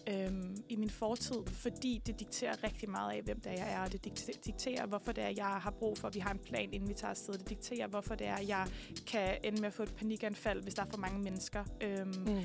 øhm, 0.08 0.56
i 0.68 0.76
min 0.76 0.90
fortid, 0.90 1.46
fordi 1.46 2.02
det 2.06 2.20
dikterer 2.20 2.64
rigtig 2.64 2.90
meget 2.90 3.12
af, 3.12 3.22
hvem 3.22 3.40
det 3.40 3.52
er, 3.52 3.56
jeg 3.64 3.72
er, 3.72 3.80
og 3.80 3.92
det 3.92 4.04
dikte- 4.06 4.40
dikterer, 4.44 4.86
hvorfor 4.86 5.12
det 5.12 5.24
er, 5.24 5.28
jeg 5.36 5.46
har 5.46 5.70
brug 5.70 5.98
for, 5.98 6.08
at 6.08 6.14
vi 6.14 6.20
har 6.20 6.30
en 6.30 6.38
plan, 6.38 6.72
inden 6.72 6.88
vi 6.88 6.94
tager 6.94 7.10
afsted. 7.10 7.34
Det 7.34 7.48
dikterer, 7.48 7.86
hvorfor 7.86 8.14
det 8.14 8.26
er, 8.26 8.40
jeg 8.40 8.66
kan 9.06 9.36
ende 9.44 9.60
med 9.60 9.66
at 9.66 9.72
få 9.74 9.82
et 9.82 9.94
panikanfald, 9.94 10.62
hvis 10.62 10.74
der 10.74 10.82
er 10.82 10.90
for 10.90 10.98
mange 10.98 11.18
mennesker. 11.18 11.64
Øhm, 11.80 12.08
Mm. 12.08 12.40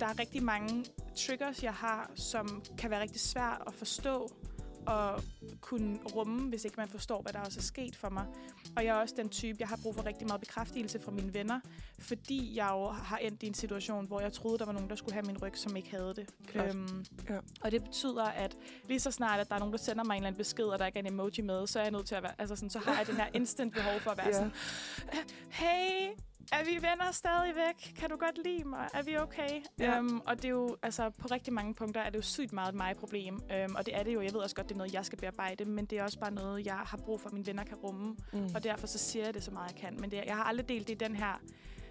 der 0.00 0.06
er 0.06 0.18
rigtig 0.18 0.42
mange 0.42 0.84
triggers, 1.16 1.62
jeg 1.62 1.74
har, 1.74 2.10
som 2.14 2.62
kan 2.78 2.90
være 2.90 3.00
rigtig 3.02 3.20
svært 3.20 3.62
at 3.66 3.74
forstå 3.74 4.30
og 4.86 5.22
kunne 5.60 5.98
rumme, 6.16 6.48
hvis 6.48 6.64
ikke 6.64 6.74
man 6.76 6.88
forstår, 6.88 7.22
hvad 7.22 7.32
der 7.32 7.40
også 7.40 7.58
er 7.60 7.62
sket 7.62 7.96
for 7.96 8.08
mig. 8.08 8.26
Og 8.76 8.84
jeg 8.84 8.96
er 8.96 9.00
også 9.00 9.14
den 9.18 9.28
type, 9.28 9.56
jeg 9.60 9.68
har 9.68 9.78
brug 9.82 9.94
for 9.94 10.06
rigtig 10.06 10.26
meget 10.26 10.40
bekræftelse 10.40 11.00
fra 11.00 11.10
mine 11.10 11.34
venner, 11.34 11.60
fordi 11.98 12.56
jeg 12.56 12.68
jo 12.72 12.86
har 12.88 13.16
endt 13.16 13.42
i 13.42 13.46
en 13.46 13.54
situation, 13.54 14.06
hvor 14.06 14.20
jeg 14.20 14.32
troede, 14.32 14.58
der 14.58 14.64
var 14.64 14.72
nogen, 14.72 14.90
der 14.90 14.96
skulle 14.96 15.12
have 15.12 15.26
min 15.26 15.42
ryg, 15.42 15.58
som 15.58 15.76
ikke 15.76 15.90
havde 15.90 16.14
det. 16.16 16.28
Klart. 16.46 16.74
Øhm, 16.74 17.04
Ja. 17.28 17.38
Og 17.60 17.70
det 17.70 17.82
betyder, 17.84 18.24
at 18.24 18.56
lige 18.88 19.00
så 19.00 19.10
snart, 19.10 19.40
at 19.40 19.48
der 19.48 19.54
er 19.54 19.58
nogen, 19.58 19.72
der 19.72 19.78
sender 19.78 20.04
mig 20.04 20.14
en 20.14 20.16
eller 20.16 20.26
anden 20.26 20.38
besked, 20.38 20.64
og 20.64 20.78
der 20.78 20.86
ikke 20.86 20.98
er 20.98 21.02
en 21.02 21.12
emoji 21.12 21.40
med, 21.42 21.66
så 21.66 21.78
er 21.78 21.82
jeg 21.82 21.92
nødt 21.92 22.06
til 22.06 22.14
at 22.14 22.22
være, 22.22 22.32
altså 22.38 22.56
sådan, 22.56 22.70
så 22.70 22.78
har 22.78 22.96
jeg 22.96 23.06
den 23.06 23.16
her 23.16 23.26
instant 23.34 23.74
behov 23.74 24.00
for 24.00 24.10
at 24.10 24.16
være 24.18 24.26
Ja. 24.26 24.32
sådan, 24.32 24.52
hey, 25.50 26.08
er 26.52 26.64
vi 26.64 26.74
venner 26.74 27.10
stadigvæk? 27.12 27.92
Kan 27.96 28.10
du 28.10 28.16
godt 28.16 28.38
lide 28.44 28.64
mig? 28.64 28.88
Er 28.94 29.02
vi 29.02 29.16
okay? 29.16 29.62
Ja. 29.78 29.96
Øhm, 29.98 30.20
og 30.26 30.36
det 30.36 30.44
er 30.44 30.48
jo, 30.48 30.76
altså 30.82 31.10
på 31.10 31.28
rigtig 31.30 31.52
mange 31.52 31.74
punkter 31.74 32.00
er 32.00 32.10
det 32.10 32.16
jo 32.16 32.22
sygt 32.22 32.52
meget 32.52 32.68
et 32.68 32.74
mig-problem. 32.74 33.40
Øhm, 33.52 33.74
og 33.74 33.86
det 33.86 33.96
er 33.96 34.02
det 34.02 34.14
jo, 34.14 34.20
jeg 34.20 34.32
ved 34.32 34.40
også 34.40 34.56
godt, 34.56 34.68
det 34.68 34.74
er 34.74 34.78
noget, 34.78 34.94
jeg 34.94 35.04
skal 35.06 35.18
bearbejde, 35.18 35.64
men 35.64 35.84
det 35.84 35.98
er 35.98 36.02
også 36.02 36.18
bare 36.20 36.30
noget, 36.30 36.66
jeg 36.66 36.74
har 36.76 36.96
brug 36.96 37.20
for, 37.20 37.28
at 37.28 37.32
mine 37.32 37.46
venner 37.46 37.64
kan 37.64 37.76
rumme. 37.76 38.16
Mm. 38.32 38.50
Og 38.54 38.64
derfor 38.64 38.86
så 38.86 38.98
siger 38.98 39.24
jeg 39.24 39.34
det 39.34 39.44
så 39.44 39.50
meget, 39.50 39.72
jeg 39.72 39.80
kan. 39.80 40.00
Men 40.00 40.10
det, 40.10 40.22
jeg 40.26 40.36
har 40.36 40.44
aldrig 40.44 40.68
delt 40.68 40.86
det 40.88 40.94
i 40.94 40.96
den 41.04 41.16
her 41.16 41.40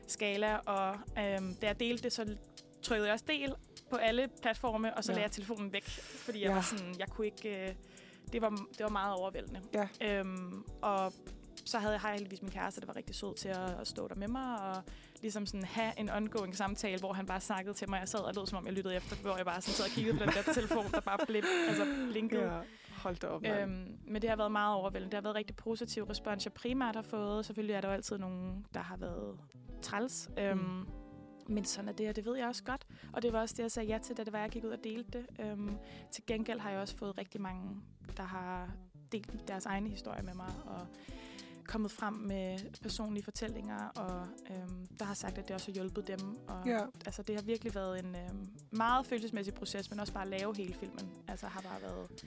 skala, 0.08 0.56
og 0.56 0.94
øhm, 1.20 1.56
da 1.56 1.68
jeg 1.68 1.80
delte 1.80 2.04
det, 2.04 2.14
så 2.14 2.36
trykkede 2.84 3.08
jeg 3.08 3.14
også 3.14 3.26
del 3.28 3.54
på 3.90 3.96
alle 3.96 4.30
platforme, 4.42 4.98
og 4.98 5.04
så 5.04 5.12
Ja. 5.12 5.16
lagde 5.16 5.24
jeg 5.26 5.32
telefonen 5.32 5.74
væk, 5.74 5.86
fordi 5.90 6.42
jeg 6.42 6.48
Ja. 6.50 6.54
var 6.54 6.62
sådan, 6.62 6.96
jeg 7.00 7.08
kunne 7.08 7.28
ikke... 7.28 7.68
Øh, 7.70 7.76
det 8.34 8.42
var, 8.42 8.50
det 8.50 8.80
var 8.84 8.90
meget 8.90 9.16
overvældende. 9.16 9.62
Ja. 9.74 9.88
Øhm, 10.20 10.64
og 10.82 11.14
så 11.66 11.80
havde, 11.80 12.00
jeg 12.04 12.12
heldigvis 12.12 12.42
min 12.42 12.52
kæreste, 12.52 12.82
der 12.82 12.88
var 12.88 12.96
rigtig 12.96 13.16
sød 13.16 13.36
til 13.36 13.50
at, 13.50 13.80
at 13.82 13.88
stå 13.88 14.08
der 14.08 14.16
med 14.16 14.28
mig, 14.28 14.62
og 14.62 14.84
ligesom 15.22 15.46
sådan 15.46 15.64
have 15.64 16.00
en 16.00 16.10
ongoing 16.10 16.58
samtale, 16.58 17.00
hvor 17.00 17.14
han 17.14 17.26
bare 17.26 17.42
snakkede 17.42 17.74
til 17.74 17.90
mig. 17.90 18.00
Jeg 18.00 18.08
sad 18.08 18.20
og 18.20 18.34
lød, 18.36 18.48
som 18.48 18.58
om 18.58 18.66
jeg 18.66 18.74
lyttede 18.74 18.96
efter, 18.96 19.16
hvor 19.16 19.38
jeg 19.38 19.46
bare 19.46 19.62
sådan 19.62 19.74
sad 19.74 19.86
og 19.86 19.92
kiggede 19.92 20.18
på 20.18 20.24
den 20.24 20.34
der 20.34 20.54
telefon, 20.54 20.92
der 20.92 21.00
bare 21.00 21.18
blip, 21.28 21.44
altså 21.68 21.86
blinkede. 22.12 22.54
Ja. 22.54 22.60
Hold 23.02 23.16
da 23.16 23.28
op. 23.28 23.46
Øhm, 23.46 23.98
men 24.08 24.22
det 24.22 24.30
har 24.30 24.38
været 24.38 24.52
meget 24.52 24.76
overvældende. 24.76 25.12
Det 25.12 25.18
har 25.18 25.22
været 25.22 25.36
rigtig 25.36 25.56
positiv 25.56 26.04
respons, 26.04 26.46
jeg 26.46 26.54
primært 26.54 26.96
har 26.96 27.02
fået. 27.02 27.46
Selvfølgelig 27.46 27.74
er 27.74 27.82
der 27.82 27.88
jo 27.88 27.94
altid 27.94 28.18
nogen, 28.18 28.66
der 28.74 28.80
har 28.80 28.98
været 28.98 29.40
træls. 29.82 30.30
Øhm, 30.38 30.88
men 31.48 31.66
sådan 31.66 31.90
er 31.90 31.94
det, 31.94 32.10
og 32.10 32.16
det 32.16 32.26
ved 32.26 32.38
jeg 32.38 32.48
også 32.48 32.64
godt. 32.64 32.88
Og 33.14 33.22
det 33.22 33.34
var 33.34 33.42
også 33.42 33.56
det, 33.58 33.64
jeg 33.64 33.72
sagde 33.72 33.90
ja 33.90 33.98
til, 33.98 34.18
da 34.18 34.24
det 34.24 34.34
var, 34.34 34.40
jeg 34.40 34.50
gik 34.50 34.64
ud 34.64 34.70
og 34.70 34.84
delte 34.84 35.20
det. 35.20 35.46
Øhm, 35.46 35.78
til 36.12 36.26
gengæld 36.28 36.60
har 36.60 36.70
jeg 36.70 36.80
også 36.80 36.98
fået 36.98 37.18
rigtig 37.18 37.42
mange, 37.42 37.82
der 38.18 38.24
har 38.24 38.70
delt 39.12 39.48
deres 39.48 39.66
egne 39.66 39.90
historier 39.90 40.24
med 40.24 40.34
mig, 40.34 40.54
og 40.66 40.88
kommet 41.72 41.92
frem 41.92 42.14
med 42.14 42.58
personlige 42.82 43.24
fortællinger, 43.24 43.88
og 43.96 44.28
øhm, 44.52 44.88
der 45.00 45.06
har 45.06 45.14
sagt, 45.14 45.38
at 45.38 45.48
det 45.48 45.54
også 45.56 45.68
har 45.68 45.74
hjulpet 45.74 46.08
dem. 46.08 46.20
Og, 46.48 46.68
Ja. 46.68 46.80
Altså, 47.06 47.24
det 47.24 47.36
har 47.36 47.42
virkelig 47.42 47.76
været 47.76 48.00
en 48.00 48.16
øhm, 48.16 48.48
meget 48.72 49.06
følelsesmæssig 49.06 49.54
proces, 49.54 49.90
men 49.90 50.00
også 50.00 50.14
bare 50.14 50.24
at 50.24 50.30
lave 50.30 50.56
hele 50.56 50.74
filmen. 50.74 51.10
Altså, 51.28 51.48
har 51.48 51.62
bare 51.62 51.82
været... 51.82 52.24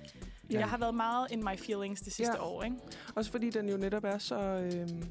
Ja. 0.51 0.59
Jeg 0.59 0.69
har 0.69 0.79
været 0.79 0.95
meget 0.95 1.31
in 1.31 1.45
my 1.45 1.59
feelings 1.59 2.01
det 2.01 2.13
sidste 2.13 2.35
Ja. 2.37 2.45
år, 2.45 2.63
ikke? 2.63 2.77
Også 3.15 3.31
fordi 3.31 3.51
den 3.51 3.69
jo 3.69 3.77
netop 3.77 4.05
er 4.05 4.19
så... 4.19 4.37
Øhm, 4.37 5.03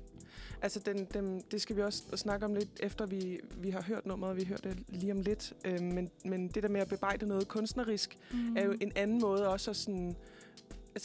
altså, 0.61 0.79
den, 0.79 1.05
den, 1.13 1.41
det 1.51 1.61
skal 1.61 1.75
vi 1.75 1.81
også 1.81 2.03
snakke 2.15 2.45
om 2.45 2.53
lidt, 2.53 2.69
efter 2.79 3.05
vi, 3.05 3.39
vi 3.57 3.69
har 3.69 3.81
hørt 3.81 4.05
nummeret. 4.05 4.37
Vi 4.37 4.43
hørte 4.45 4.69
det 4.69 4.83
lige 4.87 5.11
om 5.11 5.21
lidt. 5.21 5.53
Øhm, 5.65 5.83
men, 5.85 6.11
men 6.25 6.47
det 6.47 6.63
der 6.63 6.69
med 6.69 6.81
at 6.81 6.87
bebrejde 6.87 7.25
noget 7.25 7.47
kunstnerisk, 7.47 8.17
mm. 8.31 8.57
er 8.57 8.65
jo 8.65 8.71
en 8.81 8.91
anden 8.95 9.21
måde 9.21 9.47
også 9.47 9.71
at, 9.71 9.77
sådan, 9.77 10.15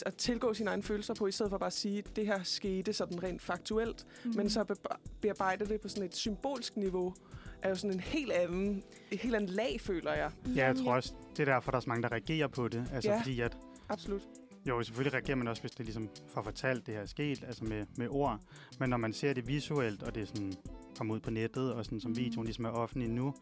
at 0.06 0.14
tilgå 0.14 0.54
sine 0.54 0.70
egne 0.70 0.82
følelser 0.82 1.14
på, 1.14 1.26
i 1.26 1.32
stedet 1.32 1.50
for 1.50 1.58
bare 1.58 1.66
at 1.66 1.72
sige, 1.72 1.98
at 1.98 2.16
det 2.16 2.26
her 2.26 2.42
skete 2.42 2.92
sådan 2.92 3.22
rent 3.22 3.42
faktuelt. 3.42 4.06
Mm. 4.24 4.32
Men 4.36 4.50
så 4.50 4.64
be- 4.64 4.74
bearbejde 5.20 5.66
det 5.66 5.80
på 5.80 5.88
sådan 5.88 6.02
et 6.04 6.16
symbolsk 6.16 6.76
niveau, 6.76 7.14
er 7.62 7.68
jo 7.68 7.74
sådan 7.74 7.94
en 7.94 8.00
helt 8.00 8.32
anden, 8.32 8.82
et 9.10 9.18
helt 9.20 9.34
andet 9.34 9.50
lag, 9.50 9.80
føler 9.80 10.12
jeg. 10.14 10.30
Ja, 10.56 10.66
jeg 10.66 10.76
tror 10.76 10.94
også, 10.94 11.12
det 11.36 11.48
er 11.48 11.52
derfor, 11.54 11.70
der 11.70 11.76
er 11.76 11.80
så 11.80 11.88
mange, 11.88 12.02
der 12.02 12.12
reagerer 12.12 12.46
på 12.48 12.68
det. 12.68 12.86
Altså 12.92 13.10
Ja. 13.10 13.18
fordi 13.20 13.40
at, 13.40 13.56
Absolut. 13.88 14.22
jo, 14.68 14.82
selvfølgelig 14.82 15.14
reagerer 15.14 15.36
man 15.36 15.48
også, 15.48 15.62
hvis 15.62 15.72
det 15.72 15.84
ligesom 15.86 16.08
får 16.34 16.42
fortalt, 16.42 16.86
det 16.86 16.94
her 16.94 17.00
er 17.02 17.06
sket, 17.06 17.44
altså 17.46 17.64
med, 17.64 17.86
med 17.96 18.08
ord. 18.10 18.40
Men 18.80 18.90
når 18.90 18.96
man 18.96 19.12
ser 19.12 19.32
det 19.32 19.48
visuelt, 19.48 20.02
og 20.02 20.14
det 20.14 20.22
er 20.22 20.26
sådan 20.26 20.52
kommer 20.96 21.14
ud 21.14 21.20
på 21.20 21.30
nettet, 21.30 21.72
og 21.72 21.84
sådan, 21.84 22.00
som 22.00 22.10
Mhm. 22.10 22.18
videoen 22.18 22.44
ligesom 22.46 22.64
er 22.64 22.70
offentlig 22.70 23.08
nu, 23.10 23.34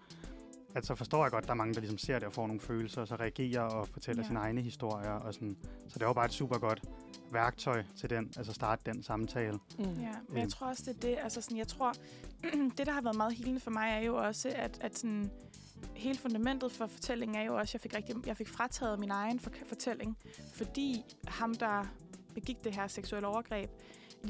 at 0.76 0.86
så 0.86 0.94
forstår 0.94 1.24
jeg 1.24 1.30
godt, 1.30 1.44
at 1.44 1.48
der 1.48 1.52
er 1.54 1.56
mange, 1.56 1.74
der 1.74 1.80
ligesom 1.80 1.98
ser 1.98 2.18
det 2.18 2.26
og 2.26 2.32
får 2.32 2.46
nogle 2.46 2.60
følelser, 2.60 3.00
og 3.00 3.08
så 3.08 3.14
reagerer 3.16 3.60
og 3.62 3.88
fortæller 3.88 4.22
Ja. 4.22 4.26
sine 4.26 4.38
egne 4.38 4.60
historier. 4.60 5.10
Og 5.12 5.34
sådan. 5.34 5.56
Så 5.88 5.98
det 5.98 6.06
var 6.06 6.12
bare 6.12 6.24
et 6.24 6.32
super 6.32 6.58
godt 6.58 6.82
værktøj 7.32 7.82
til 7.96 8.10
den, 8.10 8.32
altså 8.36 8.52
starte 8.52 8.82
den 8.92 9.02
samtale. 9.02 9.52
Mm. 9.78 9.84
Ja, 9.84 9.88
men 9.88 10.14
Øhm. 10.28 10.36
jeg 10.36 10.48
tror 10.48 10.66
også, 10.66 10.82
det 10.86 10.96
er 10.96 11.00
det. 11.08 11.18
Altså 11.22 11.40
sådan, 11.40 11.58
jeg 11.58 11.68
tror, 11.68 11.92
det, 12.78 12.86
der 12.86 12.92
har 12.92 13.00
været 13.00 13.16
meget 13.16 13.34
helende 13.34 13.60
for 13.60 13.70
mig, 13.70 13.88
er 13.90 13.98
jo 14.00 14.16
også, 14.16 14.52
at, 14.56 14.78
at 14.80 14.98
sådan, 14.98 15.30
hele 15.94 16.18
fundamentet 16.18 16.72
for 16.72 16.86
fortællingen 16.86 17.36
er 17.36 17.42
jo 17.42 17.56
også, 17.56 17.70
at 17.70 17.74
jeg 17.74 17.80
fik, 17.80 17.96
rigtig, 17.96 18.26
jeg 18.26 18.36
fik 18.36 18.48
frataget 18.48 18.98
min 18.98 19.10
egen 19.10 19.40
for, 19.40 19.50
fortælling, 19.68 20.18
fordi 20.54 21.04
ham, 21.28 21.54
der 21.54 21.84
begik 22.34 22.64
det 22.64 22.74
her 22.74 22.86
seksuelle 22.86 23.28
overgreb, 23.28 23.70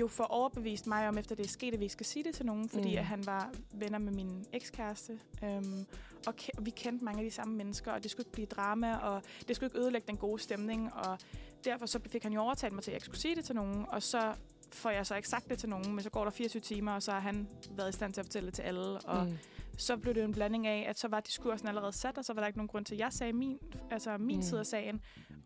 jo 0.00 0.06
får 0.08 0.24
overbevist 0.24 0.86
mig 0.86 1.08
om, 1.08 1.18
efter 1.18 1.34
det 1.34 1.44
er 1.46 1.50
sket, 1.50 1.74
at 1.74 1.80
vi 1.80 1.88
skal 1.88 2.06
sige 2.06 2.24
det 2.24 2.34
til 2.34 2.46
nogen, 2.46 2.68
fordi 2.68 2.90
Mm. 2.92 2.98
at 2.98 3.04
han 3.04 3.26
var 3.26 3.50
venner 3.74 3.98
med 3.98 4.12
min 4.12 4.46
ekskæreste, 4.52 5.18
øhm, 5.44 5.86
og 6.26 6.34
ke- 6.40 6.62
vi 6.62 6.70
kendte 6.70 7.04
mange 7.04 7.18
af 7.20 7.24
de 7.24 7.34
samme 7.34 7.54
mennesker, 7.56 7.92
og 7.92 8.02
det 8.02 8.10
skulle 8.10 8.22
ikke 8.24 8.32
blive 8.32 8.46
drama, 8.46 8.96
og 8.96 9.22
det 9.48 9.56
skulle 9.56 9.66
ikke 9.66 9.78
ødelægge 9.78 10.06
den 10.06 10.16
gode 10.16 10.42
stemning, 10.42 10.94
og 10.94 11.18
derfor 11.64 11.86
så 11.86 12.00
fik 12.10 12.22
han 12.22 12.32
jo 12.32 12.40
overtalt 12.40 12.72
mig 12.74 12.82
til, 12.82 12.90
at 12.90 12.92
jeg 12.92 12.96
ikke 12.96 13.04
skulle 13.04 13.20
sige 13.20 13.34
det 13.36 13.44
til 13.44 13.54
nogen, 13.54 13.86
og 13.88 14.02
så 14.02 14.34
får 14.72 14.90
jeg 14.90 15.06
så 15.06 15.14
ikke 15.14 15.28
sagt 15.28 15.48
det 15.48 15.58
til 15.58 15.68
nogen, 15.68 15.94
men 15.94 16.02
så 16.02 16.10
går 16.10 16.24
der 16.24 16.30
24 16.30 16.60
timer, 16.60 16.92
og 16.92 17.02
så 17.02 17.12
har 17.12 17.20
han 17.20 17.48
været 17.70 17.88
i 17.88 17.92
stand 17.92 18.12
til 18.12 18.20
at 18.20 18.26
fortælle 18.26 18.46
det 18.46 18.54
til 18.54 18.62
alle, 18.62 18.98
og 19.00 19.26
Mm. 19.26 19.38
Så 19.76 19.96
blev 19.96 20.14
det 20.14 20.20
jo 20.20 20.24
en 20.26 20.32
blanding 20.32 20.66
af, 20.66 20.86
at 20.88 20.98
så 20.98 21.08
var 21.08 21.20
diskursen 21.20 21.68
allerede 21.68 21.92
sat, 21.92 22.18
og 22.18 22.24
så 22.24 22.32
var 22.32 22.40
der 22.40 22.46
ikke 22.46 22.58
nogen 22.58 22.68
grund 22.68 22.84
til, 22.84 22.94
at 22.94 22.98
jeg 23.00 23.12
sagde 23.12 23.32
min, 23.32 23.58
altså 23.90 24.18
min 24.18 24.26
Mm. 24.36 24.36
mm. 24.36 24.42
side 24.42 24.60
af 24.60 24.66
sagen, 24.66 25.00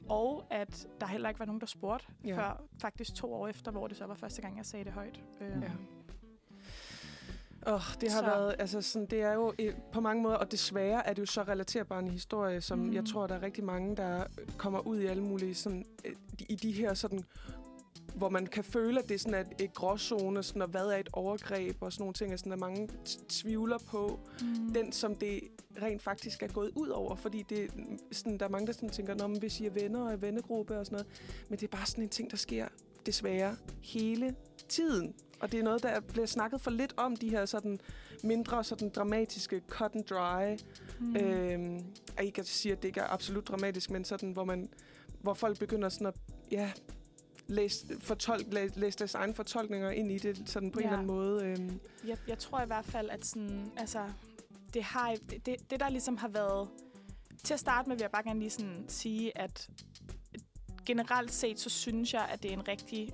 og 0.09 0.45
at 0.51 0.89
der 1.01 1.07
heller 1.07 1.29
ikke 1.29 1.39
var 1.39 1.47
nogen, 1.47 1.61
der 1.61 1.67
spurgte, 1.67 2.07
Ja. 2.25 2.37
før 2.39 2.63
faktisk 2.81 3.15
to 3.15 3.33
år 3.35 3.49
efter, 3.49 3.71
hvor 3.73 3.87
det 3.87 3.97
så 3.97 4.07
var 4.07 4.15
første 4.15 4.43
gang, 4.43 4.57
jeg 4.57 4.67
sagde 4.67 4.85
det 4.85 4.93
højt. 4.93 5.21
Øhm, 5.41 5.63
Ja. 5.63 5.71
Oh, 7.67 7.81
det 8.01 8.13
har 8.13 8.21
Så- 8.21 8.27
været, 8.27 8.55
altså 8.59 8.83
sådan, 8.83 9.07
det 9.07 9.23
er 9.23 9.33
jo 9.33 9.53
øh, 9.59 9.75
på 9.93 10.01
mange 10.01 10.23
måder, 10.23 10.37
og 10.37 10.53
desværre 10.53 11.07
er 11.07 11.13
det 11.13 11.21
jo 11.21 11.27
så 11.27 11.43
relaterbar 11.43 11.99
en 11.99 12.09
historie, 12.09 12.61
som 12.61 12.79
Mhm. 12.79 12.95
jeg 12.95 13.05
tror, 13.05 13.27
der 13.27 13.35
er 13.35 13.43
rigtig 13.43 13.65
mange, 13.65 13.97
der 13.97 14.25
kommer 14.57 14.79
ud 14.87 15.01
i 15.01 15.07
alle 15.07 15.23
mulige, 15.23 15.55
sådan, 15.55 15.85
øh, 16.05 16.13
i 16.49 16.55
de 16.55 16.73
her 16.73 16.95
sådan, 16.95 17.25
hvor 18.15 18.29
man 18.29 18.47
kan 18.47 18.65
føle, 18.65 18.99
at 18.99 19.09
det 19.09 19.15
er 19.15 19.19
sådan 19.19 19.47
et, 19.47 19.65
et 19.65 19.75
gråzone, 19.75 20.43
sådan, 20.43 20.63
og 20.63 20.69
hvad 20.69 20.87
er 20.87 20.97
et 20.97 21.09
overgreb, 21.13 21.77
og 21.81 21.93
sådan 21.93 22.03
nogle 22.03 22.15
ting, 22.15 22.33
og 22.33 22.39
sådan, 22.39 22.53
at 22.53 22.59
mange 22.59 22.89
tvivler 23.29 23.79
på 23.79 24.21
Mm. 24.41 24.73
den, 24.75 24.93
som 24.93 25.15
det 25.15 25.41
rent 25.83 26.03
faktisk 26.03 26.43
er 26.43 26.49
gået 26.49 26.71
ud 26.77 26.89
over, 26.89 27.17
fordi 27.17 27.43
det, 27.49 27.71
sådan, 28.13 28.39
der 28.39 28.45
er 28.45 28.51
mange, 28.51 28.67
der 28.67 28.73
sådan 28.73 28.89
tænker, 28.89 29.15
Nå, 29.15 29.27
men 29.27 29.39
hvis 29.39 29.61
I 29.61 29.67
er 29.67 29.71
venner 29.71 30.01
og 30.01 30.13
er 30.13 30.17
vennegruppe 30.17 30.79
og 30.79 30.87
sådan 30.87 30.97
noget, 30.97 31.07
men 31.49 31.59
det 31.59 31.67
er 31.67 31.77
bare 31.77 31.87
sådan 31.87 32.05
en 32.05 32.11
ting, 32.11 32.31
der 32.31 32.37
sker 32.37 32.67
desværre 33.07 33.57
hele 33.83 34.35
tiden. 34.69 35.15
Og 35.41 35.53
det 35.53 35.61
er 35.61 35.65
noget, 35.65 35.83
der 35.83 36.01
bliver 36.01 36.27
snakket 36.27 36.61
for 36.61 36.71
lidt 36.71 36.95
om, 36.97 37.17
de 37.17 37.31
her 37.31 37.47
sådan 37.47 37.81
mindre 38.25 38.65
sådan 38.65 38.89
dramatiske 38.89 39.63
cut 39.69 39.95
and 39.95 40.05
dry. 40.05 40.57
Mm. 41.01 41.17
Øhm, 41.17 41.85
og 42.19 42.25
ikke 42.25 42.41
at 42.41 42.47
sige, 42.47 42.73
at 42.73 42.83
det 42.83 42.89
ikke 42.89 43.01
er 43.01 43.13
absolut 43.13 43.49
dramatisk, 43.49 43.91
men 43.91 44.05
sådan, 44.05 44.33
hvor, 44.33 44.45
man, 44.45 44.69
hvor 45.21 45.35
folk 45.35 45.59
begynder 45.59 45.89
sådan 45.89 46.07
at 46.07 46.15
ja, 46.51 46.71
læse, 47.51 47.87
fortolk, 48.01 48.47
læse 48.77 48.99
deres 48.99 49.15
egne 49.15 49.35
fortolkninger 49.35 49.91
ind 49.91 50.13
i 50.13 50.19
det 50.19 50.43
sådan 50.47 50.71
på 50.71 50.81
ja. 50.81 50.87
en 50.87 50.89
eller 50.89 50.99
anden 50.99 51.17
måde. 51.17 51.45
Øhm, 51.45 51.81
Jeg, 52.07 52.19
jeg 52.29 52.39
tror 52.39 52.63
i 52.63 52.67
hvert 52.67 52.85
fald, 52.85 53.11
at 53.11 53.27
sådan, 53.27 53.73
altså, 53.77 54.09
det, 54.75 54.85
har, 54.85 55.17
det, 55.47 55.71
det, 55.71 55.81
der 55.81 55.89
ligesom 55.89 56.17
har 56.17 56.29
været... 56.29 56.69
Til 57.45 57.55
at 57.55 57.61
starte 57.61 57.89
med 57.89 57.97
vil 57.97 58.03
jeg 58.03 58.11
bare 58.11 58.23
gerne 58.23 58.41
lige 58.41 58.51
sådan 58.51 58.85
sige, 58.89 59.39
at 59.39 59.69
generelt 60.87 61.33
set, 61.33 61.61
så 61.61 61.71
synes 61.71 62.15
jeg, 62.15 62.29
at 62.33 62.43
det 62.43 62.51
er 62.51 62.55
en 62.55 62.69
rigtig 62.69 63.13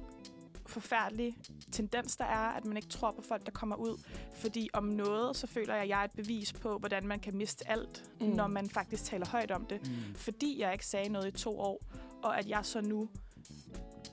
forfærdelig 0.66 1.36
tendens, 1.72 2.16
der 2.16 2.24
er, 2.24 2.48
at 2.48 2.64
man 2.64 2.76
ikke 2.76 2.88
tror 2.88 3.12
på 3.12 3.22
folk, 3.22 3.46
der 3.46 3.52
kommer 3.52 3.76
ud. 3.76 4.02
Fordi 4.34 4.68
om 4.72 4.84
noget, 4.84 5.36
så 5.36 5.46
føler 5.46 5.74
jeg, 5.74 5.82
at 5.82 5.88
jeg 5.88 6.00
er 6.00 6.04
et 6.04 6.10
bevis 6.10 6.52
på, 6.52 6.78
hvordan 6.78 7.06
man 7.06 7.20
kan 7.20 7.36
miste 7.36 7.70
alt, 7.70 8.04
mm. 8.20 8.26
når 8.26 8.46
man 8.46 8.70
faktisk 8.70 9.04
taler 9.04 9.26
højt 9.26 9.50
om 9.50 9.66
det. 9.66 9.82
Mm. 9.82 10.14
Fordi 10.14 10.60
jeg 10.60 10.72
ikke 10.72 10.86
sagde 10.86 11.08
noget 11.08 11.28
i 11.28 11.38
to 11.38 11.58
år, 11.60 11.80
og 12.22 12.38
at 12.38 12.48
jeg 12.48 12.60
så 12.64 12.80
nu, 12.80 13.08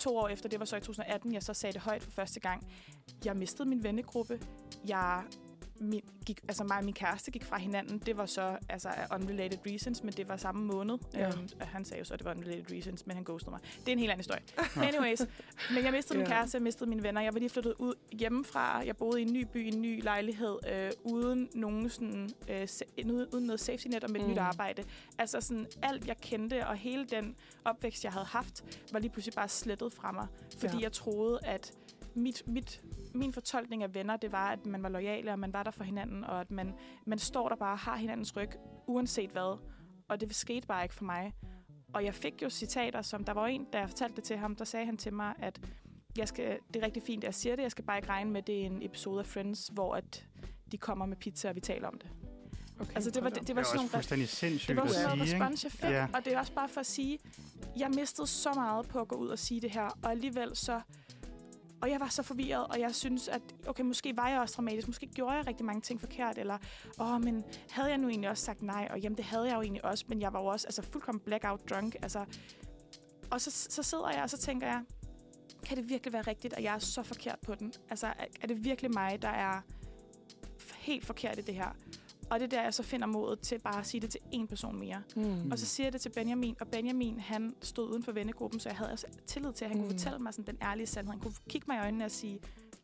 to 0.04 0.18
år 0.18 0.28
efter, 0.28 0.50
det 0.50 0.60
var 0.60 0.66
så 0.66 0.76
i 0.76 0.80
2018, 0.80 1.34
jeg 1.34 1.44
så 1.44 1.54
sagde 1.54 1.74
det 1.74 1.82
højt 1.82 2.04
for 2.04 2.12
første 2.12 2.40
gang. 2.40 2.68
Jeg 3.26 3.38
mistede 3.38 3.70
min 3.70 3.84
vennegruppe. 3.84 4.40
Jeg 4.88 5.24
min, 5.80 6.02
gik, 6.26 6.40
altså 6.48 6.64
mig 6.64 6.78
og 6.78 6.84
min 6.86 6.94
kæreste 6.94 7.32
gik 7.32 7.44
fra 7.44 7.58
hinanden. 7.58 8.00
Det 8.00 8.18
var 8.18 8.26
så 8.26 8.58
altså 8.70 8.90
unrelated 9.14 9.58
reasons, 9.72 10.04
men 10.04 10.14
det 10.14 10.28
var 10.28 10.38
samme 10.38 10.66
måned. 10.66 10.98
Ja. 11.14 11.28
Øhm, 11.28 11.50
og 11.62 11.68
han 11.68 11.86
sagde 11.86 12.00
jo 12.00 12.06
så, 12.06 12.14
at 12.14 12.20
det 12.20 12.26
var 12.26 12.32
unrelated 12.36 12.72
reasons, 12.72 13.06
men 13.08 13.16
han 13.16 13.24
ghostede 13.24 13.52
mig. 13.52 13.60
Det 13.80 13.88
er 13.88 13.92
en 13.92 14.00
helt 14.00 14.12
anden 14.12 14.20
historie. 14.20 14.42
Anyways, 14.88 15.22
men 15.74 15.84
jeg 15.84 15.92
mistede 15.92 16.18
min 16.20 16.28
kæreste, 16.28 16.56
jeg 16.56 16.62
mistede 16.64 16.90
mine 16.90 17.04
venner. 17.04 17.22
Jeg 17.22 17.34
var 17.34 17.40
lige 17.40 17.50
flyttet 17.50 17.74
ud 17.80 17.94
hjemmefra. 18.12 18.78
Jeg 18.86 18.98
boede 18.98 19.22
i 19.22 19.26
en 19.26 19.34
ny 19.34 19.46
by, 19.54 19.66
i 19.66 19.68
en 19.68 19.82
ny 19.82 20.04
lejlighed, 20.04 20.58
øh, 20.72 20.92
uden 21.04 21.50
nogen 21.56 21.90
sådan, 21.90 22.30
øh, 22.50 22.68
uden, 23.06 23.28
uden 23.34 23.46
noget 23.46 23.60
safety 23.60 23.88
net 23.88 24.04
og 24.04 24.12
med 24.12 24.20
et 24.22 24.26
Mm. 24.28 24.32
nyt 24.32 24.38
arbejde. 24.38 24.84
Altså 25.18 25.42
sådan 25.42 25.68
alt, 25.82 26.08
jeg 26.08 26.18
kendte, 26.22 26.68
og 26.68 26.76
hele 26.76 27.06
den 27.06 27.36
opvækst, 27.66 28.04
jeg 28.04 28.12
havde 28.12 28.26
haft, 28.26 28.64
var 28.92 29.00
lige 29.00 29.12
pludselig 29.12 29.34
bare 29.34 29.50
slettet 29.50 29.94
fra 29.94 30.12
mig. 30.12 30.28
Fordi 30.58 30.78
ja. 30.78 30.84
jeg 30.84 30.92
troede, 30.92 31.40
at 31.44 31.72
mit, 32.16 32.44
mit, 32.48 32.82
min 33.14 33.34
fortolkning 33.34 33.84
af 33.84 33.94
venner, 33.94 34.18
det 34.18 34.32
var, 34.32 34.52
at 34.52 34.66
man 34.66 34.84
var 34.84 34.90
lojale, 34.90 35.32
og 35.32 35.40
man 35.40 35.54
var 35.54 35.64
der 35.64 35.72
for 35.72 35.84
hinanden, 35.84 36.24
og 36.24 36.42
at 36.42 36.52
man, 36.52 36.74
man 37.06 37.20
står 37.20 37.50
der 37.50 37.56
bare 37.56 37.74
og 37.74 37.80
har 37.80 37.96
hinandens 37.98 38.36
ryg, 38.36 38.50
uanset 38.88 39.30
hvad. 39.30 39.60
Og 40.10 40.22
det 40.22 40.36
skete 40.36 40.68
bare 40.68 40.84
ikke 40.84 40.96
for 40.96 41.06
mig. 41.06 41.34
Og 41.94 42.06
jeg 42.06 42.14
fik 42.16 42.42
jo 42.42 42.50
citater, 42.50 43.02
som 43.02 43.24
der 43.24 43.34
var 43.34 43.48
en, 43.48 43.66
da 43.74 43.80
jeg 43.80 43.90
fortalte 43.90 44.16
det 44.16 44.24
til 44.24 44.38
ham, 44.38 44.56
der 44.56 44.66
sagde 44.66 44.86
han 44.86 44.98
til 44.98 45.14
mig, 45.14 45.34
at 45.40 45.60
jeg 46.18 46.28
skal, 46.28 46.58
det 46.74 46.82
er 46.82 46.86
rigtig 46.86 47.04
fint, 47.04 47.24
at 47.24 47.28
jeg 47.28 47.34
siger 47.34 47.56
det, 47.56 47.64
jeg 47.64 47.72
skal 47.72 47.84
bare 47.86 47.98
ikke 47.98 48.10
regne 48.10 48.32
med, 48.32 48.42
at 48.42 48.48
det 48.48 48.62
er 48.62 48.66
en 48.66 48.82
episode 48.84 49.20
af 49.20 49.26
Friends, 49.26 49.70
hvor 49.74 49.96
at 49.96 50.26
de 50.72 50.78
kommer 50.78 51.06
med 51.06 51.18
pizza, 51.18 51.50
og 51.50 51.56
vi 51.56 51.62
taler 51.62 51.88
om 51.88 52.00
det. 52.00 52.10
okay, 52.80 52.92
Altså, 52.96 53.12
det 53.12 53.24
var, 53.24 53.30
det, 53.30 53.48
det 53.48 53.56
var 53.56 53.62
det 53.62 53.68
er 53.68 53.72
sådan 53.72 53.76
også 53.76 53.76
nogle 53.76 53.90
fuldstændig 53.90 54.30
sindssygt 54.30 54.68
det 54.68 54.76
var 54.78 54.84
at 54.84 54.92
sådan 54.92 55.18
noget 55.18 55.34
respons, 55.34 55.64
jeg 55.64 55.72
fik, 55.72 55.84
Ja. 55.90 56.08
og 56.14 56.26
det 56.26 56.34
er 56.34 56.40
også 56.40 56.54
bare 56.54 56.70
for 56.70 56.80
at 56.80 56.86
sige, 56.86 57.20
jeg 57.78 57.90
mistede 57.90 58.28
så 58.28 58.54
meget 58.56 58.88
på 58.88 59.00
at 59.02 59.08
gå 59.08 59.16
ud 59.16 59.28
og 59.28 59.40
sige 59.40 59.62
det 59.62 59.72
her, 59.72 60.00
og 60.04 60.12
alligevel 60.12 60.56
så... 60.56 60.82
Og 61.84 61.90
jeg 61.90 62.00
var 62.00 62.08
så 62.08 62.24
forvirret, 62.24 62.68
og 62.68 62.80
jeg 62.80 62.96
synes, 62.96 63.28
at 63.28 63.42
okay, 63.68 63.84
måske 63.84 64.18
var 64.18 64.30
jeg 64.30 64.40
også 64.40 64.56
dramatisk, 64.58 64.88
måske 64.88 65.08
gjorde 65.08 65.36
jeg 65.36 65.48
rigtig 65.48 65.66
mange 65.66 65.82
ting 65.82 66.00
forkert, 66.00 66.38
eller 66.38 66.58
åh, 67.00 67.24
men 67.24 67.44
havde 67.70 67.90
jeg 67.90 67.98
nu 67.98 68.10
egentlig 68.10 68.30
også 68.30 68.44
sagt 68.44 68.62
nej, 68.62 68.88
og 68.92 69.00
jamen, 69.00 69.18
det 69.18 69.26
havde 69.26 69.46
jeg 69.46 69.56
jo 69.56 69.62
egentlig 69.62 69.86
også, 69.86 70.06
men 70.08 70.22
jeg 70.22 70.34
var 70.34 70.40
jo 70.40 70.46
også 70.46 70.68
altså, 70.68 70.82
fuldkommen 70.82 71.20
blackout 71.20 71.70
drunk, 71.70 71.96
altså... 72.02 72.26
Og 73.32 73.42
så, 73.42 73.52
så 73.52 73.84
sidder 73.84 74.10
jeg, 74.10 74.24
og 74.24 74.30
så 74.30 74.38
tænker 74.38 74.68
jeg, 74.68 74.84
kan 75.66 75.78
det 75.78 75.90
virkelig 75.90 76.14
være 76.14 76.22
rigtigt, 76.22 76.54
at 76.54 76.64
jeg 76.64 76.76
er 76.76 76.80
så 76.80 77.04
forkert 77.04 77.40
på 77.40 77.56
den? 77.56 77.74
Altså, 77.90 78.08
er, 78.42 78.48
det 78.48 78.64
virkelig 78.64 78.92
mig, 78.94 79.22
der 79.22 79.30
er 79.30 79.62
helt 80.76 81.06
forkert 81.06 81.40
i 81.40 81.42
det 81.42 81.56
her? 81.56 81.76
Og 82.34 82.40
det 82.40 82.46
er 82.46 82.50
der, 82.50 82.64
jeg 82.64 82.74
så 82.74 82.84
finder 82.84 83.08
modet 83.08 83.40
til 83.40 83.60
bare 83.60 83.80
at 83.80 83.88
sige 83.88 84.02
det 84.02 84.10
til 84.10 84.20
én 84.34 84.46
person 84.46 84.80
mere. 84.80 85.02
Mm. 85.16 85.52
Og 85.52 85.60
så 85.60 85.66
siger 85.66 85.86
jeg 85.86 85.94
det 85.94 86.02
til 86.02 86.10
Benjamin, 86.10 86.56
og 86.60 86.68
Benjamin, 86.68 87.20
han 87.20 87.56
stod 87.62 87.90
uden 87.90 88.04
for 88.04 88.12
vennegruppen, 88.12 88.60
så 88.60 88.70
jeg 88.70 88.78
havde 88.78 88.92
også 88.92 89.08
tillid 89.28 89.54
til, 89.54 89.66
at 89.66 89.72
han. 89.72 89.78
Mm. 89.78 89.84
kunne 89.84 90.00
fortælle 90.00 90.20
mig 90.20 90.34
sådan, 90.34 90.56
den 90.56 90.58
ærlige 90.62 90.88
sandhed. 90.88 91.12
Han 91.12 91.20
kunne 91.20 91.34
kigge 91.50 91.66
mig 91.68 91.78
i 91.78 91.80
øjnene 91.80 92.06
og 92.06 92.12
sige, 92.12 92.40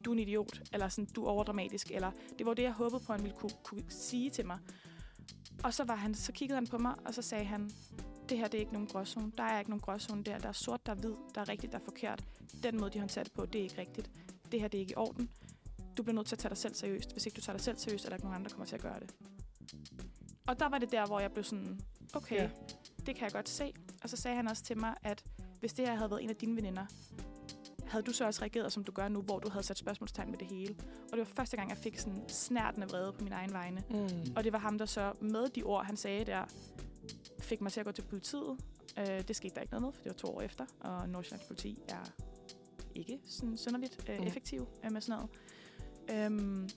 du 0.06 0.12
er 0.12 0.16
en 0.16 0.20
idiot, 0.20 0.62
eller 0.74 0.90
sådan, 0.90 1.08
du 1.16 1.26
er 1.26 1.30
overdramatisk, 1.30 1.92
eller 1.92 2.12
det 2.38 2.46
var 2.46 2.54
det, 2.54 2.64
jeg 2.64 2.72
håbede 2.72 3.04
på, 3.08 3.14
han 3.14 3.24
ville 3.24 3.38
kunne, 3.38 3.52
kunne 3.64 3.84
sige 3.90 4.30
til 4.30 4.46
mig. 4.46 4.58
Og 5.64 5.74
så, 5.74 5.84
var 5.84 5.96
han, 5.96 6.16
så 6.16 6.32
kiggede 6.32 6.56
han 6.56 6.68
på 6.68 6.78
mig, 6.78 6.96
og 7.06 7.14
så 7.14 7.22
sagde 7.22 7.46
han, 7.46 7.70
det 8.30 8.38
her 8.38 8.48
det 8.48 8.58
er 8.58 8.60
ikke 8.60 8.74
nogen 8.74 8.88
gråzone. 8.88 9.32
Der 9.38 9.44
er 9.44 9.60
ikke 9.60 9.72
nogen 9.72 9.82
gråzone 9.82 10.24
der. 10.24 10.38
Der 10.38 10.48
er 10.48 10.52
sort, 10.52 10.86
der 10.86 10.92
er 10.92 10.96
hvid, 10.96 11.14
der 11.36 11.42
er 11.42 11.50
rigtigt, 11.50 11.72
der 11.72 11.80
er 11.80 11.84
forkert. 11.84 12.24
Den 12.64 12.80
måde, 12.80 12.90
de 12.92 13.00
håndterer 13.00 13.24
det 13.24 13.34
på, 13.34 13.46
det 13.46 13.60
er 13.60 13.64
ikke 13.64 13.78
rigtigt. 13.78 14.12
Det 14.52 14.62
her, 14.62 14.68
det 14.68 14.78
er 14.78 14.82
ikke 14.82 14.92
i 14.92 14.96
orden. 14.96 15.30
Du 15.98 16.04
bliver 16.04 16.16
nødt 16.16 16.28
til 16.28 16.36
at 16.36 16.40
tage 16.40 16.50
dig 16.50 16.58
selv 16.58 16.74
seriøst. 16.74 17.12
Hvis 17.12 17.26
ikke 17.26 17.36
du 17.36 17.42
tager 17.42 17.58
dig 17.58 17.64
selv 17.64 17.78
seriøst, 17.78 18.06
er 18.06 18.10
der 18.10 18.16
ikke 18.16 18.26
nogen 18.26 18.36
andre, 18.36 18.50
der 18.50 18.56
kommer 18.56 18.66
til 18.66 18.76
at 18.76 18.82
gøre 18.82 19.00
det. 19.00 19.12
Og 20.48 20.60
der 20.60 20.70
var 20.70 20.78
det 20.78 20.92
der, 20.92 21.06
hvor 21.06 21.20
jeg 21.20 21.32
blev 21.32 21.44
sådan, 21.44 21.80
okay, 22.14 22.36
Ja. 22.36 22.50
det 23.06 23.16
kan 23.16 23.24
jeg 23.24 23.32
godt 23.32 23.50
se. 23.50 23.74
Og 24.04 24.10
så 24.10 24.18
sagde 24.18 24.36
han 24.38 24.48
også 24.48 24.64
til 24.64 24.78
mig, 24.78 24.96
at 25.04 25.24
hvis 25.60 25.74
det 25.74 25.88
her 25.88 25.96
havde 25.96 26.10
været 26.12 26.24
en 26.24 26.30
af 26.30 26.36
dine 26.36 26.56
veninder, 26.56 26.86
havde 27.88 28.04
du 28.04 28.12
så 28.14 28.26
også 28.26 28.42
reageret, 28.42 28.74
som 28.74 28.84
du 28.84 28.92
gør 28.92 29.08
nu, 29.08 29.22
hvor 29.22 29.40
du 29.40 29.50
havde 29.50 29.64
sat 29.66 29.78
spørgsmålstegn 29.78 30.32
ved 30.32 30.38
det 30.38 30.48
hele. 30.48 30.76
Og 31.04 31.12
det 31.12 31.20
var 31.20 31.26
første 31.26 31.58
gang, 31.58 31.70
jeg 31.70 31.78
fik 31.78 31.98
sådan 32.00 32.24
snærtende 32.30 32.88
vrede 32.88 33.14
på 33.14 33.24
min 33.24 33.34
egen 33.34 33.54
vegne. 33.54 33.84
Mm. 33.90 34.34
Og 34.36 34.44
det 34.44 34.54
var 34.54 34.60
ham, 34.60 34.78
der 34.78 34.86
så 34.86 35.14
med 35.22 35.48
de 35.50 35.64
ord, 35.64 35.86
han 35.86 35.98
sagde 35.98 36.26
der, 36.26 36.46
fik 37.40 37.62
mig 37.62 37.72
til 37.72 37.80
at 37.80 37.86
gå 37.86 37.92
til 37.92 38.02
politiet. 38.02 38.58
Øh, 39.00 39.22
det 39.28 39.36
skete 39.36 39.56
der 39.56 39.62
ikke 39.62 39.72
noget 39.74 39.82
med, 39.86 39.94
for 39.94 40.02
det 40.04 40.10
var 40.10 40.18
to 40.18 40.28
år 40.28 40.42
efter. 40.42 40.66
Og 40.80 41.10
Nordsjællands 41.10 41.48
politi 41.48 41.80
er 41.90 42.04
ikke 42.96 43.20
sådan 43.26 43.58
synderligt 43.58 44.10
øh, 44.10 44.20
Mm. 44.20 44.28
effektiv 44.28 44.68
øh, 44.86 44.92
med 44.92 45.02
sådan 45.02 45.20
noget. 46.10 46.26
Øhm, 46.26 46.70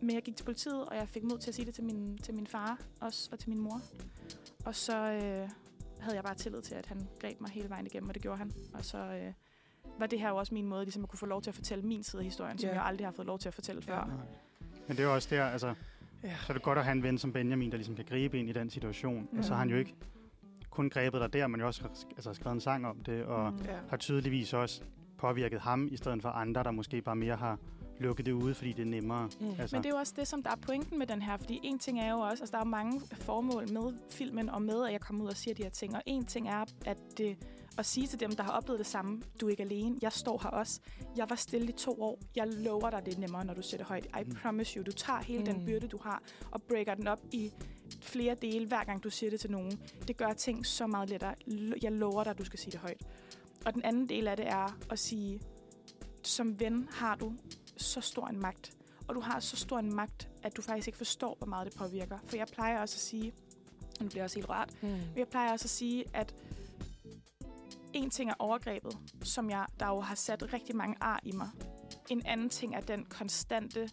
men 0.00 0.14
jeg 0.14 0.22
gik 0.22 0.36
til 0.36 0.44
politiet, 0.44 0.84
og 0.84 0.96
jeg 0.96 1.08
fik 1.08 1.22
mod 1.24 1.38
til 1.38 1.50
at 1.50 1.54
sige 1.54 1.66
det 1.66 1.74
til 1.74 1.84
min, 1.84 2.18
til 2.18 2.34
min 2.34 2.46
far 2.46 2.78
også, 3.00 3.28
og 3.32 3.38
til 3.38 3.48
min 3.48 3.58
mor. 3.58 3.80
Og 4.64 4.74
så 4.74 4.96
øh, 5.12 5.48
havde 6.00 6.14
jeg 6.16 6.24
bare 6.24 6.34
tillid 6.34 6.62
til, 6.62 6.74
at 6.74 6.86
han 6.86 7.08
greb 7.20 7.40
mig 7.40 7.50
hele 7.50 7.68
vejen 7.70 7.86
igennem, 7.86 8.08
og 8.08 8.14
det 8.14 8.22
gjorde 8.22 8.38
han. 8.38 8.52
Og 8.74 8.84
så 8.84 8.98
øh, 8.98 9.32
var 9.98 10.06
det 10.06 10.20
her 10.20 10.28
jo 10.28 10.36
også 10.36 10.54
min 10.54 10.66
måde 10.66 10.84
ligesom 10.84 11.02
at 11.02 11.08
kunne 11.08 11.18
få 11.18 11.26
lov 11.26 11.42
til 11.42 11.50
at 11.50 11.54
fortælle 11.54 11.84
min 11.84 12.02
side 12.02 12.20
af 12.20 12.24
historien, 12.24 12.58
som 12.58 12.68
Ja. 12.68 12.74
jeg 12.74 12.84
aldrig 12.84 13.06
har 13.06 13.12
fået 13.12 13.26
lov 13.26 13.38
til 13.38 13.48
at 13.48 13.54
fortælle 13.54 13.82
før. 13.82 14.04
Nej. 14.06 14.16
Men 14.88 14.96
det 14.96 15.02
er 15.02 15.06
jo 15.08 15.14
også 15.14 15.28
der, 15.30 15.44
altså, 15.44 15.74
Ja. 16.22 16.34
så 16.46 16.52
er 16.52 16.52
det 16.52 16.62
godt 16.62 16.78
at 16.78 16.84
have 16.84 16.92
en 16.92 17.02
ven 17.02 17.18
som 17.18 17.32
Benjamin, 17.32 17.70
der 17.70 17.76
ligesom 17.76 17.96
kan 17.96 18.04
gribe 18.04 18.38
ind 18.38 18.48
i 18.48 18.52
den 18.52 18.70
situation. 18.70 19.28
Mm. 19.32 19.38
Og 19.38 19.44
så 19.44 19.52
har 19.52 19.58
han 19.58 19.68
jo 19.68 19.74
Mm. 19.74 19.80
ikke 19.80 19.94
kun 20.70 20.90
grebet 20.90 21.20
dig 21.20 21.32
der, 21.32 21.46
men 21.46 21.60
jo 21.60 21.66
også 21.66 21.84
altså, 22.16 22.34
skrevet 22.34 22.54
en 22.54 22.60
sang 22.60 22.86
om 22.86 23.00
det, 23.00 23.24
og 23.24 23.52
mm. 23.52 23.58
Ja. 23.64 23.78
har 23.88 23.96
tydeligvis 23.96 24.52
også 24.52 24.82
påvirket 25.18 25.60
ham, 25.60 25.88
i 25.90 25.96
stedet 25.96 26.22
for 26.22 26.28
andre, 26.28 26.62
der 26.64 26.70
måske 26.70 27.02
bare 27.02 27.16
mere 27.16 27.36
har 27.36 27.58
lukket 28.00 28.26
det 28.26 28.32
ude, 28.32 28.54
fordi 28.54 28.72
det 28.72 28.82
er 28.82 28.86
nemmere. 28.86 29.30
Mm. 29.40 29.50
Altså, 29.58 29.76
Men 29.76 29.82
det 29.82 29.88
er 29.90 29.94
jo 29.94 29.98
også 29.98 30.12
det, 30.16 30.28
som 30.28 30.42
der 30.42 30.50
er 30.50 30.56
pointen 30.56 30.98
med 30.98 31.06
den 31.06 31.22
her, 31.22 31.36
fordi 31.36 31.60
en 31.62 31.78
ting 31.78 32.00
er 32.00 32.10
jo 32.10 32.18
også, 32.18 32.42
altså 32.42 32.52
der 32.52 32.60
er 32.60 32.64
mange 32.64 33.00
formål 33.14 33.72
med 33.72 33.92
filmen 34.10 34.48
og 34.48 34.62
med, 34.62 34.84
at 34.86 34.92
jeg 34.92 35.00
kommer 35.00 35.24
ud 35.24 35.28
og 35.28 35.36
siger 35.36 35.54
de 35.54 35.62
her 35.62 35.70
ting. 35.70 35.94
Og 35.96 36.02
en 36.06 36.24
ting 36.24 36.48
er, 36.48 36.64
at 36.86 36.98
det, 37.18 37.36
at 37.78 37.86
sige 37.86 38.06
til 38.06 38.20
dem, 38.20 38.32
der 38.36 38.42
har 38.42 38.52
oplevet 38.52 38.78
det 38.78 38.86
samme, 38.86 39.22
du 39.40 39.46
er 39.46 39.50
ikke 39.50 39.62
alene, 39.62 39.96
jeg 40.02 40.12
står 40.12 40.40
her 40.42 40.50
også. 40.50 40.80
Jeg 41.16 41.30
var 41.30 41.36
stille 41.36 41.68
i 41.68 41.72
to 41.72 42.02
år. 42.02 42.18
Jeg 42.36 42.46
lover 42.48 42.90
dig, 42.90 43.02
det 43.06 43.14
er 43.14 43.18
nemmere, 43.20 43.44
når 43.44 43.54
du 43.54 43.62
siger 43.62 43.76
det 43.78 43.86
højt. 43.86 44.06
I 44.06 44.24
Mm. 44.26 44.34
promise 44.42 44.76
you. 44.78 44.84
Du 44.86 44.92
tager 44.92 45.18
hele 45.22 45.38
mm. 45.38 45.44
Den 45.44 45.66
byrde, 45.66 45.88
du 45.88 45.98
har, 46.02 46.22
og 46.50 46.62
breaker 46.62 46.94
den 46.94 47.08
op 47.08 47.20
i 47.32 47.52
flere 48.02 48.34
dele, 48.34 48.66
hver 48.66 48.84
gang 48.84 49.04
du 49.04 49.10
siger 49.10 49.30
det 49.30 49.40
til 49.40 49.50
nogen. 49.50 49.80
Det 50.08 50.16
gør 50.16 50.32
ting 50.32 50.66
så 50.66 50.86
meget 50.86 51.10
lettere. 51.10 51.34
Jeg 51.82 51.92
lover 51.92 52.24
dig, 52.24 52.30
at 52.30 52.38
du 52.38 52.44
skal 52.44 52.58
sige 52.58 52.72
det 52.72 52.80
højt. 52.80 53.02
Og 53.66 53.74
den 53.74 53.82
anden 53.82 54.08
del 54.08 54.28
af 54.28 54.36
det 54.36 54.46
er 54.48 54.76
at 54.90 54.98
sige, 54.98 55.40
som 56.24 56.60
ven 56.60 56.88
har 56.92 57.14
du 57.14 57.32
så 57.82 58.00
stor 58.00 58.26
en 58.26 58.40
magt. 58.40 58.72
Og 59.08 59.14
du 59.14 59.20
har 59.20 59.40
så 59.40 59.56
stor 59.56 59.78
en 59.78 59.94
magt, 59.94 60.28
at 60.42 60.56
du 60.56 60.62
faktisk 60.62 60.88
ikke 60.88 60.96
forstår, 60.98 61.34
hvor 61.38 61.46
meget 61.46 61.66
det 61.72 61.78
påvirker. 61.78 62.18
For 62.24 62.36
jeg 62.36 62.46
plejer 62.46 62.80
også 62.80 62.96
at 62.96 63.00
sige, 63.00 63.32
og 63.98 64.02
nu 64.04 64.08
bliver 64.08 64.18
jeg 64.20 64.24
også 64.24 64.36
helt 64.36 64.48
rørt, 64.48 64.82
Mm. 64.82 64.88
men 64.88 65.16
jeg 65.16 65.28
plejer 65.28 65.52
også 65.52 65.64
at 65.66 65.70
sige, 65.70 66.04
at 66.14 66.34
en 67.92 68.10
ting 68.10 68.30
er 68.30 68.34
overgrebet, 68.38 68.98
som 69.24 69.50
jeg, 69.50 69.66
der 69.80 69.86
jo 69.86 70.00
har 70.00 70.14
sat 70.14 70.52
rigtig 70.52 70.76
mange 70.76 70.96
ar 71.00 71.20
i 71.22 71.32
mig. 71.32 71.50
En 72.08 72.22
anden 72.26 72.48
ting 72.50 72.74
er 72.74 72.80
den 72.80 73.04
konstante 73.04 73.90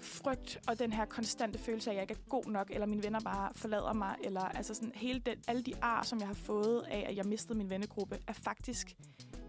frygt 0.00 0.58
og 0.68 0.78
den 0.78 0.92
her 0.92 1.04
konstante 1.04 1.58
følelse 1.58 1.90
af, 1.90 1.94
at 1.94 1.96
jeg 1.96 2.02
ikke 2.10 2.20
er 2.20 2.28
god 2.28 2.44
nok, 2.46 2.70
eller 2.70 2.86
mine 2.86 3.02
venner 3.02 3.20
bare 3.20 3.50
forlader 3.54 3.92
mig, 3.92 4.16
eller 4.24 4.40
altså 4.40 4.74
sådan 4.74 4.92
hele 4.94 5.18
den, 5.20 5.38
alle 5.48 5.62
de 5.62 5.72
ar, 5.82 6.02
som 6.02 6.18
jeg 6.18 6.26
har 6.26 6.34
fået 6.34 6.80
af, 6.82 7.06
at 7.08 7.16
jeg 7.16 7.24
mistede 7.26 7.58
min 7.58 7.70
vennegruppe, 7.70 8.18
er 8.26 8.32
faktisk 8.32 8.96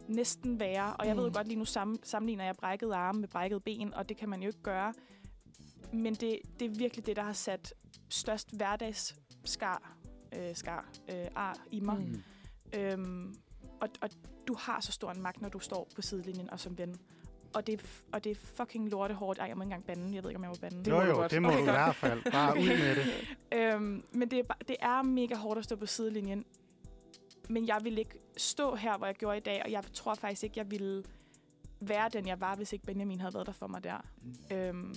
næsten 0.08 0.60
værre. 0.60 0.96
Og 0.96 1.06
jeg 1.06 1.14
mm. 1.14 1.20
ved 1.20 1.28
jo 1.28 1.34
godt 1.36 1.48
lige 1.48 1.60
nu 1.60 1.66
sam, 1.66 2.00
sammenligner 2.04 2.46
jeg 2.46 2.56
brækket 2.56 2.92
arme 2.92 3.20
med 3.20 3.28
brækket 3.28 3.64
ben, 3.64 3.94
og 3.94 4.10
det 4.10 4.18
kan 4.18 4.30
man 4.30 4.42
jo 4.42 4.48
ikke 4.48 4.62
gøre. 4.64 4.94
Men 5.94 6.14
det, 6.14 6.40
det 6.60 6.66
er 6.66 6.76
virkelig 6.78 7.06
det, 7.06 7.16
der 7.16 7.24
har 7.24 7.34
sat 7.34 7.74
størst 8.10 8.56
hverdagsskar 8.58 9.98
øh, 10.36 10.56
skar, 10.56 10.86
øh, 11.10 11.28
ar 11.36 11.58
i 11.72 11.80
mig. 11.80 12.00
Mm. 12.00 12.24
Øhm, 12.80 13.36
og, 13.82 13.90
og 14.02 14.10
du 14.48 14.56
har 14.60 14.80
så 14.80 14.92
stor 14.92 15.12
en 15.12 15.22
magt, 15.22 15.42
når 15.42 15.50
du 15.50 15.60
står 15.60 15.88
på 15.96 16.02
sidelinjen 16.02 16.50
og 16.50 16.60
som 16.60 16.78
ven. 16.78 16.96
Og 17.54 17.68
det, 17.68 17.82
er 17.82 17.86
og 18.12 18.24
det 18.24 18.32
er 18.32 18.36
fucking 18.36 18.90
lorte 18.90 19.14
hårdt. 19.14 19.40
Ej, 19.40 19.46
jeg 19.46 19.58
må 19.58 19.64
ikke 19.64 19.66
engang 19.66 19.86
bande. 19.86 20.16
Jeg 20.16 20.24
ved 20.24 20.30
ikke, 20.30 20.38
om 20.38 20.44
jeg 20.44 20.50
må 20.50 20.56
bande. 20.62 20.78
Det 20.78 20.88
jo, 20.92 21.02
jo, 21.02 21.16
godt. 21.16 21.32
det 21.32 21.42
må 21.42 21.48
Okay, 21.48 21.58
du 21.58 21.64
i 21.64 21.72
hvert 21.72 21.96
fald. 21.96 22.32
Bare 22.32 22.58
ud 22.58 22.68
med 22.68 22.96
det. 22.96 23.06
Øhm, 23.60 24.04
men 24.12 24.32
det 24.32 24.40
er, 24.40 24.54
det 24.68 24.76
er 24.80 25.02
mega 25.02 25.36
hårdt 25.36 25.58
at 25.58 25.64
stå 25.64 25.76
på 25.76 25.86
sidelinjen. 25.86 26.46
Men 27.50 27.68
jeg 27.68 27.80
vil 27.84 27.98
ikke 27.98 28.20
stå 28.38 28.76
her, 28.76 28.98
hvor 28.98 29.06
jeg 29.06 29.16
gjorde 29.16 29.38
i 29.38 29.42
dag, 29.42 29.62
og 29.66 29.72
jeg 29.72 29.84
tror 29.94 30.16
faktisk 30.16 30.44
ikke, 30.44 30.60
jeg 30.60 30.72
ville 30.72 31.04
være 31.80 32.10
den, 32.10 32.28
jeg 32.28 32.42
var, 32.42 32.56
hvis 32.56 32.74
ikke 32.74 32.86
Benjamin 32.86 33.20
havde 33.20 33.34
været 33.34 33.48
der 33.48 33.54
for 33.54 33.68
mig 33.68 33.84
der. 33.84 33.98
Mm. 34.22 34.58
Øhm, 34.58 34.96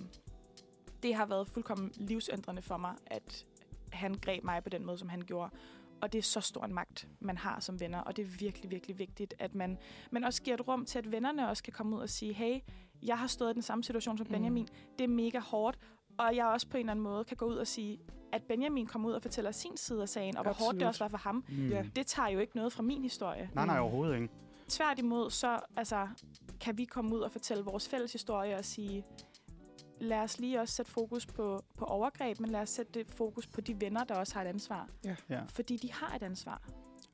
det 1.02 1.14
har 1.14 1.26
været 1.26 1.48
fuldkommen 1.48 1.92
livsændrende 1.94 2.62
for 2.62 2.76
mig, 2.76 2.94
at 3.06 3.46
han 3.92 4.14
greb 4.14 4.44
mig 4.44 4.62
på 4.62 4.68
den 4.68 4.86
måde, 4.86 4.98
som 4.98 5.08
han 5.08 5.20
gjorde. 5.20 5.50
Og 6.00 6.12
det 6.12 6.18
er 6.18 6.22
så 6.22 6.40
stor 6.40 6.64
en 6.64 6.74
magt, 6.74 7.08
man 7.20 7.38
har 7.38 7.60
som 7.60 7.80
venner, 7.80 7.98
og 7.98 8.16
det 8.16 8.22
er 8.22 8.28
virkelig, 8.38 8.70
virkelig 8.70 8.98
vigtigt, 8.98 9.34
at 9.38 9.54
man, 9.54 9.78
man 10.10 10.24
også 10.24 10.42
giver 10.42 10.56
et 10.56 10.68
rum 10.68 10.84
til, 10.84 10.98
at 10.98 11.12
vennerne 11.12 11.48
også 11.48 11.62
kan 11.62 11.72
komme 11.72 11.96
ud 11.96 12.00
og 12.00 12.10
sige, 12.10 12.32
hey, 12.32 12.60
jeg 13.02 13.18
har 13.18 13.26
stået 13.26 13.50
i 13.50 13.54
den 13.54 13.62
samme 13.62 13.84
situation 13.84 14.18
som 14.18 14.26
Mm. 14.26 14.32
Benjamin, 14.32 14.68
det 14.98 15.04
er 15.04 15.08
mega 15.08 15.38
hårdt, 15.38 15.78
og 16.18 16.36
jeg 16.36 16.46
også 16.46 16.68
på 16.68 16.76
en 16.76 16.80
eller 16.80 16.90
anden 16.90 17.02
måde 17.02 17.24
kan 17.24 17.36
gå 17.36 17.46
ud 17.46 17.56
og 17.56 17.66
sige, 17.66 17.98
at 18.36 18.42
Benjamin 18.42 18.86
kommer 18.86 19.08
ud 19.08 19.14
og 19.14 19.22
fortæller 19.22 19.50
sin 19.50 19.76
side 19.76 20.02
af 20.02 20.08
sagen, 20.08 20.36
og 20.36 20.42
hvor 20.42 20.52
hårdt 20.52 20.80
det 20.80 20.86
også 20.86 21.04
var 21.04 21.08
for 21.08 21.18
ham. 21.18 21.44
Mm. 21.48 21.68
Ja. 21.68 21.84
Det 21.96 22.06
tager 22.06 22.28
jo 22.28 22.38
ikke 22.38 22.56
noget 22.56 22.72
fra 22.72 22.82
min 22.82 23.02
historie. 23.02 23.50
Nej, 23.54 23.66
nej, 23.66 23.78
overhovedet 23.78 24.14
ikke. 24.14 24.28
Tværtimod, 24.68 25.30
så 25.30 25.58
altså, 25.76 26.08
kan 26.60 26.78
vi 26.78 26.84
komme 26.84 27.14
ud 27.14 27.20
og 27.20 27.32
fortælle 27.32 27.64
vores 27.64 27.88
fælles 27.88 28.12
historie 28.12 28.56
og 28.56 28.64
sige, 28.64 29.04
lad 30.00 30.18
os 30.18 30.38
lige 30.38 30.60
også 30.60 30.74
sætte 30.74 30.90
fokus 30.90 31.26
på, 31.26 31.64
på 31.78 31.84
overgreb, 31.84 32.40
men 32.40 32.50
lad 32.50 32.60
os 32.60 32.70
sætte 32.70 33.04
fokus 33.08 33.46
på 33.46 33.60
de 33.60 33.80
venner, 33.80 34.04
der 34.04 34.14
også 34.14 34.34
har 34.34 34.42
et 34.42 34.46
ansvar. 34.48 34.88
Ja. 35.30 35.40
Fordi 35.48 35.76
de 35.76 35.92
har 35.92 36.16
et 36.16 36.22
ansvar. 36.22 36.62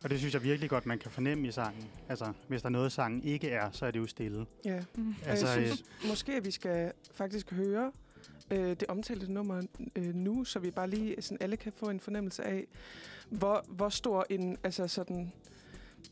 Og 0.04 0.10
det 0.10 0.18
synes 0.18 0.34
jeg 0.34 0.42
virkelig 0.42 0.70
godt, 0.70 0.86
man 0.86 0.98
kan 0.98 1.10
fornemme 1.10 1.48
i 1.48 1.50
sangen. 1.50 1.90
Altså, 2.08 2.32
hvis 2.48 2.62
der 2.62 2.68
er 2.68 2.70
noget, 2.70 2.92
sangen 2.92 3.22
ikke 3.22 3.50
er, 3.50 3.70
så 3.70 3.86
er 3.86 3.90
det 3.90 3.98
jo 4.00 4.06
stille. 4.06 4.46
Ja. 4.64 4.84
Mm. 4.96 5.14
Altså, 5.26 5.46
jeg 5.46 5.66
synes 5.66 5.84
måske, 6.08 6.32
at 6.32 6.44
vi 6.44 6.50
skal 6.50 6.92
faktisk 7.14 7.52
høre 7.52 7.92
øh, 8.50 8.70
det 8.70 8.84
omtalte 8.88 9.32
nummer 9.32 9.62
øh, 9.96 10.14
nu, 10.14 10.44
så 10.44 10.58
vi 10.58 10.70
bare 10.70 10.90
lige 10.90 11.22
sådan 11.22 11.38
alle 11.40 11.56
kan 11.56 11.72
få 11.72 11.90
en 11.90 12.00
fornemmelse 12.00 12.44
af, 12.44 12.66
hvor, 13.28 13.64
hvor 13.68 13.88
stor 13.88 14.26
en, 14.30 14.56
altså 14.64 14.88
sådan, 14.88 15.32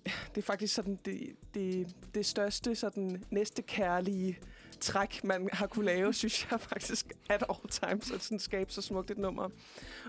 det 0.05 0.39
er 0.39 0.43
faktisk 0.43 0.75
sådan 0.75 0.99
det, 1.05 1.37
det, 1.55 1.97
det 2.15 2.27
største 2.27 2.75
sådan 2.75 3.25
næste 3.31 3.63
kærlige 3.63 4.39
træk, 4.81 5.25
man 5.25 5.49
har 5.53 5.67
kunne 5.67 5.85
lave, 5.85 6.15
synes 6.21 6.47
jeg 6.51 6.61
faktisk 6.61 7.13
at 7.31 7.45
all 7.49 7.69
times, 7.71 8.11
at 8.11 8.23
sådan 8.23 8.39
skabe 8.39 8.73
så 8.73 8.83
smukt 8.83 9.11
et 9.11 9.19
nummer 9.19 9.49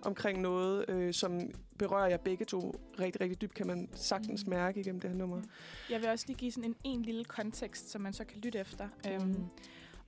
omkring 0.01 0.41
noget, 0.41 0.89
øh, 0.89 1.13
som 1.13 1.39
berører 1.77 2.09
jer 2.09 2.17
begge 2.17 2.45
to 2.45 2.81
rigtig, 2.99 3.21
rigtig 3.21 3.41
dybt, 3.41 3.53
kan 3.53 3.67
man 3.67 3.89
sagtens 3.93 4.45
mærke 4.47 4.79
igennem 4.79 5.01
det 5.01 5.09
her 5.09 5.17
nummer. 5.17 5.41
Jeg 5.89 6.01
vil 6.01 6.09
også 6.09 6.25
lige 6.27 6.37
give 6.37 6.51
sådan 6.51 6.69
en, 6.69 6.75
en 6.83 7.01
lille 7.01 7.25
kontekst, 7.25 7.89
som 7.89 8.01
man 8.01 8.13
så 8.13 8.23
kan 8.23 8.39
lytte 8.39 8.59
efter. 8.59 8.87
Mhm. 9.05 9.13
Øhm, 9.13 9.45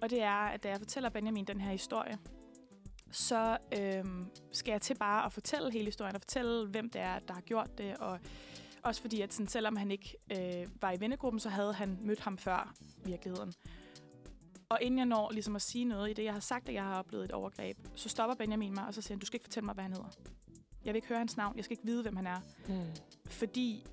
og 0.03 0.09
det 0.09 0.21
er, 0.21 0.45
at 0.47 0.63
da 0.63 0.69
jeg 0.69 0.79
fortæller 0.79 1.09
Benjamin 1.09 1.45
den 1.45 1.61
her 1.61 1.71
historie, 1.71 2.17
så 3.11 3.57
øhm, 3.77 4.27
skal 4.51 4.71
jeg 4.71 4.81
til 4.81 4.93
bare 4.93 5.25
at 5.25 5.31
fortælle 5.31 5.71
hele 5.71 5.85
historien, 5.85 6.15
og 6.15 6.21
fortælle, 6.21 6.67
hvem 6.67 6.89
det 6.89 7.01
er, 7.01 7.19
der 7.19 7.33
har 7.33 7.41
gjort 7.41 7.77
det, 7.77 7.97
og 7.97 8.19
også 8.81 9.01
fordi, 9.01 9.21
at 9.21 9.33
sådan, 9.33 9.47
selvom 9.47 9.75
han 9.75 9.91
ikke 9.91 10.17
øh, 10.31 10.67
var 10.81 10.91
i 10.91 10.99
vennegruppen, 10.99 11.39
så 11.39 11.49
havde 11.49 11.73
han 11.73 11.97
mødt 12.01 12.19
ham 12.19 12.37
før 12.37 12.73
virkeligheden. 13.05 13.53
Og 14.69 14.77
inden 14.81 14.97
jeg 14.97 15.05
når 15.05 15.31
ligesom 15.31 15.55
at 15.55 15.61
sige 15.61 15.85
noget 15.85 16.09
i 16.09 16.13
det, 16.13 16.23
jeg 16.23 16.33
har 16.33 16.39
sagt, 16.39 16.69
at 16.69 16.75
jeg 16.75 16.83
har 16.83 16.99
oplevet 16.99 17.25
et 17.25 17.31
overgreb, 17.31 17.77
så 17.95 18.09
stopper 18.09 18.35
Benjamin 18.35 18.73
mig, 18.73 18.87
og 18.87 18.93
så 18.93 19.01
siger 19.01 19.15
han, 19.15 19.19
du 19.19 19.25
skal 19.25 19.35
ikke 19.35 19.45
fortælle 19.45 19.65
mig, 19.65 19.73
hvad 19.73 19.83
han 19.83 19.91
hedder. 19.91 20.09
Jeg 20.85 20.93
vil 20.93 20.95
ikke 20.95 21.07
høre 21.07 21.17
hans 21.17 21.37
navn, 21.37 21.55
jeg 21.55 21.65
skal 21.65 21.73
ikke 21.73 21.85
vide, 21.85 22.01
hvem 22.01 22.15
han 22.15 22.27
er. 22.27 22.39
Mm. 22.67 22.81
Fordi 23.27 23.85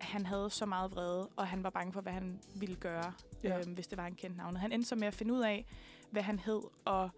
han 0.00 0.26
havde 0.26 0.50
så 0.50 0.66
meget 0.66 0.90
vrede, 0.90 1.28
og 1.36 1.46
han 1.46 1.62
var 1.62 1.70
bange 1.70 1.92
for, 1.92 2.00
hvad 2.00 2.12
han 2.12 2.40
ville 2.54 2.76
gøre, 2.76 3.12
Ja. 3.44 3.58
øhm, 3.58 3.72
hvis 3.72 3.86
det 3.86 3.98
var 3.98 4.06
en 4.06 4.14
kendt 4.14 4.36
navn. 4.36 4.56
Han 4.56 4.72
endte 4.72 4.88
så 4.88 4.96
med 4.96 5.06
at 5.06 5.14
finde 5.14 5.34
ud 5.34 5.40
af, 5.40 5.66
hvad 6.10 6.22
han 6.22 6.38
hed, 6.38 6.60
og 6.84 7.10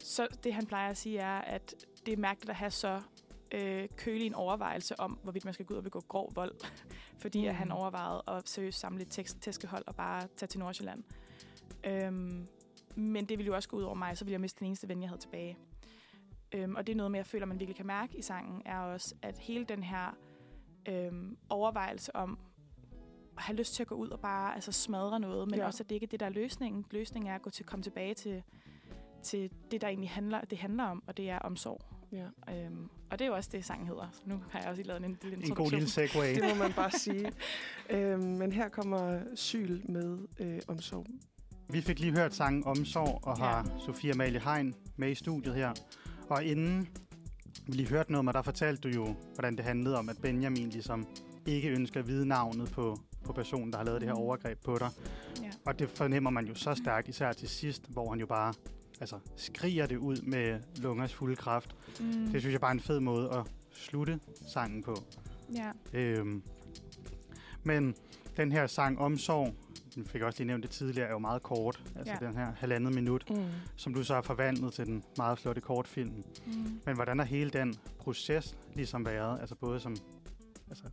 så 0.00 0.26
det, 0.44 0.54
han 0.54 0.66
plejer 0.66 0.90
at 0.90 0.96
sige, 0.96 1.18
er, 1.18 1.38
at 1.38 1.74
det 2.06 2.12
er 2.12 2.16
mærkeligt 2.16 2.50
at 2.50 2.56
have 2.56 2.70
så 2.70 3.00
øh, 3.52 3.88
kølig 3.96 4.26
en 4.26 4.34
overvejelse 4.34 5.00
om, 5.00 5.18
hvorvidt 5.22 5.44
man 5.44 5.54
skal 5.54 5.66
gå 5.66 5.74
ud 5.74 5.78
og 5.78 5.84
begå 5.84 6.00
grov 6.00 6.32
vold. 6.34 6.54
Fordi 7.22 7.42
mm. 7.42 7.48
at 7.48 7.54
han 7.54 7.66
Mhm. 7.68 7.76
overvejede 7.76 8.22
at 8.28 8.48
seriøst 8.48 8.78
samle 8.78 9.02
et 9.02 9.08
tekst- 9.10 9.40
tæskehold 9.40 9.84
og 9.86 9.94
bare 9.94 10.26
tage 10.36 10.46
til 10.46 10.60
Nordsjælland. 10.60 11.02
Øhm, 11.84 12.48
men 12.94 13.24
det 13.24 13.38
ville 13.38 13.46
jo 13.46 13.54
også 13.54 13.68
gå 13.68 13.76
ud 13.76 13.82
over 13.82 13.94
mig, 13.94 14.18
så 14.18 14.24
ville 14.24 14.32
jeg 14.32 14.40
miste 14.40 14.58
den 14.58 14.66
eneste 14.66 14.88
ven, 14.88 15.00
jeg 15.02 15.08
havde 15.08 15.20
tilbage. 15.20 15.56
Øhm, 16.54 16.74
og 16.76 16.86
det 16.86 16.92
er 16.92 16.96
noget 16.96 17.10
med, 17.10 17.18
jeg 17.18 17.26
føler, 17.26 17.46
man 17.46 17.58
virkelig 17.60 17.76
kan 17.76 17.86
mærke 17.86 18.18
i 18.18 18.22
sangen, 18.22 18.62
er 18.64 18.78
også, 18.78 19.14
at 19.22 19.38
hele 19.38 19.64
den 19.64 19.82
her 19.82 20.16
øhm, 20.88 21.38
overvejelse 21.48 22.16
om 22.16 22.38
have 23.40 23.56
lyst 23.56 23.74
til 23.74 23.82
at 23.82 23.86
gå 23.86 23.94
ud 23.94 24.08
og 24.08 24.20
bare 24.20 24.54
altså, 24.54 24.72
smadre 24.72 25.20
noget, 25.20 25.46
men 25.48 25.54
Ja. 25.54 25.60
ja. 25.60 25.66
også, 25.66 25.82
at 25.82 25.88
det 25.88 25.94
ikke 25.94 26.04
er 26.04 26.08
det, 26.08 26.20
der 26.20 26.26
er 26.26 26.30
løsningen. 26.30 26.84
Løsningen 26.90 27.30
er 27.30 27.34
at 27.34 27.42
gå 27.42 27.50
til 27.50 27.64
komme 27.64 27.82
tilbage 27.82 28.14
til, 28.14 28.42
til 29.22 29.50
det, 29.70 29.80
der 29.80 29.88
egentlig 29.88 30.10
handler, 30.10 30.40
det 30.40 30.58
handler 30.58 30.84
om, 30.84 31.02
og 31.06 31.16
det 31.16 31.30
er 31.30 31.38
omsorg. 31.38 31.80
Ja. 32.12 32.26
Øhm, 32.54 32.88
og 33.10 33.18
det 33.18 33.24
er 33.24 33.28
jo 33.28 33.34
også 33.34 33.50
det, 33.52 33.64
sangen 33.64 33.86
hedder. 33.86 34.08
Så 34.12 34.22
nu 34.26 34.42
har 34.50 34.58
jeg 34.60 34.68
også 34.68 34.78
lige 34.82 34.86
lavet 34.88 35.04
en 35.04 35.18
lille 35.22 35.36
En 35.36 35.40
god 35.42 35.48
introduktion. 35.48 35.78
lille 35.78 35.88
segway. 35.90 36.34
Det 36.34 36.44
må 36.56 36.62
man 36.64 36.72
bare 36.72 36.90
sige. 36.90 37.32
øhm, 37.90 38.22
men 38.22 38.52
her 38.52 38.68
kommer 38.68 39.20
Syl 39.34 39.80
med 39.90 40.18
øh, 40.40 40.60
omsorg. 40.68 41.06
Vi 41.70 41.80
fik 41.80 42.00
lige 42.00 42.12
hørt 42.16 42.34
sangen 42.34 42.64
Omsorg, 42.64 43.20
og 43.22 43.38
har 43.38 43.66
Sofia 43.78 44.12
Amalie 44.12 44.40
Hein 44.40 44.74
med 44.96 45.10
i 45.10 45.14
studiet 45.14 45.54
her. 45.54 45.72
Og 46.28 46.44
inden 46.44 46.88
vi 47.66 47.72
lige 47.72 47.88
hørte 47.88 48.12
noget 48.12 48.28
om, 48.28 48.32
der 48.34 48.42
fortalte 48.42 48.88
du 48.88 48.94
jo, 48.94 49.14
hvordan 49.34 49.56
det 49.56 49.64
handlede 49.64 49.98
om, 49.98 50.08
at 50.08 50.16
Benjamin 50.22 50.68
ligesom 50.70 51.06
ikke 51.46 51.68
ønsker 51.68 52.00
at 52.00 52.06
vide 52.06 52.26
navnet 52.26 52.70
på, 52.70 52.96
på 53.24 53.32
personen, 53.32 53.70
der 53.72 53.78
har 53.78 53.84
lavet 53.84 54.00
det 54.00 54.08
her 54.08 54.14
Mm. 54.14 54.20
overgreb 54.22 54.58
på 54.64 54.78
dig. 54.78 54.88
Ja. 55.42 55.50
Og 55.66 55.78
det 55.78 55.90
fornemmer 55.90 56.30
man 56.30 56.46
jo 56.46 56.54
så 56.54 56.74
stærkt, 56.74 57.08
især 57.08 57.32
til 57.32 57.48
sidst, 57.48 57.86
hvor 57.92 58.10
han 58.10 58.20
jo 58.20 58.26
bare 58.26 58.54
altså, 59.00 59.18
skriger 59.36 59.86
det 59.86 59.96
ud 59.96 60.16
med 60.22 60.60
lungers 60.76 61.14
fulde 61.14 61.36
kraft. 61.36 61.76
Mm, 62.00 62.12
Det 62.32 62.40
synes 62.40 62.52
jeg 62.52 62.60
bare 62.60 62.70
er 62.70 62.74
en 62.74 62.80
fed 62.80 63.00
måde 63.00 63.30
at 63.30 63.42
slutte 63.72 64.20
sangen 64.52 64.82
på. 64.82 64.96
ja. 65.54 65.70
Øhm, 65.92 66.42
men 67.64 67.94
den 68.36 68.52
her 68.52 68.66
sang 68.66 68.98
Omsorg, 69.00 69.54
den 69.94 70.04
fik 70.06 70.18
jeg 70.18 70.26
også 70.26 70.38
lige 70.38 70.46
nævnt 70.46 70.62
det 70.62 70.70
tidligere, 70.70 71.08
er 71.08 71.12
jo 71.12 71.18
meget 71.18 71.42
kort. 71.42 71.82
Altså 71.96 72.14
Ja. 72.20 72.26
den 72.26 72.36
her 72.36 72.52
halvandet 72.52 72.94
minut, 72.94 73.30
Mm. 73.30 73.44
som 73.76 73.94
du 73.94 74.04
så 74.04 74.14
har 74.14 74.22
forvandlet 74.22 74.72
til 74.72 74.86
den 74.86 75.02
meget 75.16 75.38
flotte 75.38 75.60
kortfilm. 75.60 76.24
Mm. 76.46 76.80
Men 76.86 76.94
hvordan 76.94 77.18
har 77.18 77.26
hele 77.26 77.50
den 77.50 77.74
proces 77.98 78.56
ligesom 78.74 79.06
været? 79.06 79.40
Altså 79.40 79.54
både 79.54 79.80
som 79.80 79.96
altså, 80.68 80.84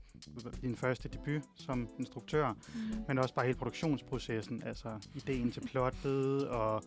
din 0.62 0.76
første 0.76 1.10
debut 1.10 1.42
som 1.56 1.90
instruktør, 2.00 2.54
Mm. 2.54 3.04
men 3.08 3.18
også 3.18 3.34
bare 3.34 3.46
hele 3.46 3.58
produktionsprocessen, 3.58 4.64
altså 4.64 5.08
ideen 5.16 5.52
til 5.52 5.62
plottet 5.62 6.48
og 6.48 6.84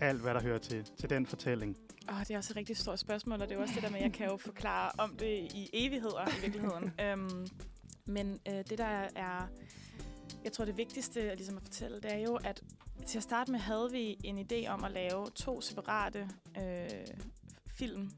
alt, 0.00 0.20
hvad 0.20 0.34
der 0.34 0.42
hører 0.42 0.58
til, 0.58 0.84
til 0.98 1.10
den 1.10 1.26
fortælling. 1.26 1.76
Oh, 2.08 2.20
det 2.20 2.30
er 2.30 2.36
også 2.38 2.52
et 2.52 2.56
rigtig 2.56 2.76
stort 2.76 2.98
spørgsmål, 2.98 3.42
og 3.42 3.48
det 3.48 3.56
er 3.56 3.60
også 3.60 3.74
det 3.74 3.82
der 3.82 3.90
med, 3.90 3.98
at 3.98 4.04
jeg 4.04 4.12
kan 4.12 4.26
jo 4.26 4.36
forklare 4.36 4.90
om 4.98 5.16
det 5.16 5.52
i 5.54 5.70
evigheder 5.72 6.28
i 6.38 6.40
virkeligheden. 6.40 6.92
øhm, 7.04 7.46
men 8.06 8.40
øh, 8.48 8.54
det 8.54 8.78
der 8.78 9.08
er, 9.16 9.46
jeg 10.44 10.52
tror 10.52 10.64
det 10.64 10.76
vigtigste 10.76 11.30
at, 11.30 11.38
ligesom 11.38 11.56
at 11.56 11.62
fortælle, 11.62 12.00
det 12.00 12.12
er 12.12 12.18
jo, 12.18 12.34
at 12.44 12.62
til 13.06 13.18
at 13.18 13.22
starte 13.22 13.50
med 13.52 13.60
havde 13.60 13.88
vi 13.92 14.16
en 14.24 14.38
idé 14.38 14.68
om 14.68 14.84
at 14.84 14.90
lave 14.92 15.26
to 15.34 15.60
separate 15.60 16.28
øh, 16.58 16.88
film 17.66 18.10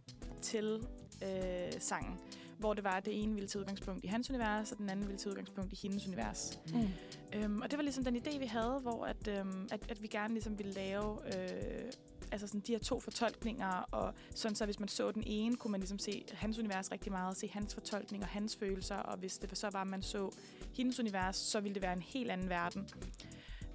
til 0.42 0.86
øh, 1.22 1.72
sangen, 1.80 2.18
hvor 2.64 2.74
det 2.74 2.84
var, 2.84 2.90
at 2.90 3.04
det 3.04 3.22
ene 3.22 3.34
ville 3.34 3.48
tage 3.48 3.60
udgangspunkt 3.60 4.04
i 4.04 4.06
hans 4.06 4.30
univers, 4.30 4.72
og 4.72 4.78
den 4.78 4.90
anden 4.90 5.06
ville 5.06 5.18
tage 5.18 5.30
udgangspunkt 5.30 5.72
i 5.72 5.76
hendes 5.82 6.06
univers. 6.06 6.60
Mm. 6.72 6.88
Øhm, 7.34 7.60
og 7.60 7.70
det 7.70 7.76
var 7.76 7.82
ligesom 7.82 8.04
den 8.04 8.16
idé, 8.16 8.38
vi 8.38 8.46
havde, 8.46 8.78
hvor 8.82 9.04
at, 9.04 9.28
øhm, 9.28 9.68
at, 9.70 9.90
at 9.90 10.02
vi 10.02 10.06
gerne 10.06 10.34
ligesom 10.34 10.58
ville 10.58 10.72
lave 10.72 11.18
øh, 11.26 11.92
altså 12.32 12.46
sådan 12.46 12.60
de 12.60 12.72
her 12.72 12.78
to 12.78 13.00
fortolkninger, 13.00 13.88
og 13.90 14.14
sådan 14.34 14.54
så 14.54 14.64
hvis 14.64 14.80
man 14.80 14.88
så 14.88 15.10
den 15.12 15.22
ene, 15.26 15.56
kunne 15.56 15.70
man 15.70 15.80
ligesom 15.80 15.98
se 15.98 16.24
hans 16.32 16.58
univers 16.58 16.92
rigtig 16.92 17.12
meget, 17.12 17.36
se 17.36 17.48
hans 17.48 17.74
fortolkning 17.74 18.22
og 18.22 18.28
hans 18.28 18.56
følelser, 18.56 18.96
og 18.96 19.18
hvis 19.18 19.38
det 19.38 19.58
så 19.58 19.70
var, 19.72 19.80
at 19.80 19.86
man 19.86 20.02
så 20.02 20.30
hendes 20.76 21.00
univers, 21.00 21.36
så 21.36 21.60
ville 21.60 21.74
det 21.74 21.82
være 21.82 21.92
en 21.92 22.02
helt 22.02 22.30
anden 22.30 22.48
verden. 22.48 22.88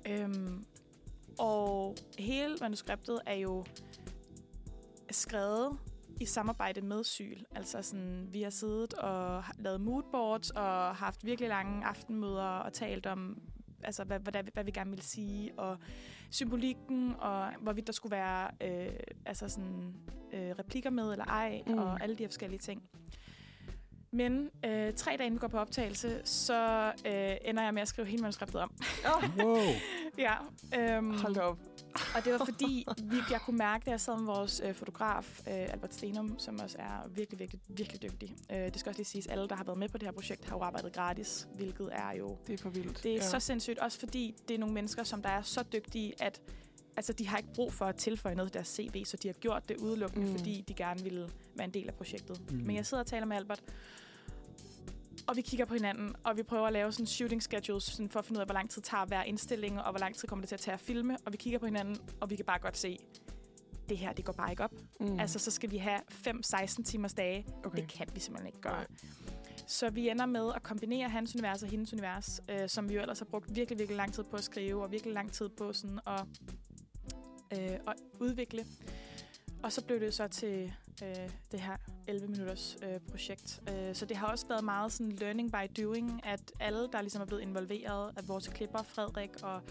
Øhm, 0.08 0.66
og 1.40 1.96
hele 2.18 2.58
manuskriptet 2.62 3.20
er 3.26 3.36
jo 3.36 3.66
skrevet 5.12 5.78
i 6.20 6.26
samarbejde 6.26 6.82
med 6.82 7.04
Syl. 7.04 7.40
Altså 7.56 7.82
sådan, 7.82 8.28
vi 8.32 8.42
har 8.42 8.50
siddet 8.50 8.94
og 8.94 9.44
lavet 9.60 9.82
moodboards 9.82 10.50
og 10.50 10.96
haft 10.96 11.26
virkelig 11.26 11.50
lange 11.50 11.86
aftenmøder 11.86 12.44
og 12.44 12.74
talt 12.74 13.06
om, 13.06 13.38
altså, 13.84 14.04
hvad, 14.04 14.20
hvad, 14.20 14.44
hvad 14.54 14.64
vi 14.64 14.72
gerne 14.72 14.90
ville 14.90 15.04
sige, 15.06 15.60
og 15.60 15.78
symbolikken, 16.32 17.16
og 17.20 17.52
hvorvidt 17.62 17.88
der 17.88 17.94
skulle 17.94 18.12
være 18.16 18.52
øh, 18.62 18.94
altså 19.26 19.48
sådan, 19.48 19.94
øh, 20.34 20.50
replikker 20.60 20.90
med 20.90 21.12
eller 21.12 21.26
ej, 21.26 21.62
Mm. 21.68 21.74
og 21.78 22.04
alle 22.04 22.16
de 22.18 22.24
her 22.24 22.28
forskellige 22.30 22.60
ting. 22.60 22.84
Men 24.12 24.50
øh, 24.66 24.94
tre 24.94 25.12
dage 25.12 25.26
inden 25.26 25.34
vi 25.34 25.40
går 25.40 25.48
på 25.48 25.58
optagelse, 25.58 26.22
så 26.24 26.86
øh, 27.06 27.36
ender 27.50 27.64
jeg 27.64 27.74
med 27.74 27.82
at 27.82 27.88
skrive 27.88 28.08
hele 28.08 28.22
manuskriptet 28.22 28.62
om. 28.62 28.72
Wow! 29.38 29.58
ja, 30.18 30.34
øhm, 30.78 31.12
Hold 31.18 31.38
op. 31.38 31.58
og 32.16 32.26
det 32.26 32.34
var 32.34 32.46
fordi, 32.46 32.86
vi, 33.04 33.18
jeg 33.32 33.42
kunne 33.42 33.58
mærke, 33.58 33.86
da 33.86 33.92
jeg 33.92 34.02
sad 34.02 34.18
med 34.18 34.26
vores 34.26 34.62
øh, 34.66 34.74
fotograf, 34.74 35.40
øh, 35.48 35.54
Albert 35.54 35.94
Stenum, 35.94 36.40
som 36.40 36.60
også 36.60 36.78
er 36.80 37.08
virkelig, 37.10 37.40
virkelig, 37.40 37.62
virkelig 37.68 38.02
dygtig. 38.02 38.36
Øh, 38.52 38.58
det 38.58 38.80
skal 38.80 38.90
også 38.90 39.00
lige 39.00 39.06
siges, 39.08 39.28
at 39.28 39.32
alle, 39.34 39.48
der 39.48 39.56
har 39.56 39.64
været 39.64 39.78
med 39.80 39.90
på 39.90 39.98
det 39.98 40.08
her 40.08 40.12
projekt, 40.14 40.46
har 40.46 40.56
jo 40.58 40.62
arbejdet 40.64 40.94
gratis, 40.94 41.48
hvilket 41.56 41.90
er 41.92 42.12
jo... 42.12 42.38
Det 42.48 42.54
er 42.54 42.58
for 42.58 42.70
vildt. 42.70 43.04
Det 43.04 43.12
er 43.12 43.16
ja. 43.16 43.30
så 43.30 43.40
sindssygt, 43.40 43.80
også 43.80 44.00
fordi 44.00 44.36
det 44.48 44.54
er 44.54 44.60
nogle 44.60 44.74
mennesker, 44.74 45.04
som 45.04 45.22
der 45.22 45.30
er 45.30 45.42
så 45.42 45.64
dygtige, 45.74 46.14
at 46.24 46.42
altså, 46.98 47.14
de 47.14 47.28
har 47.28 47.38
ikke 47.38 47.54
brug 47.54 47.74
for 47.74 47.86
at 47.86 47.96
tilføje 47.96 48.36
noget 48.36 48.52
til 48.52 48.54
deres 48.54 48.68
CV, 48.68 49.06
så 49.06 49.18
de 49.18 49.28
har 49.28 49.34
gjort 49.34 49.70
det 49.70 49.78
udelukkende, 49.78 50.28
Mm. 50.32 50.38
fordi 50.38 50.66
de 50.68 50.74
gerne 50.74 51.04
ville 51.04 51.30
være 51.56 51.66
en 51.68 51.74
del 51.74 51.88
af 51.88 51.94
projektet. 51.94 52.52
Mm. 52.52 52.58
Men 52.58 52.76
jeg 52.76 52.86
sidder 52.86 53.04
og 53.04 53.08
taler 53.08 53.26
med 53.26 53.38
Albert, 53.38 53.64
og 55.30 55.36
vi 55.36 55.42
kigger 55.42 55.66
på 55.66 55.74
hinanden, 55.74 56.16
og 56.24 56.38
vi 56.38 56.44
prøver 56.44 56.68
at 56.68 56.74
lave 56.74 56.92
sådan 56.92 57.06
shooting 57.06 57.44
schedules, 57.44 57.84
sådan 57.84 58.10
for 58.10 58.20
at 58.20 58.26
finde 58.26 58.38
ud 58.38 58.42
af, 58.42 58.48
hvor 58.48 58.54
lang 58.54 58.70
tid 58.70 58.82
tager 58.82 59.06
hver 59.06 59.24
indstilling, 59.24 59.82
og 59.82 59.92
hvor 59.92 60.00
lang 60.00 60.16
tid 60.16 60.28
kommer 60.28 60.42
det 60.42 60.50
til 60.50 60.56
at 60.56 60.60
tage 60.60 60.74
at 60.74 60.80
filme. 60.80 61.18
Og 61.26 61.32
vi 61.32 61.38
kigger 61.38 61.60
på 61.60 61.66
hinanden, 61.66 61.98
og 62.20 62.30
vi 62.30 62.36
kan 62.36 62.46
bare 62.46 62.60
godt 62.60 62.78
se, 62.78 62.98
det 63.90 63.98
her, 63.98 64.14
det 64.14 64.26
går 64.26 64.34
bare 64.34 64.52
ikke 64.52 64.64
op. 64.64 64.74
Mm. 65.00 65.20
Altså, 65.20 65.40
så 65.40 65.52
skal 65.52 65.72
vi 65.72 65.78
have 65.78 66.00
5-16 66.28 66.84
timers 66.84 67.14
dage. 67.14 67.46
okay. 67.66 67.82
Det 67.82 67.88
kan 67.88 68.08
vi 68.14 68.20
simpelthen 68.20 68.48
ikke 68.48 68.62
gøre. 68.62 68.74
Nej. 68.74 68.88
Så 69.68 69.90
vi 69.90 70.10
ender 70.10 70.26
med 70.26 70.52
at 70.56 70.64
kombinere 70.64 71.10
hans 71.10 71.36
univers 71.36 71.64
og 71.64 71.70
hendes 71.70 71.94
univers, 71.94 72.42
øh, 72.50 72.70
som 72.70 72.90
vi 72.90 72.94
jo 72.94 73.02
ellers 73.02 73.20
har 73.20 73.26
brugt 73.26 73.56
virkelig, 73.56 73.80
virkelig 73.80 73.98
lang 73.98 74.14
tid 74.14 74.24
på 74.24 74.36
at 74.36 74.44
skrive, 74.44 74.84
og 74.84 74.92
virkelig 74.92 75.14
lang 75.14 75.32
tid 75.32 75.50
på 75.50 75.74
sådan 75.74 76.00
at, 76.08 76.26
øh, 77.54 77.80
at 77.88 77.94
udvikle. 78.20 78.66
Og 79.64 79.72
så 79.72 79.86
blev 79.86 80.00
det 80.00 80.14
så 80.14 80.28
til 80.28 80.74
øh, 81.04 81.30
det 81.52 81.60
her 81.62 81.78
11 82.08 82.28
minutters 82.28 82.78
øh, 82.84 83.00
projekt. 83.12 83.62
Øh, 83.70 83.96
så 83.96 84.06
det 84.06 84.18
har 84.18 84.28
også 84.28 84.48
været 84.48 84.64
meget 84.64 84.92
sådan 84.92 85.12
learning 85.12 85.52
by 85.52 85.82
doing, 85.84 86.22
at 86.26 86.52
alle, 86.60 86.88
der 86.92 87.02
ligesom 87.02 87.22
er 87.22 87.26
blevet 87.26 87.42
involveret, 87.42 88.14
at 88.18 88.28
vores 88.28 88.48
klipper, 88.48 88.84
Frederik 88.84 89.30
og 89.44 89.62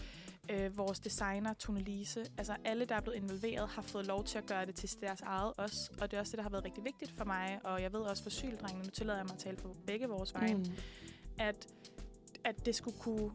øh, 0.49 0.77
vores 0.77 0.99
designer, 0.99 1.53
Tone 1.53 1.79
Lise, 1.79 2.25
altså 2.37 2.55
alle, 2.65 2.85
der 2.85 2.95
er 2.95 3.01
blevet 3.01 3.17
involveret, 3.17 3.69
har 3.69 3.81
fået 3.81 4.05
lov 4.05 4.23
til 4.23 4.37
at 4.37 4.45
gøre 4.45 4.65
det 4.65 4.75
til 4.75 4.89
deres 5.01 5.21
eget 5.21 5.53
også. 5.57 5.91
Og 6.01 6.11
det 6.11 6.17
er 6.17 6.21
også 6.21 6.31
det, 6.31 6.37
der 6.37 6.43
har 6.43 6.49
været 6.49 6.65
rigtig 6.65 6.83
vigtigt 6.83 7.11
for 7.17 7.25
mig, 7.25 7.59
og 7.63 7.81
jeg 7.81 7.93
ved 7.93 7.99
også 7.99 8.23
for 8.23 8.29
syldrengene, 8.29 8.83
nu 8.83 8.89
tillader 8.89 9.19
jeg 9.19 9.25
mig 9.25 9.33
at 9.33 9.39
tale 9.39 9.57
på 9.57 9.75
begge 9.87 10.07
vores 10.07 10.33
vegne, 10.33 10.57
Mm. 10.57 10.65
at, 11.37 11.67
at 12.43 12.65
det 12.65 12.75
skulle 12.75 12.97
kunne 12.99 13.31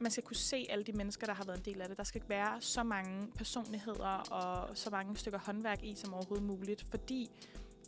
man 0.00 0.10
skal 0.10 0.22
kunne 0.24 0.36
se 0.36 0.66
alle 0.70 0.84
de 0.84 0.92
mennesker, 0.92 1.26
der 1.26 1.34
har 1.34 1.44
været 1.44 1.58
en 1.58 1.64
del 1.64 1.80
af 1.82 1.88
det. 1.88 1.98
Der 1.98 2.04
skal 2.04 2.22
være 2.28 2.60
så 2.60 2.82
mange 2.82 3.28
personligheder 3.34 4.08
og 4.30 4.76
så 4.76 4.90
mange 4.90 5.16
stykker 5.16 5.38
håndværk 5.38 5.82
i 5.82 5.94
som 5.94 6.14
overhovedet 6.14 6.46
muligt, 6.46 6.84
fordi 6.90 7.30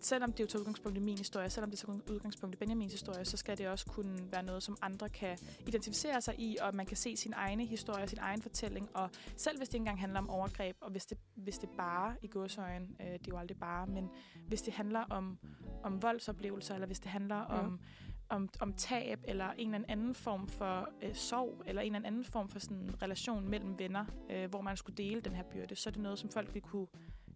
selvom 0.01 0.33
det 0.33 0.41
jo 0.41 0.47
tager 0.47 0.61
udgangspunkt 0.61 0.99
i 0.99 1.01
min 1.01 1.19
historie, 1.19 1.51
selvom 1.51 1.71
det 1.71 1.79
tager 1.79 1.99
udgangspunkt 2.11 2.55
i 2.55 2.59
Benjamins 2.59 2.93
historie, 2.93 3.25
så 3.25 3.37
skal 3.37 3.59
det 3.59 3.69
også 3.69 3.87
kunne 3.87 4.33
være 4.33 4.43
noget, 4.43 4.63
som 4.63 4.77
andre 4.83 5.09
kan 5.09 5.39
identificere 5.67 6.21
sig 6.21 6.35
i, 6.41 6.57
og 6.61 6.75
man 6.75 6.87
kan 6.87 6.97
se 6.97 7.17
sin 7.17 7.33
egne 7.37 7.67
historie, 7.67 8.09
sin 8.09 8.19
egen 8.19 8.43
fortælling, 8.43 8.89
og 8.95 9.11
selv 9.37 9.59
hvis 9.59 9.69
det 9.69 9.75
ikke 9.75 9.83
engang 9.83 10.01
handler 10.01 10.19
om 10.19 10.31
overgreb, 10.31 10.77
og 10.81 10.91
hvis 10.91 11.07
det, 11.07 11.19
hvis 11.35 11.59
det 11.59 11.69
bare 11.79 12.17
i 12.23 12.27
godsøjen, 12.29 12.97
øh, 13.01 13.07
det 13.07 13.13
er 13.15 13.19
jo 13.29 13.37
aldrig 13.39 13.59
bare, 13.59 13.87
men 13.87 14.09
hvis 14.49 14.63
det 14.63 14.73
handler 14.75 15.01
om, 15.11 15.39
om 15.85 16.03
voldsoplevelser, 16.03 16.75
eller 16.75 16.87
hvis 16.87 17.01
det 17.01 17.11
handler 17.11 17.37
Ja. 17.37 17.45
om 17.45 17.81
om, 18.31 18.49
om 18.61 18.73
tab, 18.73 19.19
eller 19.25 19.51
en 19.59 19.75
eller 19.75 19.87
anden 19.89 20.15
form 20.15 20.49
for 20.49 20.89
øh, 21.03 21.15
sorg, 21.15 21.63
eller 21.67 21.83
en 21.83 21.95
eller 21.95 22.07
anden 22.07 22.25
form 22.25 22.49
for 22.49 22.59
sådan 22.59 22.91
relation 23.03 23.49
mellem 23.49 23.79
venner, 23.79 24.05
øh, 24.31 24.51
hvor 24.51 24.61
man 24.61 24.77
skulle 24.77 24.97
dele 24.97 25.21
den 25.21 25.35
her 25.35 25.43
byrde, 25.43 25.77
så 25.77 25.89
er 25.89 25.93
det 25.93 26.03
noget, 26.03 26.19
som 26.19 26.31
folk 26.31 26.55
vil 26.55 26.63
kunne 26.63 26.87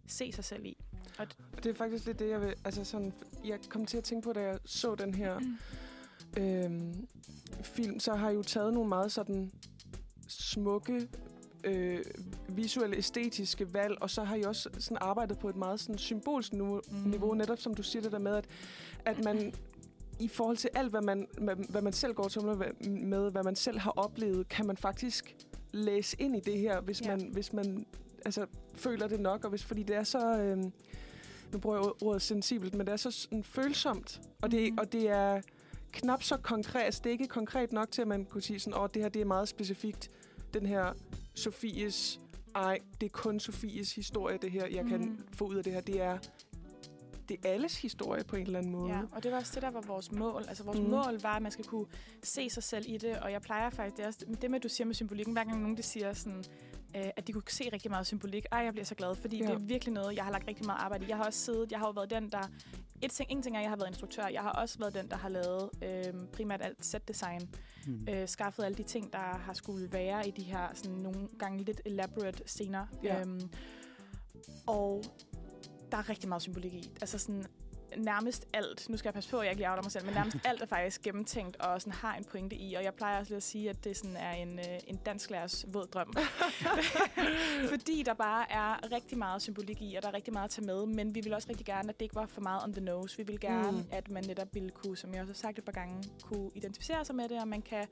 se 0.07 0.31
sig 0.31 0.43
selv 0.43 0.65
i. 0.65 0.77
Og 1.19 1.27
Det 1.57 1.65
er 1.65 1.73
faktisk 1.73 2.05
lidt 2.05 2.19
det, 2.19 2.29
jeg 2.29 2.41
vil... 2.41 2.53
Altså 2.65 2.83
sådan, 2.83 3.13
jeg 3.45 3.59
kom 3.69 3.85
til 3.85 3.97
at 3.97 4.03
tænke 4.03 4.25
på, 4.25 4.33
da 4.33 4.41
jeg 4.41 4.59
så 4.65 4.95
den 4.95 5.13
her 5.13 5.39
øhm, 6.37 7.07
film, 7.63 7.99
så 7.99 8.15
har 8.15 8.29
jeg 8.29 8.35
jo 8.35 8.43
taget 8.43 8.73
nogle 8.73 8.89
meget 8.89 9.11
sådan 9.11 9.51
smukke 10.27 11.07
øh, 11.63 11.99
visuelle, 12.49 12.97
æstetiske 12.97 13.73
valg, 13.73 14.01
og 14.01 14.09
så 14.09 14.23
har 14.23 14.35
jeg 14.35 14.47
også 14.47 14.69
sådan 14.79 14.97
arbejdet 15.01 15.39
på 15.39 15.49
et 15.49 15.55
meget 15.55 15.79
sådan 15.79 15.97
symbolsk 15.97 16.53
niveau, 16.53 16.81
Mm. 16.91 16.97
mm. 16.97 17.09
niveau, 17.09 17.33
netop 17.33 17.59
som 17.59 17.73
du 17.73 17.83
siger 17.83 18.03
det 18.03 18.11
der 18.11 18.19
med, 18.19 18.35
at, 18.35 18.47
at 19.05 19.23
man 19.23 19.53
i 20.19 20.27
forhold 20.27 20.57
til 20.57 20.69
alt, 20.73 20.89
hvad 20.89 21.01
man, 21.01 21.27
hvad, 21.41 21.55
hvad 21.69 21.81
man 21.81 21.93
selv 21.93 22.13
går 22.13 22.27
til 22.27 22.41
med, 22.89 23.31
hvad 23.31 23.43
man 23.43 23.55
selv 23.55 23.79
har 23.79 23.91
oplevet, 23.91 24.49
kan 24.49 24.67
man 24.67 24.77
faktisk 24.77 25.35
læse 25.71 26.15
ind 26.19 26.35
i 26.35 26.39
det 26.39 26.59
her, 26.59 26.81
hvis 26.81 27.01
Ja. 27.01 27.07
man, 27.15 27.29
hvis 27.33 27.53
man 27.53 27.85
altså, 28.25 28.45
føler 28.75 29.07
det 29.07 29.19
nok, 29.19 29.43
og 29.43 29.49
hvis, 29.49 29.63
fordi 29.63 29.83
det 29.83 29.95
er 29.95 30.03
så... 30.03 30.37
Øh, 30.39 30.57
nu 31.53 31.59
bruger 31.59 31.77
jeg 31.77 32.07
ordet 32.07 32.21
sensibelt, 32.21 32.73
men 32.75 32.87
det 32.87 32.93
er 32.93 32.97
så 32.97 33.11
sådan 33.11 33.43
følsomt, 33.43 34.21
og 34.41 34.51
det, 34.51 34.69
Mhm. 34.71 34.77
og 34.77 34.91
det 34.91 35.09
er 35.09 35.41
knap 35.91 36.23
så 36.23 36.37
konkret. 36.37 36.81
Altså, 36.81 37.01
det 37.03 37.09
er 37.09 37.11
ikke 37.13 37.27
konkret 37.27 37.71
nok 37.71 37.91
til, 37.91 38.01
at 38.01 38.07
man 38.07 38.25
kunne 38.25 38.41
sige 38.41 38.59
sådan, 38.59 38.79
åh, 38.79 38.87
det 38.93 39.01
her 39.01 39.09
det 39.09 39.21
er 39.21 39.25
meget 39.25 39.47
specifikt. 39.49 40.09
Den 40.53 40.65
her 40.65 40.93
Sofies, 41.35 42.19
ej, 42.55 42.79
det 43.01 43.05
er 43.05 43.11
kun 43.11 43.39
Sofies 43.39 43.95
historie, 43.95 44.37
det 44.37 44.51
her, 44.51 44.67
jeg 44.67 44.83
mm. 44.83 44.89
kan 44.89 44.99
Mhm. 44.99 45.19
få 45.35 45.45
ud 45.45 45.55
af 45.55 45.63
det 45.63 45.73
her. 45.73 45.81
Det 45.81 46.01
er, 46.01 46.17
det 47.29 47.45
er 47.45 47.49
alles 47.49 47.81
historie 47.81 48.23
på 48.23 48.35
en 48.35 48.45
eller 48.45 48.59
anden 48.59 48.71
måde. 48.71 48.93
Ja, 48.93 49.01
og 49.11 49.23
det 49.23 49.31
var 49.31 49.37
også 49.37 49.51
det, 49.55 49.61
der 49.61 49.71
var 49.71 49.81
vores 49.81 50.11
mål. 50.11 50.45
Altså 50.47 50.63
vores 50.63 50.79
mm. 50.79 50.89
Mål 50.89 51.19
var, 51.21 51.35
at 51.35 51.41
man 51.41 51.51
skal 51.51 51.65
kunne 51.65 51.85
se 52.23 52.49
sig 52.49 52.63
selv 52.63 52.85
i 52.87 52.97
det, 52.97 53.19
og 53.19 53.31
jeg 53.31 53.41
plejer 53.41 53.69
faktisk, 53.69 53.97
det, 53.97 54.03
er 54.03 54.07
også, 54.07 54.25
det 54.41 54.51
med, 54.51 54.59
du 54.59 54.69
siger 54.69 54.85
med 54.85 54.95
symbolikken, 54.95 55.33
hver 55.33 55.43
gang 55.43 55.61
nogen 55.61 55.77
det 55.77 55.85
siger 55.85 56.13
sådan, 56.13 56.43
øh, 56.95 57.09
at 57.17 57.27
de 57.27 57.33
kunne 57.33 57.43
se 57.47 57.69
rigtig 57.73 57.91
meget 57.91 58.07
symbolik. 58.07 58.45
Ej, 58.51 58.59
jeg 58.59 58.73
bliver 58.73 58.85
så 58.85 58.95
glad, 58.95 59.15
fordi 59.15 59.37
ja. 59.37 59.45
det 59.45 59.53
er 59.53 59.57
virkelig 59.59 59.93
noget, 59.93 60.15
jeg 60.15 60.23
har 60.23 60.31
lagt 60.31 60.47
rigtig 60.47 60.65
meget 60.65 60.79
arbejde 60.79 61.05
i. 61.05 61.09
Jeg 61.09 61.17
har 61.17 61.25
også 61.25 61.39
siddet, 61.39 61.71
jeg 61.71 61.79
har 61.79 61.87
jo 61.87 61.91
været 61.91 62.09
den, 62.09 62.31
der... 62.31 62.41
Et 63.01 63.11
ting, 63.11 63.31
en 63.31 63.41
ting 63.41 63.55
er, 63.55 63.59
at 63.59 63.63
jeg 63.63 63.71
har 63.71 63.77
været 63.77 63.89
instruktør. 63.89 64.27
Jeg 64.27 64.41
har 64.41 64.51
også 64.51 64.79
været 64.79 64.93
den, 64.93 65.09
der 65.09 65.17
har 65.17 65.29
lavet 65.29 65.69
øh, 65.83 66.27
primært 66.33 66.61
alt 66.61 66.85
set-design. 66.85 67.49
Mm. 67.87 68.07
Øh, 68.09 68.27
skaffet 68.27 68.63
alle 68.63 68.75
de 68.75 68.83
ting, 68.83 69.13
der 69.13 69.19
har 69.19 69.53
skulle 69.53 69.91
være 69.91 70.27
i 70.27 70.31
de 70.31 70.43
her 70.43 70.67
sådan 70.73 70.97
nogle 70.97 71.27
gange 71.39 71.63
lidt 71.63 71.81
elaborate 71.85 72.43
scener. 72.45 72.85
Ja. 73.03 73.21
Øhm, 73.21 73.49
og 74.67 75.03
der 75.93 75.99
er 75.99 76.09
rigtig 76.09 76.29
meget 76.29 76.41
symbolik 76.41 76.73
i. 76.73 76.91
Altså 77.01 77.17
sådan 77.17 77.45
nærmest 77.97 78.45
alt, 78.53 78.89
nu 78.89 78.97
skal 78.97 79.07
jeg 79.07 79.13
passe 79.13 79.29
på, 79.29 79.37
at 79.37 79.43
jeg 79.43 79.51
ikke 79.51 79.63
lige 79.63 79.81
mig 79.83 79.91
selv, 79.91 80.05
men 80.05 80.13
nærmest 80.13 80.37
alt 80.45 80.61
er 80.61 80.65
faktisk 80.65 81.01
gennemtænkt 81.01 81.57
og 81.57 81.81
sådan 81.81 81.93
har 81.93 82.15
en 82.15 82.23
pointe 82.23 82.55
i. 82.55 82.73
Og 82.73 82.83
jeg 82.83 82.93
plejer 82.93 83.19
også 83.19 83.33
lidt 83.33 83.37
at 83.37 83.43
sige, 83.43 83.69
at 83.69 83.83
det 83.83 83.97
sådan 83.97 84.15
er 84.15 84.31
en, 84.31 84.59
øh, 84.59 84.79
en 84.87 84.95
dansklærers 84.95 85.65
våd 85.67 85.87
drøm. 85.87 86.13
Fordi 87.73 88.03
der 88.05 88.13
bare 88.13 88.51
er 88.51 88.91
rigtig 88.91 89.17
meget 89.17 89.41
symbolik 89.41 89.81
i, 89.81 89.95
og 89.95 90.01
der 90.01 90.09
er 90.09 90.13
rigtig 90.13 90.33
meget 90.33 90.45
at 90.45 90.51
tage 90.51 90.65
med. 90.65 90.85
Men 90.85 91.15
vi 91.15 91.21
vil 91.21 91.33
også 91.33 91.47
rigtig 91.49 91.65
gerne, 91.65 91.89
at 91.89 91.99
det 91.99 92.05
ikke 92.05 92.15
var 92.15 92.25
for 92.25 92.41
meget 92.41 92.63
on 92.63 92.73
the 92.73 92.83
nose. 92.83 93.17
Vi 93.17 93.23
vil 93.23 93.39
gerne, 93.39 93.71
mm. 93.71 93.85
at 93.91 94.09
man 94.09 94.23
netop 94.27 94.47
ville 94.53 94.69
kunne, 94.69 94.97
som 94.97 95.13
jeg 95.13 95.21
også 95.21 95.33
har 95.33 95.37
sagt 95.37 95.57
et 95.57 95.65
par 95.65 95.71
gange, 95.71 96.03
kunne 96.21 96.51
identificere 96.55 97.05
sig 97.05 97.15
med 97.15 97.29
det, 97.29 97.41
og 97.41 97.47
man 97.47 97.61
kan 97.61 97.87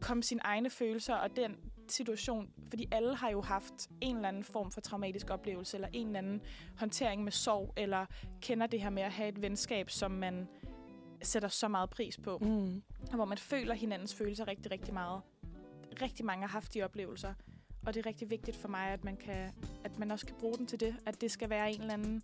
komme 0.00 0.22
sine 0.22 0.40
egne 0.44 0.70
følelser 0.70 1.14
og 1.14 1.36
den 1.36 1.56
situation, 1.92 2.50
fordi 2.68 2.88
alle 2.92 3.14
har 3.16 3.30
jo 3.30 3.40
haft 3.40 3.88
en 4.00 4.16
eller 4.16 4.28
anden 4.28 4.44
form 4.44 4.70
for 4.70 4.80
traumatisk 4.80 5.30
oplevelse, 5.30 5.76
eller 5.76 5.88
en 5.92 6.06
eller 6.06 6.18
anden 6.18 6.40
håndtering 6.76 7.24
med 7.24 7.32
sorg, 7.32 7.72
eller 7.76 8.06
kender 8.40 8.66
det 8.66 8.80
her 8.82 8.90
med 8.90 9.02
at 9.02 9.12
have 9.12 9.28
et 9.28 9.42
venskab, 9.42 9.90
som 9.90 10.10
man 10.10 10.48
sætter 11.22 11.48
så 11.48 11.68
meget 11.68 11.90
pris 11.90 12.16
på, 12.18 12.38
Mm. 12.38 12.82
hvor 13.14 13.24
man 13.24 13.38
føler 13.38 13.74
hinandens 13.74 14.14
følelser 14.14 14.48
rigtig, 14.48 14.72
rigtig 14.72 14.94
meget. 14.94 15.20
Rigtig 16.02 16.24
mange 16.24 16.42
har 16.42 16.48
haft 16.52 16.74
de 16.74 16.82
oplevelser, 16.82 17.34
og 17.86 17.94
det 17.94 18.00
er 18.00 18.06
rigtig 18.06 18.30
vigtigt 18.30 18.56
for 18.56 18.68
mig, 18.68 18.88
at 18.88 19.04
man, 19.04 19.16
kan, 19.16 19.50
at 19.84 19.98
man 19.98 20.10
også 20.10 20.26
kan 20.26 20.36
bruge 20.40 20.56
den 20.58 20.66
til 20.66 20.80
det, 20.80 20.96
at 21.06 21.20
det 21.20 21.30
skal 21.30 21.50
være 21.50 21.72
en 21.72 21.80
eller 21.80 21.94
anden 21.94 22.22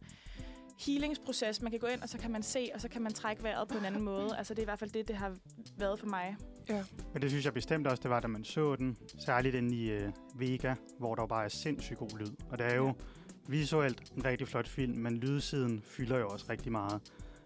healingsproces. 0.87 1.63
Man 1.63 1.71
kan 1.71 1.81
gå 1.81 1.87
ind, 1.87 2.03
og 2.03 2.09
så 2.09 2.19
kan 2.19 2.31
man 2.31 2.43
se, 2.43 2.71
og 2.75 2.81
så 2.81 2.89
kan 2.89 3.03
man 3.03 3.13
trække 3.15 3.43
vejret 3.43 3.69
på 3.69 3.79
en 3.79 3.85
anden 3.85 4.03
måde. 4.03 4.37
Altså 4.39 4.55
det 4.55 4.59
er 4.59 4.65
i 4.65 4.65
hvert 4.65 4.79
fald 4.79 4.91
det, 4.91 5.09
det 5.09 5.17
har 5.17 5.37
været 5.77 5.99
for 5.99 6.07
mig. 6.07 6.37
Men 7.13 7.23
det 7.23 7.31
synes 7.31 7.45
jeg 7.45 7.55
bestemt 7.55 7.87
også, 7.87 8.03
det 8.03 8.11
var, 8.11 8.21
da 8.21 8.29
man 8.29 8.45
så 8.45 8.77
den. 8.77 8.97
Særligt 9.19 9.55
inde 9.55 9.75
i 9.77 9.91
øh, 9.91 10.13
Vega, 10.35 10.75
hvor 10.99 11.15
der 11.15 11.27
bare 11.27 11.45
er 11.45 11.49
sindssygt 11.49 11.99
god 11.99 12.19
lyd. 12.19 12.31
Og 12.51 12.59
det 12.59 12.67
er 12.67 12.75
jo 12.75 12.95
visuelt 13.49 14.13
en 14.17 14.25
rigtig 14.25 14.49
flot 14.49 14.69
film, 14.69 14.99
men 14.99 15.17
lydsiden 15.17 15.81
fylder 15.85 16.19
jo 16.19 16.29
også 16.29 16.47
rigtig 16.49 16.73
meget. 16.73 17.01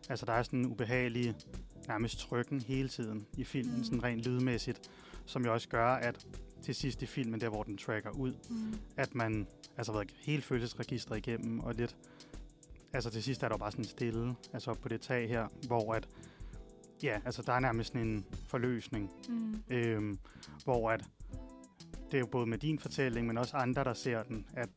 Altså, 0.09 0.27
der 0.27 0.33
er 0.33 0.43
sådan 0.43 0.59
en 0.59 0.67
ubehagelig, 0.67 1.35
nærmest 1.89 2.19
trykken 2.19 2.61
hele 2.61 2.89
tiden 2.89 3.27
i 3.37 3.45
filmen, 3.45 3.77
Mm. 3.79 3.85
sådan 3.85 4.03
rent 4.05 4.21
lydmæssigt, 4.21 4.91
som 5.27 5.45
jo 5.45 5.53
også 5.53 5.69
gør, 5.69 5.87
at 5.87 6.27
til 6.63 6.75
sidst 6.75 7.03
i 7.03 7.07
filmen, 7.07 7.41
der 7.41 7.49
hvor 7.49 7.63
den 7.63 7.77
tracker 7.79 8.11
ud, 8.11 8.33
Mm. 8.51 8.75
at 8.97 9.15
man 9.15 9.47
altså 9.77 9.93
været 9.93 10.11
hele 10.21 10.43
følelsesregistret 10.43 11.17
igennem, 11.19 11.61
og 11.61 11.75
lidt, 11.75 11.97
altså 12.93 13.11
til 13.11 13.23
sidst 13.23 13.43
er 13.43 13.49
der 13.49 13.55
jo 13.55 13.59
bare 13.59 13.71
sådan 13.71 13.85
stille, 13.85 14.35
altså 14.53 14.75
på 14.75 14.89
det 14.89 15.01
tag 15.01 15.29
her, 15.29 15.49
hvor 15.67 15.93
at, 15.95 16.09
ja, 17.03 17.21
altså 17.25 17.43
der 17.43 17.53
er 17.53 17.61
nærmest 17.61 17.93
sådan 17.93 18.07
en 18.09 18.25
forløsning, 18.49 19.11
Mm. 19.29 19.63
øhm, 19.71 20.19
hvor 20.65 20.91
at, 20.91 21.05
det 22.11 22.15
er 22.15 22.19
jo 22.21 22.27
både 22.27 22.47
med 22.47 22.59
din 22.59 22.79
fortælling, 22.79 23.27
men 23.27 23.39
også 23.39 23.57
andre, 23.57 23.85
der 23.85 23.95
ser 23.95 24.23
den, 24.23 24.47
at 24.55 24.69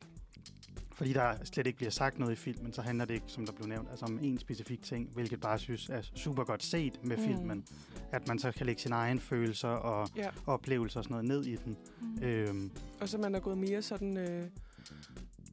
fordi 0.94 1.14
der 1.14 1.34
slet 1.44 1.68
ikke 1.68 1.78
bliver 1.78 1.90
sagt 1.92 2.20
noget 2.20 2.32
i 2.34 2.36
filmen, 2.36 2.74
så 2.74 2.82
handler 2.82 3.06
det 3.06 3.14
ikke, 3.14 3.26
som 3.28 3.46
der 3.46 3.54
blev 3.54 3.68
nævnt, 3.68 3.90
altså 3.90 4.06
om 4.06 4.20
en 4.22 4.40
specifik 4.40 4.84
ting, 4.84 5.10
hvilket 5.14 5.42
bare 5.42 5.60
synes 5.60 5.90
er 5.90 6.02
super 6.16 6.44
godt 6.44 6.64
set 6.64 7.00
med 7.04 7.18
Mm. 7.18 7.24
mm. 7.24 7.28
filmen. 7.30 7.66
At 8.12 8.28
man 8.28 8.40
så 8.40 8.52
kan 8.52 8.66
lægge 8.66 8.82
sine 8.82 8.96
egne 8.96 9.20
følelser 9.20 9.68
og 9.68 10.10
Ja. 10.16 10.30
oplevelser 10.46 11.00
og 11.00 11.04
sådan 11.04 11.14
noget 11.14 11.28
ned 11.28 11.46
i 11.46 11.56
den. 11.56 11.78
Mm. 12.02 12.24
Øhm, 12.24 12.72
Og 13.02 13.10
så 13.10 13.18
man 13.18 13.36
er 13.36 13.40
gået 13.40 13.58
mere 13.58 13.82
sådan 13.82 14.18
øh, 14.18 14.48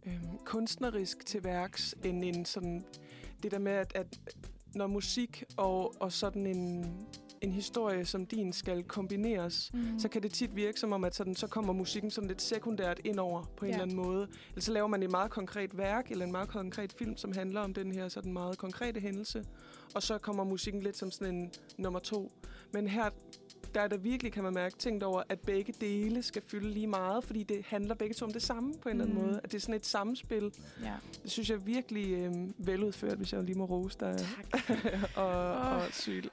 øh, 0.06 0.20
kunstnerisk 0.44 1.26
til 1.26 1.44
værks, 1.44 1.94
end 2.04 2.24
en 2.24 2.44
sådan... 2.44 2.84
Det 3.42 3.50
der 3.50 3.58
med, 3.58 3.72
at, 3.72 3.92
at 3.94 4.20
når 4.74 4.86
musik 4.86 5.44
og, 5.56 5.94
og 6.02 6.12
sådan 6.12 6.46
en, 6.46 6.86
en 7.40 7.52
historie 7.52 8.04
som 8.04 8.26
din 8.26 8.52
skal 8.52 8.82
kombineres, 8.82 9.70
Mm. 9.74 9.98
så 9.98 10.08
kan 10.08 10.22
det 10.22 10.32
tit 10.32 10.56
virke 10.56 10.80
som 10.80 10.92
om, 10.92 11.04
at 11.04 11.14
sådan, 11.14 11.34
så 11.34 11.46
kommer 11.46 11.72
musikken 11.72 12.10
sådan 12.10 12.28
lidt 12.28 12.42
sekundært 12.42 13.00
ind 13.04 13.18
over 13.18 13.42
på 13.56 13.64
en 13.64 13.68
Ja. 13.70 13.74
eller 13.74 13.82
anden 13.82 13.96
måde. 13.96 14.28
Eller 14.48 14.60
så 14.60 14.72
laver 14.72 14.86
man 14.88 15.02
et 15.02 15.10
meget 15.10 15.30
konkret 15.30 15.78
værk, 15.78 16.10
eller 16.10 16.24
en 16.24 16.32
meget 16.32 16.48
konkret 16.48 16.92
film, 16.92 17.16
som 17.16 17.32
handler 17.32 17.60
om 17.60 17.74
den 17.74 17.92
her 17.92 18.08
sådan 18.08 18.32
meget 18.32 18.58
konkrete 18.58 19.00
hændelse. 19.00 19.44
Og 19.94 20.02
så 20.02 20.18
kommer 20.18 20.44
musikken 20.44 20.82
lidt 20.82 20.96
som 20.96 21.10
sådan 21.10 21.34
en 21.34 21.50
nummer 21.78 22.00
to. 22.00 22.32
Men 22.72 22.86
her, 22.88 23.10
der 23.74 23.80
er 23.80 23.88
der 23.88 23.96
virkelig, 23.96 24.32
kan 24.32 24.42
man 24.42 24.54
mærke, 24.54 24.76
tænkt 24.78 25.02
over, 25.02 25.22
at 25.28 25.40
begge 25.40 25.72
dele 25.80 26.22
skal 26.22 26.42
fylde 26.46 26.70
lige 26.70 26.86
meget, 26.86 27.24
fordi 27.24 27.42
det 27.42 27.64
handler 27.66 27.94
begge 27.94 28.14
to 28.14 28.26
om 28.26 28.32
det 28.32 28.42
samme 28.42 28.74
på 28.82 28.88
en 28.88 28.92
eller 29.00 29.04
anden 29.04 29.18
Mm. 29.22 29.26
måde. 29.26 29.40
At 29.44 29.52
det 29.52 29.58
er 29.58 29.60
sådan 29.60 29.74
et 29.74 29.86
samspil. 29.86 30.52
Ja. 30.82 30.92
Det 31.22 31.30
synes 31.30 31.50
jeg 31.50 31.56
er 31.56 31.60
virkelig 31.60 32.12
øh, 32.12 32.32
veludført, 32.66 33.16
hvis 33.16 33.32
jeg 33.32 33.42
lige 33.42 33.58
må 33.58 33.64
rose 33.64 33.98
dig. 34.00 34.16
Tak. 34.52 34.70
og, 35.16 35.50
Åh. 35.50 35.76
og 35.76 35.82
syl. 35.92 36.28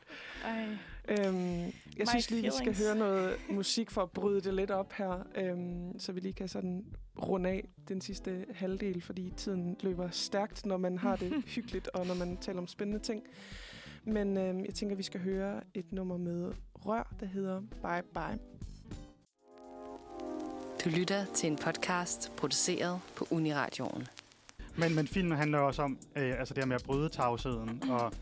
Ej. 0.45 0.65
Øhm, 1.09 1.59
jeg 1.61 1.71
My 1.99 2.05
synes 2.09 2.31
lige, 2.31 2.41
vi 2.43 2.49
skal 2.51 2.73
feelings. 2.75 2.79
høre 2.79 2.95
noget 2.95 3.35
musik 3.49 3.91
for 3.91 4.01
at 4.01 4.11
bryde 4.11 4.41
det 4.41 4.53
lidt 4.53 4.71
op 4.71 4.93
her, 4.93 5.27
øhm, 5.35 5.99
så 5.99 6.11
vi 6.11 6.19
lige 6.19 6.33
kan 6.33 6.47
sådan 6.47 6.85
runde 7.21 7.49
af 7.49 7.67
den 7.87 8.01
sidste 8.01 8.45
halvdel, 8.53 9.01
fordi 9.01 9.33
tiden 9.37 9.77
løber 9.81 10.09
stærkt, 10.09 10.65
når 10.65 10.77
man 10.77 10.97
har 10.97 11.15
det 11.15 11.33
hyggeligt, 11.55 11.87
og 11.87 12.07
når 12.07 12.13
man 12.15 12.37
taler 12.37 12.59
om 12.59 12.67
spændende 12.67 12.99
ting. 13.03 13.23
Men 14.03 14.37
øhm, 14.37 14.65
jeg 14.65 14.73
tænker, 14.73 14.95
vi 14.95 15.03
skal 15.03 15.21
høre 15.21 15.61
et 15.73 15.91
nummer 15.91 16.17
med 16.17 16.51
Rør, 16.85 17.15
der 17.19 17.25
hedder 17.25 17.59
Bye 17.59 18.03
Bye. 18.13 18.39
Du 20.85 20.89
lytter 20.89 21.25
til 21.33 21.47
en 21.51 21.55
podcast 21.55 22.31
produceret 22.37 22.99
på 23.15 23.27
Uniradioen. 23.31 24.07
Men, 24.77 24.95
men 24.95 25.07
filmen 25.07 25.37
handler 25.37 25.57
også 25.57 25.81
om 25.81 25.97
øh, 26.15 26.39
altså 26.39 26.53
det 26.53 26.63
her 26.63 26.67
med 26.67 26.75
at 26.75 26.83
bryde 26.83 27.09
tavsheden, 27.09 27.83
og 27.89 28.13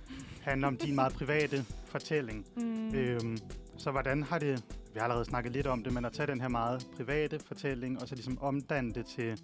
handler 0.41 0.67
om 0.67 0.77
din 0.77 0.95
meget 0.95 1.13
private 1.13 1.65
fortælling. 1.85 2.45
Mm. 2.55 2.95
Øhm, 2.95 3.37
så 3.77 3.91
hvordan 3.91 4.23
har 4.23 4.39
det, 4.39 4.63
vi 4.93 4.99
har 4.99 5.03
allerede 5.03 5.25
snakket 5.25 5.51
lidt 5.51 5.67
om 5.67 5.83
det, 5.83 5.93
men 5.93 6.05
at 6.05 6.13
tage 6.13 6.27
den 6.27 6.41
her 6.41 6.47
meget 6.47 6.87
private 6.95 7.39
fortælling, 7.39 8.01
og 8.01 8.07
så 8.07 8.15
ligesom 8.15 8.37
omdanne 8.41 8.93
det 8.93 9.05
til 9.05 9.41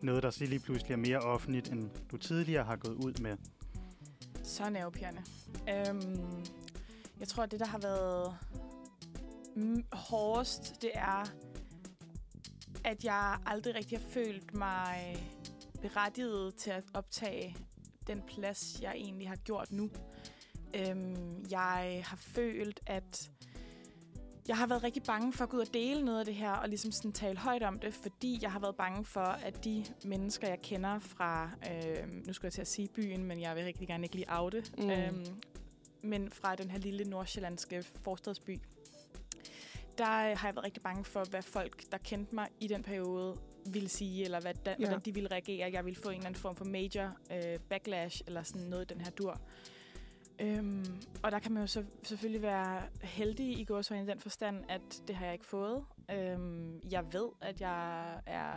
noget, 0.00 0.22
der 0.22 0.30
så 0.30 0.44
lige 0.44 0.60
pludselig 0.60 0.92
er 0.92 0.98
mere 0.98 1.18
offentligt, 1.18 1.72
end 1.72 1.90
du 2.10 2.16
tidligere 2.16 2.64
har 2.64 2.76
gået 2.76 2.94
ud 2.94 3.22
med. 3.22 3.36
Så 4.42 4.70
nervepirrende. 4.70 5.22
Øhm, 5.68 6.44
jeg 7.20 7.28
tror, 7.28 7.42
at 7.42 7.50
det, 7.50 7.60
der 7.60 7.66
har 7.66 7.78
været 7.78 8.36
mm, 9.56 9.84
hårdest, 9.92 10.82
det 10.82 10.90
er, 10.94 11.24
at 12.84 13.04
jeg 13.04 13.38
aldrig 13.46 13.74
rigtig 13.74 13.98
har 13.98 14.06
følt 14.08 14.54
mig 14.54 15.16
berettiget 15.82 16.54
til 16.54 16.70
at 16.70 16.84
optage 16.94 17.56
den 18.06 18.22
plads, 18.22 18.82
jeg 18.82 18.92
egentlig 18.96 19.28
har 19.28 19.36
gjort 19.36 19.72
nu. 19.72 19.90
Øhm, 20.74 21.44
jeg 21.50 22.02
har 22.06 22.16
følt, 22.16 22.80
at 22.86 23.30
jeg 24.48 24.56
har 24.56 24.66
været 24.66 24.82
rigtig 24.82 25.02
bange 25.02 25.32
for 25.32 25.44
at 25.44 25.50
gå 25.50 25.56
ud 25.56 25.62
og 25.62 25.74
dele 25.74 26.04
noget 26.04 26.18
af 26.18 26.24
det 26.24 26.34
her, 26.34 26.50
og 26.50 26.68
ligesom 26.68 26.92
sådan 26.92 27.12
tale 27.12 27.38
højt 27.38 27.62
om 27.62 27.78
det, 27.78 27.94
fordi 27.94 28.38
jeg 28.42 28.52
har 28.52 28.58
været 28.60 28.76
bange 28.76 29.04
for, 29.04 29.20
at 29.20 29.64
de 29.64 29.84
mennesker, 30.04 30.48
jeg 30.48 30.62
kender 30.62 30.98
fra, 30.98 31.50
øh, 31.72 32.08
nu 32.26 32.32
skulle 32.32 32.46
jeg 32.46 32.52
til 32.52 32.60
at 32.60 32.68
sige 32.68 32.88
byen, 32.88 33.24
men 33.24 33.40
jeg 33.40 33.56
vil 33.56 33.64
rigtig 33.64 33.88
gerne 33.88 34.04
ikke 34.04 34.14
lige 34.16 34.26
oute, 34.32 34.64
Mm. 34.78 34.90
øhm, 34.90 35.26
men 36.02 36.30
fra 36.30 36.54
den 36.54 36.70
her 36.70 36.78
lille 36.78 37.04
nordsjællandske 37.04 37.82
forstadsby, 38.04 38.60
der 39.98 40.30
øh, 40.30 40.38
har 40.38 40.48
jeg 40.48 40.54
været 40.56 40.64
rigtig 40.64 40.82
bange 40.82 41.04
for, 41.04 41.24
hvad 41.30 41.42
folk, 41.42 41.92
der 41.92 41.98
kendte 41.98 42.34
mig 42.34 42.48
i 42.60 42.66
den 42.68 42.82
periode, 42.82 43.36
ville 43.66 43.88
sige, 43.88 44.24
eller 44.24 44.40
hvad, 44.40 44.54
da, 44.54 44.70
Ja. 44.70 44.76
hvordan 44.76 45.00
de 45.00 45.14
ville 45.14 45.30
reagere. 45.30 45.70
Jeg 45.72 45.84
ville 45.84 46.00
få 46.02 46.08
en 46.08 46.14
eller 46.14 46.26
anden 46.26 46.40
form 46.40 46.56
for 46.56 46.64
major 46.64 47.16
øh, 47.32 47.58
backlash, 47.68 48.22
eller 48.26 48.42
sådan 48.42 48.62
noget 48.62 48.90
den 48.90 49.00
her 49.00 49.10
dur. 49.10 49.40
Øhm, 50.42 50.84
og 51.22 51.32
der 51.32 51.38
kan 51.38 51.52
man 51.52 51.62
jo 51.62 51.66
så 51.66 51.84
selvfølgelig 52.02 52.42
være 52.42 52.82
heldig 53.02 53.58
i 53.60 53.64
gåsøjne 53.64 54.04
i 54.04 54.06
den 54.06 54.20
forstand, 54.20 54.64
at 54.68 55.02
det 55.08 55.16
har 55.16 55.24
jeg 55.24 55.32
ikke 55.34 55.46
fået. 55.46 55.84
Øhm, 56.10 56.80
jeg 56.90 57.04
ved, 57.12 57.28
at 57.40 57.60
jeg 57.60 58.08
er 58.26 58.54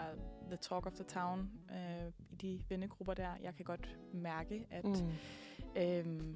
the 0.47 0.57
talk 0.61 0.85
of 0.85 0.93
the 0.93 1.03
town 1.03 1.51
øh, 1.71 2.11
i 2.31 2.35
de 2.35 2.61
vennegrupper 2.69 3.13
der. 3.13 3.29
Jeg 3.43 3.55
kan 3.55 3.65
godt 3.65 3.97
mærke, 4.13 4.65
at 4.69 4.85
Mm. 4.85 5.11
øhm, 5.81 6.35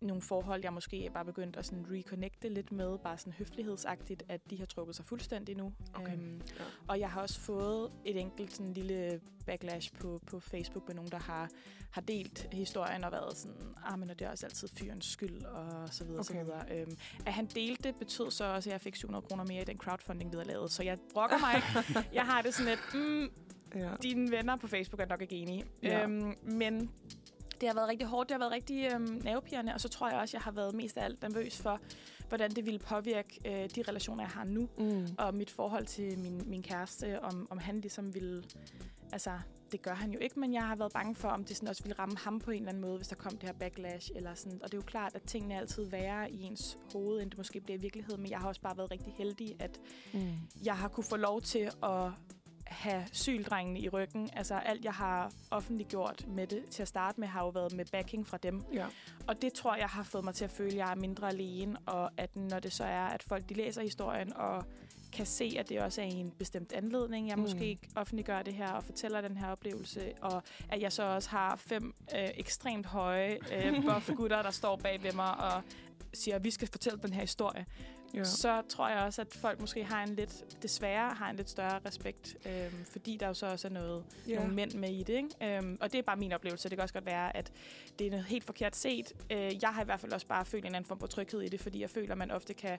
nogle 0.00 0.22
forhold, 0.22 0.60
jeg 0.64 0.72
måske 0.72 1.10
bare 1.14 1.24
begyndt 1.24 1.56
at 1.56 1.66
sådan 1.66 1.86
reconnecte 1.90 2.48
lidt 2.48 2.72
med, 2.72 2.98
bare 2.98 3.18
sådan 3.18 3.32
høflighedsagtigt, 3.32 4.22
at 4.28 4.50
de 4.50 4.58
har 4.58 4.66
trukket 4.66 4.96
sig 4.96 5.04
fuldstændig 5.04 5.56
nu. 5.56 5.72
Okay. 5.94 6.12
Øhm, 6.12 6.36
Ja. 6.58 6.64
og 6.88 7.00
jeg 7.00 7.10
har 7.10 7.20
også 7.20 7.40
fået 7.40 7.92
et 8.04 8.20
enkelt 8.20 8.52
sådan 8.52 8.72
lille 8.72 9.20
backlash 9.46 9.92
på, 9.92 10.20
på 10.26 10.40
Facebook 10.40 10.86
med 10.86 10.94
nogen, 10.94 11.10
der 11.10 11.18
har, 11.18 11.50
har 11.90 12.00
delt 12.00 12.48
historien 12.52 13.04
og 13.04 13.12
været 13.12 13.36
sådan, 13.36 13.56
ah, 13.86 13.98
men 13.98 14.08
det 14.08 14.22
er 14.22 14.30
også 14.30 14.46
altid 14.46 14.68
fyrens 14.68 15.06
skyld, 15.06 15.42
og 15.44 15.88
så 15.88 16.04
videre, 16.04 16.20
okay. 16.20 16.34
så 16.34 16.44
videre. 16.44 16.64
Øhm, 16.80 16.96
at 17.26 17.32
han 17.32 17.46
delte 17.46 17.82
det, 17.82 17.94
betød 17.96 18.30
så 18.30 18.44
også, 18.44 18.70
at 18.70 18.72
jeg 18.72 18.80
fik 18.80 18.96
700 18.96 19.26
kroner 19.26 19.44
mere 19.44 19.62
i 19.62 19.64
den 19.64 19.78
crowdfunding, 19.78 20.32
vi 20.32 20.36
havde 20.36 20.48
lavet. 20.48 20.70
Så 20.70 20.82
jeg 20.82 20.98
brokker 21.12 21.38
mig. 21.38 21.62
Jeg 22.12 22.22
har 22.22 22.42
det 22.42 22.54
sådan 22.54 22.70
lidt, 22.72 22.94
mm, 23.04 23.30
Ja. 23.74 23.90
dine 24.02 24.30
venner 24.30 24.56
på 24.56 24.66
Facebook 24.66 25.00
er 25.00 25.06
nok 25.06 25.22
ikke 25.22 25.36
enige. 25.36 25.64
Ja. 25.82 26.02
Øhm, 26.02 26.34
men 26.42 26.90
det 27.60 27.68
har 27.68 27.74
været 27.74 27.88
rigtig 27.88 28.06
hårdt, 28.06 28.28
det 28.28 28.34
har 28.34 28.38
været 28.38 28.52
rigtig 28.52 28.90
øhm, 28.94 29.20
nervepirrende, 29.24 29.74
og 29.74 29.80
så 29.80 29.88
tror 29.88 30.08
jeg 30.10 30.18
også, 30.18 30.36
jeg 30.36 30.42
har 30.42 30.50
været 30.50 30.74
mest 30.74 30.96
af 30.98 31.04
alt 31.04 31.22
nervøs 31.22 31.58
for, 31.62 31.80
hvordan 32.28 32.50
det 32.50 32.64
ville 32.66 32.78
påvirke 32.78 33.40
øh, 33.46 33.70
de 33.76 33.82
relationer, 33.88 34.22
jeg 34.24 34.30
har 34.30 34.44
nu, 34.44 34.68
Mm. 34.78 35.06
og 35.18 35.34
mit 35.34 35.50
forhold 35.50 35.86
til 35.86 36.18
min, 36.18 36.42
min 36.46 36.62
kæreste, 36.62 37.22
om, 37.22 37.46
om 37.50 37.58
han 37.58 37.80
ligesom 37.80 38.14
ville... 38.14 38.44
Altså, 39.12 39.30
det 39.72 39.82
gør 39.82 39.94
han 39.94 40.10
jo 40.10 40.18
ikke, 40.18 40.40
men 40.40 40.52
jeg 40.54 40.62
har 40.66 40.76
været 40.76 40.92
bange 40.92 41.14
for, 41.14 41.28
om 41.28 41.44
det 41.44 41.56
sådan 41.56 41.68
også 41.68 41.82
ville 41.82 41.98
ramme 41.98 42.16
ham 42.18 42.38
på 42.40 42.50
en 42.50 42.56
eller 42.56 42.68
anden 42.68 42.80
måde, 42.80 42.96
hvis 42.96 43.08
der 43.08 43.16
kom 43.16 43.32
det 43.32 43.42
her 43.42 43.52
backlash. 43.52 44.10
Eller 44.14 44.34
sådan. 44.34 44.58
Og 44.62 44.72
det 44.72 44.74
er 44.74 44.78
jo 44.78 44.84
klart, 44.86 45.14
at 45.14 45.22
tingene 45.22 45.54
er 45.54 45.58
altid 45.58 45.84
værre 45.84 46.30
i 46.30 46.42
ens 46.42 46.78
hoved, 46.92 47.20
end 47.22 47.30
det 47.30 47.38
måske 47.38 47.60
bliver 47.60 47.78
i 47.78 47.80
virkeligheden. 47.80 48.22
Men 48.22 48.30
jeg 48.30 48.38
har 48.38 48.48
også 48.48 48.60
bare 48.60 48.76
været 48.76 48.90
rigtig 48.90 49.12
heldig, 49.18 49.56
at 49.58 49.80
Mm. 50.14 50.20
jeg 50.64 50.76
har 50.76 50.88
kunne 50.88 51.04
få 51.04 51.16
lov 51.16 51.40
til 51.42 51.70
at 51.82 52.10
have 52.66 53.04
syldrengene 53.12 53.80
i 53.80 53.88
ryggen. 53.88 54.30
Altså 54.32 54.54
alt, 54.54 54.84
jeg 54.84 54.92
har 54.92 55.32
offentliggjort 55.50 56.24
med 56.28 56.46
det 56.46 56.64
til 56.70 56.82
at 56.82 56.88
starte 56.88 57.20
med, 57.20 57.28
har 57.28 57.42
jo 57.42 57.48
været 57.48 57.72
med 57.72 57.84
backing 57.92 58.26
fra 58.26 58.36
dem. 58.36 58.64
Ja. 58.72 58.86
Og 59.26 59.42
det 59.42 59.52
tror 59.52 59.76
jeg 59.76 59.86
har 59.88 60.02
fået 60.02 60.24
mig 60.24 60.34
til 60.34 60.44
at 60.44 60.50
føle, 60.50 60.70
at 60.70 60.76
jeg 60.76 60.90
er 60.90 60.94
mindre 60.94 61.28
alene, 61.28 61.78
og 61.86 62.10
at 62.16 62.36
når 62.36 62.58
det 62.58 62.72
så 62.72 62.84
er, 62.84 63.04
at 63.04 63.22
folk 63.22 63.48
de 63.48 63.54
læser 63.54 63.82
historien 63.82 64.36
og 64.36 64.64
kan 65.12 65.26
se, 65.26 65.56
at 65.58 65.68
det 65.68 65.80
også 65.80 66.00
er 66.00 66.04
en 66.04 66.30
bestemt 66.30 66.72
anledning, 66.72 67.28
jeg 67.28 67.36
Mm. 67.36 67.42
måske 67.42 67.66
ikke 67.66 67.88
offentliggør 67.96 68.42
det 68.42 68.54
her 68.54 68.68
og 68.72 68.84
fortæller 68.84 69.20
den 69.20 69.36
her 69.36 69.48
oplevelse, 69.50 70.12
og 70.22 70.42
at 70.68 70.80
jeg 70.82 70.92
så 70.92 71.02
også 71.02 71.30
har 71.30 71.56
fem 71.56 71.94
øh, 72.14 72.28
ekstremt 72.34 72.86
høje 72.86 73.38
øh, 73.52 73.74
buff-gutter, 73.86 74.42
der 74.42 74.50
står 74.50 74.76
bag 74.76 75.02
ved 75.02 75.12
mig 75.12 75.36
og 75.36 75.62
siger, 76.14 76.34
at 76.36 76.44
vi 76.44 76.50
skal 76.50 76.68
fortælle 76.68 76.98
den 77.02 77.12
her 77.12 77.20
historie, 77.20 77.66
Ja. 78.14 78.24
så 78.24 78.62
tror 78.68 78.88
jeg 78.88 78.98
også, 78.98 79.20
at 79.20 79.34
folk 79.34 79.60
måske 79.60 79.84
har 79.84 80.02
en 80.02 80.14
lidt, 80.14 80.62
desværre 80.62 81.14
har 81.14 81.30
en 81.30 81.36
lidt 81.36 81.50
større 81.50 81.80
respekt, 81.86 82.36
øhm, 82.46 82.84
fordi 82.84 83.16
der 83.16 83.26
jo 83.26 83.34
så 83.34 83.46
også 83.46 83.68
er 83.68 83.72
noget, 83.72 84.04
ja. 84.28 84.34
nogle 84.34 84.54
mænd 84.54 84.74
med 84.74 84.90
i 84.90 85.02
det. 85.02 85.14
Ikke? 85.14 85.56
Øhm, 85.58 85.78
og 85.80 85.92
det 85.92 85.98
er 85.98 86.02
bare 86.02 86.16
min 86.16 86.32
oplevelse. 86.32 86.68
Det 86.68 86.78
kan 86.78 86.82
også 86.82 86.94
godt 86.94 87.06
være, 87.06 87.36
at 87.36 87.52
det 87.98 88.06
er 88.06 88.10
noget 88.10 88.24
helt 88.24 88.44
forkert 88.44 88.76
set. 88.76 89.12
Øh, 89.30 89.62
jeg 89.62 89.70
har 89.70 89.82
i 89.82 89.84
hvert 89.84 90.00
fald 90.00 90.12
også 90.12 90.26
bare 90.26 90.44
følt 90.44 90.62
en 90.62 90.66
eller 90.66 90.76
anden 90.76 90.88
form 90.88 91.00
for 91.00 91.06
tryghed 91.06 91.40
i 91.40 91.48
det, 91.48 91.60
fordi 91.60 91.80
jeg 91.80 91.90
føler, 91.90 92.12
at 92.12 92.18
man 92.18 92.30
ofte 92.30 92.54
kan 92.54 92.78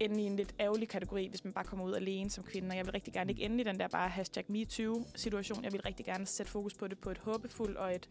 ende 0.00 0.22
i 0.22 0.26
en 0.26 0.36
lidt 0.36 0.54
ærgerlig 0.60 0.88
kategori, 0.88 1.28
hvis 1.28 1.44
man 1.44 1.52
bare 1.52 1.64
kommer 1.64 1.84
ud 1.84 1.94
alene 1.94 2.30
som 2.30 2.44
kvinde. 2.44 2.68
Og 2.68 2.76
jeg 2.76 2.86
vil 2.86 2.92
rigtig 2.92 3.12
gerne 3.12 3.30
ikke 3.30 3.42
ende 3.42 3.60
i 3.60 3.64
den 3.64 3.80
der 3.80 3.88
bare 3.88 4.08
hashtag 4.08 4.44
MeToo-situation. 4.48 5.64
Jeg 5.64 5.72
vil 5.72 5.80
rigtig 5.80 6.06
gerne 6.06 6.26
sætte 6.26 6.52
fokus 6.52 6.74
på 6.74 6.88
det 6.88 6.98
på 6.98 7.10
et 7.10 7.18
håbefuldt 7.18 7.76
og 7.76 7.94
et 7.94 8.08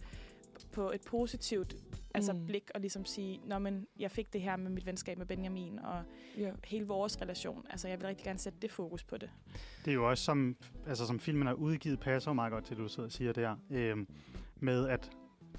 på 0.71 0.91
et 0.91 1.01
positivt 1.07 1.75
altså 2.13 2.33
Mm. 2.33 2.45
blik 2.45 2.71
og 2.75 2.81
ligesom 2.81 3.05
sige, 3.05 3.39
Nå, 3.45 3.59
men 3.59 3.87
jeg 3.99 4.11
fik 4.11 4.33
det 4.33 4.41
her 4.41 4.55
med 4.57 4.71
mit 4.71 4.85
venskab 4.85 5.17
med 5.17 5.25
Benjamin 5.25 5.79
og 5.79 6.03
Ja. 6.37 6.51
hele 6.63 6.87
vores 6.87 7.21
relation. 7.21 7.65
Altså, 7.69 7.87
jeg 7.87 7.99
vil 7.99 8.07
rigtig 8.07 8.25
gerne 8.25 8.39
sætte 8.39 8.59
det 8.61 8.71
fokus 8.71 9.03
på 9.03 9.17
det. 9.17 9.29
Det 9.85 9.91
er 9.91 9.95
jo 9.95 10.09
også, 10.09 10.23
som, 10.23 10.55
altså, 10.87 11.05
som 11.07 11.19
filmen 11.19 11.47
er 11.47 11.53
udgivet, 11.53 11.99
passer 11.99 12.33
meget 12.33 12.51
godt 12.51 12.65
til, 12.65 12.77
du 12.77 12.87
sidder 12.87 13.07
og 13.07 13.11
siger 13.11 13.33
der. 13.33 13.55
Øhm, 13.71 14.07
med 14.59 14.87
at 14.87 15.11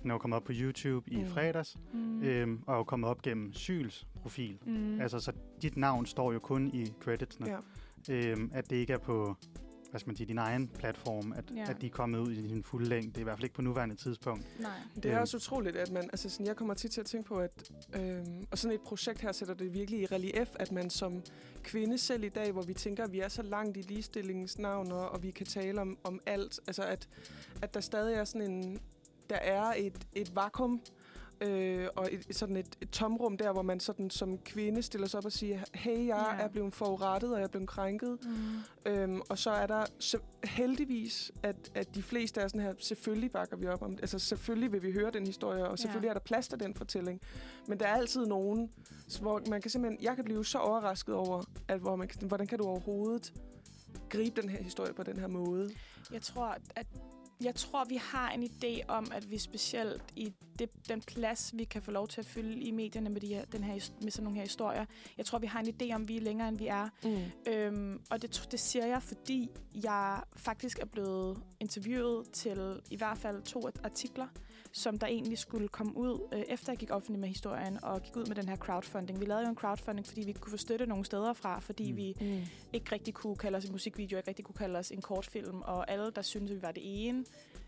den 0.02 0.10
er 0.10 0.14
jo 0.14 0.18
kommet 0.18 0.36
op 0.36 0.44
på 0.44 0.52
YouTube 0.54 1.10
i 1.12 1.16
Mm. 1.22 1.26
fredags, 1.26 1.76
Mm. 1.92 2.22
øhm, 2.22 2.62
og 2.66 2.74
er 2.74 2.78
jo 2.78 2.84
kommet 2.84 3.10
op 3.10 3.22
gennem 3.22 3.52
Syls 3.52 4.06
profil. 4.22 4.58
Mm. 4.66 4.72
Mm. 4.72 5.00
Altså, 5.00 5.18
så 5.20 5.32
dit 5.62 5.76
navn 5.76 6.06
står 6.06 6.32
jo 6.32 6.38
kun 6.38 6.70
i 6.74 6.92
creditsene. 7.00 7.50
Ja. 7.50 7.58
Øhm, 8.10 8.50
at 8.54 8.70
det 8.70 8.76
ikke 8.76 8.92
er 8.92 8.98
på 8.98 9.36
hvad 9.90 10.00
skal 10.00 10.08
man 10.08 10.16
sige, 10.16 10.26
din 10.26 10.38
egen 10.38 10.68
platform, 10.68 11.32
at, 11.32 11.44
Ja. 11.56 11.64
at 11.70 11.80
de 11.80 11.86
er 11.86 11.90
kommet 11.90 12.18
ud 12.18 12.32
i 12.32 12.48
sin 12.48 12.62
fulde 12.64 12.88
længde. 12.88 13.08
Det 13.08 13.16
er 13.16 13.20
i 13.20 13.24
hvert 13.24 13.36
fald 13.38 13.44
ikke 13.44 13.54
på 13.54 13.62
nuværende 13.62 13.94
tidspunkt. 13.94 14.60
Nej. 14.60 14.70
Det 14.96 15.04
er 15.04 15.10
Øhm. 15.12 15.20
også 15.20 15.36
utroligt, 15.36 15.76
at 15.76 15.90
man, 15.90 16.02
altså 16.02 16.28
sådan, 16.30 16.46
jeg 16.46 16.56
kommer 16.56 16.74
tit 16.74 16.90
til 16.90 17.00
at 17.00 17.06
tænke 17.06 17.28
på, 17.28 17.38
at 17.38 17.70
øhm, 17.94 18.46
og 18.50 18.58
sådan 18.58 18.74
et 18.74 18.80
projekt 18.80 19.20
her 19.20 19.32
sætter 19.32 19.54
det 19.54 19.74
virkelig 19.74 20.00
i 20.00 20.06
relief, 20.06 20.48
at 20.54 20.72
man 20.72 20.90
som 20.90 21.22
kvinde 21.62 21.98
selv 21.98 22.24
i 22.24 22.28
dag, 22.28 22.52
hvor 22.52 22.62
vi 22.62 22.74
tænker, 22.74 23.04
at 23.04 23.12
vi 23.12 23.20
er 23.20 23.28
så 23.28 23.42
langt 23.42 23.76
i 23.76 23.80
ligestillingens 23.80 24.58
navn, 24.58 24.92
og, 24.92 25.08
og 25.10 25.22
vi 25.22 25.30
kan 25.30 25.46
tale 25.46 25.80
om, 25.80 25.98
om 26.04 26.20
alt, 26.26 26.60
altså 26.66 26.82
at, 26.82 27.08
at 27.62 27.74
der 27.74 27.80
stadig 27.80 28.14
er 28.14 28.24
sådan 28.24 28.50
en, 28.50 28.78
der 29.30 29.36
er 29.36 29.72
et, 29.76 30.06
et 30.12 30.36
vakuum, 30.36 30.80
øh, 31.40 31.88
og 31.96 32.08
et, 32.12 32.36
sådan 32.36 32.56
et, 32.56 32.66
et 32.80 32.90
tomrum 32.90 33.36
der, 33.36 33.52
hvor 33.52 33.62
man 33.62 33.80
sådan 33.80 34.10
som 34.10 34.38
kvinde 34.38 34.82
stiller 34.82 35.06
sig 35.08 35.18
op 35.18 35.24
og 35.24 35.32
siger, 35.32 35.60
hey, 35.74 36.06
jeg 36.06 36.36
Ja. 36.38 36.44
er 36.44 36.48
blevet 36.48 36.74
forurettet, 36.74 37.32
og 37.32 37.38
jeg 37.38 37.44
er 37.44 37.48
blevet 37.48 37.68
krænket. 37.68 38.18
Mm. 38.24 38.90
Øhm, 38.92 39.20
og 39.30 39.38
så 39.38 39.50
er 39.50 39.66
der 39.66 39.84
så 39.98 40.18
heldigvis, 40.44 41.32
at, 41.42 41.56
at 41.74 41.94
de 41.94 42.02
fleste 42.02 42.40
er 42.40 42.48
sådan 42.48 42.60
her, 42.60 42.74
selvfølgelig 42.78 43.32
bakker 43.32 43.56
vi 43.56 43.66
op 43.66 43.82
om 43.82 43.90
det. 43.90 44.00
Altså 44.00 44.18
selvfølgelig 44.18 44.72
vil 44.72 44.82
vi 44.82 44.92
høre 44.92 45.10
den 45.10 45.26
historie, 45.26 45.68
og 45.68 45.78
selvfølgelig 45.78 46.06
Ja. 46.06 46.10
er 46.10 46.14
der 46.14 46.20
plads 46.20 46.48
til 46.48 46.60
den 46.60 46.74
fortælling. 46.74 47.20
Men 47.68 47.80
der 47.80 47.86
er 47.86 47.94
altid 47.94 48.26
nogen, 48.26 48.70
hvor 49.20 49.42
man 49.50 49.60
kan 49.60 49.70
simpelthen, 49.70 50.02
jeg 50.04 50.16
kan 50.16 50.24
blive 50.24 50.44
så 50.44 50.58
overrasket 50.58 51.14
over, 51.14 51.42
at 51.68 51.80
hvor 51.80 51.96
man, 51.96 52.10
hvordan 52.22 52.46
kan 52.46 52.58
du 52.58 52.64
overhovedet 52.64 53.32
gribe 54.08 54.40
den 54.42 54.50
her 54.50 54.62
historie 54.62 54.92
på 54.92 55.02
den 55.02 55.18
her 55.18 55.26
måde? 55.28 55.70
Jeg 56.12 56.22
tror, 56.22 56.56
at 56.76 56.86
jeg 57.44 57.54
tror, 57.54 57.84
vi 57.84 57.96
har 57.96 58.30
en 58.30 58.42
idé 58.42 58.86
om, 58.88 59.06
at 59.14 59.30
vi 59.30 59.38
specielt 59.38 60.02
i 60.16 60.32
det, 60.58 60.70
den 60.88 61.00
plads, 61.00 61.50
vi 61.56 61.64
kan 61.64 61.82
få 61.82 61.90
lov 61.90 62.08
til 62.08 62.20
at 62.20 62.26
fylde 62.26 62.60
i 62.60 62.70
medierne 62.70 63.10
med, 63.10 63.20
de 63.20 63.26
her, 63.26 63.44
den 63.44 63.64
her, 63.64 63.90
med 64.02 64.10
sådan 64.10 64.24
nogle 64.24 64.38
her 64.38 64.44
historier, 64.44 64.84
jeg 65.18 65.26
tror, 65.26 65.38
vi 65.38 65.46
har 65.46 65.60
en 65.60 65.68
idé 65.68 65.94
om, 65.94 66.02
at 66.02 66.08
vi 66.08 66.16
er 66.16 66.20
længere, 66.20 66.48
end 66.48 66.58
vi 66.58 66.66
er. 66.66 66.88
Mm. 67.04 67.52
Øhm, 67.52 68.00
og 68.10 68.22
det, 68.22 68.48
det 68.50 68.60
siger 68.60 68.86
jeg, 68.86 69.02
fordi 69.02 69.50
jeg 69.74 70.20
faktisk 70.36 70.78
er 70.78 70.86
blevet 70.86 71.38
interviewet 71.60 72.30
til 72.30 72.80
i 72.90 72.96
hvert 72.96 73.18
fald 73.18 73.42
to 73.42 73.68
artikler, 73.84 74.26
som 74.72 74.98
der 74.98 75.06
egentlig 75.06 75.38
skulle 75.38 75.68
komme 75.68 75.96
ud, 75.96 76.28
øh, 76.34 76.40
efter 76.48 76.72
jeg 76.72 76.78
gik 76.78 76.90
offentlig 76.90 77.20
med 77.20 77.28
historien, 77.28 77.84
og 77.84 78.02
gik 78.02 78.16
ud 78.16 78.26
med 78.26 78.36
den 78.36 78.48
her 78.48 78.56
crowdfunding. 78.56 79.20
Vi 79.20 79.24
lavede 79.24 79.44
jo 79.44 79.48
en 79.50 79.56
crowdfunding, 79.56 80.06
fordi 80.06 80.20
vi 80.20 80.28
ikke 80.28 80.40
kunne 80.40 80.50
få 80.50 80.56
støtte 80.56 80.86
nogle 80.86 81.04
steder 81.04 81.32
fra, 81.32 81.58
fordi 81.58 81.90
Mm. 81.90 81.96
vi 81.96 82.16
Mm. 82.20 82.40
ikke 82.72 82.92
rigtig 82.92 83.14
kunne 83.14 83.36
kalde 83.36 83.56
os 83.58 83.64
en 83.64 83.72
musikvideo, 83.72 84.16
ikke 84.18 84.28
rigtig 84.28 84.44
kunne 84.44 84.54
kalde 84.54 84.78
os 84.78 84.90
en 84.90 85.00
kortfilm, 85.02 85.62
og 85.62 85.90
alle, 85.90 86.10
der 86.10 86.22
syntes, 86.22 86.50
vi 86.56 86.62
var 86.62 86.72
det 86.72 86.82
ene, 87.08 87.24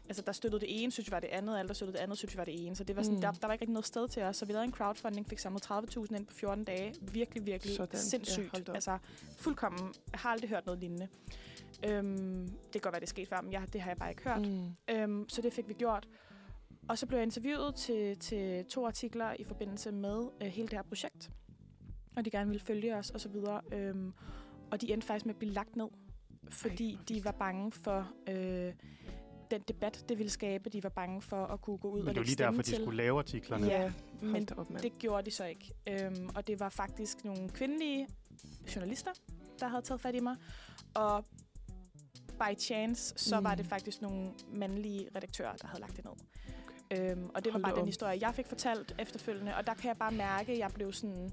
altså 0.09 0.23
der 0.27 0.33
støttede 0.33 0.61
det 0.61 0.83
ene, 0.83 0.93
synes 0.93 1.07
vi 1.09 1.12
var 1.12 1.20
det 1.20 1.29
andet, 1.29 1.53
og 1.55 1.59
alle, 1.59 1.69
der 1.69 1.74
støttede 1.74 1.97
det 1.99 2.03
andet, 2.03 2.19
synes 2.19 2.35
vi 2.35 2.39
var 2.39 2.45
det 2.45 2.66
ene. 2.66 2.77
Så 2.77 2.85
det 2.85 2.97
var 2.97 3.03
sådan, 3.03 3.15
Mm. 3.16 3.20
der, 3.20 3.31
der 3.33 3.47
var 3.47 3.53
ikke 3.53 3.62
rigtig 3.62 3.73
noget 3.73 3.87
sted 3.87 4.09
til 4.09 4.23
os, 4.23 4.37
så 4.37 4.45
vi 4.47 4.53
lavede 4.53 4.65
en 4.65 4.73
crowdfunding, 4.73 5.29
fik 5.29 5.39
samlet 5.39 5.62
30.000 5.62 6.16
ind 6.16 6.27
på 6.27 6.33
14 6.35 6.65
dage. 6.65 6.95
Virkelig, 7.01 7.47
virkelig 7.47 7.77
Sådan. 7.77 7.89
Ja, 7.93 7.99
sindssygt. 7.99 8.69
op. 8.69 8.74
altså 8.74 8.99
fuldkommen, 9.39 9.95
jeg 10.12 10.20
har 10.20 10.31
aldrig 10.31 10.51
hørt 10.51 10.66
noget 10.66 10.81
lignende. 10.81 11.09
Øhm, 11.87 12.49
det 12.49 12.73
kan 12.73 12.81
godt 12.81 12.93
være, 12.93 13.01
det 13.01 13.07
er 13.07 13.11
sket 13.11 13.29
før, 13.29 13.41
men 13.41 13.53
jeg, 13.53 13.62
det 13.73 13.81
har 13.81 13.91
jeg 13.91 13.97
bare 13.99 14.11
ikke 14.11 14.23
hørt. 14.29 14.41
Mm. 14.49 14.69
Øhm, 14.91 15.29
så 15.29 15.43
det 15.43 15.53
fik 15.53 15.69
vi 15.69 15.74
gjort. 15.74 16.09
Og 16.88 16.98
så 16.98 17.06
blev 17.06 17.18
jeg 17.18 17.24
interviewet 17.24 17.74
til, 17.74 18.18
til 18.18 18.64
to 18.64 18.86
artikler 18.86 19.34
i 19.38 19.44
forbindelse 19.44 19.92
med 19.92 20.22
øh, 20.42 20.48
hele 20.48 20.68
det 20.68 20.76
her 20.78 20.82
projekt. 20.82 21.30
Og 22.16 22.24
de 22.24 22.30
gerne 22.30 22.46
ville 22.50 22.64
følge 22.64 22.96
os 22.96 23.10
og 23.10 23.20
så 23.20 23.28
videre. 23.28 23.60
Øhm, 23.72 24.12
og 24.70 24.80
de 24.80 24.92
endte 24.92 25.06
faktisk 25.06 25.26
med 25.26 25.34
at 25.34 25.38
blive 25.38 25.52
lagt 25.52 25.76
ned, 25.76 25.88
fordi 26.48 26.94
hvor 26.94 27.04
de 27.04 27.24
var 27.24 27.32
bange 27.32 27.72
for 27.72 28.09
øh, 28.28 28.72
den 29.50 29.62
debat, 29.68 30.04
det 30.09 30.18
ville 30.18 30.30
skabe. 30.30 30.70
De 30.70 30.82
var 30.82 30.88
bange 30.88 31.22
for 31.22 31.46
at 31.46 31.60
kunne 31.60 31.78
gå 31.78 31.88
ud 31.88 31.98
Men 31.98 32.09
og 32.09 32.14
det 32.14 32.16
lægge 32.16 32.30
lige 32.30 32.36
derfor, 32.36 32.62
de 32.62 32.68
til. 32.68 32.82
skulle 32.82 32.96
lave 32.96 33.18
artiklerne. 33.18 33.66
Ja, 33.66 33.92
Hold 34.20 34.32
men 34.32 34.48
op, 34.56 34.68
det 34.82 34.98
gjorde 34.98 35.26
de 35.26 35.30
så 35.30 35.44
ikke. 35.44 35.74
Øhm, 35.88 36.28
og 36.34 36.46
det 36.46 36.60
var 36.60 36.68
faktisk 36.68 37.24
nogle 37.24 37.48
kvindelige 37.48 38.09
journalister, 38.76 39.10
der 39.60 39.68
havde 39.68 39.82
taget 39.82 40.00
fat 40.00 40.14
i 40.14 40.20
mig. 40.20 40.36
Og 40.94 41.24
by 42.28 42.59
chance, 42.59 43.14
så 43.16 43.40
mm. 43.40 43.44
var 43.44 43.54
det 43.54 43.66
faktisk 43.66 44.02
nogle 44.02 44.30
mandlige 44.52 45.09
redaktører, 45.16 45.56
der 45.56 45.66
havde 45.66 45.80
lagt 45.80 45.96
det 45.96 46.04
ned. 46.04 46.12
Øhm, 46.98 47.31
og 47.35 47.44
det 47.44 47.52
var 47.52 47.59
bare 47.59 47.73
den 47.73 47.81
op. 47.81 47.86
historie, 47.86 48.19
jeg 48.20 48.35
fik 48.35 48.47
fortalt 48.47 48.94
efterfølgende. 48.98 49.56
Og 49.56 49.66
der 49.66 49.74
kan 49.74 49.89
jeg 49.89 49.97
bare 49.97 50.12
mærke, 50.12 50.52
at 50.52 50.59
jeg 50.59 50.70
blev 50.74 50.93
sådan... 50.93 51.32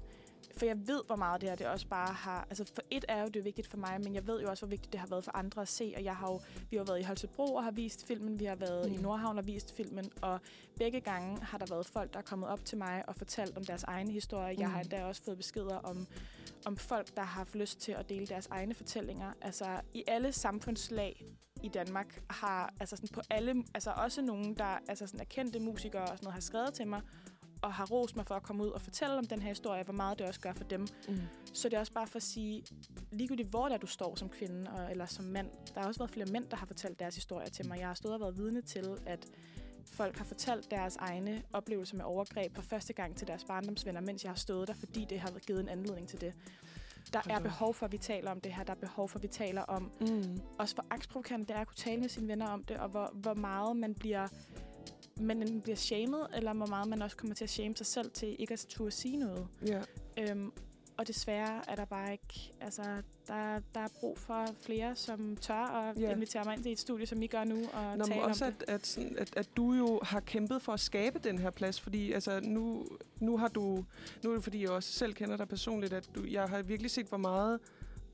For 0.56 0.66
jeg 0.66 0.88
ved, 0.88 1.02
hvor 1.06 1.16
meget 1.16 1.40
det 1.40 1.48
her 1.48 1.56
det 1.56 1.66
også 1.66 1.86
bare 1.86 2.12
har... 2.12 2.46
Altså 2.50 2.64
for 2.74 2.82
et 2.90 3.04
er 3.08 3.22
jo 3.22 3.28
det 3.28 3.36
er 3.36 3.42
vigtigt 3.42 3.68
for 3.68 3.76
mig, 3.76 4.00
men 4.04 4.14
jeg 4.14 4.26
ved 4.26 4.40
jo 4.42 4.48
også, 4.50 4.66
hvor 4.66 4.70
vigtigt 4.70 4.92
det 4.92 5.00
har 5.00 5.06
været 5.06 5.24
for 5.24 5.36
andre 5.36 5.62
at 5.62 5.68
se. 5.68 5.92
Og 5.96 6.04
jeg 6.04 6.16
har 6.16 6.32
jo, 6.32 6.40
vi 6.70 6.76
har 6.76 6.84
været 6.84 7.00
i 7.00 7.02
Holstebro 7.02 7.54
og 7.54 7.64
har 7.64 7.70
vist 7.70 8.06
filmen. 8.06 8.40
Vi 8.40 8.44
har 8.44 8.54
været 8.54 8.88
mm. 8.88 8.94
i 8.94 8.96
Mm. 8.96 9.02
Nordhavn 9.02 9.38
og 9.38 9.46
vist 9.46 9.76
filmen. 9.76 10.10
Og 10.22 10.40
begge 10.78 11.00
gange 11.00 11.42
har 11.42 11.58
der 11.58 11.66
været 11.66 11.86
folk, 11.86 12.12
der 12.12 12.18
er 12.18 12.22
kommet 12.22 12.48
op 12.48 12.64
til 12.64 12.78
mig 12.78 13.04
og 13.08 13.16
fortalt 13.16 13.56
om 13.56 13.64
deres 13.64 13.82
egne 13.82 14.12
historier. 14.12 14.54
Jeg 14.58 14.70
har 14.70 14.78
Mm. 14.78 14.82
endda 14.82 15.04
også 15.04 15.22
fået 15.24 15.36
beskeder 15.36 15.76
om, 15.76 16.06
om 16.66 16.76
folk, 16.76 17.16
der 17.16 17.22
har 17.22 17.38
haft 17.38 17.54
lyst 17.54 17.80
til 17.80 17.92
at 17.92 18.08
dele 18.08 18.26
deres 18.26 18.46
egne 18.46 18.74
fortællinger. 18.74 19.32
Altså 19.40 19.80
i 19.94 20.04
alle 20.06 20.32
samfundslag 20.32 21.24
i 21.62 21.68
Danmark 21.68 22.22
har, 22.30 22.74
altså 22.80 22.96
sådan 22.96 23.08
på 23.08 23.20
alle, 23.30 23.64
altså 23.74 23.90
også 23.90 24.22
nogen, 24.22 24.54
der 24.54 24.78
altså 24.88 25.06
sådan 25.06 25.20
er 25.20 25.24
kendte 25.24 25.60
musikere 25.60 26.02
og 26.02 26.08
sådan 26.08 26.24
noget, 26.24 26.34
har 26.34 26.40
skrevet 26.40 26.74
til 26.74 26.86
mig 26.86 27.00
og 27.62 27.72
har 27.74 27.86
rost 27.86 28.16
mig 28.16 28.26
for 28.26 28.34
at 28.34 28.42
komme 28.42 28.62
ud 28.62 28.68
og 28.68 28.80
fortælle 28.80 29.14
om 29.18 29.26
den 29.26 29.42
her 29.42 29.48
historie, 29.48 29.82
hvor 29.82 29.92
meget 29.94 30.18
det 30.18 30.26
også 30.26 30.40
gør 30.40 30.52
for 30.52 30.64
dem. 30.64 30.80
Mm. 31.08 31.20
Så 31.52 31.68
det 31.68 31.76
er 31.76 31.80
også 31.80 31.92
bare 31.92 32.06
for 32.06 32.16
at 32.16 32.22
sige, 32.22 32.64
ligegyldigt 33.12 33.48
hvor 33.48 33.68
der 33.68 33.76
du 33.76 33.86
står 33.86 34.14
som 34.14 34.28
kvinde 34.28 34.70
og, 34.70 34.90
eller 34.90 35.06
som 35.06 35.24
mand, 35.24 35.50
der 35.74 35.80
har 35.80 35.86
også 35.88 36.00
været 36.00 36.10
flere 36.10 36.26
mænd, 36.26 36.44
der 36.50 36.56
har 36.56 36.66
fortalt 36.66 37.00
deres 37.00 37.14
historier 37.14 37.48
til 37.48 37.68
mig. 37.68 37.78
Jeg 37.78 37.86
har 37.86 37.94
stået 37.94 38.14
og 38.14 38.20
været 38.20 38.36
vidne 38.38 38.62
til, 38.62 38.98
at 39.06 39.26
folk 39.84 40.16
har 40.16 40.24
fortalt 40.24 40.70
deres 40.70 40.96
egne 40.96 41.42
oplevelser 41.52 41.96
med 41.96 42.04
overgreb 42.04 42.54
for 42.54 42.62
første 42.62 42.92
gang 42.92 43.16
til 43.16 43.26
deres 43.26 43.44
barndomsvenner, 43.44 44.00
mens 44.00 44.24
jeg 44.24 44.30
har 44.30 44.36
stået 44.36 44.68
der, 44.68 44.74
fordi 44.74 45.06
det 45.10 45.20
har 45.20 45.30
givet 45.46 45.60
en 45.60 45.68
anledning 45.68 46.08
til 46.08 46.20
det. 46.20 46.32
Der 47.12 47.20
er 47.30 47.40
behov 47.40 47.74
for, 47.74 47.86
at 47.86 47.92
vi 47.92 47.98
taler 47.98 48.30
om 48.30 48.40
det 48.40 48.54
her. 48.54 48.64
Der 48.64 48.70
er 48.72 48.76
behov 48.76 49.08
for, 49.08 49.18
at 49.18 49.22
vi 49.22 49.28
taler 49.28 49.62
om, 49.62 49.90
Mm. 50.00 50.40
også 50.58 50.74
hvor 50.74 50.84
angstprovokerende 50.90 51.46
det 51.46 51.56
er 51.56 51.60
at 51.60 51.66
kunne 51.66 51.76
tale 51.76 52.00
med 52.00 52.08
sine 52.08 52.28
venner 52.28 52.46
om 52.48 52.64
det, 52.64 52.76
og 52.76 52.88
hvor, 52.88 53.10
hvor 53.14 53.34
meget 53.34 53.76
man 53.76 53.94
bliver, 53.94 54.28
man 55.20 55.42
enten 55.42 55.60
bliver 55.60 55.76
shamed, 55.76 56.20
eller 56.34 56.52
hvor 56.52 56.66
meget 56.66 56.88
man 56.88 57.02
også 57.02 57.16
kommer 57.16 57.34
til 57.34 57.44
at 57.44 57.50
shame 57.50 57.76
sig 57.76 57.86
selv 57.86 58.10
til 58.10 58.36
ikke 58.38 58.52
at 58.52 58.66
turde 58.68 58.90
sige 58.90 59.16
noget. 59.16 59.46
Ja. 59.66 59.80
Øhm, 60.18 60.52
og 61.00 61.08
desværre 61.08 61.62
er 61.68 61.74
der 61.74 61.84
bare 61.84 62.12
ikke, 62.12 62.52
altså, 62.60 62.82
der, 63.26 63.60
der 63.74 63.80
er 63.80 63.88
brug 64.00 64.18
for 64.18 64.46
flere, 64.62 64.96
som 64.96 65.36
tør 65.36 65.54
at 65.54 65.96
yeah. 66.00 66.12
invitere 66.12 66.44
mig 66.44 66.54
ind 66.54 66.62
til 66.62 66.72
et 66.72 66.78
studie, 66.78 67.06
som 67.06 67.22
I 67.22 67.26
gør 67.26 67.44
nu, 67.44 67.56
og 67.72 67.84
Nå, 67.84 67.90
men 67.96 68.06
tale 68.06 68.22
også 68.22 68.44
om 68.44 68.52
at, 68.60 68.74
at, 68.74 68.86
sådan, 68.86 69.16
at, 69.18 69.36
at 69.36 69.48
du 69.56 69.72
jo 69.72 70.00
har 70.02 70.20
kæmpet 70.20 70.62
for 70.62 70.72
at 70.72 70.80
skabe 70.80 71.18
den 71.18 71.38
her 71.38 71.50
plads, 71.50 71.80
fordi 71.80 72.12
altså, 72.12 72.40
nu, 72.42 72.86
nu 73.20 73.36
har 73.36 73.48
du, 73.48 73.84
nu 74.24 74.30
er 74.30 74.34
det 74.34 74.44
fordi, 74.44 74.62
jeg 74.62 74.70
også 74.70 74.92
selv 74.92 75.14
kender 75.14 75.36
dig 75.36 75.48
personligt, 75.48 75.92
at 75.92 76.10
du, 76.14 76.24
jeg 76.30 76.48
har 76.48 76.62
virkelig 76.62 76.90
set, 76.90 77.06
hvor 77.06 77.18
meget, 77.18 77.60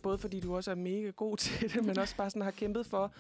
både 0.03 0.19
fordi 0.19 0.41
du 0.41 0.57
også 0.57 0.71
er 0.71 0.75
mega 0.75 1.11
god 1.11 1.37
til 1.47 1.75
det, 1.75 1.85
men 1.85 1.99
også 1.99 2.17
bare 2.17 2.31
sådan 2.31 2.43
har 2.43 2.51
kæmpet 2.51 2.87
for 2.87 3.13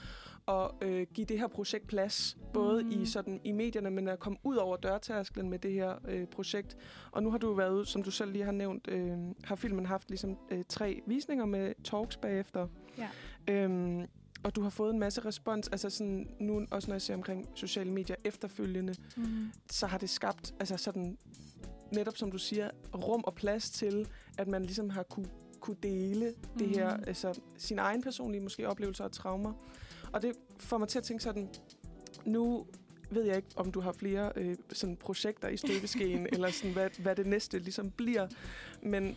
at 0.49 0.71
øh, 0.83 1.07
give 1.15 1.25
det 1.25 1.39
her 1.39 1.47
projekt 1.47 1.87
plads, 1.87 2.37
både 2.53 2.83
mm. 2.85 2.91
i, 2.91 3.07
sådan, 3.07 3.41
i 3.45 3.53
medierne, 3.53 3.91
men 3.91 4.09
at 4.09 4.19
komme 4.19 4.39
ud 4.45 4.57
over 4.57 4.77
dørtærsklen 4.77 5.51
med 5.51 5.59
det 5.59 5.73
her 5.73 5.95
øh, 6.09 6.27
projekt. 6.27 6.77
Og 7.11 7.23
nu 7.23 7.31
har 7.31 7.39
du 7.39 7.53
været 7.55 7.71
ude, 7.73 7.87
som 7.87 8.03
du 8.03 8.11
selv 8.11 8.33
lige 8.33 8.45
har 8.45 8.53
nævnt, 8.53 8.89
øh, 8.89 9.19
har 9.45 9.55
filmen 9.57 9.87
haft 9.87 10.09
ligesom 10.11 10.39
øh, 10.51 10.65
tre 10.69 11.01
visninger 11.07 11.45
med 11.45 11.75
talks 11.85 12.17
bagefter. 12.17 12.67
Ja. 12.99 13.09
Øhm, 13.55 14.07
og 14.43 14.57
du 14.57 14.63
har 14.63 14.71
fået 14.71 14.93
en 14.93 14.99
masse 14.99 15.25
respons, 15.25 15.69
altså 15.69 15.91
sådan, 15.91 16.29
nu 16.41 16.67
også 16.71 16.89
når 16.89 16.95
jeg 16.95 17.03
ser 17.03 17.15
omkring 17.15 17.49
sociale 17.55 17.91
medier 17.93 18.17
efterfølgende, 18.25 18.95
Mm. 19.17 19.25
så 19.71 19.87
har 19.87 19.99
det 19.99 20.11
skabt, 20.11 20.55
altså 20.61 20.77
sådan, 20.77 21.19
netop 21.93 22.17
som 22.17 22.31
du 22.31 22.39
siger, 22.39 22.71
rum 22.95 23.25
og 23.27 23.35
plads 23.35 23.71
til, 23.71 24.09
at 24.39 24.49
man 24.49 24.63
ligesom 24.63 24.91
har 24.91 25.03
kunne, 25.03 25.27
kunne 25.61 25.77
dele 25.83 26.35
mm. 26.53 26.59
det 26.59 26.69
her, 26.69 26.97
Mhm. 26.97 27.05
altså 27.07 27.41
sin 27.57 27.79
egen 27.79 28.03
personlige 28.03 28.41
måske 28.41 28.69
oplevelser 28.69 29.05
og 29.05 29.13
traumer. 29.13 29.53
Og 30.13 30.23
det 30.23 30.33
får 30.59 30.79
mig 30.79 30.89
til 30.89 30.99
at 30.99 31.05
tænke 31.05 31.23
sådan, 31.23 31.49
nu 32.25 32.67
ved 33.11 33.25
jeg 33.25 33.37
ikke, 33.37 33.49
om 33.57 33.73
du 33.73 33.81
har 33.81 33.93
flere 33.93 34.33
øh, 34.37 34.57
sådan 34.73 34.97
projekter 34.97 35.49
i 35.49 35.57
støbeskeen, 35.57 36.27
eller 36.33 36.51
sådan, 36.51 36.73
hvad, 36.73 36.91
hvad 36.99 37.17
det 37.17 37.27
næste 37.27 37.59
ligesom 37.59 37.91
bliver. 37.91 38.29
Men 38.83 39.17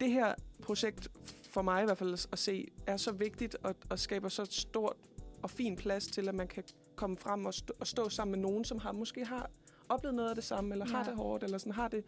det 0.00 0.12
her 0.12 0.34
projekt, 0.62 1.08
for 1.50 1.62
mig 1.62 1.82
i 1.82 1.84
hvert 1.84 1.98
fald 1.98 2.28
at 2.32 2.38
se, 2.38 2.68
er 2.86 2.96
så 2.96 3.12
vigtigt 3.12 3.56
og, 3.62 3.74
og 3.90 3.98
skaber 3.98 4.28
så 4.28 4.42
et 4.42 4.52
stort 4.52 4.96
og 5.42 5.50
fin 5.50 5.76
plads 5.76 6.06
til, 6.06 6.28
at 6.28 6.34
man 6.34 6.48
kan 6.48 6.64
komme 6.96 7.16
frem 7.16 7.46
og, 7.46 7.54
stå, 7.54 7.74
og 7.80 7.86
stå 7.86 8.08
sammen 8.08 8.30
med 8.40 8.48
nogen, 8.48 8.64
som 8.64 8.78
har 8.78 8.92
måske 8.92 9.24
har 9.24 9.50
oplevet 9.88 10.14
noget 10.14 10.28
af 10.28 10.34
det 10.34 10.44
samme, 10.44 10.74
eller 10.74 10.86
ja. 10.88 10.96
har 10.96 11.04
det 11.04 11.16
hårdt, 11.16 11.44
eller 11.44 11.58
sådan 11.58 11.72
har 11.72 11.88
det 11.88 12.04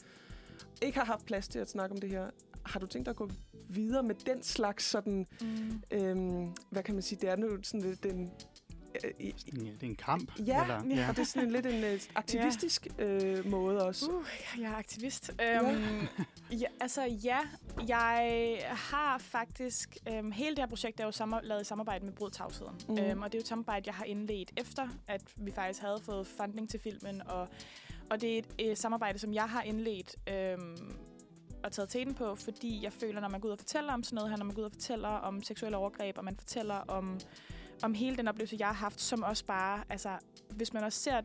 ikke 0.83 0.99
har 0.99 1.05
haft 1.05 1.27
plads 1.27 1.49
til 1.49 1.59
at 1.59 1.71
snakke 1.71 1.95
om 1.95 2.01
det 2.01 2.11
her. 2.11 2.31
Har 2.67 2.81
du 2.81 2.87
tænkt 2.87 3.07
dig 3.07 3.11
at 3.11 3.17
gå 3.17 3.31
videre 3.69 4.03
med 4.03 4.15
den 4.15 4.43
slags 4.43 4.85
sådan, 4.85 5.27
Mm. 5.41 5.83
øhm, 5.91 6.53
hvad 6.71 6.83
kan 6.83 6.95
man 6.95 7.03
sige, 7.03 7.19
det 7.21 7.31
er 7.31 7.37
nu 7.37 7.63
sådan 7.63 7.81
lidt 7.81 8.03
den... 8.03 8.31
Øh, 9.05 9.11
i- 9.19 9.35
Ja, 9.53 9.61
det 9.71 9.83
er 9.83 9.87
en 9.87 9.97
kamp. 9.97 10.33
Ja, 10.47 10.63
eller, 10.63 10.97
ja. 10.97 11.09
og 11.09 11.17
det 11.17 11.23
er 11.23 11.27
sådan 11.27 11.47
en 11.49 11.53
lidt 11.53 11.67
en 11.67 11.85
øh, 11.85 12.01
aktivistisk 12.15 12.87
øh, 12.99 13.47
måde 13.47 13.85
også. 13.87 14.11
Uh, 14.11 14.25
jeg 14.61 14.73
er 14.73 14.77
aktivist. 14.77 15.31
Um, 15.31 16.09
ja, 16.51 16.67
altså 16.81 17.03
ja, 17.05 17.39
jeg 17.89 18.59
har 18.69 19.19
faktisk... 19.19 19.97
Um, 20.19 20.33
hele 20.33 20.51
det 20.51 20.59
her 20.59 20.67
projekt 20.67 21.01
er 21.01 21.05
jo 21.05 21.11
samar- 21.11 21.41
lavet 21.43 21.61
i 21.63 21.65
samarbejde 21.65 22.05
med 22.05 22.13
Brud 22.13 22.31
Tavsheden. 22.31 22.75
Mm. 22.89 22.93
Um, 22.95 23.23
og 23.23 23.33
det 23.33 23.39
er 23.39 23.39
jo 23.39 23.41
et 23.43 23.49
samarbejde, 23.49 23.83
jeg 23.87 23.95
har 23.95 24.05
indledt 24.05 24.53
efter, 24.57 24.89
at 25.09 25.23
vi 25.37 25.51
faktisk 25.53 25.81
havde 25.81 25.99
fået 26.03 26.27
funding 26.27 26.71
til 26.71 26.81
filmen. 26.81 27.23
Og, 27.29 27.49
og 28.11 28.21
det 28.21 28.35
er 28.35 28.39
et, 28.39 28.47
et 28.59 28.79
samarbejde, 28.79 29.19
som 29.19 29.35
jeg 29.35 29.45
har 29.49 29.63
indledt 29.63 30.17
um, 30.61 30.97
og 31.65 31.73
taget 31.73 31.89
teten 31.89 32.15
på, 32.15 32.35
fordi 32.35 32.85
jeg 32.85 32.93
føler, 32.93 33.21
når 33.21 33.29
man 33.29 33.41
går 33.41 33.49
ud 33.49 33.53
og 33.53 33.59
fortæller 33.59 33.93
om 33.93 34.03
sådan 34.03 34.17
noget 34.17 34.31
her, 34.31 34.37
når 34.37 34.45
man 34.45 34.55
går 34.55 34.63
ud 34.63 34.67
og 34.67 34.73
fortæller 34.73 35.09
om 35.09 35.43
seksuelle 35.43 35.77
overgreb, 35.77 36.19
og 36.19 36.25
man 36.25 36.37
fortæller 36.37 36.75
om 36.75 37.21
om 37.83 37.95
hele 37.95 38.17
den 38.17 38.29
oplevelse, 38.29 38.57
jeg 38.59 38.67
har 38.67 38.75
haft, 38.75 39.01
som 39.01 39.23
også 39.23 39.45
bare, 39.45 39.85
altså, 39.89 40.19
hvis 40.51 40.73
man 40.73 40.85
også 40.85 41.01
ser 41.01 41.21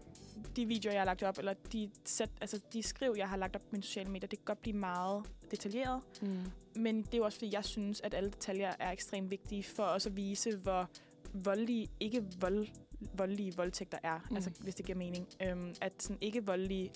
de 0.56 0.66
videoer, 0.66 0.94
jeg 0.94 1.02
har 1.02 1.06
lagt 1.06 1.24
op, 1.24 1.38
eller 1.38 1.54
de, 1.74 1.90
sæt, 2.06 2.30
altså, 2.42 2.62
de 2.74 2.84
skriv, 2.84 3.14
jeg 3.18 3.30
har 3.30 3.38
lagt 3.38 3.56
op 3.56 3.62
på 3.62 3.68
mine 3.72 3.84
sociale 3.84 4.10
medier, 4.10 4.28
det 4.28 4.40
kan 4.40 4.46
godt 4.46 4.62
blive 4.62 4.78
meget 4.78 5.26
detaljeret. 5.52 6.02
Mm. 6.22 6.40
Men 6.76 7.02
det 7.02 7.14
er 7.14 7.18
jo 7.18 7.26
også, 7.26 7.38
fordi 7.38 7.54
jeg 7.54 7.66
synes, 7.66 8.02
at 8.02 8.14
alle 8.14 8.30
detaljer 8.30 8.74
er 8.80 8.92
ekstremt 8.92 9.32
vigtige 9.32 9.64
for 9.64 9.84
også 9.84 10.10
at 10.10 10.16
vise, 10.16 10.58
hvor 10.58 10.90
voldelige, 11.34 11.88
ikke 12.00 12.26
vold, 12.40 12.68
voldelige 13.14 13.54
voldtægter 13.56 13.98
er, 14.04 14.20
mm. 14.30 14.36
altså, 14.36 14.52
hvis 14.60 14.76
det 14.76 14.86
giver 14.86 14.98
mening. 14.98 15.28
Øhm, 15.44 15.74
at 15.82 15.94
sådan 16.04 16.18
ikke 16.22 16.46
voldelige 16.46 16.92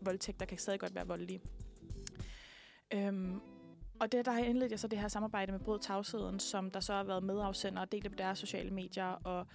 voldtægter 0.00 0.46
kan 0.46 0.58
stadig 0.58 0.80
godt 0.80 0.94
være 0.94 1.06
voldelige. 1.06 1.40
Øhm, 2.94 3.40
og 4.00 4.12
det, 4.12 4.26
der 4.26 4.32
har 4.32 4.40
indledt 4.40 4.70
jeg 4.70 4.80
så 4.80 4.88
det 4.88 4.98
her 4.98 5.08
samarbejde 5.08 5.52
med 5.52 5.60
Brød 5.60 5.78
Tavsheden, 5.78 6.40
som 6.40 6.70
der 6.70 6.80
så 6.80 6.94
har 6.94 7.04
været 7.04 7.22
medafsender 7.22 7.80
og 7.80 7.92
delt 7.92 8.10
på 8.10 8.16
deres 8.18 8.38
sociale 8.38 8.70
medier, 8.70 9.06
og 9.06 9.46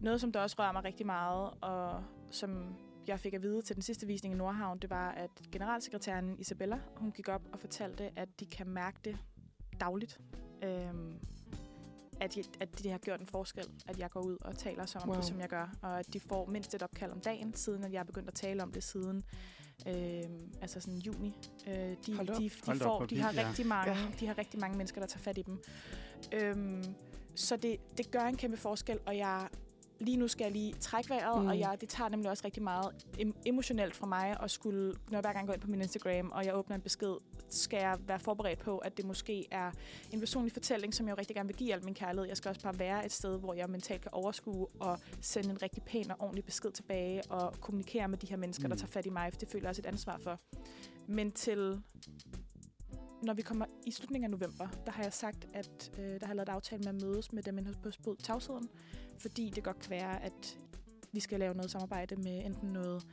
noget, 0.00 0.20
som 0.20 0.32
der 0.32 0.40
også 0.40 0.56
rører 0.58 0.72
mig 0.72 0.84
rigtig 0.84 1.06
meget, 1.06 1.50
og 1.60 2.04
som 2.30 2.76
jeg 3.06 3.20
fik 3.20 3.34
at 3.34 3.42
vide 3.42 3.62
til 3.62 3.76
den 3.76 3.82
sidste 3.82 4.06
visning 4.06 4.34
i 4.34 4.38
Nordhavn, 4.38 4.78
det 4.78 4.90
var, 4.90 5.10
at 5.10 5.30
generalsekretæren 5.52 6.36
Isabella, 6.38 6.80
hun 6.96 7.12
gik 7.12 7.28
op 7.28 7.42
og 7.52 7.60
fortalte, 7.60 8.10
at 8.16 8.40
de 8.40 8.46
kan 8.46 8.68
mærke 8.68 8.98
det 9.04 9.16
dagligt. 9.80 10.20
Øhm, 10.62 11.18
at, 12.20 12.36
jeg, 12.36 12.44
at 12.60 12.78
det 12.78 12.90
har 12.90 12.98
gjort 12.98 13.20
en 13.20 13.26
forskel, 13.26 13.64
at 13.86 13.98
jeg 13.98 14.10
går 14.10 14.20
ud 14.20 14.36
og 14.40 14.56
taler 14.58 14.86
så 14.86 14.98
om 14.98 15.08
wow. 15.08 15.16
det, 15.16 15.24
som 15.24 15.40
jeg 15.40 15.48
gør. 15.48 15.70
Og 15.82 15.98
at 15.98 16.12
de 16.12 16.20
får 16.20 16.46
mindst 16.46 16.74
et 16.74 16.82
opkald 16.82 17.12
om 17.12 17.20
dagen, 17.20 17.54
siden 17.54 17.84
at 17.84 17.92
jeg 17.92 18.00
er 18.00 18.04
begyndt 18.04 18.28
at 18.28 18.34
tale 18.34 18.62
om 18.62 18.72
det 18.72 18.82
siden 18.82 19.24
øhm, 19.86 20.52
altså 20.62 20.80
sådan 20.80 20.98
juni. 20.98 21.34
Øh, 21.66 21.74
de, 21.74 21.94
op. 22.20 22.26
de, 22.26 22.34
de, 22.42 22.50
Hold 22.66 22.80
op, 22.80 22.84
får, 22.84 22.96
hvor 22.96 23.06
de, 23.06 23.20
har 23.20 23.32
ja. 23.32 23.48
rigtig 23.48 23.66
mange, 23.66 23.92
Ja. 23.92 24.06
de 24.20 24.26
har 24.26 24.38
rigtig 24.38 24.60
mange 24.60 24.76
mennesker, 24.76 25.00
der 25.00 25.06
tager 25.06 25.22
fat 25.22 25.38
i 25.38 25.42
dem. 25.42 25.62
Øhm, 26.32 26.84
så 27.34 27.56
det, 27.56 27.76
det 27.98 28.10
gør 28.10 28.20
en 28.20 28.36
kæmpe 28.36 28.56
forskel, 28.56 28.98
og 29.06 29.16
jeg 29.16 29.48
lige 30.00 30.16
nu 30.16 30.28
skal 30.28 30.44
jeg 30.44 30.52
lige 30.52 30.72
trække 30.74 31.10
vejret, 31.10 31.36
Mm. 31.36 31.42
mm. 31.42 31.48
og 31.48 31.58
jeg, 31.58 31.76
det 31.80 31.88
tager 31.88 32.08
nemlig 32.08 32.30
også 32.30 32.42
rigtig 32.44 32.62
meget 32.62 32.86
em- 33.20 33.42
emotionelt 33.46 33.94
for 33.96 34.06
mig 34.06 34.36
at 34.42 34.50
skulle, 34.50 34.86
når 34.88 34.94
jeg 35.10 35.20
hver 35.20 35.32
gang 35.32 35.46
går 35.46 35.54
ind 35.54 35.62
på 35.62 35.70
min 35.70 35.80
Instagram, 35.80 36.30
og 36.30 36.44
jeg 36.44 36.54
åbner 36.56 36.76
en 36.76 36.82
besked, 36.82 37.14
skal 37.48 37.76
jeg 37.78 37.98
være 38.06 38.18
forberedt 38.20 38.58
på, 38.58 38.78
at 38.78 38.96
det 38.96 39.04
måske 39.04 39.46
er 39.50 39.70
en 40.12 40.20
personlig 40.20 40.52
fortælling, 40.52 40.94
som 40.94 41.06
jeg 41.06 41.12
jo 41.12 41.18
rigtig 41.18 41.36
gerne 41.36 41.46
vil 41.46 41.56
give 41.56 41.74
al 41.74 41.84
min 41.84 41.94
kærlighed. 41.94 42.28
Jeg 42.28 42.36
skal 42.36 42.48
også 42.48 42.62
bare 42.62 42.78
være 42.78 43.04
et 43.06 43.12
sted, 43.12 43.38
hvor 43.38 43.54
jeg 43.54 43.70
mentalt 43.70 44.02
kan 44.02 44.10
overskue 44.14 44.66
og 44.80 44.98
sende 45.20 45.50
en 45.50 45.62
rigtig 45.62 45.82
pæn 45.82 46.10
og 46.10 46.16
ordentlig 46.20 46.44
besked 46.44 46.70
tilbage 46.70 47.22
og 47.30 47.54
kommunikere 47.60 48.08
med 48.08 48.18
de 48.18 48.26
her 48.26 48.36
mennesker, 48.36 48.64
mm. 48.64 48.70
der 48.70 48.74
Mm. 48.74 48.78
tager 48.80 48.90
fat 48.92 49.06
i 49.06 49.10
mig, 49.10 49.32
for 49.32 49.40
det 49.40 49.48
føler 49.48 49.62
jeg 49.64 49.68
også 49.70 49.82
et 49.82 49.86
ansvar 49.86 50.18
for. 50.22 50.40
Men 51.06 51.32
til 51.32 51.82
når 53.22 53.34
vi 53.34 53.42
kommer 53.42 53.64
i 53.86 53.90
slutningen 53.90 54.24
af 54.32 54.38
november, 54.40 54.68
der 54.86 54.92
har 54.92 55.02
jeg 55.02 55.12
sagt, 55.12 55.48
at 55.54 55.90
øh, 55.98 56.04
der 56.04 56.18
har 56.26 56.26
jeg 56.28 56.36
lavet 56.36 56.48
aftale 56.48 56.78
med 56.82 56.88
at 56.88 57.02
mødes 57.02 57.32
med 57.32 57.42
dem 57.42 57.58
inde 57.58 57.74
Brud 58.02 58.16
Tavsheden, 58.16 58.68
fordi 59.18 59.50
det 59.54 59.64
godt 59.64 59.78
kan 59.78 59.90
være, 59.90 60.22
at 60.22 60.58
vi 61.12 61.20
skal 61.20 61.40
lave 61.40 61.54
noget 61.54 61.70
samarbejde 61.70 62.16
med 62.16 62.44
enten 62.44 62.68
noget, 62.68 63.06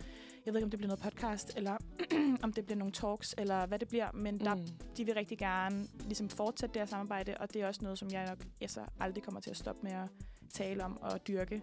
jeg 0.45 0.53
ved 0.53 0.59
ikke, 0.59 0.65
om 0.65 0.69
det 0.71 0.77
bliver 0.79 0.87
noget 0.87 1.03
podcast, 1.03 1.53
eller 1.57 1.77
om 2.43 2.53
det 2.53 2.65
bliver 2.65 2.77
nogle 2.77 2.91
talks, 2.91 3.35
eller 3.37 3.65
hvad 3.65 3.79
det 3.79 3.87
bliver, 3.87 4.11
men 4.11 4.39
der, 4.39 4.55
Mm. 4.55 4.65
de 4.97 5.05
vil 5.05 5.13
rigtig 5.13 5.37
gerne 5.37 5.87
ligesom 6.05 6.29
fortsætte 6.29 6.73
det 6.73 6.81
her 6.81 6.85
samarbejde, 6.87 7.37
og 7.39 7.53
det 7.53 7.61
er 7.61 7.67
også 7.67 7.81
noget, 7.83 7.99
som 7.99 8.09
jeg 8.11 8.25
nok 8.27 8.45
altså, 8.61 8.81
aldrig 8.99 9.23
kommer 9.23 9.41
til 9.41 9.49
at 9.49 9.57
stoppe 9.57 9.81
med 9.83 9.91
at 9.91 10.07
tale 10.53 10.83
om 10.83 10.97
og 11.01 11.27
dyrke. 11.27 11.61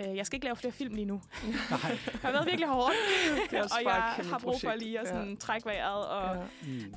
Øh, 0.00 0.16
Jeg 0.16 0.26
skal 0.26 0.36
ikke 0.36 0.44
lave 0.44 0.56
flere 0.56 0.72
film 0.72 0.94
lige 0.94 1.04
nu. 1.04 1.22
Nej. 1.44 1.50
det 2.12 2.20
har 2.22 2.32
været 2.32 2.46
virkelig 2.46 2.68
hårdt, 2.68 2.94
og 3.52 3.82
jeg 3.84 3.94
har 4.30 4.38
brug 4.38 4.60
for 4.60 4.74
lige 4.74 5.00
at 5.00 5.08
sådan, 5.08 5.36
trække 5.36 5.66
vejret, 5.66 6.06
og, 6.06 6.36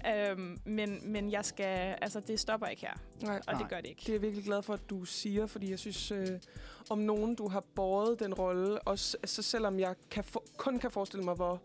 Ja. 0.09 0.33
Mm. 0.35 0.41
øhm, 0.41 0.57
men, 0.65 1.11
men 1.11 1.31
jeg 1.31 1.45
skal, 1.45 1.95
altså 2.01 2.19
det 2.19 2.39
stopper 2.39 2.67
ikke 2.67 2.81
her, 2.81 2.93
Nej. 3.21 3.41
og 3.47 3.53
Nej. 3.53 3.61
det 3.61 3.69
gør 3.69 3.77
det 3.81 3.85
ikke. 3.87 3.99
Det 3.99 4.09
er 4.09 4.13
jeg 4.13 4.21
virkelig 4.21 4.45
glad 4.45 4.61
for, 4.61 4.73
at 4.73 4.89
du 4.89 5.05
siger, 5.05 5.45
fordi 5.45 5.69
jeg 5.69 5.79
synes, 5.79 6.11
øh, 6.11 6.27
om 6.89 6.97
nogen, 6.97 7.35
du 7.35 7.47
har 7.47 7.59
båret 7.75 8.19
den 8.19 8.33
rolle, 8.33 8.79
også 8.79 9.17
altså, 9.23 9.41
selvom 9.41 9.79
jeg 9.79 9.95
kan 10.11 10.23
for, 10.23 10.43
kun 10.57 10.79
kan 10.79 10.91
forestille 10.91 11.23
mig, 11.25 11.35
hvor 11.35 11.61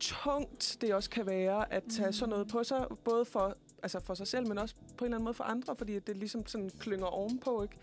tungt 0.00 0.76
det 0.80 0.94
også 0.94 1.10
kan 1.10 1.26
være 1.26 1.72
at 1.72 1.82
tage 1.96 2.06
mm. 2.06 2.12
sådan 2.12 2.30
noget 2.30 2.48
på 2.48 2.64
sig, 2.64 2.86
både 3.04 3.24
for, 3.24 3.56
altså 3.82 4.00
for 4.00 4.14
sig 4.14 4.26
selv, 4.26 4.48
men 4.48 4.58
også 4.58 4.74
på 4.96 5.04
en 5.04 5.06
eller 5.06 5.16
anden 5.16 5.24
måde 5.24 5.34
for 5.34 5.44
andre, 5.44 5.76
fordi 5.76 5.98
det 5.98 6.16
ligesom 6.16 6.46
sådan 6.46 6.70
klynger 6.78 7.06
ovenpå, 7.06 7.62
ikke? 7.62 7.76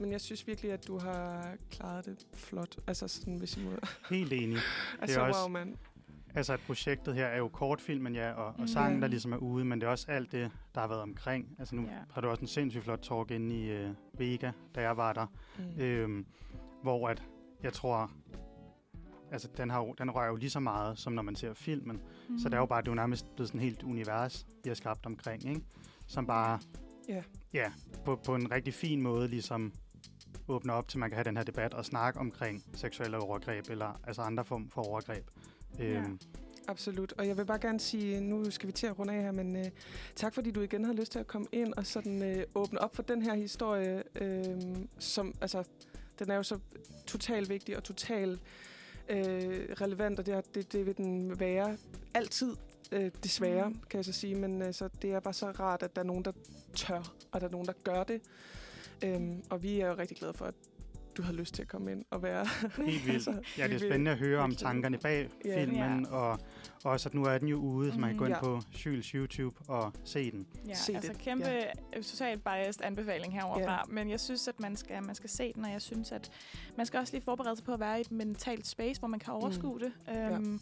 Men 0.00 0.12
jeg 0.12 0.20
synes 0.20 0.46
virkelig, 0.46 0.72
at 0.72 0.86
du 0.86 0.98
har 0.98 1.54
klaret 1.70 2.04
det 2.06 2.26
flot. 2.34 2.76
Altså 2.86 3.08
sådan, 3.08 3.36
hvis 3.36 3.56
I 3.56 3.64
må... 3.64 3.70
Helt 4.10 4.32
enig. 4.32 4.58
altså, 5.02 5.20
også- 5.20 5.40
wow, 5.40 5.48
mand. 5.48 5.74
Altså, 6.36 6.52
at 6.52 6.60
projektet 6.66 7.14
her 7.14 7.26
er 7.26 7.38
jo 7.38 7.48
kortfilmen, 7.48 8.14
ja, 8.14 8.32
og, 8.32 8.46
og 8.46 8.54
Mhm. 8.58 8.66
sangen, 8.66 9.02
der 9.02 9.08
ligesom 9.08 9.32
er 9.32 9.36
ude, 9.36 9.64
men 9.64 9.80
det 9.80 9.86
er 9.86 9.90
også 9.90 10.06
alt 10.08 10.32
det, 10.32 10.50
der 10.74 10.80
har 10.80 10.88
været 10.88 11.00
omkring. 11.02 11.56
Altså, 11.58 11.74
nu 11.76 11.82
Ja. 11.82 11.88
har 12.12 12.20
du 12.20 12.28
også 12.28 12.40
en 12.40 12.46
sindssygt 12.46 12.84
flot 12.84 12.98
talk 13.02 13.30
inde 13.30 13.54
i 13.56 13.70
øh, 13.70 13.90
Vega, 14.18 14.50
da 14.74 14.80
jeg 14.82 14.96
var 14.96 15.12
der, 15.12 15.26
Mm. 15.58 15.80
øhm, 15.80 16.26
hvor 16.82 17.08
at, 17.08 17.22
jeg 17.62 17.72
tror, 17.72 18.10
altså, 19.32 19.48
den, 19.56 19.70
har, 19.70 19.78
jo- 19.84 19.94
den 19.98 20.10
rører 20.10 20.28
jo 20.28 20.36
lige 20.36 20.50
så 20.50 20.60
meget, 20.60 20.98
som 20.98 21.12
når 21.12 21.22
man 21.22 21.36
ser 21.36 21.54
filmen. 21.54 22.00
Mm. 22.28 22.38
Så 22.38 22.48
det 22.48 22.54
er 22.54 22.58
jo 22.58 22.66
bare, 22.66 22.82
det 22.82 22.88
er 22.88 22.92
jo 22.92 22.96
nærmest 22.96 23.34
blevet 23.34 23.48
sådan 23.48 23.60
et 23.60 23.64
helt 23.64 23.82
univers, 23.82 24.46
vi 24.64 24.70
har 24.70 24.74
skabt 24.74 25.06
omkring, 25.06 25.48
ikke? 25.48 25.60
Som 26.06 26.26
bare, 26.26 26.58
Ja. 27.08 27.22
ja 27.52 27.72
på, 28.04 28.16
på 28.26 28.34
en 28.34 28.50
rigtig 28.50 28.74
fin 28.74 29.00
måde 29.00 29.28
ligesom 29.28 29.72
åbner 30.48 30.72
op 30.74 30.88
til, 30.88 30.96
at 30.98 31.00
man 31.00 31.10
kan 31.10 31.16
have 31.16 31.24
den 31.24 31.36
her 31.36 31.44
debat 31.44 31.74
og 31.74 31.84
snakke 31.84 32.20
omkring 32.20 32.64
seksuelle 32.74 33.18
overgreb, 33.18 33.70
eller 33.70 34.00
altså 34.06 34.22
andre 34.22 34.44
form 34.44 34.70
for 34.70 34.82
overgreb. 34.88 35.30
Øhm, 35.80 36.18
Absolut. 36.68 37.12
Og 37.18 37.26
jeg 37.28 37.36
vil 37.36 37.44
bare 37.46 37.58
gerne 37.58 37.80
sige, 37.80 38.20
nu 38.20 38.50
skal 38.50 38.66
vi 38.66 38.72
til 38.72 38.86
at 38.86 38.98
runde 38.98 39.12
af 39.14 39.22
her, 39.22 39.32
men 39.32 39.56
øh, 39.56 39.64
tak 40.16 40.34
fordi 40.34 40.50
du 40.50 40.60
igen 40.60 40.84
havde 40.84 40.96
lyst 40.98 41.12
til 41.12 41.18
at 41.18 41.26
komme 41.26 41.46
ind 41.52 41.74
og 41.76 41.86
sådan 41.86 42.22
øh, 42.22 42.44
åbne 42.54 42.80
op 42.80 42.94
for 42.96 43.02
den 43.02 43.22
her 43.22 43.34
historie, 43.34 44.02
øh, 44.14 44.44
som 44.98 45.34
altså, 45.40 45.64
den 46.18 46.30
er 46.30 46.34
jo 46.36 46.42
så 46.42 46.58
totalt 47.06 47.48
vigtig 47.48 47.76
og 47.76 47.84
totalt 47.84 48.40
øh, 49.08 49.16
relevant, 49.80 50.18
og 50.18 50.26
det, 50.26 50.34
er- 50.34 50.40
det, 50.54 50.72
det 50.72 50.86
vil 50.86 50.96
den 50.96 51.40
være 51.40 51.76
altid. 52.14 52.56
øh, 52.92 53.10
desværre, 53.22 53.68
Mm. 53.68 53.80
kan 53.90 53.96
jeg 53.98 54.04
så 54.04 54.12
sige. 54.12 54.34
Men 54.34 54.62
altså, 54.62 54.88
det 55.02 55.12
er 55.12 55.20
bare 55.20 55.34
så 55.34 55.50
rart, 55.50 55.82
at 55.82 55.96
der 55.96 56.02
er 56.02 56.06
nogen, 56.06 56.24
der 56.24 56.32
tør, 56.74 57.12
og 57.32 57.40
der 57.40 57.46
er 57.46 57.50
nogen, 57.50 57.66
der 57.66 57.72
gør 57.84 58.04
det. 58.04 58.20
Øhm, 59.04 59.42
og 59.50 59.62
vi 59.62 59.80
er 59.80 59.86
jo 59.88 59.94
rigtig 59.98 60.16
glade 60.16 60.34
for, 60.34 60.44
at 60.44 60.54
du 61.16 61.22
har 61.22 61.32
lyst 61.32 61.54
til 61.54 61.62
at 61.62 61.68
komme 61.68 61.92
ind 61.92 62.04
og 62.10 62.22
være... 62.22 62.46
Helt 62.86 63.06
vildt. 63.06 63.08
Altså, 63.28 63.34
Ja, 63.58 63.68
det 63.68 63.74
er 63.74 63.78
spændende 63.78 64.10
at 64.10 64.18
høre 64.18 64.40
om 64.40 64.54
tankerne 64.54 64.98
bag 64.98 65.28
Ja. 65.44 65.60
filmen, 65.64 66.06
og 66.06 66.38
også 66.84 67.08
at 67.08 67.14
nu 67.14 67.24
er 67.24 67.38
den 67.38 67.48
jo 67.48 67.56
ude, 67.56 67.92
så 67.92 67.98
man 67.98 68.08
kan 68.10 68.18
gå 68.18 68.24
Mhm. 68.24 68.32
ind 68.32 68.36
Ja. 68.36 68.40
på 68.44 68.60
Syls 68.72 69.06
YouTube 69.08 69.56
og 69.68 69.92
se 70.04 70.30
den. 70.30 70.46
Ja, 70.68 70.74
Se 70.74 70.94
altså 70.94 71.12
det. 71.12 71.20
kæmpe 71.20 71.46
Ja. 71.46 71.64
ja. 71.94 72.02
totalt 72.02 72.44
biased 72.44 72.84
anbefaling 72.84 73.32
heroverfra. 73.32 73.62
Ja. 73.72 73.72
Ja. 73.72 73.80
Men 73.88 74.10
jeg 74.10 74.20
synes, 74.20 74.48
at 74.48 74.60
man 74.60 74.76
skal, 74.76 75.02
man 75.02 75.14
skal 75.14 75.30
se 75.30 75.52
den, 75.52 75.64
og 75.64 75.70
jeg 75.70 75.82
synes, 75.82 76.12
at 76.12 76.30
man 76.76 76.86
skal 76.86 77.00
også 77.00 77.12
lige 77.12 77.22
forberede 77.24 77.56
sig 77.56 77.64
på 77.64 77.72
at 77.72 77.80
være 77.80 77.98
i 77.98 78.00
et 78.00 78.10
mentalt 78.12 78.66
space, 78.66 78.98
hvor 79.00 79.08
man 79.08 79.20
kan 79.20 79.32
overskue 79.32 79.74
mm. 79.74 79.80
det. 79.80 79.92
Um, 80.36 80.60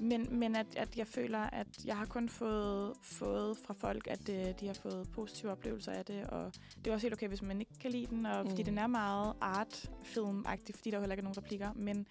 Men, 0.00 0.38
men 0.38 0.56
at, 0.56 0.66
at 0.76 0.96
jeg 0.96 1.06
føler, 1.06 1.38
at 1.38 1.66
jeg 1.84 1.96
har 1.96 2.04
kun 2.06 2.28
fået, 2.28 2.92
fået 3.02 3.56
fra 3.66 3.74
folk, 3.74 4.06
at 4.10 4.28
uh, 4.28 4.34
de 4.60 4.66
har 4.66 4.74
fået 4.74 5.08
positive 5.12 5.52
oplevelser 5.52 5.92
af 5.92 6.04
det. 6.04 6.24
Og 6.26 6.52
det 6.84 6.90
er 6.90 6.94
også 6.94 7.04
helt 7.06 7.14
okay, 7.14 7.28
hvis 7.28 7.42
man 7.42 7.60
ikke 7.60 7.72
kan 7.80 7.90
lide 7.90 8.06
den, 8.06 8.26
og 8.26 8.46
fordi 8.48 8.62
Mm. 8.62 8.66
den 8.66 8.78
er 8.78 8.86
meget 8.86 9.32
artfilm-agtig, 9.40 10.74
fordi 10.76 10.90
der 10.90 10.96
jo 10.96 11.00
heller 11.00 11.12
ikke 11.14 11.20
er 11.20 11.24
nogen 11.24 11.36
replikker. 11.38 11.70
Men 11.76 12.06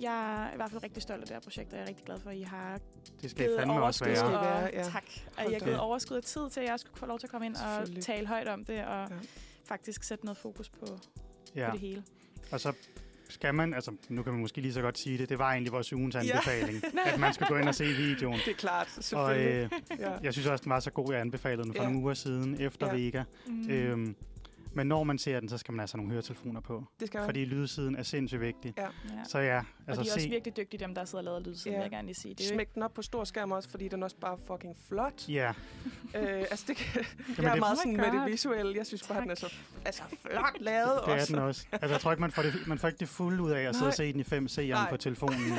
jeg 0.00 0.46
er 0.48 0.52
i 0.52 0.56
hvert 0.56 0.70
fald 0.70 0.82
rigtig 0.82 1.02
stolt 1.02 1.20
af 1.20 1.26
det 1.26 1.34
her 1.36 1.40
projekt, 1.40 1.72
og 1.72 1.76
jeg 1.78 1.84
er 1.84 1.88
rigtig 1.88 2.04
glad 2.04 2.18
for, 2.20 2.30
at 2.30 2.36
I 2.36 2.42
har 2.42 2.80
Det 3.22 3.30
skal 3.30 3.42
I 3.42 3.46
givet 3.46 3.58
fandme 3.58 3.82
også 3.82 4.04
være. 4.04 4.24
Og, 4.24 4.32
være, 4.32 4.70
ja. 4.72 4.82
tak. 4.82 5.04
Og 5.26 5.32
Hold 5.42 5.50
jeg 5.52 5.58
har 5.60 5.66
givet 5.66 5.78
overskud 5.80 6.16
af 6.16 6.22
tid 6.22 6.50
til, 6.50 6.60
at 6.60 6.66
jeg 6.66 6.80
skulle 6.80 6.96
få 6.98 7.06
lov 7.06 7.18
til 7.18 7.26
at 7.26 7.30
komme 7.30 7.46
ind 7.46 7.56
og 7.56 8.02
tale 8.02 8.26
højt 8.26 8.48
om 8.48 8.64
det, 8.64 8.84
og 8.84 8.84
Ja. 8.84 9.00
ja. 9.02 9.06
faktisk 9.64 10.04
sætte 10.04 10.24
noget 10.24 10.38
fokus 10.38 10.68
på, 10.68 10.86
Ja. 11.56 11.66
på 11.66 11.72
det 11.72 11.80
hele. 11.80 12.04
Og 12.52 12.60
så 12.60 12.72
skal 13.28 13.54
man, 13.54 13.74
altså 13.74 13.92
nu 14.08 14.22
kan 14.22 14.32
man 14.32 14.40
måske 14.40 14.60
lige 14.60 14.72
så 14.72 14.80
godt 14.80 14.98
sige 14.98 15.18
det, 15.18 15.28
det 15.28 15.38
var 15.38 15.50
egentlig 15.50 15.72
vores 15.72 15.92
ugens 15.92 16.14
Ja. 16.14 16.20
anbefaling, 16.20 16.82
at 17.14 17.20
man 17.20 17.34
skal 17.34 17.46
gå 17.46 17.56
ind 17.56 17.68
og 17.68 17.74
se 17.74 17.84
videoen. 17.84 18.38
Det 18.44 18.48
er 18.48 18.54
klart, 18.54 18.88
Og 18.96 19.04
selvfølgelig. 19.04 19.70
øh, 19.92 20.00
ja. 20.00 20.12
jeg 20.22 20.32
synes 20.32 20.46
også, 20.48 20.62
den 20.62 20.70
var 20.70 20.80
så 20.80 20.90
god, 20.90 21.12
jeg 21.12 21.20
anbefalede 21.20 21.62
den 21.62 21.74
for 21.74 21.82
Ja. 21.82 21.88
nogle 21.88 22.02
uger 22.04 22.14
siden, 22.14 22.60
efter 22.60 22.86
Ja. 22.86 22.92
Vega. 22.94 23.22
Mm. 23.46 23.70
Øhm, 23.70 24.16
men 24.76 24.86
når 24.86 25.04
man 25.04 25.18
ser 25.18 25.40
den, 25.40 25.48
så 25.48 25.58
skal 25.58 25.72
man 25.74 25.80
altså 25.80 25.96
have 25.96 26.00
nogle 26.02 26.12
høretelefoner 26.12 26.60
på. 26.60 26.84
Det 27.00 27.08
skal 27.08 27.18
man. 27.18 27.26
Fordi 27.26 27.44
lydsiden 27.44 27.96
er 27.96 28.02
sindssygt 28.02 28.40
vigtig. 28.40 28.74
Ja. 28.76 28.82
ja. 28.82 28.88
Så 29.28 29.38
ja, 29.38 29.58
og 29.58 29.64
altså 29.86 30.02
de 30.02 30.08
er 30.08 30.12
også 30.12 30.20
se... 30.24 30.28
virkelig 30.30 30.56
dygtige, 30.56 30.80
dem 30.80 30.94
der 30.94 31.04
sidder 31.04 31.18
og 31.18 31.24
lavet 31.24 31.46
lydsiden, 31.46 31.72
Ja. 31.72 31.78
vil 31.78 31.82
jeg 31.84 31.90
gerne 31.90 32.06
lige 32.06 32.14
sige. 32.14 32.34
Det 32.34 32.50
er 32.50 32.54
Smæk 32.54 32.74
den 32.74 32.82
op 32.82 32.94
på 32.94 33.02
stor 33.02 33.24
skærm 33.24 33.52
også, 33.52 33.68
fordi 33.70 33.88
den 33.88 34.00
er 34.00 34.04
også 34.04 34.16
bare 34.16 34.38
fucking 34.46 34.76
flot. 34.88 35.28
Ja, 35.28 35.52
øh, 36.16 36.24
altså, 36.50 36.64
det 36.68 36.76
kan, 36.76 37.04
Jamen, 37.28 37.36
jeg 37.38 37.44
er 37.46 37.50
det- 37.52 37.60
meget 37.60 37.72
Oh 37.72 37.76
sådan 37.76 37.96
med 37.96 38.20
det 38.20 38.30
visuelle. 38.32 38.76
Jeg 38.76 38.86
synes 38.86 39.02
bare, 39.08 39.18
Tak. 39.18 39.22
den 39.22 39.30
er 39.30 39.34
så 39.34 39.54
altså, 39.84 40.02
flot 40.30 40.56
lavet 40.60 41.00
det 41.06 41.12
er 41.12 41.14
også. 41.20 41.32
den 41.32 41.42
også. 41.42 41.66
Altså 41.72 41.94
jeg 41.94 42.00
tror 42.00 42.12
ikke, 42.12 42.20
man 42.20 42.30
får, 42.30 42.42
det, 42.42 42.52
man 42.66 42.78
får 42.78 42.88
ikke 42.88 42.98
det 42.98 43.08
fulde 43.08 43.42
ud 43.42 43.50
af 43.50 43.62
at 43.62 43.74
sidde 43.76 43.88
og 43.88 43.94
se 43.94 44.12
den 44.12 44.20
i 44.20 44.24
5 44.24 44.46
C'eren 44.46 44.60
Nej. 44.62 44.90
på 44.90 44.96
telefonen. 44.96 45.52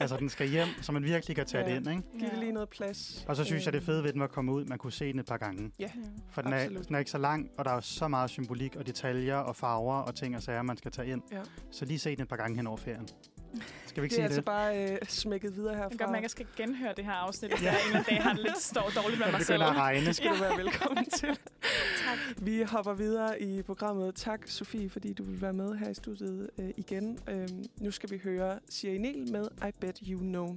altså 0.00 0.16
den 0.16 0.28
skal 0.28 0.48
hjem, 0.48 0.68
så 0.82 0.92
man 0.92 1.04
virkelig 1.04 1.36
kan 1.36 1.46
tage 1.46 1.64
Ja. 1.64 1.70
det 1.70 1.76
ind, 1.76 1.90
ikke? 1.90 2.02
Giv 2.18 2.30
det 2.30 2.38
lige 2.38 2.52
noget 2.52 2.68
plads. 2.68 3.24
Og 3.28 3.36
så 3.36 3.44
synes 3.44 3.64
jeg, 3.64 3.72
det 3.72 3.78
Øhm, 3.78 3.86
fede 3.86 4.04
ved 4.04 4.12
den 4.12 4.20
var 4.20 4.26
at 4.26 4.32
komme 4.32 4.52
ud, 4.52 4.64
man 4.64 4.78
kunne 4.78 4.92
se 4.92 5.12
den 5.12 5.20
et 5.20 5.26
par 5.26 5.36
gange. 5.36 5.70
Ja, 5.78 5.90
For 6.30 6.42
den 6.42 6.52
er, 6.52 6.68
den 6.68 6.94
er 6.94 6.98
ikke 6.98 7.10
så 7.10 7.18
lang, 7.18 7.50
og 7.58 7.64
der 7.64 7.70
er 7.70 7.80
så 7.80 8.08
meget 8.08 8.30
symbolik 8.46 8.76
og 8.76 8.86
detaljer 8.86 9.36
og 9.36 9.56
farver 9.56 9.94
og 9.94 10.14
ting 10.14 10.36
og 10.36 10.42
sager, 10.42 10.62
man 10.62 10.76
skal 10.76 10.90
tage 10.90 11.08
ind. 11.12 11.22
Ja. 11.32 11.40
Så 11.70 11.84
lige 11.84 11.98
se 11.98 12.10
den 12.16 12.22
et 12.22 12.28
par 12.28 12.36
gange 12.36 12.56
hen 12.56 12.66
over 12.66 12.76
ferien. 12.76 13.08
Skal 13.86 14.02
vi 14.02 14.06
ikke 14.06 14.12
det 14.16 14.22
er 14.22 14.22
sige 14.22 14.24
altså 14.24 14.36
det? 14.36 14.44
bare 14.44 14.92
øh, 14.92 14.98
smækket 15.08 15.56
videre 15.56 15.70
Jeg 15.70 15.76
kan 15.76 15.90
herfra. 15.90 16.04
godt 16.04 16.10
mærke, 16.10 16.18
at 16.18 16.22
jeg 16.22 16.30
skal 16.30 16.46
genhøre 16.56 16.94
det 16.96 17.04
her 17.04 17.12
afsnit, 17.12 17.50
hvis 17.50 17.62
Ja. 17.62 17.72
jeg 17.72 17.98
en 17.98 18.04
dag 18.08 18.22
har 18.22 18.32
det 18.32 18.42
lidt 18.42 18.58
står 18.58 18.90
dårligt 19.02 19.18
med 19.18 19.26
Det 19.26 19.32
mig 19.34 19.42
selv. 19.42 19.58
begynder 19.58 19.70
at 19.72 19.76
regne. 19.76 20.14
skal 20.14 20.30
du 20.30 20.36
være 20.40 20.56
velkommen 20.58 21.04
til. 21.10 21.28
Tak. 22.06 22.18
Vi 22.46 22.62
hopper 22.62 22.94
videre 22.94 23.42
i 23.42 23.62
programmet. 23.62 24.14
Tak, 24.14 24.40
Sofie, 24.48 24.90
fordi 24.90 25.12
du 25.12 25.22
vil 25.24 25.40
være 25.42 25.52
med 25.52 25.74
her 25.74 25.88
i 25.88 25.94
studiet 25.94 26.50
øh, 26.58 26.70
igen. 26.76 27.18
Øhm, 27.28 27.64
nu 27.80 27.90
skal 27.90 28.10
vi 28.10 28.18
høre 28.24 28.58
Siri 28.68 28.98
Niel 28.98 29.32
med 29.32 29.48
I 29.68 29.70
Bet 29.80 29.98
You 30.08 30.18
Know. 30.18 30.56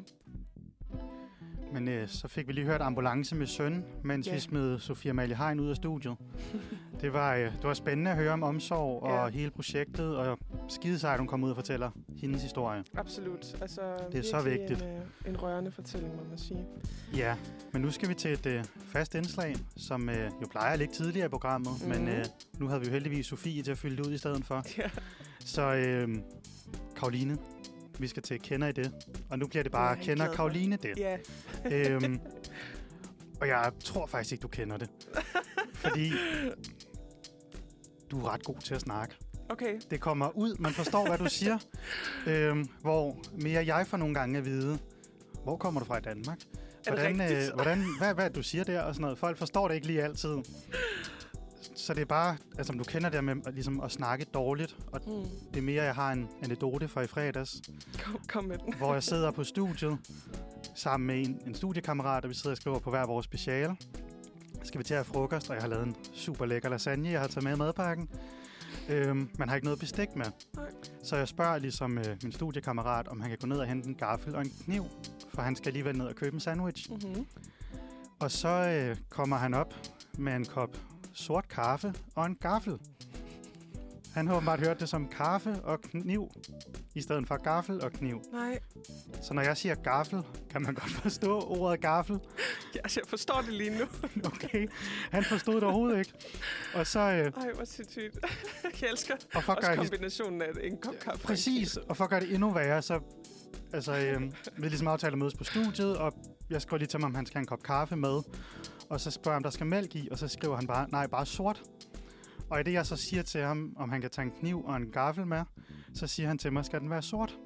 Men 1.74 1.88
øh, 1.88 2.08
så 2.08 2.28
fik 2.28 2.48
vi 2.48 2.54
lige 2.54 2.66
hørt 2.66 2.82
ambulance 2.82 3.36
med 3.36 3.48
søn, 3.48 3.86
mens 4.04 4.28
Ja. 4.28 4.34
vi 4.34 4.40
smed 4.40 4.80
Sofia 4.80 5.10
Amalie 5.10 5.36
Hein 5.36 5.60
ud 5.60 5.70
af 5.70 5.76
studiet. 5.76 6.16
Det 7.02 7.14
var, 7.14 7.36
øh, 7.36 7.42
det 7.44 7.64
var 7.64 7.74
spændende 7.74 8.12
at 8.12 8.18
høre 8.18 8.32
om 8.34 8.44
omsorg 8.44 9.04
og 9.04 9.30
hele 9.32 9.52
projektet, 9.52 10.18
og 10.18 10.38
skide 10.68 11.00
sejt, 11.00 11.20
hun 11.20 11.28
kom 11.28 11.44
ud 11.44 11.50
og 11.50 11.56
fortæller 11.56 11.92
hendes 12.18 12.42
historie. 12.42 12.84
Absolut. 12.98 13.56
Altså, 13.62 13.82
Det 14.12 14.20
er 14.20 14.24
så 14.40 14.42
vigtigt. 14.50 14.82
En, 14.82 14.88
øh, 14.88 15.02
en 15.30 15.42
rørende 15.44 15.72
fortælling, 15.72 16.16
må 16.16 16.22
man 16.30 16.38
sige. 16.38 16.66
Ja, 17.16 17.36
men 17.74 17.82
nu 17.82 17.92
skal 17.92 18.10
vi 18.10 18.14
til 18.14 18.32
et 18.34 18.46
øh, 18.46 18.64
fast 18.86 19.16
indslag, 19.16 19.56
som 19.78 20.10
øh, 20.10 20.32
jo 20.42 20.48
plejer 20.52 20.74
at 20.74 20.80
ligge 20.80 20.94
tidligere 20.94 21.26
i 21.26 21.30
programmet, 21.30 21.72
mm. 21.84 21.90
men 21.90 22.08
øh, 22.08 22.26
nu 22.60 22.68
havde 22.68 22.82
vi 22.82 22.88
jo 22.88 22.92
heldigvis 22.94 23.26
Sofie 23.26 23.64
til 23.64 23.72
at 23.72 23.78
fylde 23.78 23.98
det 23.98 24.06
ud 24.08 24.14
i 24.14 24.18
stedet 24.18 24.46
for. 24.46 24.64
Ja. 24.78 24.90
Så 25.40 25.74
øh, 25.74 26.10
Karoline, 26.96 27.38
vi 28.00 28.08
skal 28.08 28.24
til 28.24 28.42
Kender 28.42 28.68
I 28.68 28.72
det? 28.72 28.94
Og 29.30 29.40
nu 29.40 29.48
bliver 29.48 29.64
det 29.64 29.72
bare 29.72 29.90
jeg 29.90 29.98
Kender. 29.98 30.34
Karoline 30.34 30.78
det? 30.84 30.98
Ja, 30.98 31.18
øhm, 31.66 32.20
og 33.42 33.48
jeg 33.48 33.72
tror 33.84 34.06
faktisk 34.06 34.32
ikke, 34.32 34.42
du 34.42 34.48
kender 34.48 34.78
det. 34.78 34.90
Fordi 35.74 36.12
du 38.12 38.20
er 38.20 38.34
ret 38.34 38.44
god 38.44 38.56
til 38.56 38.76
at 38.76 38.82
snakke. 38.82 39.16
okay. 39.50 39.80
Det 39.92 40.00
kommer 40.02 40.38
ud, 40.38 40.56
man 40.60 40.72
forstår, 40.72 41.08
hvad 41.08 41.18
du 41.18 41.26
siger. 41.30 41.58
Øhm, 42.28 42.68
hvor 42.82 43.18
mere 43.42 43.66
jeg 43.76 43.88
får 43.88 43.98
nogle 43.98 44.16
gange 44.16 44.38
at 44.38 44.46
vide, 44.46 44.80
hvor 45.44 45.58
kommer 45.58 45.80
du 45.80 45.86
fra 45.86 45.98
i 45.98 46.02
Danmark? 46.02 46.40
Hvordan, 46.88 47.22
øh, 47.22 47.54
hvordan, 47.56 47.84
hvad, 48.00 48.14
hvad 48.14 48.30
du 48.30 48.44
siger 48.44 48.64
der 48.64 48.82
og 48.82 48.94
sådan 48.96 49.02
noget. 49.02 49.18
Folk 49.18 49.38
forstår 49.38 49.68
det 49.68 49.76
ikke 49.76 49.88
lige 49.88 50.04
altid. 50.04 50.38
Så 51.80 51.94
det 51.94 52.02
er 52.02 52.06
bare, 52.06 52.38
altså 52.58 52.74
du 52.74 52.84
kender 52.84 53.10
det 53.10 53.24
med 53.24 53.36
at, 53.46 53.54
ligesom 53.54 53.80
at 53.82 53.92
snakke 53.92 54.26
dårligt, 54.26 54.78
og 54.92 55.02
Hmm. 55.06 55.26
det 55.54 55.58
er 55.58 55.62
mere, 55.62 55.84
jeg 55.84 55.96
har 55.96 56.12
en 56.12 56.28
anekdote 56.44 56.88
fra 56.88 57.02
i 57.02 57.08
fredags, 57.08 57.62
Kom, 58.04 58.20
kom 58.28 58.44
med 58.44 58.58
den. 58.58 58.74
hvor 58.74 58.94
jeg 58.94 59.04
sidder 59.14 59.32
på 59.32 59.44
studiet 59.44 59.98
sammen 60.76 61.08
med 61.08 61.26
en, 61.28 61.42
en 61.48 61.56
studiekammerat, 61.56 62.24
og 62.24 62.30
vi 62.30 62.36
sidder 62.36 62.52
og 62.52 62.58
skriver 62.58 62.80
på 62.80 62.90
hver 62.90 63.06
vores 63.06 63.26
speciale. 63.26 63.76
Skal 64.64 64.80
vi 64.80 64.84
til 64.84 64.94
at 64.94 64.98
have 64.98 65.06
frokost, 65.14 65.50
og 65.50 65.56
jeg 65.56 65.64
har 65.64 65.70
lavet 65.70 65.88
en 65.88 65.96
super 66.14 66.46
lækker 66.46 66.70
lasagne, 66.70 67.10
jeg 67.10 67.20
har 67.22 67.28
taget 67.28 67.44
med 67.44 67.54
i 67.56 67.58
madpakken. 67.58 68.10
Øhm, 68.90 69.30
man 69.40 69.50
har 69.50 69.56
ikke 69.56 69.66
noget 69.66 69.80
bestik 69.80 70.16
med. 70.16 70.26
Nej. 70.56 70.66
Så 71.04 71.16
jeg 71.16 71.28
spørger 71.28 71.58
ligesom 71.60 71.98
øh, 71.98 72.06
min 72.24 72.32
studiekammerat, 72.32 73.08
om 73.08 73.22
han 73.22 73.30
kan 73.30 73.38
gå 73.42 73.48
ned 73.48 73.58
og 73.58 73.68
hente 73.68 73.88
en 73.90 73.96
gaffel 73.96 74.36
og 74.36 74.42
en 74.42 74.52
kniv, 74.66 74.86
for 75.34 75.42
han 75.42 75.56
skal 75.56 75.68
alligevel 75.70 75.98
ned 75.98 76.06
og 76.06 76.16
købe 76.16 76.34
en 76.34 76.40
sandwich. 76.40 76.92
Mm-hmm. 76.92 77.26
Og 78.20 78.32
så 78.32 78.48
øh, 78.50 78.98
kommer 79.10 79.38
han 79.38 79.54
op 79.54 79.74
med 80.18 80.36
en 80.36 80.46
kop 80.46 80.78
sort 81.20 81.48
kaffe 81.48 81.94
og 82.16 82.26
en 82.26 82.36
gaffel. 82.36 82.78
Han 84.14 84.28
har 84.28 84.36
åbenbart 84.36 84.60
hørt 84.60 84.80
det 84.80 84.90
som 84.90 85.08
kaffe 85.08 85.62
og 85.64 85.82
kniv, 85.82 86.32
i 86.96 87.02
stedet 87.02 87.28
for 87.28 87.38
gaffel 87.44 87.82
og 87.82 87.92
kniv. 87.92 88.22
Nej, 88.34 88.60
Så 89.22 89.34
når 89.34 89.42
jeg 89.42 89.58
siger 89.58 89.76
gaffel, 89.76 90.24
kan 90.50 90.62
man 90.62 90.74
godt 90.74 90.92
forstå 90.92 91.40
ordet 91.42 91.82
gaffel. 91.82 92.20
ja, 92.76 92.80
altså, 92.84 93.00
jeg 93.04 93.10
forstår 93.10 93.42
det 93.42 93.54
lige 93.54 93.70
nu. 93.80 93.86
Okay, 94.34 94.68
han 95.12 95.24
forstod 95.24 95.56
det 95.56 95.64
overhovedet 95.64 96.00
ikke. 96.00 96.14
Og 96.76 96.88
så, 96.88 97.00
øh, 97.00 97.08
Ej, 97.46 97.52
hvor 97.56 97.66
sindssygt. 97.66 98.20
jeg 98.82 98.90
elsker 98.90 99.16
og 99.36 99.44
for 99.44 99.54
også 99.54 99.70
det, 99.70 99.78
kombinationen 99.78 100.42
af 100.42 100.48
en 100.64 100.78
kop 100.82 100.94
kaffe. 101.02 101.24
præcis, 101.28 101.78
og 101.78 101.98
for 101.98 102.04
at 102.04 102.10
gøre 102.10 102.20
det 102.20 102.34
endnu 102.34 102.50
værre, 102.52 102.82
så 102.82 103.00
altså, 103.74 103.98
øh, 103.98 104.22
vi 104.58 104.68
ligesom 104.70 104.88
aftalt 104.88 105.14
at 105.14 105.18
mødes 105.20 105.34
på 105.36 105.44
studiet, 105.44 105.98
og 105.98 106.14
jeg 106.50 106.62
skriver 106.62 106.78
lige 106.78 106.88
til 106.88 107.00
ham, 107.00 107.10
om 107.10 107.16
han 107.16 107.26
skal 107.26 107.36
have 107.36 107.42
en 107.44 107.48
kop 107.48 107.64
kaffe 107.64 107.96
med. 107.96 108.22
Og 108.90 109.00
så 109.00 109.12
spørger 109.12 109.34
jeg, 109.34 109.38
om 109.38 109.44
der 109.44 109.50
skal 109.50 109.66
mælk 109.66 109.96
i, 109.96 110.08
og 110.12 110.18
så 110.18 110.28
skriver 110.28 110.56
han 110.56 110.68
bare, 110.68 110.90
nej, 110.92 111.08
bare 111.08 111.26
sort. 111.26 111.62
Og 112.50 112.60
i 112.60 112.64
det, 112.64 112.74
jeg 112.74 112.86
så 112.86 112.96
siger 112.96 113.24
til 113.24 113.42
ham, 113.42 113.74
om 113.78 113.90
han 113.90 114.02
kan 114.02 114.10
tage 114.10 114.26
en 114.26 114.32
kniv 114.32 114.64
og 114.66 114.76
en 114.76 114.92
gaffel 114.92 115.28
med, 115.28 115.42
så 115.94 116.08
siger 116.08 116.28
han 116.28 116.38
til 116.38 116.54
mig, 116.54 116.66
skal 116.66 116.80
den 116.80 116.90
være 116.90 117.02
sort? 117.02 117.38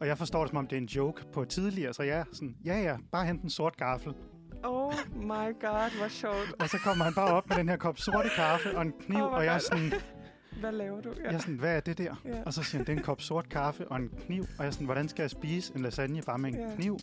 Og 0.00 0.06
jeg 0.06 0.18
forstår 0.18 0.40
det, 0.40 0.48
som 0.48 0.56
om 0.58 0.66
det 0.66 0.76
er 0.76 0.80
en 0.80 0.86
joke 0.86 1.22
på 1.32 1.44
tidligere, 1.44 1.94
så 1.94 2.02
jeg 2.02 2.18
er 2.18 2.24
sådan, 2.32 2.56
ja 2.64 2.80
ja, 2.80 2.96
bare 3.12 3.26
hent 3.26 3.42
en 3.42 3.50
sort 3.50 3.76
gaffel. 3.76 4.14
Oh 4.64 4.92
my 5.16 5.28
god, 5.60 5.98
hvor 5.98 6.08
sjovt. 6.08 6.54
Og 6.60 6.68
så 6.68 6.78
kommer 6.78 7.04
han 7.04 7.14
bare 7.14 7.32
op 7.34 7.48
med 7.48 7.56
den 7.56 7.68
her 7.68 7.76
kop 7.76 7.98
sorte 7.98 8.28
kaffe 8.36 8.76
og 8.76 8.82
en 8.82 8.92
kniv, 9.00 9.18
hvor 9.18 9.26
og 9.28 9.44
jeg 9.44 9.54
er 9.54 9.58
sådan, 9.58 9.92
Hvad 10.60 10.72
laver 10.72 11.00
du? 11.00 11.10
jeg 11.24 11.34
er 11.34 11.38
sådan, 11.38 11.54
hvad 11.56 11.76
er 11.76 11.80
det 11.80 11.98
der? 11.98 12.14
Ja. 12.24 12.42
Og 12.46 12.52
så 12.52 12.62
siger 12.62 12.78
han, 12.78 12.86
det 12.86 12.92
er 12.92 12.96
en 12.96 13.02
kop 13.04 13.20
sort 13.20 13.48
kaffe 13.48 13.88
og 13.88 13.96
en 13.96 14.08
kniv. 14.26 14.42
Og 14.42 14.48
jeg 14.58 14.66
er 14.66 14.70
sådan, 14.70 14.84
hvordan 14.84 15.08
skal 15.08 15.22
jeg 15.22 15.30
spise 15.30 15.72
en 15.76 15.82
lasagne 15.82 16.22
bare 16.22 16.38
med 16.38 16.48
en 16.54 16.58
Ja. 16.60 16.74
kniv? 16.74 16.98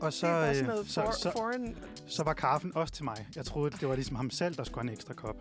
Og 0.00 0.12
så, 0.12 0.46
det 0.46 0.60
øh, 0.60 0.66
noget 0.66 0.86
så, 0.86 1.04
for, 1.04 1.10
så, 1.10 1.30
foreign... 1.32 1.76
så 2.06 2.22
var 2.22 2.32
kaffen 2.32 2.76
også 2.76 2.94
til 2.94 3.04
mig. 3.04 3.26
Jeg 3.36 3.44
troede, 3.44 3.70
det 3.70 3.88
var 3.88 3.94
ligesom 3.94 4.16
ham 4.16 4.30
selv, 4.30 4.54
der 4.54 4.64
skulle 4.64 4.82
have 4.82 4.90
en 4.90 4.94
ekstra 4.94 5.14
kop. 5.14 5.36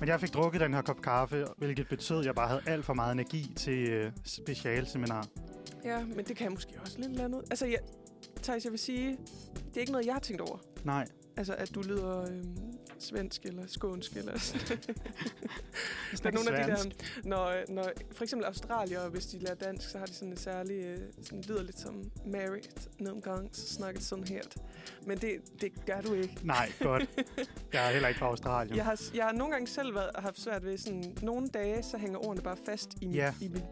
Men 0.00 0.08
jeg 0.08 0.20
fik 0.20 0.34
drukket 0.34 0.60
den 0.60 0.74
her 0.74 0.82
kop 0.82 1.02
kaffe, 1.02 1.46
hvilket 1.56 1.88
betød, 1.88 2.18
at 2.18 2.26
jeg 2.26 2.34
bare 2.34 2.48
havde 2.48 2.62
alt 2.66 2.84
for 2.84 2.94
meget 2.94 3.12
energi 3.12 3.52
til 3.56 3.88
øh, 3.88 4.12
specialseminar. 4.24 5.26
Ja, 5.84 6.04
men 6.04 6.24
det 6.24 6.36
kan 6.36 6.44
jeg 6.44 6.52
måske 6.52 6.80
også 6.84 6.98
lidt 6.98 7.20
andet. 7.20 7.40
Altså, 7.50 7.66
jeg, 7.66 7.78
Thijs, 8.42 8.64
jeg 8.64 8.72
vil 8.72 8.80
sige, 8.80 9.18
det 9.54 9.76
er 9.76 9.80
ikke 9.80 9.92
noget, 9.92 10.06
jeg 10.06 10.14
har 10.14 10.20
tænkt 10.20 10.40
over. 10.40 10.58
Nej, 10.84 11.06
Altså, 11.36 11.54
at 11.54 11.74
du 11.74 11.82
lyder 11.82 12.20
øhm, 12.20 12.56
svensk 13.02 13.42
eller 13.44 13.66
skånsk 13.66 14.16
eller 14.16 14.38
sådan. 14.38 14.78
der 16.22 16.28
er 16.28 16.30
nogle 16.30 16.50
af 16.56 16.64
de 16.66 16.70
der, 16.72 16.84
når, 17.24 17.54
når 17.68 17.92
for 18.12 18.24
eksempel 18.24 18.46
australier, 18.46 19.08
hvis 19.08 19.26
de 19.26 19.38
lærer 19.38 19.54
dansk, 19.54 19.88
så 19.90 19.98
har 19.98 20.06
de 20.06 20.14
sådan 20.14 20.28
en 20.28 20.36
særlig, 20.36 20.76
øh, 20.84 20.98
sådan 21.22 21.40
lyder 21.48 21.62
lidt 21.62 21.78
som 21.78 22.10
married 22.26 22.88
nogle 22.98 23.22
gange, 23.22 23.48
så 23.52 23.74
snakker 23.74 24.00
de 24.00 24.06
sådan 24.06 24.24
her. 24.28 24.42
Men 25.06 25.18
det, 25.18 25.60
det 25.60 25.86
gør 25.86 26.00
du 26.00 26.12
ikke. 26.14 26.34
Nej, 26.42 26.72
godt. 26.80 27.08
Jeg 27.72 27.88
er 27.88 27.92
heller 27.92 28.08
ikke 28.08 28.18
fra 28.18 28.26
Australien. 28.26 28.76
Jeg 28.76 28.84
har, 28.84 29.00
jeg 29.14 29.24
har 29.24 29.32
nogle 29.32 29.52
gange 29.52 29.66
selv 29.66 29.94
været, 29.94 30.10
haft 30.18 30.40
svært 30.40 30.64
ved 30.64 30.78
sådan, 30.78 31.16
nogle 31.22 31.48
dage, 31.48 31.82
så 31.82 31.98
hænger 31.98 32.18
ordene 32.18 32.42
bare 32.42 32.56
fast 32.66 32.88
i, 33.00 33.06
mit, 33.06 33.16
Ja. 33.16 33.34
i 33.40 33.48
mit 33.48 33.62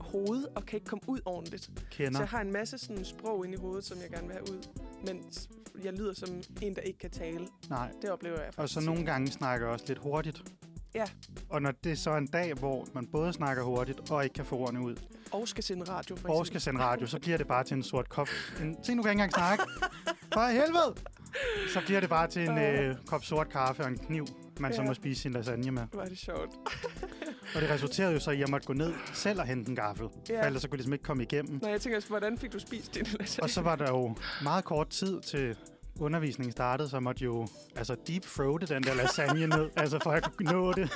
hoved 0.00 0.44
og 0.56 0.66
kan 0.66 0.76
ikke 0.76 0.86
komme 0.86 1.02
ud 1.06 1.18
ordentligt. 1.24 1.64
Så 1.64 1.70
Kender. 1.90 2.20
jeg 2.20 2.28
har 2.28 2.40
en 2.40 2.52
masse 2.52 2.78
sådan 2.78 3.04
sprog 3.04 3.44
inde 3.46 3.54
i 3.54 3.60
hovedet, 3.60 3.84
som 3.84 3.98
jeg 4.00 4.10
gerne 4.10 4.26
vil 4.26 4.32
have 4.36 4.50
ud. 4.50 4.68
Men 5.06 5.24
jeg 5.84 5.92
lyder 5.92 6.14
som 6.14 6.28
en, 6.62 6.74
der 6.74 6.80
ikke 6.82 6.98
kan 6.98 7.10
tale. 7.10 7.48
Nej. 7.70 7.90
Det 8.02 8.10
oplever 8.10 8.36
jeg 8.36 8.54
faktisk. 8.54 8.58
Og 8.58 8.68
så 8.68 8.80
nogle 8.90 9.06
gange 9.06 9.26
snakker 9.28 9.66
jeg 9.66 9.72
også 9.72 9.84
lidt 9.88 9.98
hurtigt. 9.98 10.42
Ja. 10.94 11.04
Og 11.48 11.62
når 11.62 11.70
det 11.84 11.92
er 11.92 11.96
så 11.96 12.16
en 12.16 12.26
dag, 12.26 12.54
hvor 12.54 12.86
man 12.94 13.06
både 13.06 13.32
snakker 13.32 13.62
hurtigt 13.62 14.10
og 14.10 14.24
ikke 14.24 14.34
kan 14.34 14.44
få 14.44 14.56
ordene 14.56 14.80
ud, 14.80 14.96
Og 15.32 15.48
skal 15.48 15.64
sende 15.64 15.84
radio, 15.88 16.16
for 16.16 16.28
og 16.38 16.46
skal 16.46 16.60
sende 16.60 16.80
radio, 16.80 17.06
så 17.06 17.18
bliver 17.18 17.36
det 17.38 17.46
bare 17.46 17.64
til 17.64 17.74
en 17.76 17.82
sort 17.82 18.08
kop. 18.08 18.28
En, 18.62 18.84
se, 18.84 18.94
nu 18.94 19.02
kan 19.02 19.08
jeg 19.08 19.12
ikke 19.14 19.22
engang 19.22 19.32
snakke. 19.32 19.64
For 20.34 20.48
helvede! 20.48 20.94
Så 21.72 21.80
bliver 21.86 22.00
det 22.00 22.08
bare 22.08 22.26
til 22.28 22.48
en 22.48 22.58
øh, 22.58 22.96
kop 23.06 23.24
sort 23.24 23.48
kaffe 23.48 23.82
og 23.82 23.88
en 23.88 23.98
kniv, 23.98 24.26
man 24.60 24.72
så 24.74 24.82
Ja. 24.82 24.86
må 24.88 24.94
spise 24.94 25.22
sin 25.22 25.32
lasagne 25.32 25.70
med. 25.70 25.82
Er 25.82 26.04
det 26.04 26.18
sjovt. 26.18 26.50
Og 27.54 27.60
det 27.60 27.70
resulterede 27.70 28.12
jo 28.12 28.20
så, 28.20 28.30
at 28.30 28.38
jeg 28.38 28.48
måtte 28.50 28.66
gå 28.66 28.72
ned 28.72 28.92
selv 29.14 29.40
og 29.40 29.46
hente 29.46 29.70
en 29.70 29.76
gaffel. 29.76 30.08
Ja. 30.28 30.40
For 30.40 30.46
ellers 30.46 30.62
så 30.62 30.68
kunne 30.68 30.74
jeg 30.74 30.78
ligesom 30.78 30.92
ikke 30.92 31.04
komme 31.04 31.22
igennem. 31.22 31.58
Nej, 31.62 31.70
jeg 31.70 31.80
tænker 31.80 31.96
også, 31.96 32.08
hvordan 32.08 32.38
fik 32.38 32.52
du 32.52 32.58
spist 32.58 32.94
din 32.94 33.06
lasagne? 33.20 33.44
Og 33.44 33.50
så 33.50 33.60
var 33.60 33.76
der 33.76 33.90
jo 33.90 34.16
meget 34.42 34.64
kort 34.64 34.88
tid 34.88 35.20
til 35.20 35.56
undervisningen 36.00 36.52
startede, 36.52 36.88
så 36.88 37.00
måtte 37.00 37.24
jo 37.24 37.48
altså 37.76 37.96
deep 38.06 38.22
throate 38.22 38.66
den 38.66 38.82
der 38.82 38.94
lasagne 38.94 39.46
ned, 39.46 39.70
altså 39.76 39.98
for 40.02 40.10
at 40.10 40.24
jeg 40.24 40.32
kunne 40.32 40.52
nå 40.52 40.72
det. 40.72 40.90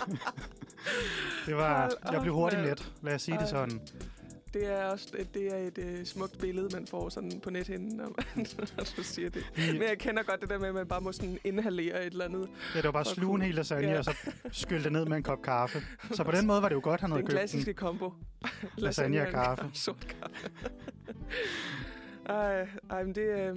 det 1.46 1.56
var, 1.56 1.92
jeg 2.12 2.20
blev 2.20 2.34
hurtigt 2.34 2.62
let, 2.62 2.92
lad 3.02 3.14
os 3.14 3.22
sige 3.22 3.38
det 3.38 3.48
sådan. 3.48 3.80
Det 4.54 4.66
er 4.72 4.84
også 4.84 5.08
det 5.34 5.46
er 5.54 5.56
et 5.56 5.78
øh, 5.78 6.04
smukt 6.04 6.38
billede, 6.38 6.68
man 6.76 6.86
får 6.86 7.08
sådan 7.08 7.40
på 7.42 7.50
nethinden, 7.50 7.96
når, 7.96 8.04
man, 8.36 8.46
når 8.76 8.84
du 8.96 9.02
siger 9.02 9.30
det. 9.30 9.44
Men 9.56 9.82
jeg 9.82 9.98
kender 9.98 10.22
godt 10.22 10.40
det 10.40 10.48
der 10.50 10.58
med, 10.58 10.68
at 10.68 10.74
man 10.74 10.86
bare 10.86 11.00
må 11.00 11.12
sådan 11.12 11.38
inhalere 11.44 12.06
et 12.06 12.12
eller 12.12 12.24
andet. 12.24 12.48
Ja, 12.74 12.78
det 12.78 12.84
var 12.84 12.92
bare 12.92 13.04
sluge 13.04 13.34
en 13.36 13.42
hel 13.42 13.54
lasagne, 13.54 13.88
Ja. 13.88 13.98
og 13.98 14.04
så 14.04 14.14
skylle 14.52 14.84
det 14.84 14.92
ned 14.92 15.04
med 15.06 15.16
en 15.16 15.22
kop 15.22 15.42
kaffe. 15.42 15.78
Så 16.12 16.24
på 16.24 16.30
den 16.38 16.46
måde 16.46 16.62
var 16.62 16.68
det 16.68 16.74
jo 16.76 16.80
godt, 16.82 17.00
han 17.00 17.10
Den 17.10 17.16
havde 17.16 17.26
købt 17.26 17.38
klassiske 17.38 17.66
den. 17.66 17.74
kombo. 17.74 18.12
Lasagne 18.76 19.22
og 19.22 19.28
kaffe. 19.28 19.70
Sort 19.74 20.06
kaffe. 20.20 20.50
ej, 22.26 22.68
ej, 22.90 23.04
men 23.04 23.14
det, 23.14 23.22
øh, 23.22 23.56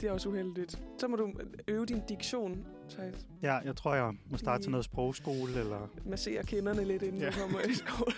det 0.00 0.08
er 0.08 0.12
også 0.12 0.28
uheldigt. 0.28 0.78
Så 1.00 1.08
må 1.08 1.16
du 1.16 1.32
øve 1.68 1.86
din 1.86 2.02
diktion, 2.08 2.66
Thijs. 2.90 3.14
Ja, 3.42 3.54
jeg 3.56 3.76
tror, 3.76 3.94
jeg 3.94 4.12
må 4.30 4.36
starte 4.36 4.58
til 4.62 4.64
Lige- 4.66 4.70
noget 4.70 4.84
sprogskole, 4.84 5.60
eller... 5.60 5.90
Massere 6.04 6.42
kinderne 6.44 6.84
lidt, 6.84 7.02
inden 7.02 7.20
ja. 7.20 7.26
du 7.30 7.40
kommer 7.40 7.60
i 7.60 7.74
skole. 7.74 8.12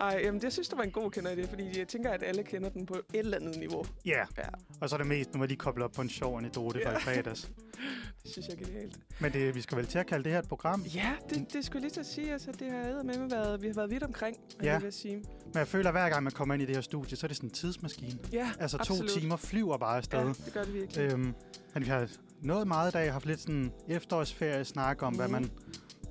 Ej, 0.00 0.20
jamen, 0.24 0.42
jeg 0.42 0.52
synes, 0.52 0.68
det 0.68 0.78
var 0.78 0.84
en 0.84 0.90
god 0.90 1.10
kender 1.10 1.34
det, 1.34 1.48
fordi 1.48 1.78
jeg 1.78 1.88
tænker, 1.88 2.10
at 2.10 2.22
alle 2.22 2.42
kender 2.42 2.68
den 2.68 2.86
på 2.86 2.94
et 2.94 3.04
eller 3.18 3.36
andet 3.36 3.58
niveau. 3.58 3.84
Ja, 4.06 4.24
Ja, 4.38 4.42
og 4.80 4.88
så 4.88 4.96
er 4.96 4.98
det 4.98 5.06
mest, 5.06 5.34
nu 5.34 5.38
var 5.40 5.46
de 5.46 5.56
koblet 5.56 5.84
op 5.84 5.92
på 5.92 6.02
en 6.02 6.08
sjov 6.10 6.38
anekdote 6.38 6.80
fra 6.84 6.90
Ja. 6.90 6.96
i 6.98 7.00
fredags. 7.00 7.50
det 8.22 8.30
synes 8.32 8.48
jeg 8.48 8.54
er 8.60 8.64
genialt. 8.66 8.96
Men 9.20 9.32
det, 9.32 9.54
vi 9.54 9.60
skal 9.60 9.78
vel 9.78 9.86
til 9.86 9.98
at 9.98 10.06
kalde 10.06 10.24
det 10.24 10.32
her 10.32 10.38
et 10.38 10.48
program. 10.48 10.80
Ja, 10.82 11.12
det, 11.30 11.52
det 11.52 11.64
skulle 11.64 11.76
jeg 11.76 11.82
lige 11.82 11.90
til 11.92 12.00
at 12.00 12.06
sige. 12.06 12.32
Altså, 12.32 12.52
det 12.52 12.70
har 12.70 13.02
med 13.02 13.18
med 13.18 13.28
været, 13.30 13.62
vi 13.62 13.66
har 13.66 13.74
været 13.74 13.90
vidt 13.90 14.02
omkring, 14.02 14.36
Ja. 14.62 14.72
det, 14.74 14.80
vil 14.82 14.86
jeg 14.86 14.92
sige. 14.94 15.16
Men 15.16 15.54
jeg 15.54 15.68
føler, 15.68 15.88
at 15.90 15.94
hver 15.94 16.08
gang 16.10 16.22
man 16.22 16.32
kommer 16.32 16.54
ind 16.54 16.62
i 16.62 16.66
det 16.66 16.74
her 16.76 16.82
studie, 16.82 17.16
så 17.16 17.26
er 17.26 17.28
det 17.28 17.36
sådan 17.36 17.48
en 17.50 17.54
tidsmaskine. 17.54 18.18
Ja, 18.32 18.50
Altså 18.60 18.76
absolut. 18.80 19.10
to 19.10 19.18
timer 19.20 19.36
flyver 19.36 19.76
bare 19.78 19.96
afsted. 19.96 20.18
Ja, 20.18 20.26
det 20.28 20.50
gør 20.54 20.64
det 20.64 20.74
virkelig. 20.74 21.12
Øhm, 21.12 21.34
men 21.74 21.82
vi 21.82 21.88
har 21.88 22.08
nået 22.42 22.66
meget 22.66 22.90
i 22.90 22.92
dag, 22.92 23.12
haft 23.12 23.26
lidt 23.26 23.40
sådan 23.40 23.72
efterårsferie 23.88 24.64
snak 24.64 25.02
om, 25.02 25.12
mm. 25.12 25.16
hvad 25.18 25.28
Mhm. 25.28 25.32
man 25.32 25.50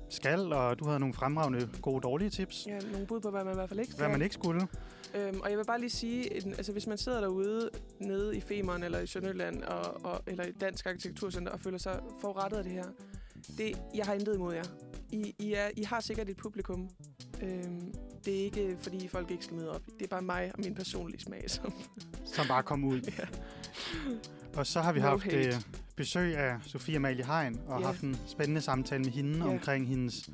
skal, 0.08 0.52
og 0.52 0.78
du 0.78 0.84
havde 0.86 1.00
nogle 1.00 1.14
fremragende 1.14 1.68
gode 1.82 2.00
dårlige 2.00 2.30
tips, 2.30 2.66
Ja, 2.66 2.78
nogle 2.92 3.06
bud 3.06 3.20
på, 3.20 3.30
hvad 3.30 3.44
man 3.44 3.52
i 3.52 3.56
hvert 3.56 3.68
fald 3.68 3.80
ikke 3.80 3.92
skal. 3.92 4.00
hvad 4.02 4.12
man 4.12 4.22
ikke 4.22 4.34
skulle. 4.34 4.68
Øhm, 5.14 5.40
og 5.40 5.50
jeg 5.50 5.58
vil 5.58 5.64
bare 5.64 5.80
lige 5.80 5.90
sige, 5.90 6.34
altså 6.34 6.72
hvis 6.72 6.86
man 6.86 6.98
sidder 6.98 7.20
derude 7.20 7.70
nede 8.00 8.36
i 8.36 8.40
Femern 8.40 8.82
eller 8.82 8.98
i 8.98 9.06
Sønderjylland 9.06 9.62
og, 9.62 10.04
og, 10.04 10.22
eller 10.26 10.44
i 10.44 10.52
Dansk 10.52 10.86
Arkitekturcenter 10.86 11.52
og 11.52 11.60
føler 11.60 11.78
sig 11.78 12.00
forurettet 12.20 12.58
af 12.58 12.64
det 12.64 12.72
her, 12.72 12.84
det, 13.58 13.72
jeg 13.94 14.06
har 14.06 14.14
intet 14.14 14.34
imod 14.34 14.54
jer. 14.54 14.62
I, 15.12 15.34
I, 15.38 15.52
er, 15.52 15.68
I 15.76 15.82
har 15.82 16.00
sikkert 16.00 16.28
et 16.28 16.36
publikum. 16.36 16.88
Øhm, 17.42 17.94
det 18.24 18.40
er 18.40 18.44
ikke, 18.44 18.76
fordi 18.80 19.08
folk 19.08 19.30
ikke 19.30 19.44
skal 19.44 19.56
møde 19.56 19.70
op. 19.70 19.82
Det 19.98 20.02
er 20.04 20.08
bare 20.08 20.22
mig 20.22 20.50
og 20.54 20.60
min 20.64 20.74
personlige 20.74 21.20
smag. 21.20 21.50
Som, 21.50 21.72
som 22.24 22.46
bare 22.48 22.62
kom 22.62 22.84
ud. 22.84 23.00
ja. 23.18 23.24
Og 24.56 24.66
så 24.66 24.80
har 24.80 24.92
vi 24.92 25.00
No 25.00 25.06
haft 25.06 25.22
hate. 25.22 25.62
Øh, 25.96 26.02
besøg 26.04 26.36
af 26.36 26.56
Sofie 26.62 26.96
Amalie 26.96 27.24
Hein, 27.24 27.60
og 27.66 27.80
Ja. 27.80 27.86
haft 27.86 28.00
en 28.00 28.16
spændende 28.26 28.60
samtale 28.60 29.02
med 29.04 29.12
hende 29.12 29.38
Ja. 29.38 29.44
omkring 29.50 29.88
hendes 29.88 30.30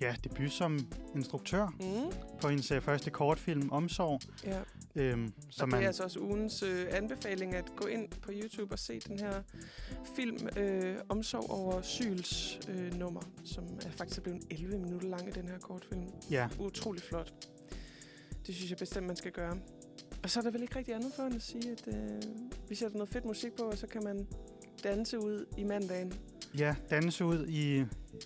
ja, 0.00 0.14
debut 0.24 0.52
som 0.52 0.78
instruktør 1.14 1.66
Mm, 1.80 2.12
på 2.40 2.48
hendes 2.48 2.70
øh, 2.70 2.80
første 2.82 3.10
kortfilm, 3.10 3.72
Omsorg. 3.72 4.20
ja. 4.44 4.60
Øhm, 4.96 5.32
Så 5.50 5.56
som 5.58 5.68
det 5.70 5.74
er 5.76 5.78
man, 5.80 5.86
altså 5.86 6.02
også 6.02 6.20
ugens 6.20 6.62
øh, 6.62 6.86
anbefaling 6.90 7.54
at 7.54 7.72
gå 7.76 7.86
ind 7.86 8.08
på 8.22 8.30
YouTube 8.34 8.72
og 8.72 8.78
se 8.78 9.00
den 9.00 9.18
her 9.18 9.42
film 10.16 10.48
øh, 10.56 10.96
Omsorg 11.08 11.50
over 11.50 11.82
Syls 11.82 12.60
øh, 12.68 12.94
nummer, 12.98 13.20
som 13.44 13.64
er 13.86 13.90
faktisk 13.90 14.22
blevet 14.22 14.42
11 14.50 14.78
minutter 14.78 15.08
lang 15.08 15.28
i 15.28 15.30
den 15.30 15.48
her 15.48 15.58
kortfilm. 15.58 16.04
ja, 16.30 16.48
Utrolig 16.58 17.02
flot. 17.02 17.32
Det 18.46 18.54
synes 18.54 18.70
jeg 18.70 18.78
bestemt, 18.78 19.06
man 19.06 19.16
skal 19.16 19.32
gøre. 19.32 19.56
Og 20.22 20.30
så 20.30 20.40
er 20.40 20.42
der 20.44 20.50
vel 20.50 20.62
ikke 20.62 20.76
rigtig 20.78 20.94
andet 20.94 21.12
for 21.16 21.22
end 21.22 21.34
at 21.34 21.42
sige, 21.42 21.70
at 21.72 21.88
øh, 21.94 22.22
vi 22.68 22.74
sætter 22.74 22.96
noget 22.98 23.12
fedt 23.12 23.24
musik 23.24 23.52
på, 23.52 23.62
og 23.62 23.78
så 23.78 23.86
kan 23.86 24.04
man 24.04 24.26
danse 24.84 25.18
ud 25.18 25.46
i 25.58 25.64
mandagen. 25.64 26.12
ja, 26.58 26.74
danse 26.90 27.24
ud 27.24 27.46
i 27.48 27.84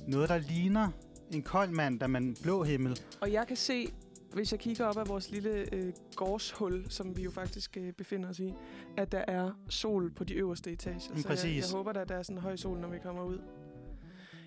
noget, 0.09 0.29
der 0.29 0.39
ligner 0.39 0.89
en 1.31 1.43
kold 1.43 1.71
mand, 1.71 2.01
der 2.01 2.07
man 2.07 2.37
blå 2.43 2.63
himmel. 2.63 3.01
Og 3.21 3.33
jeg 3.33 3.47
kan 3.47 3.57
se, 3.57 3.87
hvis 4.33 4.53
jeg 4.53 4.61
kigger 4.61 4.85
op 4.87 4.97
af 4.97 5.09
vores 5.09 5.31
lille 5.31 5.75
øh, 5.75 5.93
gårdshul, 6.17 6.85
som 6.91 7.17
vi 7.17 7.23
jo 7.23 7.31
faktisk 7.31 7.77
øh, 7.77 7.93
befinder 7.93 8.29
os 8.29 8.39
i, 8.41 8.55
at 8.97 9.13
der 9.13 9.25
er 9.29 9.51
sol 9.69 10.11
på 10.11 10.25
de 10.25 10.35
øverste 10.35 10.73
etager. 10.73 10.95
Mm, 10.97 11.01
Så 11.01 11.13
jeg, 11.17 11.25
præcis. 11.25 11.73
jeg 11.73 11.77
håber, 11.79 11.91
at 11.93 12.09
der 12.09 12.15
er 12.15 12.23
sådan 12.23 12.37
en 12.37 12.43
høj 12.43 12.57
sol, 12.57 12.79
når 12.79 12.89
vi 12.89 12.99
kommer 12.99 13.23
ud. 13.25 13.39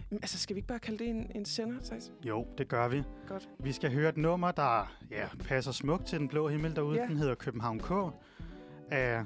Men, 0.09 0.19
altså, 0.21 0.37
skal 0.39 0.55
vi 0.55 0.57
ikke 0.57 0.67
bare 0.67 0.79
kalde 0.79 0.99
det 0.99 1.07
en, 1.09 1.31
en 1.35 1.45
sender, 1.45 1.79
Thijs? 1.83 2.11
Jo, 2.23 2.47
det 2.57 2.67
gør 2.67 2.87
vi. 2.87 3.03
Godt. 3.27 3.49
Vi 3.59 3.71
skal 3.71 3.91
høre 3.93 4.09
et 4.09 4.17
nummer, 4.17 4.51
der 4.51 4.95
ja, 5.11 5.27
passer 5.39 5.71
smukt 5.71 6.05
til 6.05 6.19
den 6.19 6.27
blå 6.27 6.47
himmel 6.47 6.75
derude. 6.75 6.99
Ja. 7.01 7.07
Den 7.07 7.17
hedder 7.17 7.35
København 7.35 7.79
K. 7.79 7.91
Af 8.91 9.23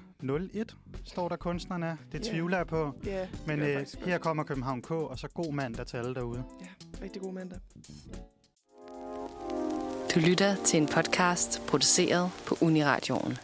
01, 0.53 0.75
står 1.03 1.29
der 1.29 1.35
kunstneren 1.35 1.83
er. 1.83 1.95
Det 2.11 2.25
Ja. 2.25 2.31
tvivler 2.31 2.57
jeg 2.57 2.67
på. 2.67 2.93
Ja, 3.05 3.21
det 3.21 3.47
Men 3.47 3.59
øh, 3.59 3.85
her 4.05 4.17
kommer 4.17 4.43
København 4.43 4.81
K, 4.81 4.91
og 4.91 5.19
så 5.19 5.27
god 5.27 5.53
mand 5.53 5.75
der 5.75 5.83
til 5.83 5.97
alle 5.97 6.15
derude. 6.15 6.43
Rigtig 7.01 7.21
god 7.21 7.33
mandag. 7.33 7.59
Du 10.15 10.19
lytter 10.19 10.55
til 10.63 10.81
en 10.81 10.87
podcast 10.87 11.61
produceret 11.67 12.31
på 12.47 12.57
Uniradioen. 12.61 13.37